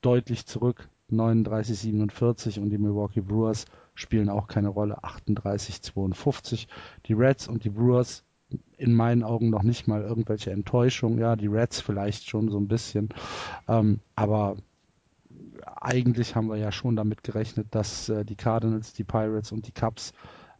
deutlich 0.00 0.46
zurück, 0.46 0.88
39, 1.08 1.78
47 1.78 2.58
und 2.58 2.70
die 2.70 2.78
Milwaukee 2.78 3.20
Brewers 3.20 3.64
spielen 3.98 4.28
auch 4.28 4.46
keine 4.46 4.68
Rolle. 4.68 4.98
38-52. 5.02 6.66
Die 7.06 7.12
Reds 7.14 7.48
und 7.48 7.64
die 7.64 7.70
Brewers 7.70 8.24
in 8.78 8.94
meinen 8.94 9.24
Augen 9.24 9.50
noch 9.50 9.62
nicht 9.62 9.88
mal 9.88 10.02
irgendwelche 10.02 10.52
Enttäuschung. 10.52 11.18
Ja, 11.18 11.36
die 11.36 11.48
Reds 11.48 11.80
vielleicht 11.80 12.28
schon 12.28 12.48
so 12.48 12.58
ein 12.58 12.68
bisschen. 12.68 13.10
Ähm, 13.66 14.00
aber 14.14 14.56
eigentlich 15.64 16.34
haben 16.34 16.48
wir 16.48 16.56
ja 16.56 16.72
schon 16.72 16.96
damit 16.96 17.22
gerechnet, 17.22 17.66
dass 17.72 18.08
äh, 18.08 18.24
die 18.24 18.36
Cardinals, 18.36 18.92
die 18.92 19.04
Pirates 19.04 19.52
und 19.52 19.66
die 19.66 19.72
Cubs 19.72 20.12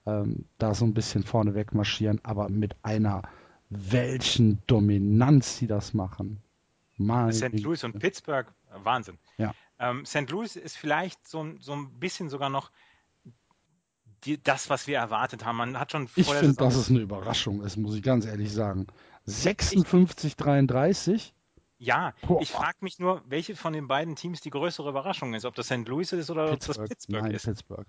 ähm, 0.05 0.45
da 0.59 0.75
so 0.75 0.85
ein 0.85 0.95
bisschen 0.95 1.23
vorne 1.23 1.55
weg 1.55 1.73
marschieren, 1.75 2.21
aber 2.25 2.49
mit 2.49 2.77
einer 2.83 3.23
welchen 3.71 4.63
Dominanz 4.67 5.59
sie 5.59 5.67
das 5.67 5.95
machen. 5.95 6.43
Mal 6.97 7.33
St. 7.33 7.61
Louis 7.61 7.85
und 7.85 7.99
Pittsburgh, 7.99 8.53
Wahnsinn. 8.83 9.19
Ja. 9.37 9.55
Ähm, 9.79 10.05
St. 10.05 10.31
Louis 10.31 10.57
ist 10.57 10.77
vielleicht 10.77 11.29
so, 11.29 11.47
so 11.61 11.73
ein 11.73 12.01
bisschen 12.01 12.29
sogar 12.29 12.51
noch 12.51 12.73
die, 14.25 14.43
das, 14.43 14.71
was 14.71 14.87
wir 14.87 14.99
erwartet 14.99 15.45
haben. 15.45 15.57
Man 15.57 15.79
hat 15.79 15.93
schon 15.93 16.09
Ich 16.17 16.27
finde, 16.33 16.55
dass 16.55 16.77
es 16.77 16.91
eine 16.91 17.01
Überraschung 17.01 17.63
ist, 17.63 17.77
muss 17.77 17.95
ich 17.95 18.03
ganz 18.03 18.27
ehrlich 18.27 18.53
sagen. 18.53 18.87
56, 19.25 20.37
33? 20.37 21.35
Ja, 21.79 22.15
Boah. 22.23 22.43
ich 22.43 22.51
frage 22.51 22.79
mich 22.81 22.99
nur, 22.99 23.23
welche 23.27 23.55
von 23.55 23.73
den 23.73 23.87
beiden 23.87 24.17
Teams 24.17 24.41
die 24.41 24.51
größere 24.51 24.89
Überraschung 24.89 25.35
ist. 25.35 25.45
Ob 25.45 25.55
das 25.55 25.67
St. 25.67 25.87
Louis 25.87 26.13
ist 26.13 26.31
oder 26.31 26.53
ob 26.53 26.59
das 26.59 26.79
Pittsburgh 26.79 27.23
Nein, 27.23 27.31
ist. 27.33 27.45
Pittsburgh. 27.45 27.87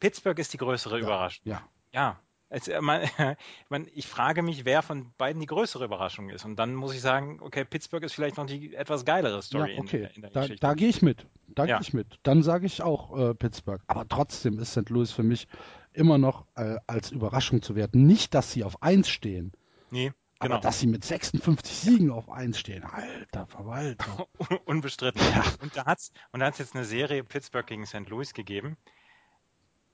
Pittsburgh 0.00 0.38
ist 0.38 0.52
die 0.52 0.58
größere 0.58 0.98
ja, 0.98 1.04
Überraschung. 1.04 1.42
Ja. 1.44 1.62
Ja, 1.92 2.20
Es, 2.50 2.68
äh, 2.68 2.80
man, 2.80 3.02
man, 3.68 3.86
ich 3.94 4.06
frage 4.06 4.42
mich, 4.42 4.64
wer 4.64 4.82
von 4.82 5.12
beiden 5.16 5.40
die 5.40 5.46
größere 5.46 5.84
Überraschung 5.84 6.28
ist. 6.30 6.44
Und 6.44 6.56
dann 6.56 6.74
muss 6.74 6.92
ich 6.94 7.00
sagen, 7.00 7.38
okay, 7.40 7.64
Pittsburgh 7.64 8.02
ist 8.04 8.12
vielleicht 8.12 8.36
noch 8.36 8.46
die 8.46 8.74
etwas 8.74 9.04
geilere 9.04 9.40
Story 9.40 9.74
ja, 9.74 9.80
okay. 9.80 10.02
in, 10.02 10.16
in 10.16 10.22
der 10.22 10.30
da, 10.30 10.40
Geschichte. 10.40 10.60
Da 10.60 10.74
gehe 10.74 10.88
ich 10.88 11.00
mit. 11.00 11.26
Da 11.46 11.64
Ja. 11.64 11.78
gehe 11.78 11.82
ich 11.86 11.94
mit. 11.94 12.18
Dann 12.24 12.42
sage 12.42 12.66
ich 12.66 12.82
auch 12.82 13.16
äh, 13.16 13.34
Pittsburgh. 13.34 13.80
Aber 13.86 14.06
trotzdem 14.08 14.58
ist 14.58 14.72
St. 14.72 14.90
Louis 14.90 15.12
für 15.12 15.22
mich 15.22 15.48
immer 15.92 16.18
noch 16.18 16.44
äh, 16.56 16.76
als 16.86 17.10
Überraschung 17.12 17.62
zu 17.62 17.76
werten. 17.76 18.06
Nicht, 18.06 18.34
dass 18.34 18.52
sie 18.52 18.64
auf 18.64 18.82
1 18.82 19.08
stehen, 19.08 19.52
Nee, 19.92 20.12
aber 20.38 20.48
genau. 20.50 20.60
dass 20.60 20.80
sie 20.80 20.86
mit 20.86 21.04
56 21.04 21.76
Siegen 21.76 22.10
auf 22.10 22.30
1 22.30 22.58
stehen. 22.58 22.82
Alter 22.84 23.46
Verwalter. 23.46 24.26
Unbestritten. 24.64 25.20
Ja. 25.20 25.44
Und 25.62 25.76
da 25.76 25.84
hat's 25.86 26.12
und 26.32 26.40
da 26.40 26.46
hat's 26.46 26.58
jetzt 26.58 26.74
eine 26.74 26.84
Serie 26.84 27.22
Pittsburgh 27.24 27.66
gegen 27.66 27.86
St. 27.86 28.08
Louis 28.08 28.32
gegeben. 28.34 28.76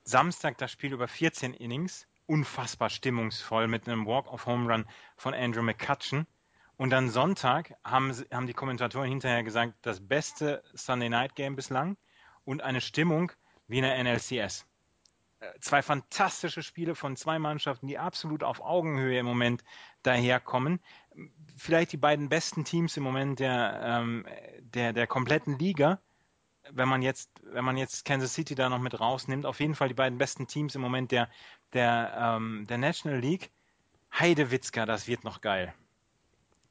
Samstag 0.05 0.57
das 0.59 0.71
Spiel 0.71 0.93
über 0.93 1.09
14 1.09 1.53
Innings, 1.53 2.07
unfassbar 2.27 2.91
stimmungsvoll 2.91 3.69
mit 3.69 3.89
einem 3.89 4.07
Walk-off-Home-Run 4.07 4.87
von 5.17 5.35
Andrew 5.35 5.63
McCutcheon. 5.63 6.27
Und 6.77 6.91
dann 6.91 7.09
Sonntag 7.09 7.75
haben, 7.85 8.13
haben 8.31 8.47
die 8.47 8.53
Kommentatoren 8.53 9.09
hinterher 9.09 9.43
gesagt, 9.43 9.75
das 9.83 10.07
beste 10.07 10.63
Sunday 10.75 11.09
Night 11.09 11.35
Game 11.35 11.57
bislang 11.57 11.97
und 12.45 12.63
eine 12.63 12.81
Stimmung 12.81 13.33
wie 13.67 13.79
in 13.79 13.85
der 13.85 14.03
NLCS. 14.03 14.67
Äh, 15.41 15.47
Zwei 15.61 15.81
fantastische 15.81 16.63
Spiele 16.63 16.95
von 16.95 17.17
zwei 17.17 17.39
Mannschaften, 17.39 17.87
die 17.87 17.99
absolut 17.99 18.45
auf 18.45 18.61
Augenhöhe 18.61 19.19
im 19.19 19.27
Moment 19.27 19.65
daherkommen. 20.03 20.81
Vielleicht 21.57 21.93
die 21.93 21.97
beiden 21.97 22.29
besten 22.29 22.65
Teams 22.65 22.97
im 22.99 23.03
Moment 23.03 23.41
der, 23.41 23.81
ähm, 23.83 24.27
der, 24.61 24.93
der 24.93 25.07
kompletten 25.07 25.59
Liga 25.59 26.01
wenn 26.73 26.89
man 26.89 27.03
jetzt, 27.03 27.31
wenn 27.43 27.65
man 27.65 27.77
jetzt 27.77 28.05
Kansas 28.05 28.35
City 28.35 28.55
da 28.55 28.69
noch 28.69 28.81
mit 28.81 28.99
rausnimmt, 28.99 29.47
auf 29.47 29.61
jeden 29.61 29.75
Fall 29.75 29.89
die 29.89 29.95
beiden 29.95 30.19
besten 30.19 30.47
Teams 30.47 30.75
im 30.75 30.81
Moment 30.81 31.13
der, 31.13 31.29
der, 31.73 32.37
ähm, 32.39 32.67
der 32.69 32.79
National 32.79 33.21
League. 33.21 33.51
Heidewitzka, 34.19 34.87
das 34.87 35.09
wird 35.09 35.25
noch 35.25 35.41
geil. 35.41 35.75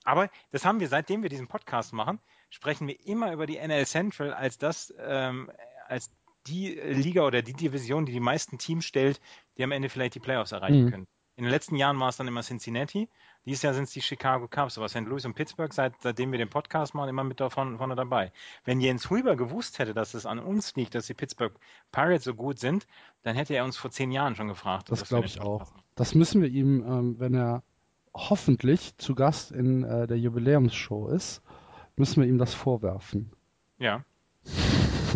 Aber 0.04 0.30
das 0.52 0.66
haben 0.66 0.80
wir, 0.80 0.88
seitdem 0.88 1.22
wir 1.24 1.30
diesen 1.30 1.48
Podcast 1.48 1.94
machen, 1.94 2.20
sprechen 2.50 2.88
wir 2.88 3.06
immer 3.06 3.34
über 3.34 3.46
die 3.46 3.58
NL 3.58 3.86
Central 3.86 4.34
als 4.34 4.58
das, 4.58 4.94
ähm, 5.00 5.52
als 5.88 6.10
die 6.48 6.70
Liga 6.74 7.24
oder 7.24 7.42
die 7.42 7.54
Division, 7.54 8.06
die 8.06 8.14
die 8.14 8.20
meisten 8.20 8.58
Teams 8.58 8.86
stellt, 8.86 9.20
die 9.58 9.64
am 9.64 9.72
Ende 9.72 9.90
vielleicht 9.90 10.16
die 10.16 10.20
Playoffs 10.20 10.52
erreichen 10.52 10.86
Mhm. 10.86 10.92
können. 10.92 11.08
In 11.38 11.44
den 11.44 11.52
letzten 11.52 11.76
Jahren 11.76 12.00
war 12.00 12.10
es 12.10 12.18
dann 12.18 12.28
immer 12.28 12.42
Cincinnati. 12.42 13.10
Dieses 13.46 13.62
Jahr 13.62 13.74
sind 13.74 13.84
es 13.84 13.92
die 13.92 14.02
Chicago 14.02 14.48
Cubs, 14.48 14.78
aber 14.78 14.88
St. 14.90 15.02
Louis 15.02 15.26
und 15.26 15.36
Pittsburgh, 15.36 15.72
seit, 15.74 15.94
seitdem 16.02 16.32
wir 16.32 16.40
den 16.40 16.50
Podcast 16.50 16.96
machen, 16.96 17.10
immer 17.10 17.24
mit 17.24 17.40
davon, 17.40 17.78
vorne 17.78 17.96
dabei. 17.96 18.32
Wenn 18.64 18.80
Jens 18.80 19.10
Huber 19.10 19.36
gewusst 19.36 19.78
hätte, 19.78 19.94
dass 19.94 20.14
es 20.14 20.26
an 20.26 20.40
uns 20.40 20.76
liegt, 20.76 20.96
dass 20.96 21.08
die 21.08 21.14
Pittsburgh 21.14 21.54
Pirates 21.92 22.24
so 22.24 22.34
gut 22.34 22.60
sind, 22.60 22.88
dann 23.24 23.36
hätte 23.36 23.54
er 23.54 23.66
uns 23.66 23.78
vor 23.78 23.92
zehn 23.92 24.12
Jahren 24.12 24.36
schon 24.36 24.48
gefragt. 24.48 24.90
Das 24.90 25.08
glaube 25.08 25.26
ich 25.26 25.40
auch. 25.42 25.60
Machen. 25.60 25.84
Das 25.96 26.16
müssen 26.16 26.42
wir 26.42 26.50
ihm, 26.50 26.84
ähm, 26.88 27.20
wenn 27.20 27.34
er 27.36 27.64
hoffentlich 28.14 28.98
zu 28.98 29.14
Gast 29.14 29.52
in 29.52 29.84
äh, 29.84 30.08
der 30.08 30.18
Jubiläumsshow 30.18 31.10
ist, 31.10 31.42
müssen 31.98 32.22
wir 32.22 32.30
ihm 32.30 32.38
das 32.38 32.54
vorwerfen. 32.54 33.32
Ja, 33.78 34.04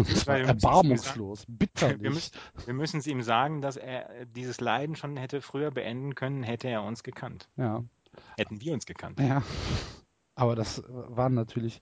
Wir 0.07 0.39
ihm 0.39 0.47
erbarmungslos, 0.47 1.47
wir 1.47 1.57
bitterlich. 1.57 2.01
müssen, 2.01 2.31
wir 2.65 2.73
müssen 2.73 2.99
es 2.99 3.07
ihm 3.07 3.21
sagen, 3.21 3.61
dass 3.61 3.77
er 3.77 4.25
dieses 4.25 4.61
Leiden 4.61 4.95
schon 4.95 5.17
hätte 5.17 5.41
früher 5.41 5.71
beenden 5.71 6.15
können, 6.15 6.43
hätte 6.43 6.67
er 6.67 6.83
uns 6.83 7.03
gekannt. 7.03 7.49
Ja, 7.57 7.83
Hätten 8.37 8.61
wir 8.61 8.73
uns 8.73 8.85
gekannt. 8.85 9.19
ja. 9.19 9.43
Aber 10.35 10.55
das 10.55 10.81
waren 10.87 11.33
natürlich 11.33 11.81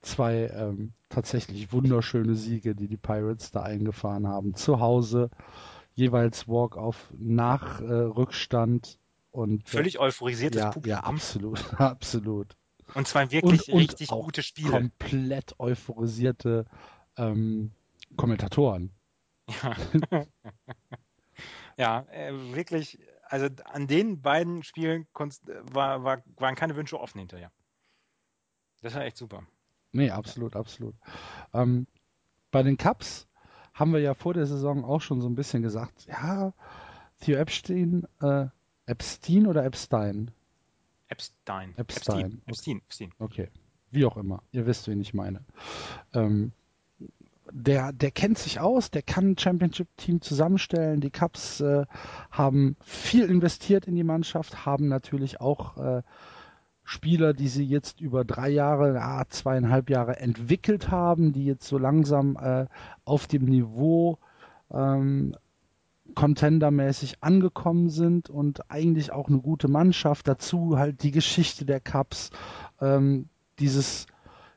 zwei 0.00 0.48
ähm, 0.54 0.92
tatsächlich 1.08 1.72
wunderschöne 1.72 2.34
Siege, 2.34 2.74
die 2.74 2.86
die 2.86 2.96
Pirates 2.96 3.50
da 3.50 3.62
eingefahren 3.62 4.28
haben. 4.28 4.54
Zu 4.54 4.80
Hause 4.80 5.30
jeweils 5.94 6.46
Walk 6.46 6.76
auf 6.76 7.12
nach 7.18 7.80
äh, 7.80 7.84
Rückstand 7.92 8.98
und 9.32 9.68
Völlig 9.68 9.98
euphorisiertes 9.98 10.60
ja, 10.60 10.70
Publikum. 10.70 10.98
ja, 10.98 11.00
absolut, 11.04 11.74
absolut. 11.80 12.56
Und 12.94 13.08
zwar 13.08 13.30
wirklich 13.32 13.68
und, 13.68 13.74
und 13.74 13.80
richtig 13.80 14.08
gute 14.08 14.42
Spiele. 14.42 14.70
komplett 14.70 15.58
euphorisierte 15.58 16.66
ähm, 17.16 17.72
Kommentatoren. 18.16 18.90
Ja, 19.62 19.76
ja 21.76 22.00
äh, 22.10 22.32
wirklich. 22.54 22.98
Also 23.28 23.48
an 23.64 23.86
den 23.88 24.22
beiden 24.22 24.62
Spielen 24.62 25.06
konntest- 25.12 25.48
war, 25.72 26.04
war, 26.04 26.22
waren 26.36 26.54
keine 26.54 26.76
Wünsche 26.76 27.00
offen 27.00 27.18
hinterher. 27.18 27.50
Das 28.82 28.94
war 28.94 29.04
echt 29.04 29.16
super. 29.16 29.44
Nee, 29.92 30.10
absolut, 30.10 30.54
absolut. 30.54 30.94
Ähm, 31.52 31.86
bei 32.50 32.62
den 32.62 32.76
Cups 32.76 33.26
haben 33.74 33.92
wir 33.92 34.00
ja 34.00 34.14
vor 34.14 34.34
der 34.34 34.46
Saison 34.46 34.84
auch 34.84 35.00
schon 35.00 35.20
so 35.20 35.28
ein 35.28 35.34
bisschen 35.34 35.62
gesagt, 35.62 36.06
ja, 36.06 36.52
Theo 37.20 37.36
Epstein, 37.36 38.06
äh, 38.20 38.46
Epstein 38.86 39.46
oder 39.46 39.64
Epstein? 39.64 40.30
Epstein. 41.08 41.74
Epstein. 41.76 41.78
Epstein. 41.78 42.42
Epstein. 42.46 42.76
Epstein. 42.78 43.12
Okay, 43.18 43.48
wie 43.90 44.04
auch 44.04 44.16
immer. 44.16 44.42
Ihr 44.52 44.66
wisst, 44.66 44.88
wen 44.88 45.00
ich 45.00 45.14
meine. 45.14 45.44
Ähm, 46.14 46.52
der, 47.52 47.92
der 47.92 48.10
kennt 48.10 48.38
sich 48.38 48.60
aus, 48.60 48.90
der 48.90 49.02
kann 49.02 49.30
ein 49.32 49.38
Championship-Team 49.38 50.20
zusammenstellen. 50.20 51.00
Die 51.00 51.10
Cubs 51.10 51.60
äh, 51.60 51.86
haben 52.30 52.76
viel 52.80 53.24
investiert 53.24 53.86
in 53.86 53.94
die 53.94 54.04
Mannschaft, 54.04 54.66
haben 54.66 54.88
natürlich 54.88 55.40
auch 55.40 55.76
äh, 55.78 56.02
Spieler, 56.84 57.34
die 57.34 57.48
sie 57.48 57.64
jetzt 57.64 58.00
über 58.00 58.24
drei 58.24 58.48
Jahre, 58.48 59.00
ah, 59.02 59.24
zweieinhalb 59.28 59.90
Jahre 59.90 60.20
entwickelt 60.20 60.90
haben, 60.90 61.32
die 61.32 61.44
jetzt 61.44 61.66
so 61.66 61.78
langsam 61.78 62.36
äh, 62.36 62.66
auf 63.04 63.26
dem 63.26 63.44
Niveau 63.44 64.18
ähm, 64.70 65.34
Contender-mäßig 66.14 67.22
angekommen 67.22 67.90
sind 67.90 68.30
und 68.30 68.70
eigentlich 68.70 69.10
auch 69.10 69.28
eine 69.28 69.40
gute 69.40 69.66
Mannschaft. 69.66 70.28
Dazu 70.28 70.78
halt 70.78 71.02
die 71.02 71.10
Geschichte 71.10 71.64
der 71.64 71.80
Cups, 71.80 72.30
ähm, 72.80 73.28
dieses 73.58 74.06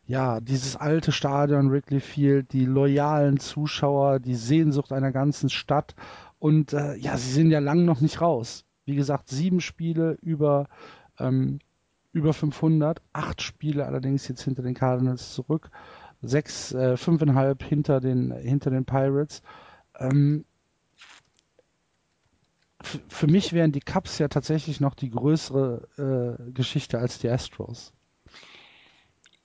ja, 0.10 0.40
dieses 0.40 0.76
alte 0.76 1.12
Stadion 1.12 1.70
Wrigley 1.70 2.00
Field, 2.00 2.52
die 2.52 2.66
loyalen 2.66 3.40
Zuschauer, 3.40 4.20
die 4.20 4.34
Sehnsucht 4.34 4.92
einer 4.92 5.12
ganzen 5.12 5.52
Stadt 5.52 5.94
und 6.40 6.74
äh, 6.74 6.96
ja, 6.96 7.16
sie 7.16 7.32
sind 7.32 7.52
ja 7.52 7.60
lang 7.60 7.86
noch 7.86 8.02
nicht 8.02 8.20
raus. 8.20 8.66
Wie 8.86 8.96
gesagt, 8.96 9.30
sieben 9.30 9.62
Spiele 9.62 10.18
über 10.24 10.68
ähm, 11.20 11.60
über 12.12 12.34
500, 12.34 13.04
acht 13.14 13.44
Spiele 13.44 13.86
allerdings 13.86 14.28
jetzt 14.28 14.42
hinter 14.42 14.64
den 14.64 14.74
Cardinals 14.74 15.36
zurück, 15.36 15.70
sechs, 16.24 16.72
äh, 16.74 16.98
fünfeinhalb 16.98 17.62
hinter 17.62 18.00
den 18.00 18.32
hinter 18.32 18.72
den 18.72 18.86
Pirates. 18.86 19.44
Ähm, 20.00 20.44
für 22.82 23.28
mich 23.28 23.54
wären 23.54 23.74
die 23.74 23.82
Cubs 23.82 24.18
ja 24.18 24.28
tatsächlich 24.28 24.80
noch 24.80 24.96
die 24.96 25.12
größere 25.12 26.40
äh, 26.48 26.52
Geschichte 26.52 26.98
als 26.98 27.20
die 27.20 27.30
Astros. 27.30 27.94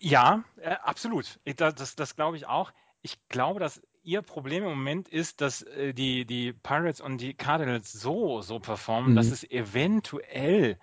Ja, 0.04 0.44
äh, 0.60 0.68
absolut. 0.82 1.40
Ich, 1.44 1.56
das 1.56 1.74
das, 1.74 1.96
das 1.96 2.14
glaube 2.14 2.36
ich 2.36 2.46
auch. 2.46 2.72
Ich 3.00 3.16
glaube, 3.28 3.58
dass 3.58 3.80
ihr 4.02 4.20
Problem 4.20 4.62
im 4.64 4.68
Moment 4.70 5.08
ist, 5.08 5.40
dass 5.40 5.62
äh, 5.62 5.94
die, 5.94 6.26
die 6.26 6.52
Pirates 6.52 7.00
und 7.00 7.22
die 7.22 7.32
Cardinals 7.32 7.90
so, 7.90 8.42
so 8.42 8.58
performen, 8.60 9.12
Mhm. 9.12 9.16
dass 9.16 9.30
es 9.30 9.44
eventuell 9.50 10.78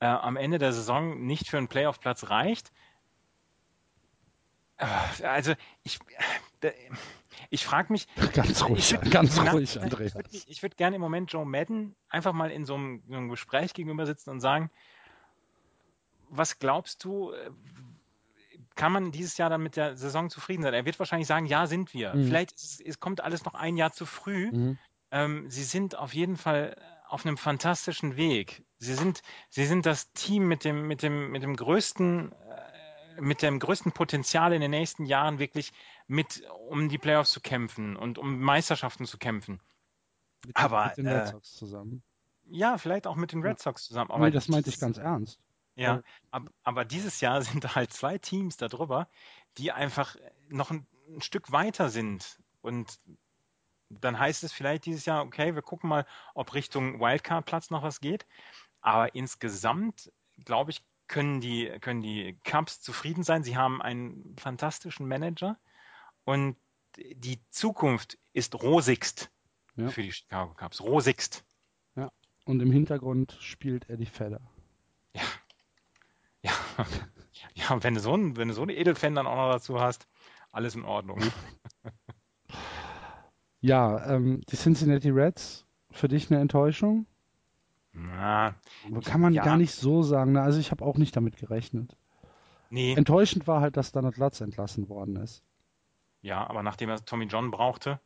äh, 0.00 0.06
am 0.06 0.36
Ende 0.36 0.58
der 0.58 0.74
Saison 0.74 1.18
nicht 1.24 1.48
für 1.48 1.56
einen 1.56 1.68
Playoff-Platz 1.68 2.28
reicht. 2.28 2.70
Äh, 4.76 4.86
Also 5.24 5.54
ich, 5.82 5.98
äh, 6.60 6.72
ich 7.48 7.64
frage 7.64 7.90
mich, 7.90 8.06
Ganz 8.34 8.62
ruhig, 8.68 8.92
ich 8.92 8.98
würd- 8.98 9.10
ganz 9.10 9.40
na, 9.42 9.52
ruhig, 9.52 9.76
Ich 9.76 9.82
Andreas. 9.82 10.14
würde 10.14 10.28
ich 10.30 10.62
würd 10.62 10.76
gerne 10.76 10.96
im 10.96 11.00
Moment 11.02 11.32
Joe 11.32 11.46
Madden 11.46 11.96
einfach 12.10 12.34
mal 12.34 12.50
in 12.50 12.66
so 12.66 12.74
einem, 12.74 13.02
so 13.08 13.14
einem 13.16 13.30
Gespräch 13.30 13.72
gegenüber 13.72 14.04
sitzen 14.04 14.28
und 14.28 14.40
sagen, 14.40 14.70
was 16.28 16.58
glaubst 16.58 17.02
du, 17.04 17.32
äh, 17.32 17.50
kann 18.78 18.92
man 18.92 19.10
dieses 19.10 19.36
Jahr 19.36 19.50
dann 19.50 19.62
mit 19.62 19.76
der 19.76 19.96
Saison 19.96 20.30
zufrieden 20.30 20.62
sein? 20.62 20.72
Er 20.72 20.86
wird 20.86 21.00
wahrscheinlich 21.00 21.26
sagen, 21.26 21.46
ja, 21.46 21.66
sind 21.66 21.92
wir. 21.92 22.14
Mhm. 22.14 22.26
Vielleicht 22.26 22.52
ist 22.52 22.80
es, 22.80 23.00
kommt 23.00 23.20
alles 23.20 23.44
noch 23.44 23.54
ein 23.54 23.76
Jahr 23.76 23.92
zu 23.92 24.06
früh. 24.06 24.52
Mhm. 24.52 24.78
Ähm, 25.10 25.50
sie 25.50 25.64
sind 25.64 25.96
auf 25.96 26.14
jeden 26.14 26.36
Fall 26.36 26.76
auf 27.08 27.26
einem 27.26 27.36
fantastischen 27.36 28.16
Weg. 28.16 28.64
Sie 28.78 28.94
sind, 28.94 29.22
sie 29.48 29.66
sind 29.66 29.84
das 29.84 30.12
Team 30.12 30.46
mit 30.46 30.64
dem, 30.64 30.86
mit 30.86 31.02
dem, 31.02 31.32
mit 31.32 31.42
dem 31.42 31.56
größten, 31.56 32.30
äh, 32.30 33.20
mit 33.20 33.42
dem 33.42 33.58
größten 33.58 33.90
Potenzial 33.90 34.52
in 34.52 34.60
den 34.60 34.70
nächsten 34.70 35.06
Jahren 35.06 35.40
wirklich 35.40 35.72
mit, 36.06 36.44
um 36.68 36.88
die 36.88 36.98
Playoffs 36.98 37.32
zu 37.32 37.40
kämpfen 37.40 37.96
und 37.96 38.16
um 38.16 38.38
Meisterschaften 38.38 39.06
zu 39.06 39.18
kämpfen. 39.18 39.60
Mit, 40.46 40.56
Aber, 40.56 40.86
mit 40.86 40.98
den 40.98 41.08
Red 41.08 41.22
äh, 41.22 41.26
Sox 41.26 41.52
zusammen. 41.56 42.04
Ja, 42.44 42.78
vielleicht 42.78 43.08
auch 43.08 43.16
mit 43.16 43.32
den 43.32 43.42
Red. 43.42 43.58
Sox 43.58 43.86
zusammen. 43.86 44.12
Aber 44.12 44.26
nee, 44.26 44.30
das 44.30 44.46
meinte 44.46 44.70
ich 44.70 44.78
ganz 44.78 44.98
ernst. 44.98 45.40
Ja, 45.78 46.02
ab, 46.30 46.50
aber 46.64 46.84
dieses 46.84 47.20
Jahr 47.20 47.40
sind 47.42 47.64
da 47.64 47.74
halt 47.74 47.92
zwei 47.92 48.18
Teams 48.18 48.56
darüber, 48.56 49.08
die 49.56 49.72
einfach 49.72 50.16
noch 50.48 50.70
ein, 50.70 50.86
ein 51.08 51.22
Stück 51.22 51.52
weiter 51.52 51.88
sind. 51.88 52.38
Und 52.60 52.98
dann 53.88 54.18
heißt 54.18 54.44
es 54.44 54.52
vielleicht 54.52 54.86
dieses 54.86 55.06
Jahr, 55.06 55.24
okay, 55.24 55.54
wir 55.54 55.62
gucken 55.62 55.88
mal, 55.88 56.06
ob 56.34 56.54
Richtung 56.54 57.00
Wildcard-Platz 57.00 57.70
noch 57.70 57.82
was 57.82 58.00
geht. 58.00 58.26
Aber 58.80 59.14
insgesamt, 59.14 60.12
glaube 60.44 60.70
ich, 60.70 60.82
können 61.06 61.40
die, 61.40 61.68
können 61.80 62.02
die 62.02 62.38
Cubs 62.44 62.80
zufrieden 62.80 63.22
sein. 63.22 63.42
Sie 63.42 63.56
haben 63.56 63.80
einen 63.80 64.36
fantastischen 64.38 65.08
Manager 65.08 65.58
und 66.24 66.56
die 66.96 67.40
Zukunft 67.50 68.18
ist 68.32 68.62
rosigst 68.62 69.30
Ja. 69.76 69.88
für 69.88 70.02
die 70.02 70.12
Chicago 70.12 70.52
Cubs. 70.54 70.82
Rosigst. 70.82 71.44
Und 72.44 72.60
im 72.60 72.72
Hintergrund 72.72 73.36
spielt 73.40 73.88
Eddie 73.90 74.06
Vedder. 74.06 74.40
Ja. 77.54 77.82
Wenn 77.82 77.94
du 77.94 78.00
so 78.00 78.12
einen, 78.14 78.36
wenn 78.36 78.48
du 78.48 78.54
so 78.54 78.62
einen 78.62 78.70
Edelfan 78.70 79.14
dann 79.14 79.26
auch 79.26 79.36
noch 79.36 79.50
dazu 79.52 79.80
hast, 79.80 80.08
alles 80.50 80.74
in 80.74 80.84
Ordnung. 80.84 81.20
Ja, 83.60 84.06
ähm, 84.14 84.40
die 84.50 84.56
Cincinnati 84.56 85.10
Reds, 85.10 85.66
für 85.90 86.08
dich 86.08 86.30
eine 86.30 86.40
Enttäuschung? 86.40 87.06
Na, 87.92 88.54
Kann 89.04 89.20
man 89.20 89.34
ja. 89.34 89.42
gar 89.44 89.56
nicht 89.56 89.74
so 89.74 90.02
sagen. 90.02 90.32
ne? 90.32 90.42
Also 90.42 90.60
ich 90.60 90.70
habe 90.70 90.84
auch 90.84 90.96
nicht 90.98 91.16
damit 91.16 91.36
gerechnet. 91.36 91.96
nee. 92.70 92.94
Enttäuschend 92.94 93.46
war 93.48 93.60
halt, 93.60 93.76
dass 93.76 93.92
Donald 93.92 94.16
Lutz 94.16 94.40
entlassen 94.40 94.88
worden 94.88 95.16
ist. 95.16 95.42
Ja, 96.22 96.48
aber 96.48 96.62
nachdem 96.62 96.90
er 96.90 97.04
Tommy 97.04 97.24
John 97.26 97.50
brauchte, 97.50 98.00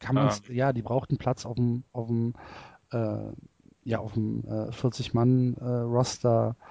Kann 0.00 0.14
man, 0.14 0.28
Ähm. 0.28 0.54
ja, 0.54 0.72
die 0.72 0.82
brauchten 0.82 1.18
Platz 1.18 1.46
auf 1.46 1.56
dem, 1.56 1.84
auf 1.92 2.06
dem, 2.08 2.34
äh, 2.92 3.32
ja, 3.84 3.98
auf 3.98 4.12
dem 4.12 4.44
äh, 4.44 4.70
40-Mann-Roster 4.70 6.56
äh, 6.58 6.64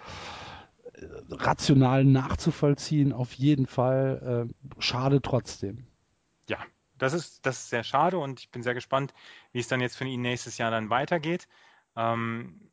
rational 1.30 2.04
nachzuvollziehen, 2.04 3.14
auf 3.14 3.34
jeden 3.34 3.68
Fall. 3.68 4.48
Äh, 4.50 4.82
schade 4.82 5.22
trotzdem. 5.22 5.88
ja, 6.50 6.58
das 6.98 7.14
ist, 7.14 7.46
das 7.46 7.60
ist 7.60 7.70
sehr 7.70 7.84
schade 7.84 8.18
und 8.18 8.40
ich 8.40 8.50
bin 8.50 8.64
sehr 8.64 8.74
gespannt, 8.74 9.14
wie 9.52 9.60
es 9.60 9.68
dann 9.68 9.82
jetzt 9.82 9.98
für 9.98 10.06
ihn 10.06 10.22
nächstes 10.22 10.58
Jahr 10.58 10.72
dann 10.72 10.90
weitergeht. 10.90 11.48
Ähm, 11.96 12.72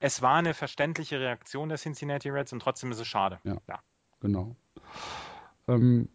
es 0.00 0.22
war 0.22 0.36
eine 0.36 0.54
verständliche 0.54 1.18
Reaktion 1.18 1.68
der 1.68 1.78
Cincinnati 1.78 2.28
Reds 2.30 2.52
und 2.52 2.60
trotzdem 2.60 2.92
ist 2.92 3.00
es 3.00 3.08
schade. 3.08 3.40
Ja. 3.44 3.58
Genau. 4.20 4.54
Ähm, 5.66 6.08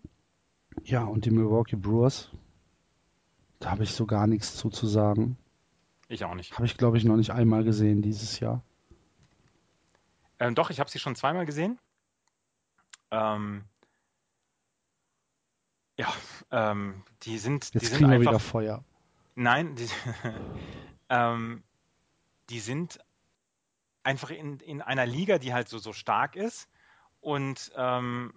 ja, 0.84 1.04
und 1.04 1.26
die 1.26 1.32
Milwaukee 1.32 1.76
Brewers, 1.76 2.32
da 3.60 3.72
habe 3.72 3.84
ich 3.84 3.92
so 3.92 4.06
gar 4.06 4.28
nichts 4.28 4.56
zu, 4.56 4.70
zu 4.70 4.88
sagen. 4.88 5.38
Ich 6.08 6.24
auch 6.26 6.36
nicht. 6.36 6.54
Habe 6.54 6.66
ich, 6.66 6.78
glaube 6.78 6.98
ich, 6.98 7.06
noch 7.06 7.18
nicht 7.18 7.32
einmal 7.32 7.64
gesehen 7.64 8.02
dieses 8.02 8.40
Jahr. 8.40 8.64
Ähm, 10.40 10.56
doch, 10.56 10.70
ich 10.70 10.80
habe 10.80 10.90
sie 10.90 11.00
schon 11.00 11.16
zweimal 11.16 11.46
gesehen. 11.46 11.80
Ähm, 13.12 13.64
ja, 15.98 16.12
ähm, 16.52 17.04
die 17.24 17.38
sind, 17.38 17.74
die 17.74 17.78
Jetzt 17.80 17.90
sind 17.90 17.98
kriegen 17.98 18.10
wir 18.10 18.18
einfach. 18.18 18.32
wieder 18.32 18.40
Feuer. 18.40 18.84
Nein, 19.36 19.76
die, 19.76 19.90
ähm, 21.10 21.64
die 22.50 22.60
sind 22.60 23.00
einfach 24.04 24.32
in, 24.32 24.60
in 24.60 24.82
einer 24.82 25.06
Liga, 25.06 25.38
die 25.38 25.54
halt 25.54 25.70
so, 25.70 25.78
so 25.78 25.94
stark 25.94 26.36
ist 26.36 26.70
und 27.22 27.72
ähm, 27.76 28.34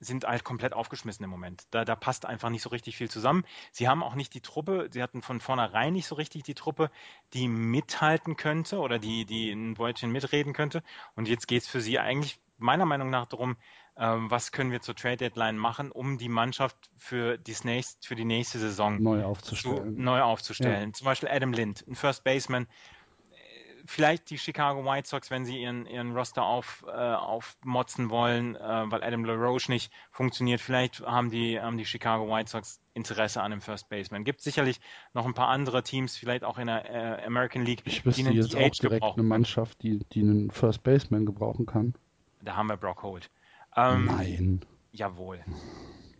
sind 0.00 0.24
halt 0.24 0.44
komplett 0.44 0.72
aufgeschmissen 0.72 1.24
im 1.24 1.30
Moment. 1.30 1.64
Da, 1.70 1.84
da 1.84 1.96
passt 1.96 2.26
einfach 2.26 2.50
nicht 2.50 2.62
so 2.62 2.70
richtig 2.70 2.96
viel 2.96 3.10
zusammen. 3.10 3.44
Sie 3.72 3.88
haben 3.88 4.02
auch 4.02 4.14
nicht 4.14 4.34
die 4.34 4.40
Truppe, 4.40 4.88
sie 4.90 5.02
hatten 5.02 5.22
von 5.22 5.40
vornherein 5.40 5.92
nicht 5.92 6.06
so 6.06 6.14
richtig 6.14 6.42
die 6.42 6.54
Truppe, 6.54 6.90
die 7.32 7.48
mithalten 7.48 8.36
könnte 8.36 8.78
oder 8.78 8.98
die, 8.98 9.24
die 9.24 9.50
ein 9.50 9.78
Wörtchen 9.78 10.10
mitreden 10.10 10.52
könnte. 10.52 10.82
Und 11.14 11.28
jetzt 11.28 11.48
geht 11.48 11.62
es 11.62 11.68
für 11.68 11.80
sie 11.80 11.98
eigentlich 11.98 12.38
meiner 12.58 12.86
Meinung 12.86 13.10
nach 13.10 13.26
darum, 13.26 13.56
ähm, 13.98 14.30
was 14.30 14.52
können 14.52 14.70
wir 14.70 14.80
zur 14.80 14.94
Trade 14.94 15.16
Deadline 15.16 15.56
machen, 15.56 15.90
um 15.90 16.18
die 16.18 16.28
Mannschaft 16.28 16.76
für, 16.98 17.38
dies 17.38 17.64
nächst, 17.64 18.06
für 18.06 18.14
die 18.14 18.24
nächste 18.24 18.58
Saison 18.58 19.02
Neu 19.02 19.20
zu, 19.20 19.26
aufzustellen. 19.26 19.96
neu 19.96 20.20
aufzustellen. 20.20 20.94
Zum 20.94 21.06
Beispiel 21.06 21.28
Adam 21.30 21.52
Lind, 21.52 21.84
ein 21.88 21.94
First 21.94 22.24
Baseman. 22.24 22.66
Vielleicht 23.86 24.30
die 24.30 24.38
Chicago 24.38 24.84
White 24.84 25.08
Sox, 25.08 25.30
wenn 25.30 25.44
sie 25.44 25.60
ihren, 25.60 25.86
ihren 25.86 26.16
Roster 26.16 26.44
auf, 26.44 26.84
äh, 26.86 26.90
aufmotzen 26.90 28.10
wollen, 28.10 28.56
äh, 28.56 28.60
weil 28.60 29.02
Adam 29.02 29.24
LaRoche 29.24 29.70
nicht 29.70 29.92
funktioniert. 30.10 30.60
Vielleicht 30.60 31.00
haben 31.00 31.30
die, 31.30 31.60
haben 31.60 31.78
die 31.78 31.84
Chicago 31.84 32.28
White 32.28 32.50
Sox 32.50 32.80
Interesse 32.94 33.42
an 33.42 33.52
einem 33.52 33.60
First 33.60 33.88
Baseman. 33.88 34.24
Gibt 34.24 34.40
sicherlich 34.40 34.80
noch 35.12 35.26
ein 35.26 35.34
paar 35.34 35.48
andere 35.48 35.82
Teams, 35.82 36.16
vielleicht 36.16 36.44
auch 36.44 36.58
in 36.58 36.66
der 36.66 36.90
äh, 36.90 37.24
American 37.26 37.64
League, 37.64 37.82
Ich 37.84 38.00
die 38.00 38.06
wüsste 38.06 38.26
einen 38.26 38.32
jetzt 38.32 38.54
auch 38.54 38.58
DH 38.58 38.70
direkt 38.70 38.80
gebrauchen 38.80 39.20
eine. 39.20 39.28
Mannschaft, 39.28 39.82
die, 39.82 40.00
die 40.12 40.20
einen 40.20 40.50
First 40.50 40.82
Baseman 40.82 41.26
gebrauchen 41.26 41.66
kann. 41.66 41.94
Da 42.42 42.56
haben 42.56 42.68
wir 42.68 42.76
Brock 42.76 43.02
Holt. 43.02 43.30
Ähm, 43.76 44.06
Nein. 44.06 44.60
Jawohl. 44.92 45.44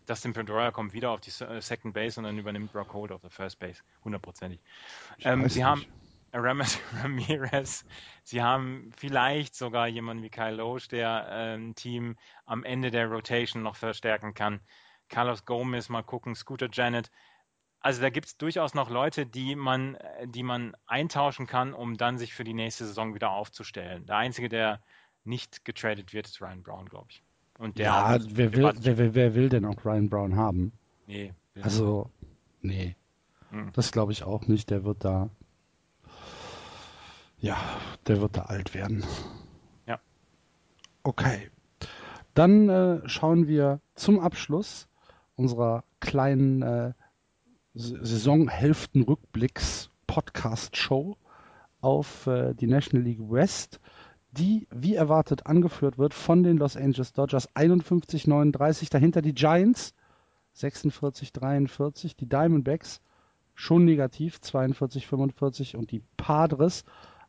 Dustin 0.05 0.33
Pedroia 0.33 0.71
kommt 0.71 0.93
wieder 0.93 1.11
auf 1.11 1.19
die 1.19 1.31
äh, 1.43 1.61
Second 1.61 1.93
Base 1.93 2.19
und 2.19 2.25
dann 2.25 2.37
übernimmt 2.37 2.71
Brock 2.71 2.93
Holt 2.93 3.11
auf 3.11 3.21
der 3.21 3.29
First 3.29 3.59
Base. 3.59 3.81
Hundertprozentig. 4.05 4.59
Ähm, 5.23 5.49
sie 5.49 5.59
nicht. 5.59 5.65
haben 5.65 5.85
Ramirez, 6.33 6.79
Ramirez, 7.03 7.85
sie 8.23 8.41
haben 8.41 8.91
vielleicht 8.97 9.55
sogar 9.55 9.87
jemanden 9.87 10.23
wie 10.23 10.29
Kyle 10.29 10.55
Loesch, 10.55 10.87
der 10.87 11.27
äh, 11.29 11.55
ein 11.55 11.75
Team 11.75 12.17
am 12.45 12.63
Ende 12.63 12.91
der 12.91 13.07
Rotation 13.07 13.63
noch 13.63 13.75
verstärken 13.75 14.33
kann. 14.33 14.59
Carlos 15.09 15.45
Gomez, 15.45 15.89
mal 15.89 16.03
gucken, 16.03 16.35
Scooter 16.35 16.69
Janet. 16.71 17.09
Also 17.79 18.01
da 18.01 18.09
gibt 18.09 18.27
es 18.27 18.37
durchaus 18.37 18.73
noch 18.73 18.89
Leute, 18.89 19.25
die 19.25 19.55
man, 19.55 19.95
äh, 19.95 20.27
die 20.27 20.43
man 20.43 20.75
eintauschen 20.85 21.47
kann, 21.47 21.73
um 21.73 21.97
dann 21.97 22.17
sich 22.17 22.33
für 22.33 22.43
die 22.43 22.53
nächste 22.53 22.85
Saison 22.85 23.13
wieder 23.15 23.31
aufzustellen. 23.31 24.05
Der 24.05 24.17
einzige, 24.17 24.49
der 24.49 24.81
nicht 25.23 25.65
getradet 25.65 26.13
wird, 26.13 26.27
ist 26.27 26.41
Ryan 26.41 26.63
Brown, 26.63 26.89
glaube 26.89 27.07
ich. 27.09 27.23
Und 27.57 27.77
der 27.77 27.85
Ja, 27.85 28.17
wer 28.21 28.53
will, 28.53 28.73
wer, 28.79 28.97
wer, 28.97 29.15
wer 29.15 29.35
will 29.35 29.49
denn 29.49 29.65
auch 29.65 29.83
Ryan 29.83 30.09
Brown 30.09 30.35
haben? 30.35 30.71
Nee, 31.07 31.33
Also, 31.61 32.11
nee. 32.61 32.95
Hm. 33.49 33.71
Das 33.73 33.91
glaube 33.91 34.11
ich 34.11 34.23
auch 34.23 34.47
nicht. 34.47 34.69
Der 34.69 34.83
wird 34.83 35.03
da. 35.03 35.29
Ja, 37.39 37.55
der 38.07 38.19
wird 38.19 38.35
da 38.35 38.41
alt 38.43 38.73
werden. 38.73 39.03
Ja. 39.85 39.99
Okay. 41.03 41.51
Dann 42.33 42.69
äh, 42.69 43.07
schauen 43.07 43.47
wir 43.47 43.79
zum 43.95 44.19
Abschluss 44.19 44.87
unserer 45.35 45.83
kleinen 45.99 46.63
äh, 46.63 46.93
Saisonhälften-Rückblicks 47.73 49.91
Podcast-Show 50.07 51.15
auf 51.79 52.25
äh, 52.25 52.55
die 52.55 52.65
National 52.65 53.05
League 53.05 53.29
West, 53.29 53.79
die 54.31 54.67
wie 54.71 54.95
erwartet 54.95 55.45
angeführt 55.45 55.99
wird 55.99 56.15
von 56.15 56.41
den 56.41 56.57
Los 56.57 56.75
Angeles 56.75 57.13
Dodgers 57.13 57.55
51-39, 57.55 58.89
dahinter 58.89 59.21
die 59.21 59.35
Giants 59.35 59.93
46-43, 60.55 62.17
die 62.17 62.27
Diamondbacks 62.27 62.99
schon 63.53 63.85
negativ 63.85 64.39
42-45 64.43 65.75
und 65.75 65.91
die 65.91 66.01
Padres 66.17 66.83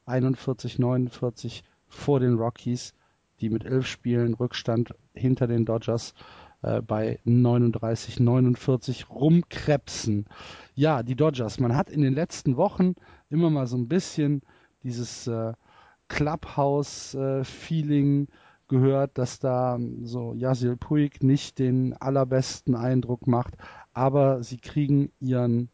41-49 0.09 1.63
vor 1.87 2.21
den 2.21 2.35
Rockies, 2.35 2.95
die 3.41 3.51
mit 3.51 3.65
elf 3.65 3.87
Spielen 3.87 4.35
Rückstand 4.35 4.95
hinter 5.15 5.47
den 5.47 5.65
Dodgers 5.65 6.15
äh, 6.63 6.83
bei 6.83 7.21
39-49 7.27 9.09
rumkrebsen. 9.09 10.27
Ja, 10.75 11.03
die 11.03 11.15
Dodgers, 11.15 11.61
man 11.61 11.77
hat 11.77 11.91
in 11.91 12.01
den 12.03 12.15
letzten 12.15 12.57
Wochen 12.57 12.95
immer 13.31 13.51
mal 13.51 13.67
so 13.67 13.77
ein 13.77 13.89
bisschen 13.89 14.43
dieses 14.83 15.27
äh, 15.27 15.53
Clubhouse-Feeling 16.09 18.29
gehört, 18.69 19.19
dass 19.19 19.39
da 19.39 19.79
so 20.03 20.33
Yasil 20.35 20.77
Puig 20.77 21.23
nicht 21.23 21.59
den 21.59 21.93
allerbesten 21.95 22.75
Eindruck 22.75 23.27
macht, 23.27 23.55
aber 23.93 24.43
sie 24.43 24.59
kriegen 24.59 25.13
ihren 25.21 25.69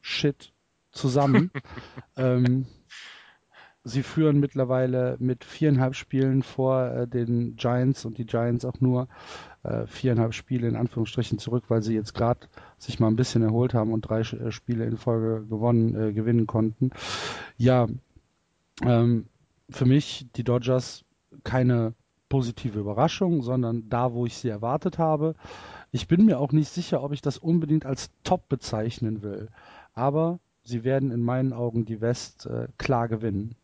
Shit 0.00 0.52
zusammen. 0.90 1.50
ähm, 2.16 2.66
sie 3.84 4.02
führen 4.02 4.40
mittlerweile 4.40 5.16
mit 5.20 5.44
viereinhalb 5.44 5.94
Spielen 5.94 6.42
vor 6.42 6.90
äh, 6.90 7.06
den 7.06 7.56
Giants 7.56 8.06
und 8.06 8.16
die 8.16 8.24
Giants 8.24 8.64
auch 8.64 8.80
nur 8.80 9.08
äh, 9.62 9.86
viereinhalb 9.86 10.32
Spiele 10.32 10.66
in 10.66 10.76
Anführungsstrichen 10.76 11.38
zurück, 11.38 11.64
weil 11.68 11.82
sie 11.82 11.94
jetzt 11.94 12.14
gerade 12.14 12.40
sich 12.78 12.98
mal 12.98 13.08
ein 13.08 13.16
bisschen 13.16 13.42
erholt 13.42 13.74
haben 13.74 13.92
und 13.92 14.02
drei 14.02 14.20
äh, 14.20 14.50
Spiele 14.50 14.86
in 14.86 14.96
Folge 14.96 15.46
gewonnen, 15.46 15.94
äh, 15.94 16.12
gewinnen 16.12 16.46
konnten. 16.46 16.90
Ja, 17.58 17.86
ähm, 18.82 19.26
für 19.68 19.84
mich 19.84 20.26
die 20.34 20.44
Dodgers 20.44 21.04
keine 21.44 21.94
positive 22.30 22.78
Überraschung, 22.78 23.42
sondern 23.42 23.88
da, 23.90 24.12
wo 24.14 24.24
ich 24.24 24.36
sie 24.36 24.48
erwartet 24.48 24.98
habe. 24.98 25.34
Ich 25.92 26.08
bin 26.08 26.24
mir 26.24 26.40
auch 26.40 26.52
nicht 26.52 26.70
sicher, 26.70 27.02
ob 27.02 27.12
ich 27.12 27.20
das 27.20 27.38
unbedingt 27.38 27.86
als 27.86 28.10
Top 28.24 28.48
bezeichnen 28.48 29.22
will. 29.22 29.50
Aber 29.92 30.40
sie 30.62 30.84
werden 30.84 31.10
in 31.10 31.20
meinen 31.20 31.52
Augen 31.52 31.84
die 31.84 32.00
West 32.00 32.46
äh, 32.46 32.68
klar 32.78 33.08
gewinnen. 33.08 33.54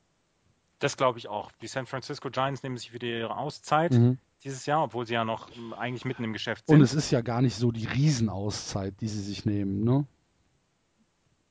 Das 0.81 0.97
glaube 0.97 1.19
ich 1.19 1.28
auch. 1.28 1.52
Die 1.62 1.69
San 1.69 1.86
Francisco 1.86 2.28
Giants 2.31 2.62
nehmen 2.65 2.77
sich 2.77 2.93
wieder 2.93 3.07
ihre 3.07 3.36
Auszeit 3.36 3.93
Mhm. 3.93 4.19
dieses 4.43 4.66
Jahr, 4.66 4.82
obwohl 4.82 5.07
sie 5.07 5.15
ja 5.15 5.24
noch 5.24 5.48
ähm, 5.57 5.73
eigentlich 5.74 6.05
mitten 6.05 6.24
im 6.24 6.32
Geschäft 6.32 6.66
sind. 6.66 6.77
Und 6.77 6.82
es 6.82 6.93
ist 6.94 7.11
ja 7.12 7.20
gar 7.20 7.40
nicht 7.43 7.55
so 7.57 7.70
die 7.70 7.86
Riesenauszeit, 7.86 9.01
die 9.01 9.09
sie 9.09 9.20
sich 9.23 9.44
nehmen, 9.44 9.85
ne? 9.85 10.07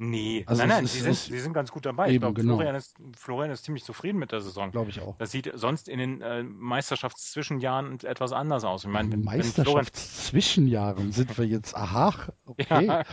nee, 0.02 0.44
Also 0.48 0.62
nein, 0.62 0.70
nein, 0.70 0.86
ist- 0.86 0.94
sie, 0.94 1.02
sind, 1.02 1.16
sie 1.16 1.40
sind 1.40 1.52
ganz 1.54 1.72
gut 1.72 1.86
dabei. 1.86 2.06
Eben, 2.08 2.14
ich 2.16 2.20
glaube, 2.22 2.42
genau. 2.42 2.56
Florian, 2.56 2.76
ist, 2.76 2.96
Florian 3.18 3.52
ist 3.52 3.66
ziemlich 3.66 3.84
zufrieden 3.84 4.18
mit 4.18 4.32
der 4.32 4.40
Saison. 4.42 4.72
Glaube 4.72 4.90
ich 4.92 5.02
auch. 5.02 5.16
Das 5.18 5.30
sieht 5.32 5.52
sonst 5.56 5.90
in 5.90 6.00
den 6.00 6.22
äh, 6.22 6.42
Meisterschaftszwischenjahren 6.42 8.00
etwas 8.00 8.32
anders 8.32 8.64
aus. 8.64 8.84
Ich 8.86 8.90
meine, 8.90 9.16
Meisterschaftszwischenjahren 9.18 11.12
sind 11.12 11.38
wir 11.38 11.46
jetzt. 11.46 11.76
Aha, 11.76 12.14
okay. 12.46 12.86
Ja. 12.88 13.04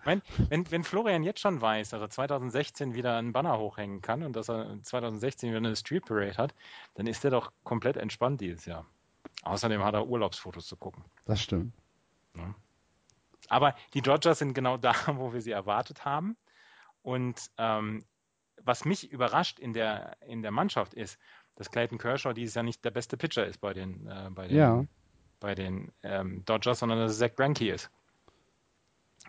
Ich 0.00 0.04
meine, 0.06 0.22
wenn, 0.48 0.70
wenn 0.70 0.84
Florian 0.84 1.22
jetzt 1.22 1.40
schon 1.40 1.60
weiß, 1.60 1.90
dass 1.90 2.00
er 2.00 2.10
2016 2.10 2.94
wieder 2.94 3.16
einen 3.16 3.32
Banner 3.32 3.58
hochhängen 3.58 4.00
kann 4.02 4.22
und 4.22 4.34
dass 4.36 4.48
er 4.48 4.82
2016 4.82 5.50
wieder 5.50 5.58
eine 5.58 5.76
Street 5.76 6.04
Parade 6.06 6.36
hat, 6.36 6.54
dann 6.94 7.06
ist 7.06 7.24
er 7.24 7.30
doch 7.30 7.52
komplett 7.64 7.96
entspannt 7.96 8.40
dieses 8.40 8.66
Jahr. 8.66 8.86
Außerdem 9.42 9.84
hat 9.84 9.94
er 9.94 10.06
Urlaubsfotos 10.06 10.66
zu 10.66 10.76
gucken. 10.76 11.04
Das 11.24 11.40
stimmt. 11.40 11.72
Aber 13.48 13.74
die 13.94 14.02
Dodgers 14.02 14.38
sind 14.38 14.54
genau 14.54 14.76
da, 14.76 14.92
wo 15.14 15.32
wir 15.32 15.40
sie 15.40 15.52
erwartet 15.52 16.04
haben. 16.04 16.36
Und 17.02 17.50
ähm, 17.56 18.04
was 18.62 18.84
mich 18.84 19.10
überrascht 19.10 19.58
in 19.58 19.72
der, 19.72 20.16
in 20.26 20.42
der 20.42 20.50
Mannschaft 20.50 20.94
ist, 20.94 21.18
dass 21.56 21.70
Clayton 21.70 21.98
Kershaw 21.98 22.32
dieses 22.32 22.54
Jahr 22.54 22.64
nicht 22.64 22.84
der 22.84 22.90
beste 22.90 23.16
Pitcher 23.16 23.46
ist 23.46 23.60
bei 23.60 23.72
den, 23.72 24.06
äh, 24.06 24.28
bei 24.30 24.48
den, 24.48 24.56
Ja. 24.56 24.84
bei 25.40 25.54
den 25.54 25.92
ähm, 26.02 26.44
Dodgers, 26.44 26.80
sondern 26.80 26.98
dass 26.98 27.12
es 27.12 27.18
Zach 27.18 27.34
Greinke 27.34 27.72
ist. 27.72 27.90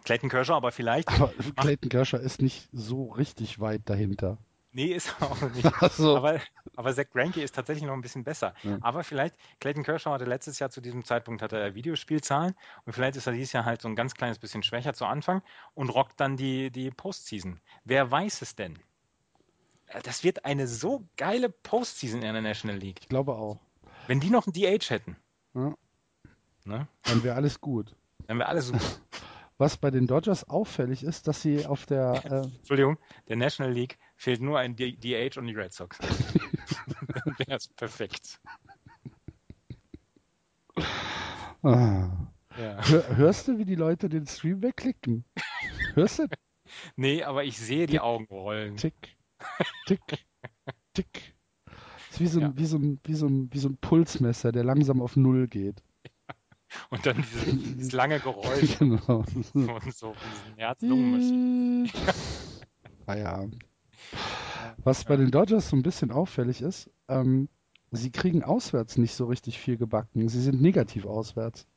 Clayton 0.04 0.30
Kershaw 0.30 0.56
aber 0.56 0.72
vielleicht, 0.72 1.08
Aber 1.10 1.32
Clayton 1.58 1.90
Kershaw 1.90 2.18
ist 2.20 2.42
nicht 2.42 2.68
so 2.72 3.06
richtig 3.12 3.60
weit 3.60 3.82
dahinter. 3.86 4.38
nee, 4.72 4.94
ist 4.94 5.14
er 5.20 5.32
auch 5.32 5.42
nicht. 5.52 5.66
Also, 5.82 6.16
Aber, 6.18 6.40
aber 6.76 6.94
Zach 6.94 7.10
Greinke 7.12 7.42
ist 7.42 7.56
tatsächlich 7.56 7.86
noch 7.86 7.94
ein 7.94 8.02
bisschen 8.02 8.24
besser. 8.24 8.54
Ja. 8.64 8.78
Aber 8.82 9.04
vielleicht, 9.04 9.36
Clayton 9.60 9.84
Kershaw 9.84 10.12
hatte 10.14 10.26
letztes 10.26 10.60
Jahr 10.60 10.70
zu 10.70 10.80
diesem 10.82 11.04
Zeitpunkt 11.06 11.42
hatte 11.42 11.58
er 11.58 11.76
Videospielzahlen 11.76 12.54
und 12.86 12.94
vielleicht 12.94 13.16
ist 13.18 13.28
er 13.28 13.34
dieses 13.34 13.52
Jahr 13.54 13.66
halt 13.66 13.82
so 13.82 13.88
ein 13.88 13.96
ganz 13.96 14.14
kleines 14.14 14.40
bisschen 14.40 14.64
schwächer 14.64 14.94
zu 14.94 15.06
Anfang 15.06 15.42
und 15.74 15.90
rockt 15.90 16.20
dann 16.20 16.38
die, 16.38 16.70
die 16.72 16.92
Postseason. 16.92 17.60
Wer 17.84 18.10
weiß 18.12 18.42
es 18.42 18.56
denn? 18.56 18.78
Äh, 19.88 20.02
Das 20.04 20.24
wird 20.24 20.46
eine 20.46 20.68
so 20.68 21.04
geile 21.18 21.50
Postseason 21.50 22.22
in 22.22 22.34
der 22.34 22.42
National 22.42 22.78
League. 22.78 23.00
ich 23.02 23.10
glaube 23.10 23.34
auch. 23.34 23.60
Wenn 24.08 24.20
die 24.20 24.30
noch 24.30 24.48
einen 24.48 24.54
DH 24.54 24.90
hätten, 24.90 25.16
Ja, 25.54 25.74
ne? 26.66 26.88
dann 27.04 27.24
wäre 27.24 27.36
alles 27.36 27.60
gut. 27.62 27.96
dann 28.28 28.38
wäre 28.40 28.50
alles 28.50 28.68
super. 28.68 28.80
Was 29.60 29.76
bei 29.76 29.92
den 29.92 30.08
Dodgers 30.08 30.48
auffällig 30.50 31.04
ist, 31.04 31.28
dass 31.28 31.42
sie 31.42 31.66
auf 31.66 31.86
der 31.86 32.24
äh, 32.26 32.56
Entschuldigung, 32.58 32.98
der 33.28 33.36
National 33.36 33.74
League 33.74 34.00
fehlt 34.16 34.42
nur 34.42 34.58
ein 34.58 34.76
DH 34.78 35.38
und 35.38 35.48
die 35.48 35.54
Red 35.54 35.74
Sox. 35.74 35.98
dann 36.00 37.38
wäre 37.38 37.58
es 37.58 37.68
perfekt. 37.68 38.40
ah, 41.64 42.10
Ja. 42.58 42.88
hör, 42.88 43.18
hörst 43.18 43.50
du, 43.50 43.58
wie 43.58 43.66
die 43.66 43.76
Leute 43.76 44.08
den 44.08 44.26
Stream 44.26 44.64
wegklicken? 44.64 45.26
Hörst 45.94 46.20
du? 46.20 46.28
Nee, 46.96 47.24
aber 47.24 47.44
ich 47.46 47.58
sehe 47.58 47.88
die 47.88 48.00
Augen 48.00 48.26
rollen. 48.26 48.78
Tick, 48.78 49.18
tick, 49.88 50.00
tick. 50.94 51.36
Das 51.66 51.76
ist 52.12 52.20
wie 52.20 52.28
so, 52.28 52.40
ein, 52.40 52.46
Ja. 52.46 52.58
wie, 52.58 52.66
so 52.66 52.78
ein, 52.78 53.00
wie, 53.04 53.16
so 53.16 53.26
ein, 53.26 53.50
wie 53.52 53.58
so 53.58 53.70
ein 53.70 53.78
Pulsmesser, 53.78 54.52
der 54.52 54.64
langsam 54.64 55.02
auf 55.02 55.16
Null 55.16 55.48
geht. 55.48 55.82
Und 56.90 57.06
dann 57.06 57.18
dieses, 57.18 57.76
dieses 57.76 57.92
lange 57.92 58.20
Geräusch 58.20 58.78
genau. 58.80 59.24
von 59.24 59.92
so 59.92 60.14
diesen 60.14 60.58
Herz-Lungen-Maschinen. 60.58 61.92
Feierabend. 63.06 63.64
Was 64.84 65.04
bei 65.04 65.16
den 65.16 65.32
Dodgers 65.32 65.70
so 65.70 65.76
ein 65.76 65.84
bisschen 65.84 66.12
auffällig 66.12 66.62
ist, 66.62 66.90
ähm, 67.08 67.50
sie 67.92 68.12
kriegen 68.12 68.44
auswärts 68.44 68.98
nicht 68.98 69.14
so 69.14 69.26
richtig 69.26 69.60
viel 69.60 69.78
gebacken. 69.78 70.30
Sie 70.30 70.42
sind 70.42 70.62
negativ 70.62 71.06
auswärts. 71.06 71.68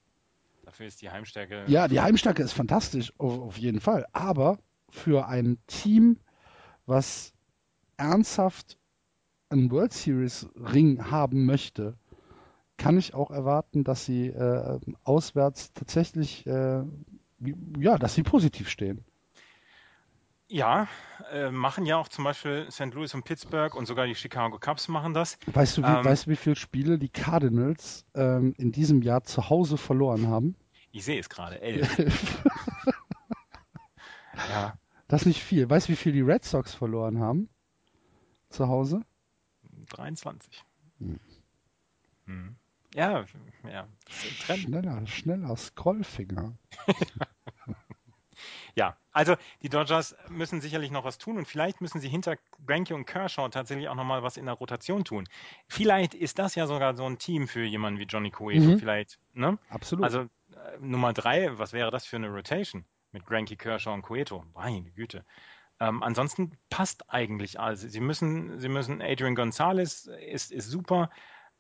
Dafür 0.65 0.87
ist 0.87 1.03
die 1.03 1.11
Heimstärke. 1.11 1.65
Ja, 1.67 1.89
die 1.89 2.01
Heimstärke 2.01 2.43
ist 2.43 2.53
fantastisch, 2.53 3.13
auf, 3.19 3.41
auf 3.41 3.59
jeden 3.59 3.81
Fall. 3.81 4.07
Aber 4.13 4.59
für 4.91 5.27
ein 5.27 5.59
Team, 5.67 6.19
was 6.87 7.33
ernsthaft 7.97 8.79
einen 9.49 9.71
World 9.71 9.93
Series 9.93 10.49
Ring 10.55 11.11
haben 11.11 11.45
möchte, 11.45 11.97
kann 12.83 12.99
ich 12.99 13.15
auch 13.15 13.31
erwarten, 13.31 13.85
dass 13.85 14.05
sie 14.05 14.27
äh, 14.29 14.81
auswärts 15.05 15.73
tatsächlich, 15.73 16.47
äh, 16.47 16.83
ja, 17.79 17.99
dass 17.99 18.15
sie 18.15 18.23
positiv 18.23 18.69
stehen. 18.69 19.05
Ja, 20.49 20.89
äh, 21.33 21.51
machen 21.51 21.87
ja 21.87 21.97
auch 21.97 22.09
zum 22.09 22.25
Beispiel 22.25 22.71
St. 22.71 22.93
Louis 22.93 23.15
und 23.15 23.25
Pittsburgh 23.25 23.75
und 23.75 23.87
sogar 23.87 24.07
die 24.07 24.15
Chicago 24.15 24.59
Cubs 24.59 24.89
machen 24.89 25.15
das. 25.15 25.39
Weißt 25.47 25.79
du, 25.79 25.83
wie, 25.83 25.87
Ähm, 25.87 26.05
weißt 26.05 26.27
du, 26.27 26.31
wie 26.31 26.37
viele 26.37 26.57
Spiele 26.57 26.99
die 26.99 27.09
Cardinals 27.09 28.05
ähm, 28.15 28.55
in 28.59 28.73
diesem 28.73 29.01
Jahr 29.01 29.23
zu 29.23 29.49
Hause 29.49 29.79
verloren 29.79 30.27
haben? 30.29 30.57
Ich 30.91 31.05
sehe 31.05 31.19
es 31.19 31.29
gerade, 31.29 31.61
elf. 31.61 31.89
Ja, 34.51 34.75
Das 35.09 35.23
ist 35.23 35.27
nicht 35.27 35.43
viel. 35.43 35.69
Weißt 35.71 35.89
du, 35.89 35.93
wie 35.93 35.97
viel 35.97 36.13
die 36.13 36.21
Red 36.21 36.45
Sox 36.45 36.75
verloren 36.75 37.19
haben? 37.21 37.49
Zu 38.51 38.69
Hause? 38.69 39.03
23. 39.91 40.65
Hm. 40.99 41.21
Hm. 42.27 42.57
Ja, 42.95 43.25
ja, 43.71 43.89
Trend. 44.39 44.65
Schneller, 44.65 45.07
schneller 45.07 45.57
Scrollfinger. 45.57 46.57
Ja, 48.75 48.97
also 49.13 49.37
die 49.63 49.69
Dodgers 49.69 50.17
müssen 50.29 50.61
sicherlich 50.61 50.91
noch 50.91 51.05
was 51.05 51.19
tun 51.19 51.37
und 51.37 51.47
vielleicht 51.47 51.81
müssen 51.81 52.01
sie 52.01 52.09
hinter 52.09 52.37
Granke 52.67 52.95
und 52.95 53.05
Kershaw 53.05 53.49
tatsächlich 53.51 53.89
auch 53.89 53.95
nochmal 53.95 54.23
was 54.23 54.37
in 54.37 54.47
der 54.47 54.55
Rotation 54.55 55.05
tun. 55.05 55.29
Vielleicht 55.69 56.15
ist 56.15 56.39
das 56.39 56.55
ja 56.55 56.67
sogar 56.67 56.97
so 56.97 57.05
ein 57.05 57.19
Team 57.19 57.49
für 57.49 57.63
jemanden 57.63 58.01
wie 58.01 58.05
Johnny 58.05 58.31
Cueto, 58.31 58.61
Mhm. 58.71 58.79
vielleicht, 58.79 59.19
ne? 59.35 59.59
Absolut. 59.69 60.05
Also 60.05 60.21
äh, 60.21 60.27
Nummer 60.81 61.13
drei, 61.13 61.59
was 61.59 61.73
wäre 61.73 61.91
das 61.91 62.07
für 62.07 62.17
eine 62.17 62.29
Rotation 62.31 62.87
mit 63.13 63.27
Granke, 63.27 63.57
Kershaw 63.57 63.93
und 63.93 64.03
Cueto? 64.03 64.45
Meine 64.55 64.91
Güte. 64.91 65.25
Ähm, 65.79 66.03
ansonsten 66.03 66.53
passt 66.71 67.11
eigentlich 67.11 67.61
alles. 67.61 67.83
Sie 67.83 68.01
müssen, 68.01 68.59
sie 68.59 68.69
müssen 68.69 69.03
Adrian 69.03 69.35
Gonzalez 69.35 70.07
ist, 70.07 70.51
ist 70.53 70.71
super. 70.71 71.11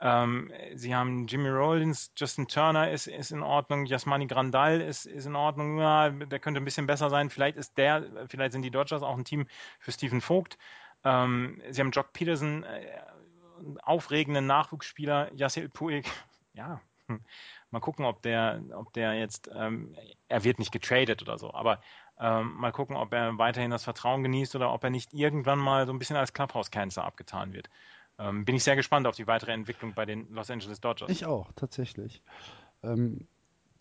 Ähm, 0.04 0.50
sie 0.74 0.96
haben 0.96 1.28
Jimmy 1.28 1.48
Rollins, 1.48 2.12
Justin 2.16 2.48
Turner 2.48 2.90
ist, 2.90 3.06
ist 3.06 3.30
in 3.30 3.42
Ordnung, 3.42 3.86
Jasmani 3.86 4.26
Grandal 4.26 4.80
ist, 4.80 5.06
ist 5.06 5.26
in 5.26 5.36
Ordnung. 5.36 5.78
Ja, 5.78 6.10
der 6.10 6.40
könnte 6.40 6.60
ein 6.60 6.64
bisschen 6.64 6.88
besser 6.88 7.08
sein. 7.08 7.30
Vielleicht 7.30 7.56
ist 7.56 7.78
der, 7.78 8.26
vielleicht 8.26 8.52
sind 8.52 8.62
die 8.62 8.72
Dodgers 8.72 9.04
auch 9.04 9.16
ein 9.16 9.24
Team 9.24 9.46
für 9.78 9.92
Stephen 9.92 10.20
Vogt. 10.20 10.58
Ähm, 11.04 11.62
sie 11.70 11.80
haben 11.80 11.92
Jock 11.92 12.12
Peterson, 12.12 12.64
äh, 12.64 12.84
aufregenden 13.84 14.46
Nachwuchsspieler, 14.46 15.32
Yasiel 15.34 15.68
Puig. 15.68 16.04
Ja, 16.54 16.82
hm. 17.06 17.24
mal 17.70 17.80
gucken, 17.80 18.04
ob 18.04 18.20
der, 18.20 18.60
ob 18.74 18.92
der 18.92 19.14
jetzt, 19.14 19.50
ähm, 19.56 19.96
er 20.28 20.44
wird 20.44 20.58
nicht 20.58 20.70
getradet 20.70 21.22
oder 21.22 21.38
so, 21.38 21.54
aber 21.54 21.80
ähm, 22.20 22.56
mal 22.56 22.72
gucken, 22.72 22.94
ob 22.94 23.14
er 23.14 23.38
weiterhin 23.38 23.70
das 23.70 23.84
Vertrauen 23.84 24.22
genießt 24.22 24.54
oder 24.54 24.70
ob 24.70 24.84
er 24.84 24.90
nicht 24.90 25.14
irgendwann 25.14 25.58
mal 25.58 25.86
so 25.86 25.94
ein 25.94 25.98
bisschen 25.98 26.16
als 26.16 26.34
Clubhouse-Cancer 26.34 27.02
abgetan 27.02 27.54
wird. 27.54 27.70
Ähm, 28.18 28.44
bin 28.44 28.54
ich 28.54 28.64
sehr 28.64 28.76
gespannt 28.76 29.06
auf 29.06 29.16
die 29.16 29.26
weitere 29.26 29.52
Entwicklung 29.52 29.94
bei 29.94 30.04
den 30.04 30.32
Los 30.32 30.50
Angeles 30.50 30.80
Dodgers. 30.80 31.10
Ich 31.10 31.26
auch, 31.26 31.50
tatsächlich. 31.56 32.22
Ähm, 32.82 33.26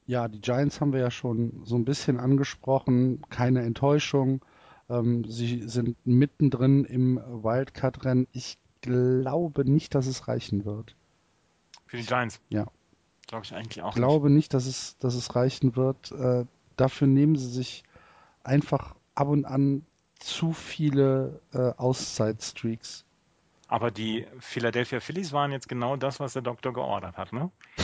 ja, 0.07 0.27
die 0.27 0.41
Giants 0.41 0.81
haben 0.81 0.93
wir 0.93 0.99
ja 0.99 1.11
schon 1.11 1.61
so 1.65 1.75
ein 1.75 1.85
bisschen 1.85 2.19
angesprochen. 2.19 3.21
Keine 3.29 3.61
Enttäuschung. 3.61 4.43
Ähm, 4.89 5.23
sie 5.25 5.67
sind 5.67 5.95
mittendrin 6.05 6.85
im 6.85 7.17
Wildcard-Rennen. 7.17 8.27
Ich 8.31 8.57
glaube 8.81 9.69
nicht, 9.69 9.95
dass 9.95 10.07
es 10.07 10.27
reichen 10.27 10.65
wird. 10.65 10.95
Für 11.85 11.97
die 11.97 12.05
Giants. 12.05 12.41
Ja. 12.49 12.65
Glaube 13.27 13.45
ich 13.45 13.53
eigentlich 13.53 13.81
auch 13.81 13.89
Ich 13.89 13.95
glaube 13.95 14.29
nicht, 14.29 14.53
dass 14.53 14.65
es, 14.65 14.97
dass 14.97 15.13
es 15.13 15.35
reichen 15.35 15.75
wird. 15.75 16.11
Äh, 16.11 16.45
dafür 16.75 17.07
nehmen 17.07 17.35
sie 17.35 17.49
sich 17.49 17.83
einfach 18.43 18.95
ab 19.15 19.27
und 19.27 19.45
an 19.45 19.85
zu 20.19 20.51
viele 20.51 21.39
äh, 21.53 21.71
Auszeitstreaks. 21.77 23.05
Aber 23.71 23.89
die 23.89 24.27
Philadelphia 24.39 24.99
Phillies 24.99 25.31
waren 25.31 25.53
jetzt 25.53 25.69
genau 25.69 25.95
das, 25.95 26.19
was 26.19 26.33
der 26.33 26.41
Doktor 26.41 26.73
geordert 26.73 27.17
hat, 27.17 27.31
ne? 27.31 27.51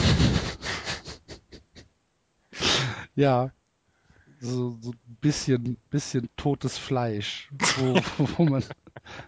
Ja, 3.14 3.52
so, 4.38 4.76
so 4.82 4.90
ein 4.90 5.16
bisschen, 5.20 5.78
bisschen 5.90 6.28
totes 6.36 6.76
Fleisch, 6.76 7.50
wo, 7.78 7.94
wo 8.36 8.44
man 8.44 8.62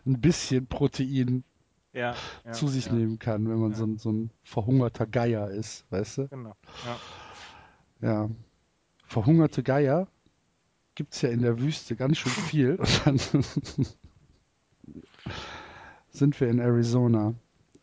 ein 0.04 0.20
bisschen 0.20 0.66
Protein 0.66 1.44
Ja. 1.94 2.14
ja 2.44 2.52
zu 2.52 2.68
sich 2.68 2.86
ja, 2.86 2.92
nehmen 2.92 3.18
kann, 3.18 3.48
wenn 3.48 3.58
man 3.58 3.74
so, 3.74 3.84
ein, 3.84 3.96
so 3.96 4.12
ein 4.12 4.30
verhungerter 4.44 5.06
Geier 5.06 5.50
ist, 5.50 5.90
weißt 5.90 6.18
du? 6.18 6.28
Genau. 6.28 6.54
Ja. 8.00 8.06
Ja. 8.06 8.30
Verhungerte 9.06 9.62
Geier 9.62 10.08
gibt's 10.94 11.22
ja 11.22 11.30
in 11.30 11.40
der 11.40 11.58
Wüste 11.58 11.96
ganz 11.96 12.18
schön 12.18 12.32
viel. 12.32 12.74
Und 12.76 13.06
dann 13.06 13.18
sind 16.10 16.40
wir 16.40 16.48
in 16.48 16.58
Arizona. 16.58 17.34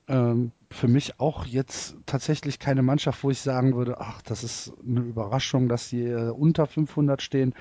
Ähm, 0.08 0.52
für 0.70 0.88
mich 0.88 1.20
auch 1.20 1.46
jetzt 1.46 1.96
tatsächlich 2.06 2.60
keine 2.60 2.82
Mannschaft, 2.82 3.24
wo 3.24 3.30
ich 3.30 3.40
sagen 3.42 3.76
würde, 3.76 4.00
ach, 4.00 4.22
das 4.22 4.44
ist 4.44 4.74
eine 4.86 5.02
Überraschung, 5.02 5.70
dass 5.70 5.90
sie 5.90 6.04
äh, 6.06 6.30
unter 6.30 6.68
500 6.68 7.22
stehen. 7.22 7.54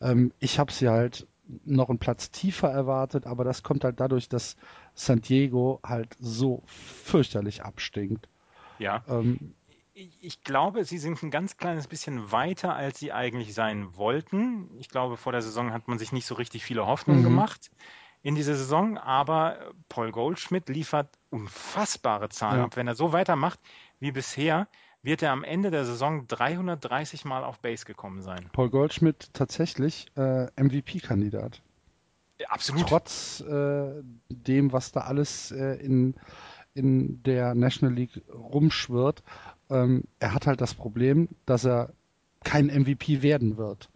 Ähm, 0.00 0.32
ich 0.38 0.58
habe 0.58 0.72
sie 0.72 0.88
halt 0.88 1.26
noch 1.64 1.88
einen 1.88 1.98
Platz 1.98 2.30
tiefer 2.30 2.70
erwartet, 2.70 3.26
aber 3.26 3.44
das 3.44 3.62
kommt 3.62 3.84
halt 3.84 4.00
dadurch, 4.00 4.28
dass 4.28 4.56
San 4.94 5.20
Diego 5.20 5.80
halt 5.84 6.16
so 6.20 6.62
fürchterlich 6.66 7.62
abstinkt. 7.64 8.28
ja. 8.78 9.04
Ähm, 9.08 9.54
Ich, 9.94 10.42
glaube, 10.42 10.84
sie 10.84 10.98
sind 10.98 11.22
ein 11.22 11.30
ganz 11.30 11.56
kleines 11.58 11.86
bisschen 11.86 12.32
weiter, 12.32 12.74
als 12.74 12.98
sie 12.98 13.12
eigentlich 13.12 13.52
sein 13.54 13.94
wollten. 13.96 14.70
Ich 14.78 14.88
glaube, 14.88 15.16
vor 15.18 15.32
der 15.32 15.42
Saison 15.42 15.72
hat 15.72 15.86
man 15.86 15.98
sich 15.98 16.12
nicht 16.12 16.26
so 16.26 16.34
richtig 16.34 16.64
viele 16.64 16.86
Hoffnungen 16.86 17.22
Mhm. 17.22 17.26
gemacht 17.28 17.70
in 18.22 18.34
diese 18.34 18.54
Saison, 18.54 18.98
aber 18.98 19.72
Paul 19.88 20.12
Goldschmidt 20.12 20.68
liefert 20.68 21.08
unfassbare 21.30 22.28
Zahlen 22.28 22.58
Ja. 22.60 22.64
ab. 22.66 22.76
Wenn 22.76 22.86
er 22.86 22.94
so 22.94 23.12
weitermacht 23.12 23.58
wie 23.98 24.12
bisher, 24.12 24.68
wird 25.02 25.22
er 25.22 25.32
am 25.32 25.42
Ende 25.42 25.70
der 25.70 25.84
Saison 25.84 26.26
330 26.28 27.24
Mal 27.24 27.42
auf 27.42 27.58
Base 27.58 27.84
gekommen 27.84 28.22
sein. 28.22 28.48
Paul 28.52 28.70
Goldschmidt 28.70 29.30
tatsächlich 29.32 30.06
äh, 30.16 30.46
MVP-Kandidat. 30.62 31.60
Ja, 32.40 32.48
Absolut. 32.50 32.88
Trotz 32.88 33.40
äh, 33.40 34.02
dem, 34.28 34.72
was 34.72 34.92
da 34.92 35.00
alles 35.00 35.50
äh, 35.50 35.74
in, 35.84 36.14
in 36.74 37.22
der 37.24 37.54
National 37.54 37.94
League 37.94 38.22
rumschwirrt. 38.32 39.22
Ähm, 39.70 40.04
er 40.20 40.34
hat 40.34 40.46
halt 40.46 40.60
das 40.60 40.74
Problem, 40.74 41.28
dass 41.46 41.64
er 41.64 41.92
kein 42.44 42.66
MVP 42.66 43.22
werden 43.22 43.56
wird. 43.56 43.88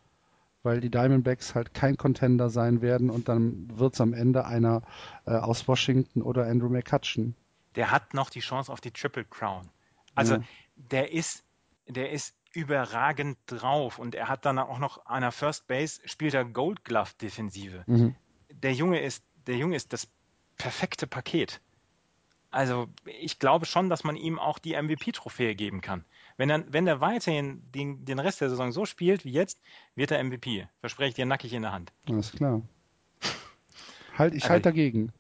Weil 0.66 0.80
die 0.80 0.90
Diamondbacks 0.90 1.54
halt 1.54 1.72
kein 1.74 1.96
Contender 1.96 2.50
sein 2.50 2.82
werden 2.82 3.08
und 3.08 3.28
dann 3.28 3.78
wird 3.78 3.94
es 3.94 4.00
am 4.00 4.12
Ende 4.12 4.44
einer 4.44 4.82
äh, 5.24 5.30
aus 5.30 5.68
Washington 5.68 6.22
oder 6.22 6.46
Andrew 6.46 6.68
McCutcheon. 6.68 7.36
Der 7.76 7.92
hat 7.92 8.14
noch 8.14 8.30
die 8.30 8.40
Chance 8.40 8.72
auf 8.72 8.80
die 8.80 8.90
Triple 8.90 9.24
Crown. 9.24 9.70
Also 10.16 10.34
Ja. 10.34 10.42
der 10.74 11.12
ist, 11.12 11.44
der 11.86 12.10
ist 12.10 12.34
überragend 12.52 13.38
drauf 13.46 14.00
und 14.00 14.16
er 14.16 14.28
hat 14.28 14.44
dann 14.44 14.58
auch 14.58 14.80
noch 14.80 15.06
an 15.06 15.20
der 15.20 15.30
First 15.30 15.68
Base 15.68 16.00
spielt 16.04 16.34
er 16.34 16.44
Gold 16.44 16.84
Glove 16.84 17.12
Defensive. 17.20 17.84
Mhm. 17.86 18.16
Der 18.50 18.72
Junge 18.72 19.00
ist, 19.00 19.22
der 19.46 19.56
Junge 19.56 19.76
ist 19.76 19.92
das 19.92 20.08
perfekte 20.58 21.06
Paket. 21.06 21.60
Also 22.50 22.88
ich 23.04 23.38
glaube 23.38 23.66
schon, 23.66 23.88
dass 23.88 24.02
man 24.02 24.16
ihm 24.16 24.40
auch 24.40 24.58
die 24.58 24.74
MVP-Trophäe 24.74 25.54
geben 25.54 25.80
kann. 25.80 26.04
Wenn 26.36 26.50
er, 26.50 26.70
wenn 26.72 26.86
er 26.86 27.00
weiterhin 27.00 27.62
den, 27.72 28.04
den 28.04 28.18
Rest 28.18 28.40
der 28.40 28.50
Saison 28.50 28.72
so 28.72 28.84
spielt 28.84 29.24
wie 29.24 29.32
jetzt, 29.32 29.60
wird 29.94 30.10
er 30.10 30.22
MVP. 30.22 30.68
Verspreche 30.80 31.08
ich 31.08 31.14
dir 31.14 31.26
nackig 31.26 31.52
in 31.52 31.62
der 31.62 31.72
Hand. 31.72 31.92
Alles 32.08 32.32
klar. 32.32 32.62
Halt, 34.16 34.34
ich 34.34 34.44
Aber 34.44 34.54
halte 34.54 34.68
dagegen. 34.70 35.12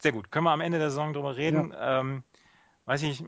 Sehr 0.00 0.12
gut. 0.12 0.30
Können 0.30 0.44
wir 0.44 0.52
am 0.52 0.60
Ende 0.60 0.78
der 0.78 0.90
Saison 0.90 1.12
drüber 1.12 1.36
reden? 1.36 1.74
Ähm, 1.78 2.22
weiß 2.84 3.02
ich, 3.02 3.22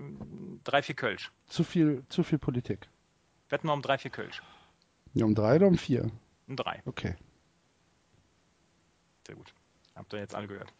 drei, 0.64 0.82
vier 0.82 0.94
Kölsch. 0.94 1.32
Zu 1.46 1.64
viel, 1.64 2.04
zu 2.08 2.22
viel 2.22 2.38
Politik. 2.38 2.88
Wetten 3.48 3.66
wir 3.66 3.72
um 3.72 3.82
drei, 3.82 3.98
vier 3.98 4.10
Kölsch. 4.10 4.42
Ja, 5.14 5.24
um 5.24 5.34
drei 5.34 5.56
oder 5.56 5.66
um 5.66 5.76
vier? 5.76 6.10
Um 6.46 6.56
drei. 6.56 6.82
Okay. 6.84 7.16
Sehr 9.26 9.36
gut. 9.36 9.52
Habt 9.94 10.12
ihr 10.12 10.20
jetzt 10.20 10.34
alle 10.34 10.46
gehört. 10.46 10.72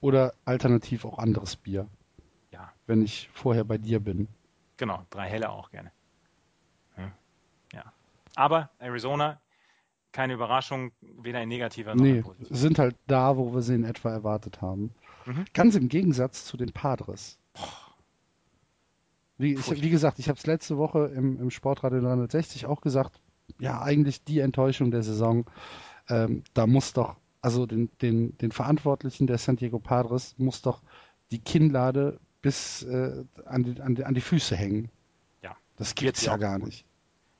Oder 0.00 0.34
alternativ 0.44 1.04
auch 1.04 1.18
anderes 1.18 1.54
Bier, 1.54 1.88
Ja, 2.62 2.72
wenn 2.86 3.02
ich 3.02 3.28
vorher 3.32 3.64
bei 3.64 3.76
dir 3.78 3.98
bin. 4.00 4.28
genau. 4.76 5.04
Drei 5.10 5.28
helle 5.28 5.50
auch 5.50 5.70
gerne. 5.70 5.90
Hm. 6.94 7.10
Ja. 7.72 7.92
Aber 8.36 8.70
Arizona, 8.78 9.40
keine 10.12 10.34
Überraschung, 10.34 10.92
weder 11.00 11.42
in 11.42 11.48
negativer 11.48 11.94
noch 11.94 12.04
in 12.04 12.12
Nee, 12.16 12.22
positiver. 12.22 12.54
sind 12.56 12.78
halt 12.78 12.96
da, 13.08 13.36
wo 13.36 13.52
wir 13.52 13.62
sie 13.62 13.74
in 13.74 13.84
etwa 13.84 14.10
erwartet 14.10 14.60
haben. 14.62 14.94
Mhm. 15.26 15.44
Ganz 15.54 15.74
im 15.74 15.88
Gegensatz 15.88 16.44
zu 16.44 16.56
den 16.56 16.72
Padres. 16.72 17.38
Wie, 19.38 19.54
ich, 19.54 19.70
wie 19.82 19.90
gesagt, 19.90 20.18
ich 20.18 20.28
habe 20.28 20.38
es 20.38 20.46
letzte 20.46 20.76
Woche 20.78 21.06
im, 21.16 21.40
im 21.40 21.50
Sportradio 21.50 22.00
360 22.00 22.66
auch 22.66 22.80
gesagt, 22.80 23.20
ja, 23.58 23.80
eigentlich 23.82 24.22
die 24.24 24.38
Enttäuschung 24.38 24.90
der 24.90 25.02
Saison. 25.02 25.46
Ähm, 26.08 26.44
da 26.54 26.66
muss 26.66 26.92
doch, 26.92 27.16
also 27.40 27.66
den, 27.66 27.90
den, 28.02 28.36
den 28.38 28.52
Verantwortlichen 28.52 29.26
der 29.26 29.38
San 29.38 29.56
Diego 29.56 29.78
Padres 29.80 30.34
muss 30.38 30.62
doch 30.62 30.82
die 31.32 31.40
Kinnlade 31.40 32.20
bis 32.42 32.82
äh, 32.82 33.24
an, 33.46 33.62
die, 33.64 33.80
an, 33.80 33.94
die, 33.94 34.04
an 34.04 34.14
die 34.14 34.20
Füße 34.20 34.56
hängen. 34.56 34.90
Ja. 35.42 35.56
Das 35.76 35.94
gibt's 35.94 36.20
sie 36.20 36.26
ja 36.26 36.36
gar 36.36 36.58
tun. 36.58 36.66
nicht. 36.68 36.84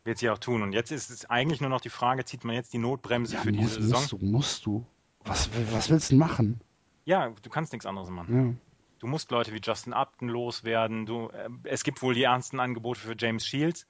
Wird 0.04 0.18
sie 0.18 0.30
auch 0.30 0.38
tun. 0.38 0.62
Und 0.62 0.72
jetzt 0.72 0.90
ist 0.90 1.10
es 1.10 1.28
eigentlich 1.30 1.60
nur 1.60 1.70
noch 1.70 1.80
die 1.80 1.90
Frage, 1.90 2.24
zieht 2.24 2.44
man 2.44 2.54
jetzt 2.56 2.72
die 2.72 2.78
Notbremse 2.78 3.34
Ja, 3.34 3.40
für 3.42 3.52
muss, 3.52 3.74
diese 3.76 3.82
Saison? 3.82 4.00
musst 4.00 4.12
du, 4.12 4.18
musst 4.26 4.66
du. 4.66 4.86
Was, 5.24 5.50
was 5.72 5.90
willst 5.90 6.10
du 6.10 6.16
machen? 6.16 6.60
Ja, 7.04 7.30
du 7.42 7.50
kannst 7.50 7.72
nichts 7.72 7.86
anderes 7.86 8.10
machen. 8.10 8.34
Ja. 8.48 8.54
Du 8.98 9.06
musst 9.08 9.30
Leute 9.30 9.52
wie 9.52 9.60
Justin 9.62 9.92
Upton 9.92 10.28
loswerden. 10.28 11.06
Du, 11.06 11.28
äh, 11.28 11.48
es 11.64 11.84
gibt 11.84 12.02
wohl 12.02 12.14
die 12.14 12.22
ernsten 12.24 12.58
Angebote 12.60 13.00
für 13.00 13.14
James 13.18 13.44
Shields. 13.46 13.86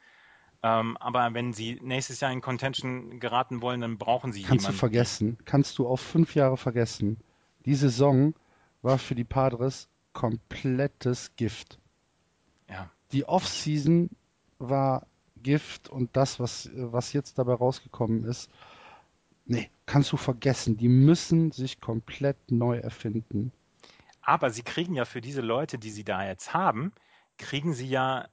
Ähm, 0.63 0.97
aber 0.99 1.35
wenn 1.35 1.53
sie 1.53 1.79
nächstes 1.83 2.21
Jahr 2.21 2.31
in 2.33 2.41
Contention 2.41 3.19
geraten 3.19 3.63
wollen, 3.63 3.81
dann 3.81 3.99
brauchen 3.99 4.33
sie 4.33 4.43
Kannst 4.43 4.65
du 4.65 4.69
jemanden. 4.69 4.79
vergessen. 4.79 5.39
Kannst 5.45 5.79
du 5.79 5.87
auf 5.89 6.01
fünf 6.01 6.35
Jahre 6.35 6.57
vergessen. 6.57 7.19
Die 7.65 7.75
Saison 7.75 8.35
war 8.83 8.99
für 8.99 9.15
die 9.15 9.25
Padres 9.25 9.89
komplettes 10.13 11.35
Gift. 11.37 11.79
Ja. 12.69 12.91
Die 13.13 13.25
Offseason 13.27 14.11
war 14.59 15.07
Gift 15.43 15.89
und 15.89 16.17
das, 16.17 16.41
was, 16.41 16.71
was 16.75 17.13
jetzt 17.13 17.39
dabei 17.39 17.55
rausgekommen 17.55 18.25
ist, 18.25 18.51
nee, 19.45 19.71
kannst 19.87 20.13
du 20.13 20.17
vergessen. 20.17 20.77
Die 20.77 20.89
müssen 20.89 21.51
sich 21.51 21.81
komplett 21.81 22.51
neu 22.51 22.79
erfinden. 22.79 23.53
Aber 24.23 24.51
sie 24.51 24.63
kriegen 24.63 24.95
ja 24.95 25.05
für 25.05 25.21
diese 25.21 25.41
Leute, 25.41 25.79
die 25.79 25.91
sie 25.91 26.05
da 26.05 26.27
jetzt 26.27 26.55
haben, 26.55 26.93
kriegen 27.39 27.75
sie 27.75 27.89
ja 27.89 28.29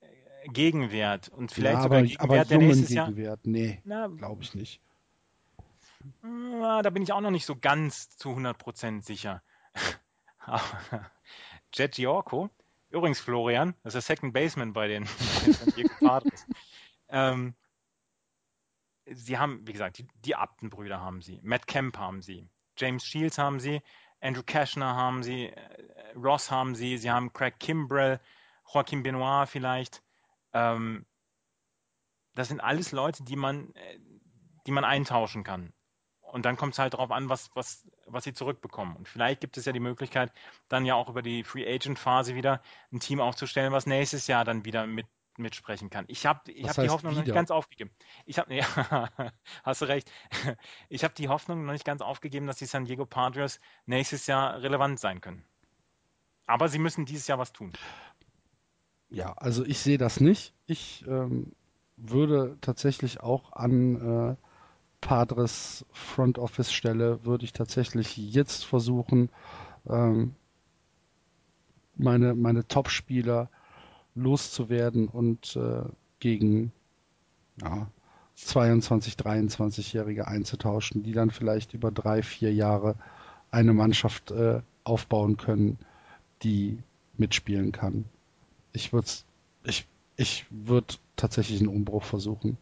äh, 0.00 0.48
Gegenwert 0.48 1.28
und 1.28 1.52
vielleicht 1.52 1.76
ja, 1.76 1.82
sogar 1.82 1.98
aber, 1.98 2.06
Gegenwert, 2.06 2.52
aber 2.52 2.62
nächstes 2.62 2.90
Jahr. 2.90 3.08
Gegenwert, 3.08 3.40
nee, 3.44 3.80
Na, 3.84 4.06
glaube 4.06 4.42
ich 4.42 4.54
nicht. 4.54 4.80
na, 6.22 6.80
da 6.80 6.88
bin 6.90 7.02
ich 7.02 7.12
auch 7.12 7.20
noch 7.20 7.30
nicht 7.30 7.44
so 7.44 7.56
ganz 7.56 8.16
zu 8.16 8.30
100% 8.30 9.02
sicher. 9.02 9.42
Aber 10.46 11.10
Jet 11.74 11.94
Giorco, 11.94 12.50
übrigens 12.90 13.20
Florian, 13.20 13.74
das 13.82 13.94
ist 13.94 14.08
der 14.08 14.16
Second 14.16 14.32
Baseman 14.32 14.72
bei 14.72 14.88
den, 14.88 15.04
Padres. 16.00 16.46
Ähm, 17.08 17.54
sie 19.06 19.38
haben, 19.38 19.66
wie 19.66 19.72
gesagt, 19.72 19.98
die, 19.98 20.06
die 20.24 20.36
Upton-Brüder 20.36 21.00
haben 21.00 21.20
sie, 21.20 21.40
Matt 21.42 21.66
Kemp 21.66 21.98
haben 21.98 22.22
sie, 22.22 22.48
James 22.76 23.04
Shields 23.04 23.38
haben 23.38 23.60
sie, 23.60 23.82
Andrew 24.20 24.42
Cashner 24.44 24.94
haben 24.96 25.22
sie, 25.22 25.48
äh, 25.48 26.12
Ross 26.16 26.50
haben 26.50 26.74
sie, 26.74 26.96
sie 26.98 27.10
haben 27.10 27.32
Craig 27.32 27.58
Kimbrell, 27.58 28.20
Joaquin 28.72 29.02
Benoit 29.02 29.48
vielleicht. 29.48 30.02
Ähm, 30.52 31.04
das 32.34 32.48
sind 32.48 32.60
alles 32.60 32.92
Leute, 32.92 33.22
die 33.24 33.36
man, 33.36 33.74
äh, 33.74 33.98
die 34.66 34.72
man 34.72 34.84
eintauschen 34.84 35.44
kann. 35.44 35.72
Und 36.34 36.44
dann 36.44 36.56
kommt 36.56 36.72
es 36.72 36.80
halt 36.80 36.94
darauf 36.94 37.12
an, 37.12 37.28
was, 37.28 37.52
was, 37.54 37.86
was 38.06 38.24
sie 38.24 38.32
zurückbekommen. 38.32 38.96
Und 38.96 39.06
vielleicht 39.06 39.40
gibt 39.40 39.56
es 39.56 39.66
ja 39.66 39.72
die 39.72 39.78
Möglichkeit, 39.78 40.32
dann 40.68 40.84
ja 40.84 40.96
auch 40.96 41.08
über 41.08 41.22
die 41.22 41.44
Free 41.44 41.64
Agent 41.64 41.96
Phase 41.96 42.34
wieder 42.34 42.60
ein 42.92 42.98
Team 42.98 43.20
aufzustellen, 43.20 43.72
was 43.72 43.86
nächstes 43.86 44.26
Jahr 44.26 44.44
dann 44.44 44.64
wieder 44.64 44.84
mit, 44.84 45.06
mitsprechen 45.38 45.90
kann. 45.90 46.06
Ich 46.08 46.26
habe 46.26 46.50
ich 46.50 46.68
hab 46.68 46.74
die 46.74 46.88
Hoffnung 46.88 47.12
noch 47.12 47.20
nicht 47.20 47.26
wieder? 47.28 47.36
ganz 47.36 47.52
aufgegeben. 47.52 47.92
Ich 48.26 48.40
habe, 48.40 48.52
ja, 48.56 48.66
hast 49.62 49.82
du 49.82 49.84
recht. 49.84 50.10
Ich 50.88 51.04
habe 51.04 51.14
die 51.14 51.28
Hoffnung 51.28 51.66
noch 51.66 51.72
nicht 51.72 51.84
ganz 51.84 52.02
aufgegeben, 52.02 52.48
dass 52.48 52.56
die 52.56 52.66
San 52.66 52.84
Diego 52.84 53.06
Padres 53.06 53.60
nächstes 53.86 54.26
Jahr 54.26 54.60
relevant 54.60 54.98
sein 54.98 55.20
können. 55.20 55.44
Aber 56.46 56.66
sie 56.66 56.80
müssen 56.80 57.06
dieses 57.06 57.28
Jahr 57.28 57.38
was 57.38 57.52
tun. 57.52 57.72
Ja, 59.08 59.34
also 59.34 59.64
ich 59.64 59.78
sehe 59.78 59.98
das 59.98 60.18
nicht. 60.18 60.52
Ich 60.66 61.04
ähm, 61.06 61.54
würde 61.96 62.58
tatsächlich 62.60 63.20
auch 63.20 63.52
an 63.52 64.34
äh, 64.34 64.36
Padres 65.04 65.84
Front 65.92 66.38
Office 66.38 66.72
Stelle, 66.72 67.26
würde 67.26 67.44
ich 67.44 67.52
tatsächlich 67.52 68.16
jetzt 68.16 68.64
versuchen, 68.64 69.28
ähm, 69.86 70.34
meine, 71.94 72.34
meine 72.34 72.66
Top-Spieler 72.66 73.50
loszuwerden 74.14 75.08
und 75.08 75.56
äh, 75.56 75.82
gegen 76.20 76.72
ja, 77.60 77.86
22, 78.36 79.16
23-Jährige 79.16 80.26
einzutauschen, 80.26 81.02
die 81.02 81.12
dann 81.12 81.30
vielleicht 81.30 81.74
über 81.74 81.90
drei, 81.90 82.22
vier 82.22 82.54
Jahre 82.54 82.96
eine 83.50 83.74
Mannschaft 83.74 84.30
äh, 84.30 84.62
aufbauen 84.84 85.36
können, 85.36 85.78
die 86.42 86.78
mitspielen 87.18 87.72
kann. 87.72 88.06
Ich 88.72 88.94
würde 88.94 89.08
ich, 89.64 89.86
ich 90.16 90.46
würd 90.48 90.98
tatsächlich 91.16 91.60
einen 91.60 91.68
Umbruch 91.68 92.04
versuchen. 92.04 92.56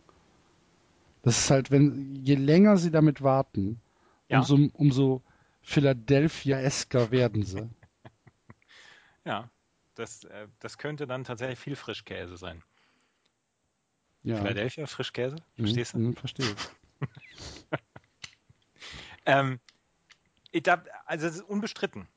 Das 1.23 1.39
ist 1.39 1.51
halt, 1.51 1.71
wenn, 1.71 2.15
je 2.25 2.35
länger 2.37 2.77
sie 2.77 2.91
damit 2.91 3.23
warten, 3.23 3.81
Ja. 4.29 4.39
umso, 4.39 4.57
umso 4.75 5.23
Philadelphia-esker 5.63 7.11
werden 7.11 7.43
sie. 7.45 7.69
Ja, 9.25 9.51
das, 9.95 10.25
äh, 10.25 10.49
das 10.61 10.79
könnte 10.79 11.07
dann 11.07 11.25
tatsächlich 11.25 11.59
viel 11.59 11.77
Frischkäse 11.77 12.37
sein. 12.37 12.63
Ja. 14.25 14.37
Philadelphia, 14.39 14.87
Frischkäse, 14.87 15.45
Mhm, 15.57 15.65
verstehst 15.65 15.95
du? 15.95 16.01
mhm, 16.01 16.15
Verstehe 16.15 16.53
ich. 16.53 16.71
Ähm, 19.27 19.61
ich 20.53 20.65
hab, 20.69 20.89
also 21.07 21.27
es 21.27 21.37
ist 21.37 21.43
unbestritten. 21.43 22.09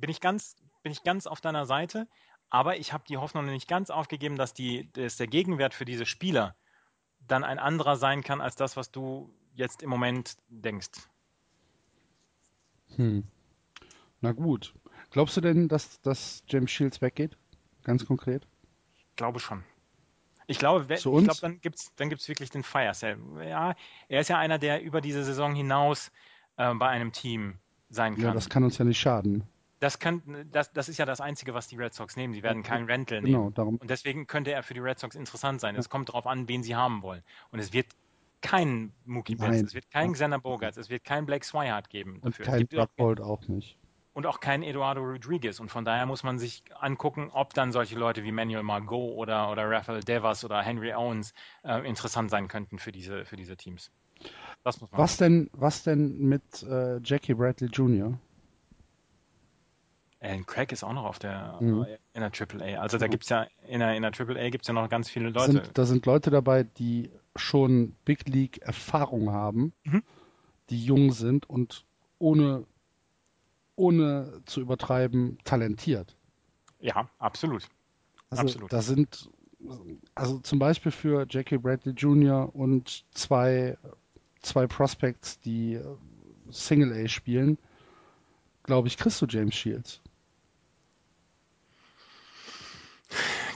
Bin 0.00 0.10
ich 0.10 0.20
ganz, 0.20 0.56
bin 0.82 0.92
ich 0.92 1.02
ganz 1.04 1.26
auf 1.26 1.40
deiner 1.40 1.66
Seite, 1.66 2.08
aber 2.50 2.76
ich 2.78 2.92
habe 2.92 3.04
die 3.08 3.18
Hoffnung 3.18 3.46
nicht 3.46 3.68
ganz 3.68 3.90
aufgegeben, 3.90 4.36
dass, 4.36 4.54
die, 4.54 4.90
dass 4.92 5.16
der 5.16 5.26
Gegenwert 5.28 5.74
für 5.74 5.84
diese 5.84 6.06
Spieler 6.06 6.56
dann 7.30 7.44
ein 7.44 7.58
anderer 7.58 7.96
sein 7.96 8.22
kann 8.22 8.40
als 8.40 8.56
das, 8.56 8.76
was 8.76 8.90
du 8.90 9.30
jetzt 9.54 9.82
im 9.82 9.90
Moment 9.90 10.36
denkst. 10.48 10.90
Hm. 12.96 13.24
Na 14.20 14.32
gut. 14.32 14.74
Glaubst 15.10 15.36
du 15.36 15.40
denn, 15.40 15.68
dass, 15.68 16.00
dass 16.02 16.42
James 16.48 16.70
Shields 16.70 17.00
weggeht? 17.00 17.36
Ganz 17.82 18.06
konkret? 18.06 18.46
Ich 18.96 19.16
glaube 19.16 19.40
schon. 19.40 19.64
Ich 20.46 20.58
glaube, 20.58 20.92
ich 20.92 21.02
glaube 21.02 21.34
dann 21.40 21.60
gibt 21.60 21.76
es 21.76 21.94
dann 21.94 22.08
gibt's 22.08 22.26
wirklich 22.28 22.50
den 22.50 22.64
Fire 22.64 22.92
Sale. 22.92 23.18
Ja, 23.48 23.76
er 24.08 24.20
ist 24.20 24.28
ja 24.28 24.38
einer, 24.38 24.58
der 24.58 24.82
über 24.82 25.00
diese 25.00 25.22
Saison 25.22 25.54
hinaus 25.54 26.10
äh, 26.56 26.74
bei 26.74 26.88
einem 26.88 27.12
Team 27.12 27.58
sein 27.88 28.16
kann. 28.16 28.24
Ja, 28.24 28.32
das 28.32 28.48
kann 28.48 28.64
uns 28.64 28.76
ja 28.78 28.84
nicht 28.84 28.98
schaden. 28.98 29.44
Das, 29.80 29.98
kann, 29.98 30.22
das, 30.52 30.72
das 30.72 30.88
ist 30.88 30.98
ja 30.98 31.06
das 31.06 31.20
Einzige, 31.20 31.54
was 31.54 31.66
die 31.66 31.76
Red 31.76 31.94
Sox 31.94 32.14
nehmen. 32.16 32.34
Sie 32.34 32.42
werden 32.42 32.62
keinen 32.62 32.84
Rental 32.84 33.22
nehmen. 33.22 33.32
Genau, 33.32 33.50
darum. 33.50 33.76
Und 33.76 33.90
deswegen 33.90 34.26
könnte 34.26 34.52
er 34.52 34.62
für 34.62 34.74
die 34.74 34.80
Red 34.80 34.98
Sox 34.98 35.16
interessant 35.16 35.60
sein. 35.60 35.74
Es 35.74 35.88
kommt 35.88 36.10
darauf 36.10 36.26
an, 36.26 36.48
wen 36.48 36.62
sie 36.62 36.76
haben 36.76 37.02
wollen. 37.02 37.22
Und 37.50 37.58
es 37.58 37.72
wird 37.72 37.86
kein 38.42 38.92
Mookie 39.04 39.36
Betts, 39.36 39.62
es 39.62 39.74
wird 39.74 39.90
kein 39.90 40.12
Xander 40.12 40.38
Bogarts, 40.38 40.76
es 40.76 40.90
wird 40.90 41.04
kein 41.04 41.26
Blake 41.26 41.44
Swihart 41.44 41.90
geben. 41.90 42.16
Und 42.16 42.26
Dafür. 42.26 42.44
Es 42.44 42.50
kein 42.50 42.58
gibt 42.60 42.78
auch, 42.78 43.20
auch 43.20 43.48
nicht. 43.48 43.76
und 44.12 44.26
auch 44.26 44.40
kein 44.40 44.62
Eduardo 44.62 45.02
Rodriguez. 45.02 45.60
Und 45.60 45.70
von 45.70 45.84
daher 45.84 46.06
muss 46.06 46.22
man 46.22 46.38
sich 46.38 46.62
angucken, 46.78 47.30
ob 47.32 47.54
dann 47.54 47.72
solche 47.72 47.98
Leute 47.98 48.22
wie 48.22 48.32
Manuel 48.32 48.62
Margot 48.62 49.14
oder, 49.16 49.50
oder 49.50 49.70
Rafael 49.70 50.00
Devers 50.00 50.44
oder 50.44 50.62
Henry 50.62 50.92
Owens 50.94 51.32
äh, 51.64 51.86
interessant 51.88 52.30
sein 52.30 52.48
könnten 52.48 52.78
für 52.78 52.92
diese, 52.92 53.24
für 53.24 53.36
diese 53.36 53.56
Teams. 53.56 53.90
was, 54.62 55.16
denn, 55.16 55.48
was 55.52 55.82
denn 55.82 56.18
mit 56.18 56.62
äh, 56.62 56.98
Jackie 57.02 57.34
Bradley 57.34 57.68
Jr.? 57.68 58.18
Alan 60.20 60.44
Craig 60.44 60.70
ist 60.72 60.84
auch 60.84 60.92
noch 60.92 61.04
auf 61.04 61.18
der 61.18 61.58
mhm. 61.60 61.86
in 62.12 62.20
der 62.20 62.30
AAA. 62.30 62.80
Also 62.80 62.98
da 62.98 63.06
gibt 63.08 63.24
es 63.24 63.30
ja 63.30 63.46
in 63.66 63.80
der, 63.80 63.96
in 63.96 64.02
der 64.02 64.12
AAA 64.12 64.50
gibt 64.50 64.64
es 64.64 64.68
ja 64.68 64.74
noch 64.74 64.88
ganz 64.88 65.08
viele 65.08 65.30
Leute. 65.30 65.52
Sind, 65.52 65.70
da 65.78 65.84
sind 65.84 66.06
Leute 66.06 66.30
dabei, 66.30 66.64
die 66.64 67.10
schon 67.36 67.96
Big 68.04 68.28
League 68.28 68.58
Erfahrung 68.58 69.30
haben, 69.30 69.72
mhm. 69.84 70.02
die 70.68 70.84
jung 70.84 71.12
sind 71.12 71.48
und 71.48 71.84
ohne 72.18 72.66
ohne 73.80 74.42
zu 74.44 74.60
übertreiben, 74.60 75.38
talentiert. 75.44 76.14
Ja, 76.80 77.08
absolut. 77.18 77.66
Also 78.28 78.42
absolut. 78.42 78.72
da 78.72 78.82
sind, 78.82 79.30
also 80.14 80.38
zum 80.40 80.58
Beispiel 80.58 80.92
für 80.92 81.26
Jackie 81.28 81.56
Bradley 81.56 81.94
Jr. 81.94 82.54
und 82.54 83.06
zwei, 83.12 83.78
zwei 84.42 84.66
Prospects, 84.66 85.40
die 85.40 85.80
Single 86.50 86.92
A 86.92 87.08
spielen, 87.08 87.56
glaube 88.62 88.88
ich, 88.88 88.98
kriegst 88.98 89.22
du 89.22 89.26
James 89.26 89.54
Shields. 89.54 90.02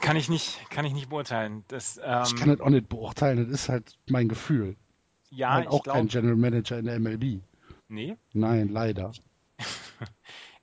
Kann 0.05 0.17
ich 0.17 0.29
nicht, 0.29 0.71
kann 0.71 0.85
ich 0.85 0.93
nicht 0.93 1.09
beurteilen. 1.09 1.65
Das, 1.69 1.99
ähm, 2.03 2.23
ich 2.27 2.37
kann 2.37 2.51
das 2.51 2.61
auch 2.61 2.69
nicht 2.69 2.89
beurteilen, 2.89 3.39
das 3.39 3.63
ist 3.63 3.69
halt 3.69 3.99
mein 4.09 4.29
Gefühl. 4.29 4.77
Ja, 5.31 5.59
ich 5.59 5.65
bin 5.65 5.73
auch 5.73 5.83
glaub, 5.83 5.97
kein 5.97 6.09
General 6.09 6.37
Manager 6.37 6.79
in 6.79 6.85
der 6.85 7.01
MLB. 7.01 7.41
Nee? 7.89 8.17
Nein, 8.33 8.69
leider. 8.69 9.13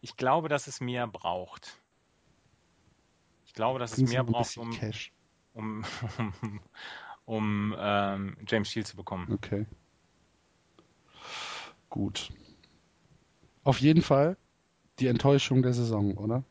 Ich 0.04 0.18
glaube, 0.18 0.50
dass 0.50 0.66
es 0.66 0.82
mehr 0.82 1.06
braucht. 1.06 1.80
Ich 3.46 3.54
glaube, 3.54 3.78
dass 3.78 3.96
es 3.96 4.10
mehr 4.10 4.24
braucht, 4.24 4.58
um, 4.58 4.72
um, 5.54 5.86
um, 6.18 6.60
um 7.26 7.76
ähm, 7.78 8.38
James 8.48 8.70
Shield 8.72 8.88
zu 8.88 8.96
bekommen. 8.96 9.32
Okay. 9.32 9.68
Gut. 11.92 12.32
Auf 13.64 13.80
jeden 13.80 14.02
Fall 14.02 14.38
die 14.98 15.06
Enttäuschung 15.06 15.62
der 15.62 15.74
Saison, 15.74 16.18
oder? 16.18 16.44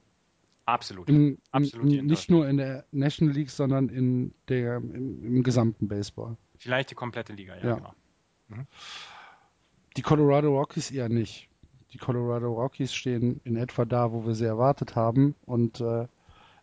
Absolut. 0.70 1.08
Im, 1.08 1.38
Absolut 1.50 2.02
nicht 2.02 2.30
nur 2.30 2.48
in 2.48 2.56
der 2.56 2.84
National 2.92 3.34
League, 3.34 3.50
sondern 3.50 3.88
in 3.88 4.34
der, 4.48 4.76
im, 4.76 5.24
im 5.24 5.42
gesamten 5.42 5.88
Baseball. 5.88 6.36
Vielleicht 6.58 6.90
die 6.90 6.94
komplette 6.94 7.32
Liga, 7.32 7.56
ja, 7.56 7.68
ja. 7.68 7.74
genau. 7.76 7.94
Mhm. 8.48 8.66
Die 9.96 10.02
Colorado 10.02 10.48
Rockies 10.56 10.90
eher 10.90 11.08
nicht 11.08 11.50
die 11.92 11.98
Colorado 11.98 12.52
Rockies 12.52 12.94
stehen 12.94 13.40
in 13.44 13.56
etwa 13.56 13.84
da, 13.84 14.12
wo 14.12 14.24
wir 14.24 14.34
sie 14.34 14.44
erwartet 14.44 14.96
haben 14.96 15.34
und 15.44 15.80
äh, 15.80 16.06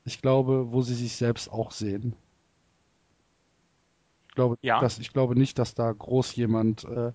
ich 0.05 0.21
glaube, 0.21 0.71
wo 0.71 0.81
sie 0.81 0.95
sich 0.95 1.15
selbst 1.15 1.51
auch 1.51 1.71
sehen. 1.71 2.15
Ich 4.29 4.35
glaube, 4.35 4.57
ja. 4.61 4.79
dass, 4.79 4.99
ich 4.99 5.11
glaube 5.11 5.37
nicht, 5.37 5.59
dass 5.59 5.73
da 5.73 5.91
groß 5.91 6.35
jemand 6.35 6.85
äh, 6.85 7.11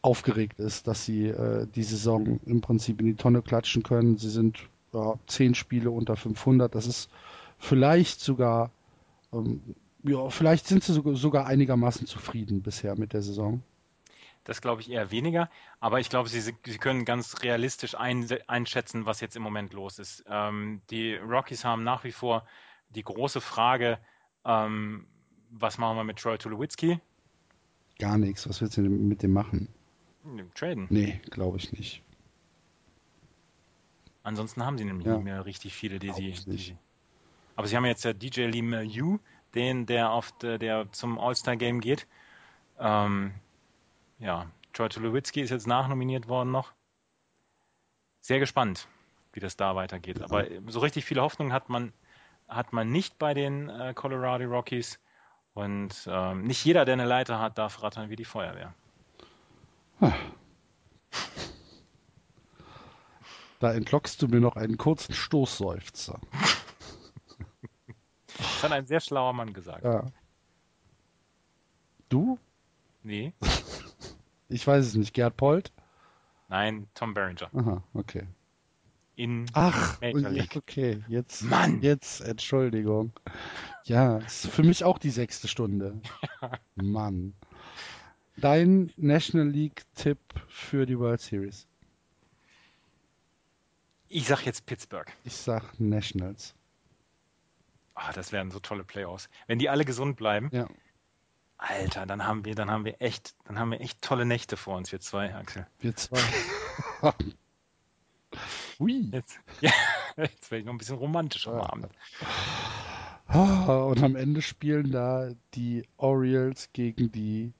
aufgeregt 0.00 0.60
ist, 0.60 0.86
dass 0.86 1.04
sie 1.04 1.26
äh, 1.26 1.66
die 1.66 1.82
Saison 1.82 2.40
im 2.44 2.60
Prinzip 2.60 3.00
in 3.00 3.06
die 3.06 3.14
Tonne 3.14 3.42
klatschen 3.42 3.82
können. 3.82 4.16
Sie 4.16 4.30
sind 4.30 4.68
ja, 4.92 5.18
zehn 5.26 5.54
Spiele 5.54 5.90
unter 5.90 6.16
500. 6.16 6.74
Das 6.74 6.86
ist 6.86 7.10
vielleicht 7.58 8.20
sogar, 8.20 8.70
ähm, 9.32 9.62
ja, 10.02 10.28
vielleicht 10.30 10.66
sind 10.66 10.84
sie 10.84 10.92
sogar 11.14 11.46
einigermaßen 11.46 12.06
zufrieden 12.06 12.62
bisher 12.62 12.98
mit 12.98 13.12
der 13.12 13.22
Saison. 13.22 13.62
Das 14.44 14.60
glaube 14.60 14.80
ich 14.80 14.90
eher 14.90 15.10
weniger. 15.10 15.48
Aber 15.78 16.00
ich 16.00 16.10
glaube, 16.10 16.28
Sie, 16.28 16.40
Sie 16.40 16.78
können 16.78 17.04
ganz 17.04 17.42
realistisch 17.42 17.94
ein, 17.94 18.26
einschätzen, 18.48 19.06
was 19.06 19.20
jetzt 19.20 19.36
im 19.36 19.42
Moment 19.42 19.72
los 19.72 19.98
ist. 19.98 20.24
Ähm, 20.28 20.82
die 20.90 21.14
Rockies 21.14 21.64
haben 21.64 21.84
nach 21.84 22.02
wie 22.02 22.12
vor 22.12 22.44
die 22.90 23.04
große 23.04 23.40
Frage, 23.40 23.98
ähm, 24.44 25.06
was 25.50 25.78
machen 25.78 25.96
wir 25.96 26.04
mit 26.04 26.18
Troy 26.18 26.38
Tulowitzki? 26.38 26.98
Gar 27.98 28.18
nichts. 28.18 28.48
Was 28.48 28.60
willst 28.60 28.76
du 28.76 28.82
mit 28.82 29.22
dem 29.22 29.32
machen? 29.32 29.68
Traden. 30.54 30.86
Nee, 30.90 31.20
glaube 31.30 31.58
ich 31.58 31.72
nicht. 31.72 32.02
Ansonsten 34.22 34.64
haben 34.64 34.78
sie 34.78 34.84
nämlich 34.84 35.06
ja. 35.06 35.14
nicht 35.14 35.24
mehr 35.24 35.44
richtig 35.44 35.74
viele, 35.74 35.98
die 35.98 36.12
sie, 36.12 36.32
die 36.46 36.76
Aber 37.56 37.66
sie 37.66 37.76
haben 37.76 37.84
jetzt 37.84 38.04
ja 38.04 38.12
DJ 38.12 38.42
Lee 38.42 38.82
Yu, 38.82 39.18
den, 39.54 39.86
der 39.86 40.10
auf 40.10 40.32
der, 40.38 40.58
der 40.58 40.90
zum 40.92 41.18
All-Star-Game 41.18 41.80
geht. 41.80 42.06
Ähm, 42.78 43.32
ja, 44.18 44.46
Troy 44.72 44.88
Tulowitzki 44.88 45.40
ist 45.40 45.50
jetzt 45.50 45.66
nachnominiert 45.66 46.28
worden 46.28 46.50
noch. 46.50 46.72
Sehr 48.20 48.38
gespannt, 48.38 48.86
wie 49.32 49.40
das 49.40 49.56
da 49.56 49.74
weitergeht. 49.74 50.22
Aber 50.22 50.46
so 50.68 50.80
richtig 50.80 51.04
viele 51.04 51.22
Hoffnung 51.22 51.52
hat 51.52 51.68
man, 51.68 51.92
hat 52.48 52.72
man 52.72 52.90
nicht 52.90 53.18
bei 53.18 53.34
den 53.34 53.68
äh, 53.68 53.92
Colorado 53.94 54.44
Rockies. 54.44 55.00
Und 55.54 56.08
ähm, 56.10 56.44
nicht 56.44 56.64
jeder, 56.64 56.84
der 56.84 56.94
eine 56.94 57.04
Leiter 57.04 57.38
hat, 57.38 57.58
darf 57.58 57.82
rattern 57.82 58.08
wie 58.08 58.16
die 58.16 58.24
Feuerwehr. 58.24 58.72
Da 63.62 63.72
entlockst 63.72 64.20
du 64.20 64.26
mir 64.26 64.40
noch 64.40 64.56
einen 64.56 64.76
kurzen 64.76 65.14
Stoßseufzer. 65.14 66.18
das 68.36 68.62
hat 68.64 68.72
ein 68.72 68.86
sehr 68.86 68.98
schlauer 68.98 69.32
Mann 69.34 69.52
gesagt. 69.52 69.84
Ja. 69.84 70.06
Du? 72.08 72.40
Nee. 73.04 73.32
Ich 74.48 74.66
weiß 74.66 74.84
es 74.84 74.94
nicht. 74.96 75.14
Gerd 75.14 75.36
Polt? 75.36 75.70
Nein, 76.48 76.88
Tom 76.94 77.14
Berenger. 77.14 77.50
Aha, 77.54 77.84
okay. 77.94 78.26
In 79.14 79.46
Ach, 79.52 80.00
Major 80.00 80.30
League. 80.30 80.56
okay, 80.56 81.04
jetzt, 81.06 81.42
Mann. 81.42 81.82
jetzt, 81.82 82.20
Entschuldigung. 82.20 83.12
Ja, 83.84 84.16
ist 84.16 84.48
für 84.48 84.64
mich 84.64 84.82
auch 84.82 84.98
die 84.98 85.10
sechste 85.10 85.46
Stunde. 85.46 86.00
Mann. 86.74 87.32
Dein 88.36 88.92
National 88.96 89.46
League-Tipp 89.46 90.18
für 90.48 90.84
die 90.84 90.98
World 90.98 91.20
Series? 91.20 91.68
Ich 94.14 94.26
sag 94.26 94.44
jetzt 94.44 94.66
Pittsburgh. 94.66 95.10
Ich 95.24 95.34
sag 95.34 95.80
Nationals. 95.80 96.54
Ah, 97.94 98.12
das 98.12 98.30
wären 98.30 98.50
so 98.50 98.60
tolle 98.60 98.84
Playoffs. 98.84 99.30
Wenn 99.46 99.58
die 99.58 99.70
alle 99.70 99.86
gesund 99.86 100.16
bleiben. 100.16 100.50
Ja. 100.52 100.68
Alter, 101.56 102.04
dann 102.04 102.26
haben 102.26 102.44
wir, 102.44 102.54
dann 102.54 102.70
haben 102.70 102.84
wir 102.84 103.00
echt, 103.00 103.34
dann 103.44 103.58
haben 103.58 103.70
wir 103.70 103.80
echt 103.80 104.02
tolle 104.02 104.26
Nächte 104.26 104.58
vor 104.58 104.76
uns, 104.76 104.92
wir 104.92 105.00
zwei, 105.00 105.34
Axel. 105.34 105.66
Wir 105.78 105.96
zwei. 105.96 106.20
Ui. 108.78 109.08
Jetzt, 109.12 109.38
ja, 109.62 109.72
jetzt 110.18 110.50
werde 110.50 110.60
ich 110.60 110.66
noch 110.66 110.74
ein 110.74 110.78
bisschen 110.78 110.98
romantisch 110.98 111.48
am 111.48 111.60
Abend. 111.60 111.88
Ah, 113.28 113.84
und 113.84 114.02
am 114.02 114.14
Ende 114.14 114.42
spielen 114.42 114.90
da 114.90 115.30
die 115.54 115.88
Orioles 115.96 116.68
gegen 116.74 117.10
die 117.12 117.54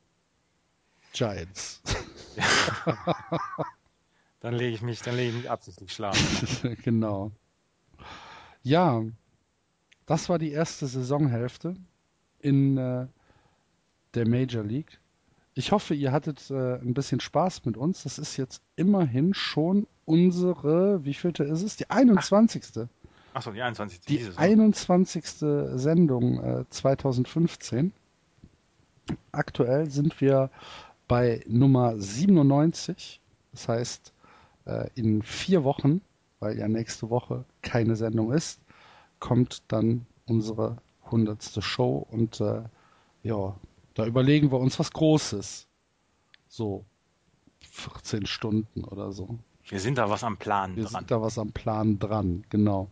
Giants. 1.15 1.81
Ja. 2.37 3.25
dann 4.43 4.55
lege 4.55 4.75
ich 4.75 4.83
mich, 4.83 5.01
dann 5.03 5.15
lege 5.15 5.31
ich 5.31 5.37
mich 5.37 5.51
absichtlich 5.51 5.93
schlafen. 5.93 6.77
genau. 6.83 7.31
Ja, 8.65 9.05
das 10.05 10.29
war 10.29 10.41
die 10.41 10.51
erste 10.51 10.89
Saisonhälfte 10.89 11.77
in 12.41 12.77
äh, 12.77 13.07
der 14.15 14.29
Major 14.29 14.65
League. 14.65 14.99
Ich 15.55 15.71
hoffe, 15.71 15.95
ihr 15.95 16.11
hattet 16.11 16.51
äh, 16.51 16.75
ein 16.75 16.93
bisschen 16.93 17.21
Spaß 17.21 17.65
mit 17.67 17.77
uns. 17.77 18.03
Das 18.03 18.19
ist 18.19 18.37
jetzt 18.37 18.63
immerhin 18.75 19.33
schon 19.33 19.87
unsere, 20.07 21.05
wie 21.05 21.15
vielte 21.15 21.45
ist 21.45 21.63
es? 21.63 21.77
Die 21.77 21.89
21. 21.89 22.89
Achso, 23.35 23.53
die 23.53 23.63
21. 23.63 24.01
Die 24.01 24.19
Saison. 24.19 24.39
21. 24.39 25.25
Sendung 25.25 26.43
äh, 26.43 26.65
2015. 26.69 27.93
Aktuell 29.31 29.89
sind 29.89 30.21
wir 30.21 30.51
bei 31.07 31.45
Nummer 31.47 31.97
97. 31.97 33.21
Das 33.53 33.69
heißt, 33.69 34.13
äh, 34.65 34.89
in 34.95 35.23
vier 35.23 35.65
Wochen, 35.65 36.01
weil 36.41 36.59
ja 36.59 36.69
nächste 36.69 37.11
Woche 37.11 37.45
keine 37.63 37.97
Sendung 37.97 38.33
ist, 38.33 38.61
kommt 39.19 39.63
dann 39.69 40.07
unsere 40.27 40.79
100. 41.05 41.63
Show 41.63 42.07
und 42.11 42.41
äh, 42.41 42.63
ja, 43.23 43.55
da 43.95 44.07
überlegen 44.07 44.51
wir 44.51 44.59
uns 44.59 44.79
was 44.79 44.93
Großes. 44.93 45.69
So 46.49 46.85
14 47.71 48.27
Stunden 48.27 48.85
oder 48.85 49.13
so. 49.13 49.39
Wir 49.65 49.81
sind 49.81 49.99
da 49.99 50.11
was 50.11 50.25
am 50.25 50.37
Plan 50.37 50.77
wir 50.77 50.85
dran. 50.85 50.93
Wir 50.93 50.99
sind 50.99 51.11
da 51.11 51.23
was 51.23 51.39
am 51.39 51.53
Plan 51.53 51.99
dran, 51.99 52.45
genau. 52.51 52.89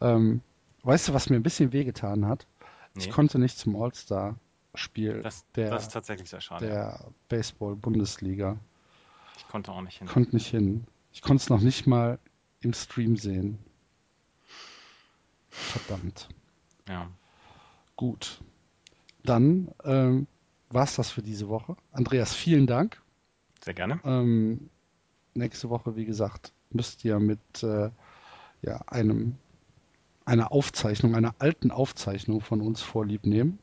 Ähm, 0.00 0.40
weißt 0.82 1.08
du, 1.08 1.14
was 1.14 1.30
mir 1.30 1.36
ein 1.36 1.42
bisschen 1.42 1.72
wehgetan 1.72 2.26
hat? 2.26 2.46
Nee. 2.94 3.04
Ich 3.04 3.10
konnte 3.10 3.38
nicht 3.38 3.58
zum 3.58 3.80
All-Star-Spiel 3.80 5.22
der, 5.54 5.70
das 5.70 5.92
sehr 5.92 6.40
schade. 6.40 6.66
der 6.66 7.00
Baseball-Bundesliga. 7.28 8.56
Ich 9.36 9.46
konnte 9.48 9.72
auch 9.72 9.82
nicht 9.82 9.98
hin. 9.98 10.06
Konnte 10.08 10.34
nicht 10.34 10.48
hin. 10.48 10.86
Ich 11.12 11.22
konnte 11.22 11.42
es 11.42 11.50
noch 11.50 11.60
nicht 11.60 11.86
mal 11.86 12.18
im 12.60 12.72
Stream 12.72 13.16
sehen. 13.16 13.58
Verdammt. 15.50 16.28
Ja. 16.88 17.08
Gut 17.96 18.40
dann 19.26 19.68
ähm, 19.84 20.26
war 20.70 20.84
es 20.84 20.96
das 20.96 21.10
für 21.10 21.22
diese 21.22 21.48
Woche. 21.48 21.76
Andreas, 21.92 22.34
vielen 22.34 22.66
Dank. 22.66 23.02
Sehr 23.62 23.74
gerne. 23.74 24.00
Ähm, 24.04 24.70
nächste 25.34 25.68
Woche, 25.68 25.96
wie 25.96 26.04
gesagt, 26.04 26.52
müsst 26.70 27.04
ihr 27.04 27.18
mit 27.18 27.62
äh, 27.62 27.90
ja, 28.62 28.80
einem, 28.86 29.36
einer 30.24 30.52
Aufzeichnung, 30.52 31.14
einer 31.14 31.34
alten 31.38 31.70
Aufzeichnung 31.70 32.40
von 32.40 32.60
uns 32.60 32.80
vorlieb 32.80 33.26
nehmen. 33.26 33.58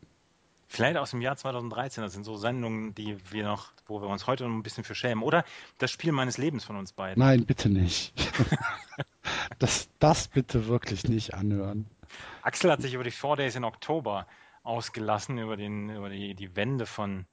Vielleicht 0.74 0.98
aus 0.98 1.12
dem 1.12 1.22
Jahr 1.22 1.38
2013. 1.38 2.04
Das 2.04 2.14
sind 2.14 2.24
so 2.24 2.36
Sendungen, 2.36 2.96
die 2.96 3.16
wir 3.32 3.44
noch, 3.44 3.72
wo 3.86 4.02
wir 4.02 4.08
uns 4.08 4.26
heute 4.26 4.48
noch 4.48 4.56
ein 4.56 4.64
bisschen 4.64 4.84
für 4.84 4.96
schämen. 4.96 5.24
Oder 5.24 5.46
das 5.78 5.92
Spiel 5.92 6.12
meines 6.12 6.40
Lebens 6.40 6.66
von 6.66 6.78
uns 6.78 6.94
beiden. 6.94 7.24
Nein, 7.24 7.46
bitte 7.46 7.70
nicht. 7.70 8.12
das, 9.60 9.88
das 10.00 10.30
bitte 10.30 10.66
wirklich 10.66 11.04
nicht 11.08 11.36
anhören. 11.36 11.86
Axel 12.42 12.72
hat 12.72 12.82
sich 12.82 12.96
über 12.96 13.04
die 13.04 13.12
Four 13.12 13.38
Days 13.38 13.56
in 13.56 13.66
Oktober 13.66 14.26
ausgelassen, 14.64 15.38
über, 15.38 15.58
den, 15.58 15.92
über 15.92 16.10
die, 16.10 16.34
die 16.34 16.56
Wende 16.56 16.88
von, 16.88 17.28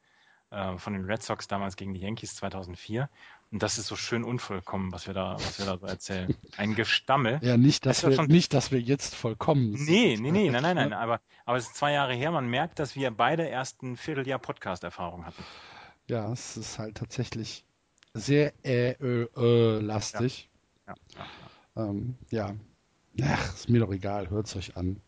äh, 0.51 0.77
von 0.77 0.93
den 0.93 1.07
Red 1.07 1.23
Sox 1.23 1.49
damals 1.49 1.77
gegen 1.77 1.95
die 1.95 2.01
Yankees 2.01 2.37
2004. 2.37 3.09
Und 3.53 3.65
das 3.65 3.79
ist 3.79 3.89
so 3.89 3.97
schön 3.97 4.23
unvollkommen, 4.23 4.93
was 4.93 5.09
wir 5.09 5.15
da, 5.15 5.35
was 5.35 5.59
wir 5.59 5.67
da 5.67 5.77
so 5.77 5.87
erzählen. 5.87 6.37
Ein 6.57 6.77
Gestammel. 6.77 7.41
Ja, 7.43 7.57
nicht, 7.57 7.85
dass, 7.85 8.07
wir, 8.07 8.13
schon... 8.13 8.27
nicht, 8.27 8.55
dass 8.55 8.71
wir 8.71 8.81
jetzt 8.81 9.17
vollkommen 9.17 9.77
sind. 9.77 9.89
Nee, 9.89 10.17
nee, 10.21 10.31
nee, 10.31 10.51
nein, 10.51 10.63
nein, 10.63 10.77
nein. 10.77 10.93
Aber, 10.93 11.21
aber 11.45 11.59
es 11.59 11.67
ist 11.67 11.75
zwei 11.75 11.93
Jahre 11.93 12.15
her. 12.15 12.31
Man 12.31 12.49
merkt, 12.49 12.79
dass 12.79 12.95
wir 12.95 13.11
beide 13.11 13.43
erst 13.45 13.83
ein 13.83 13.97
Vierteljahr 13.97 14.39
Podcast-Erfahrung 14.39 15.27
hatten. 15.27 15.43
Ja, 16.07 16.33
es 16.33 16.57
ist 16.57 16.79
halt 16.79 16.97
tatsächlich 16.97 17.65
sehr 18.15 18.53
äh, 18.65 18.93
äh, 18.93 19.29
äh 19.37 19.81
lastig. 19.81 20.49
Ja. 20.87 20.95
Ja, 21.17 21.27
ja, 21.77 21.91
ähm, 21.91 22.15
ja. 22.31 22.55
Ach, 23.23 23.55
ist 23.55 23.69
mir 23.69 23.81
doch 23.81 23.93
egal, 23.93 24.31
hört 24.31 24.47
es 24.47 24.55
euch 24.55 24.77
an. 24.77 25.01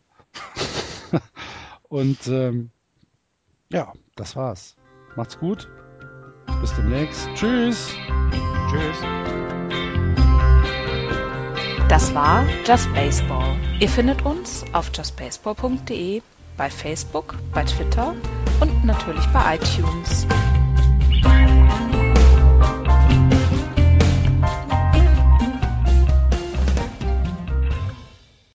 Und 1.83 2.27
ähm, 2.27 2.71
ja, 3.71 3.93
das 4.15 4.35
war's. 4.35 4.75
Macht's 5.15 5.39
gut. 5.39 5.69
Bis 6.63 6.73
demnächst. 6.75 7.27
Tschüss. 7.35 7.93
Tschüss. 8.71 8.97
Das 11.89 12.15
war 12.15 12.45
Just 12.65 12.93
Baseball. 12.93 13.57
Ihr 13.81 13.89
findet 13.89 14.25
uns 14.25 14.63
auf 14.71 14.89
justbaseball.de, 14.95 16.21
bei 16.55 16.69
Facebook, 16.69 17.35
bei 17.53 17.65
Twitter 17.65 18.15
und 18.61 18.85
natürlich 18.85 19.25
bei 19.33 19.55
iTunes. 19.55 20.25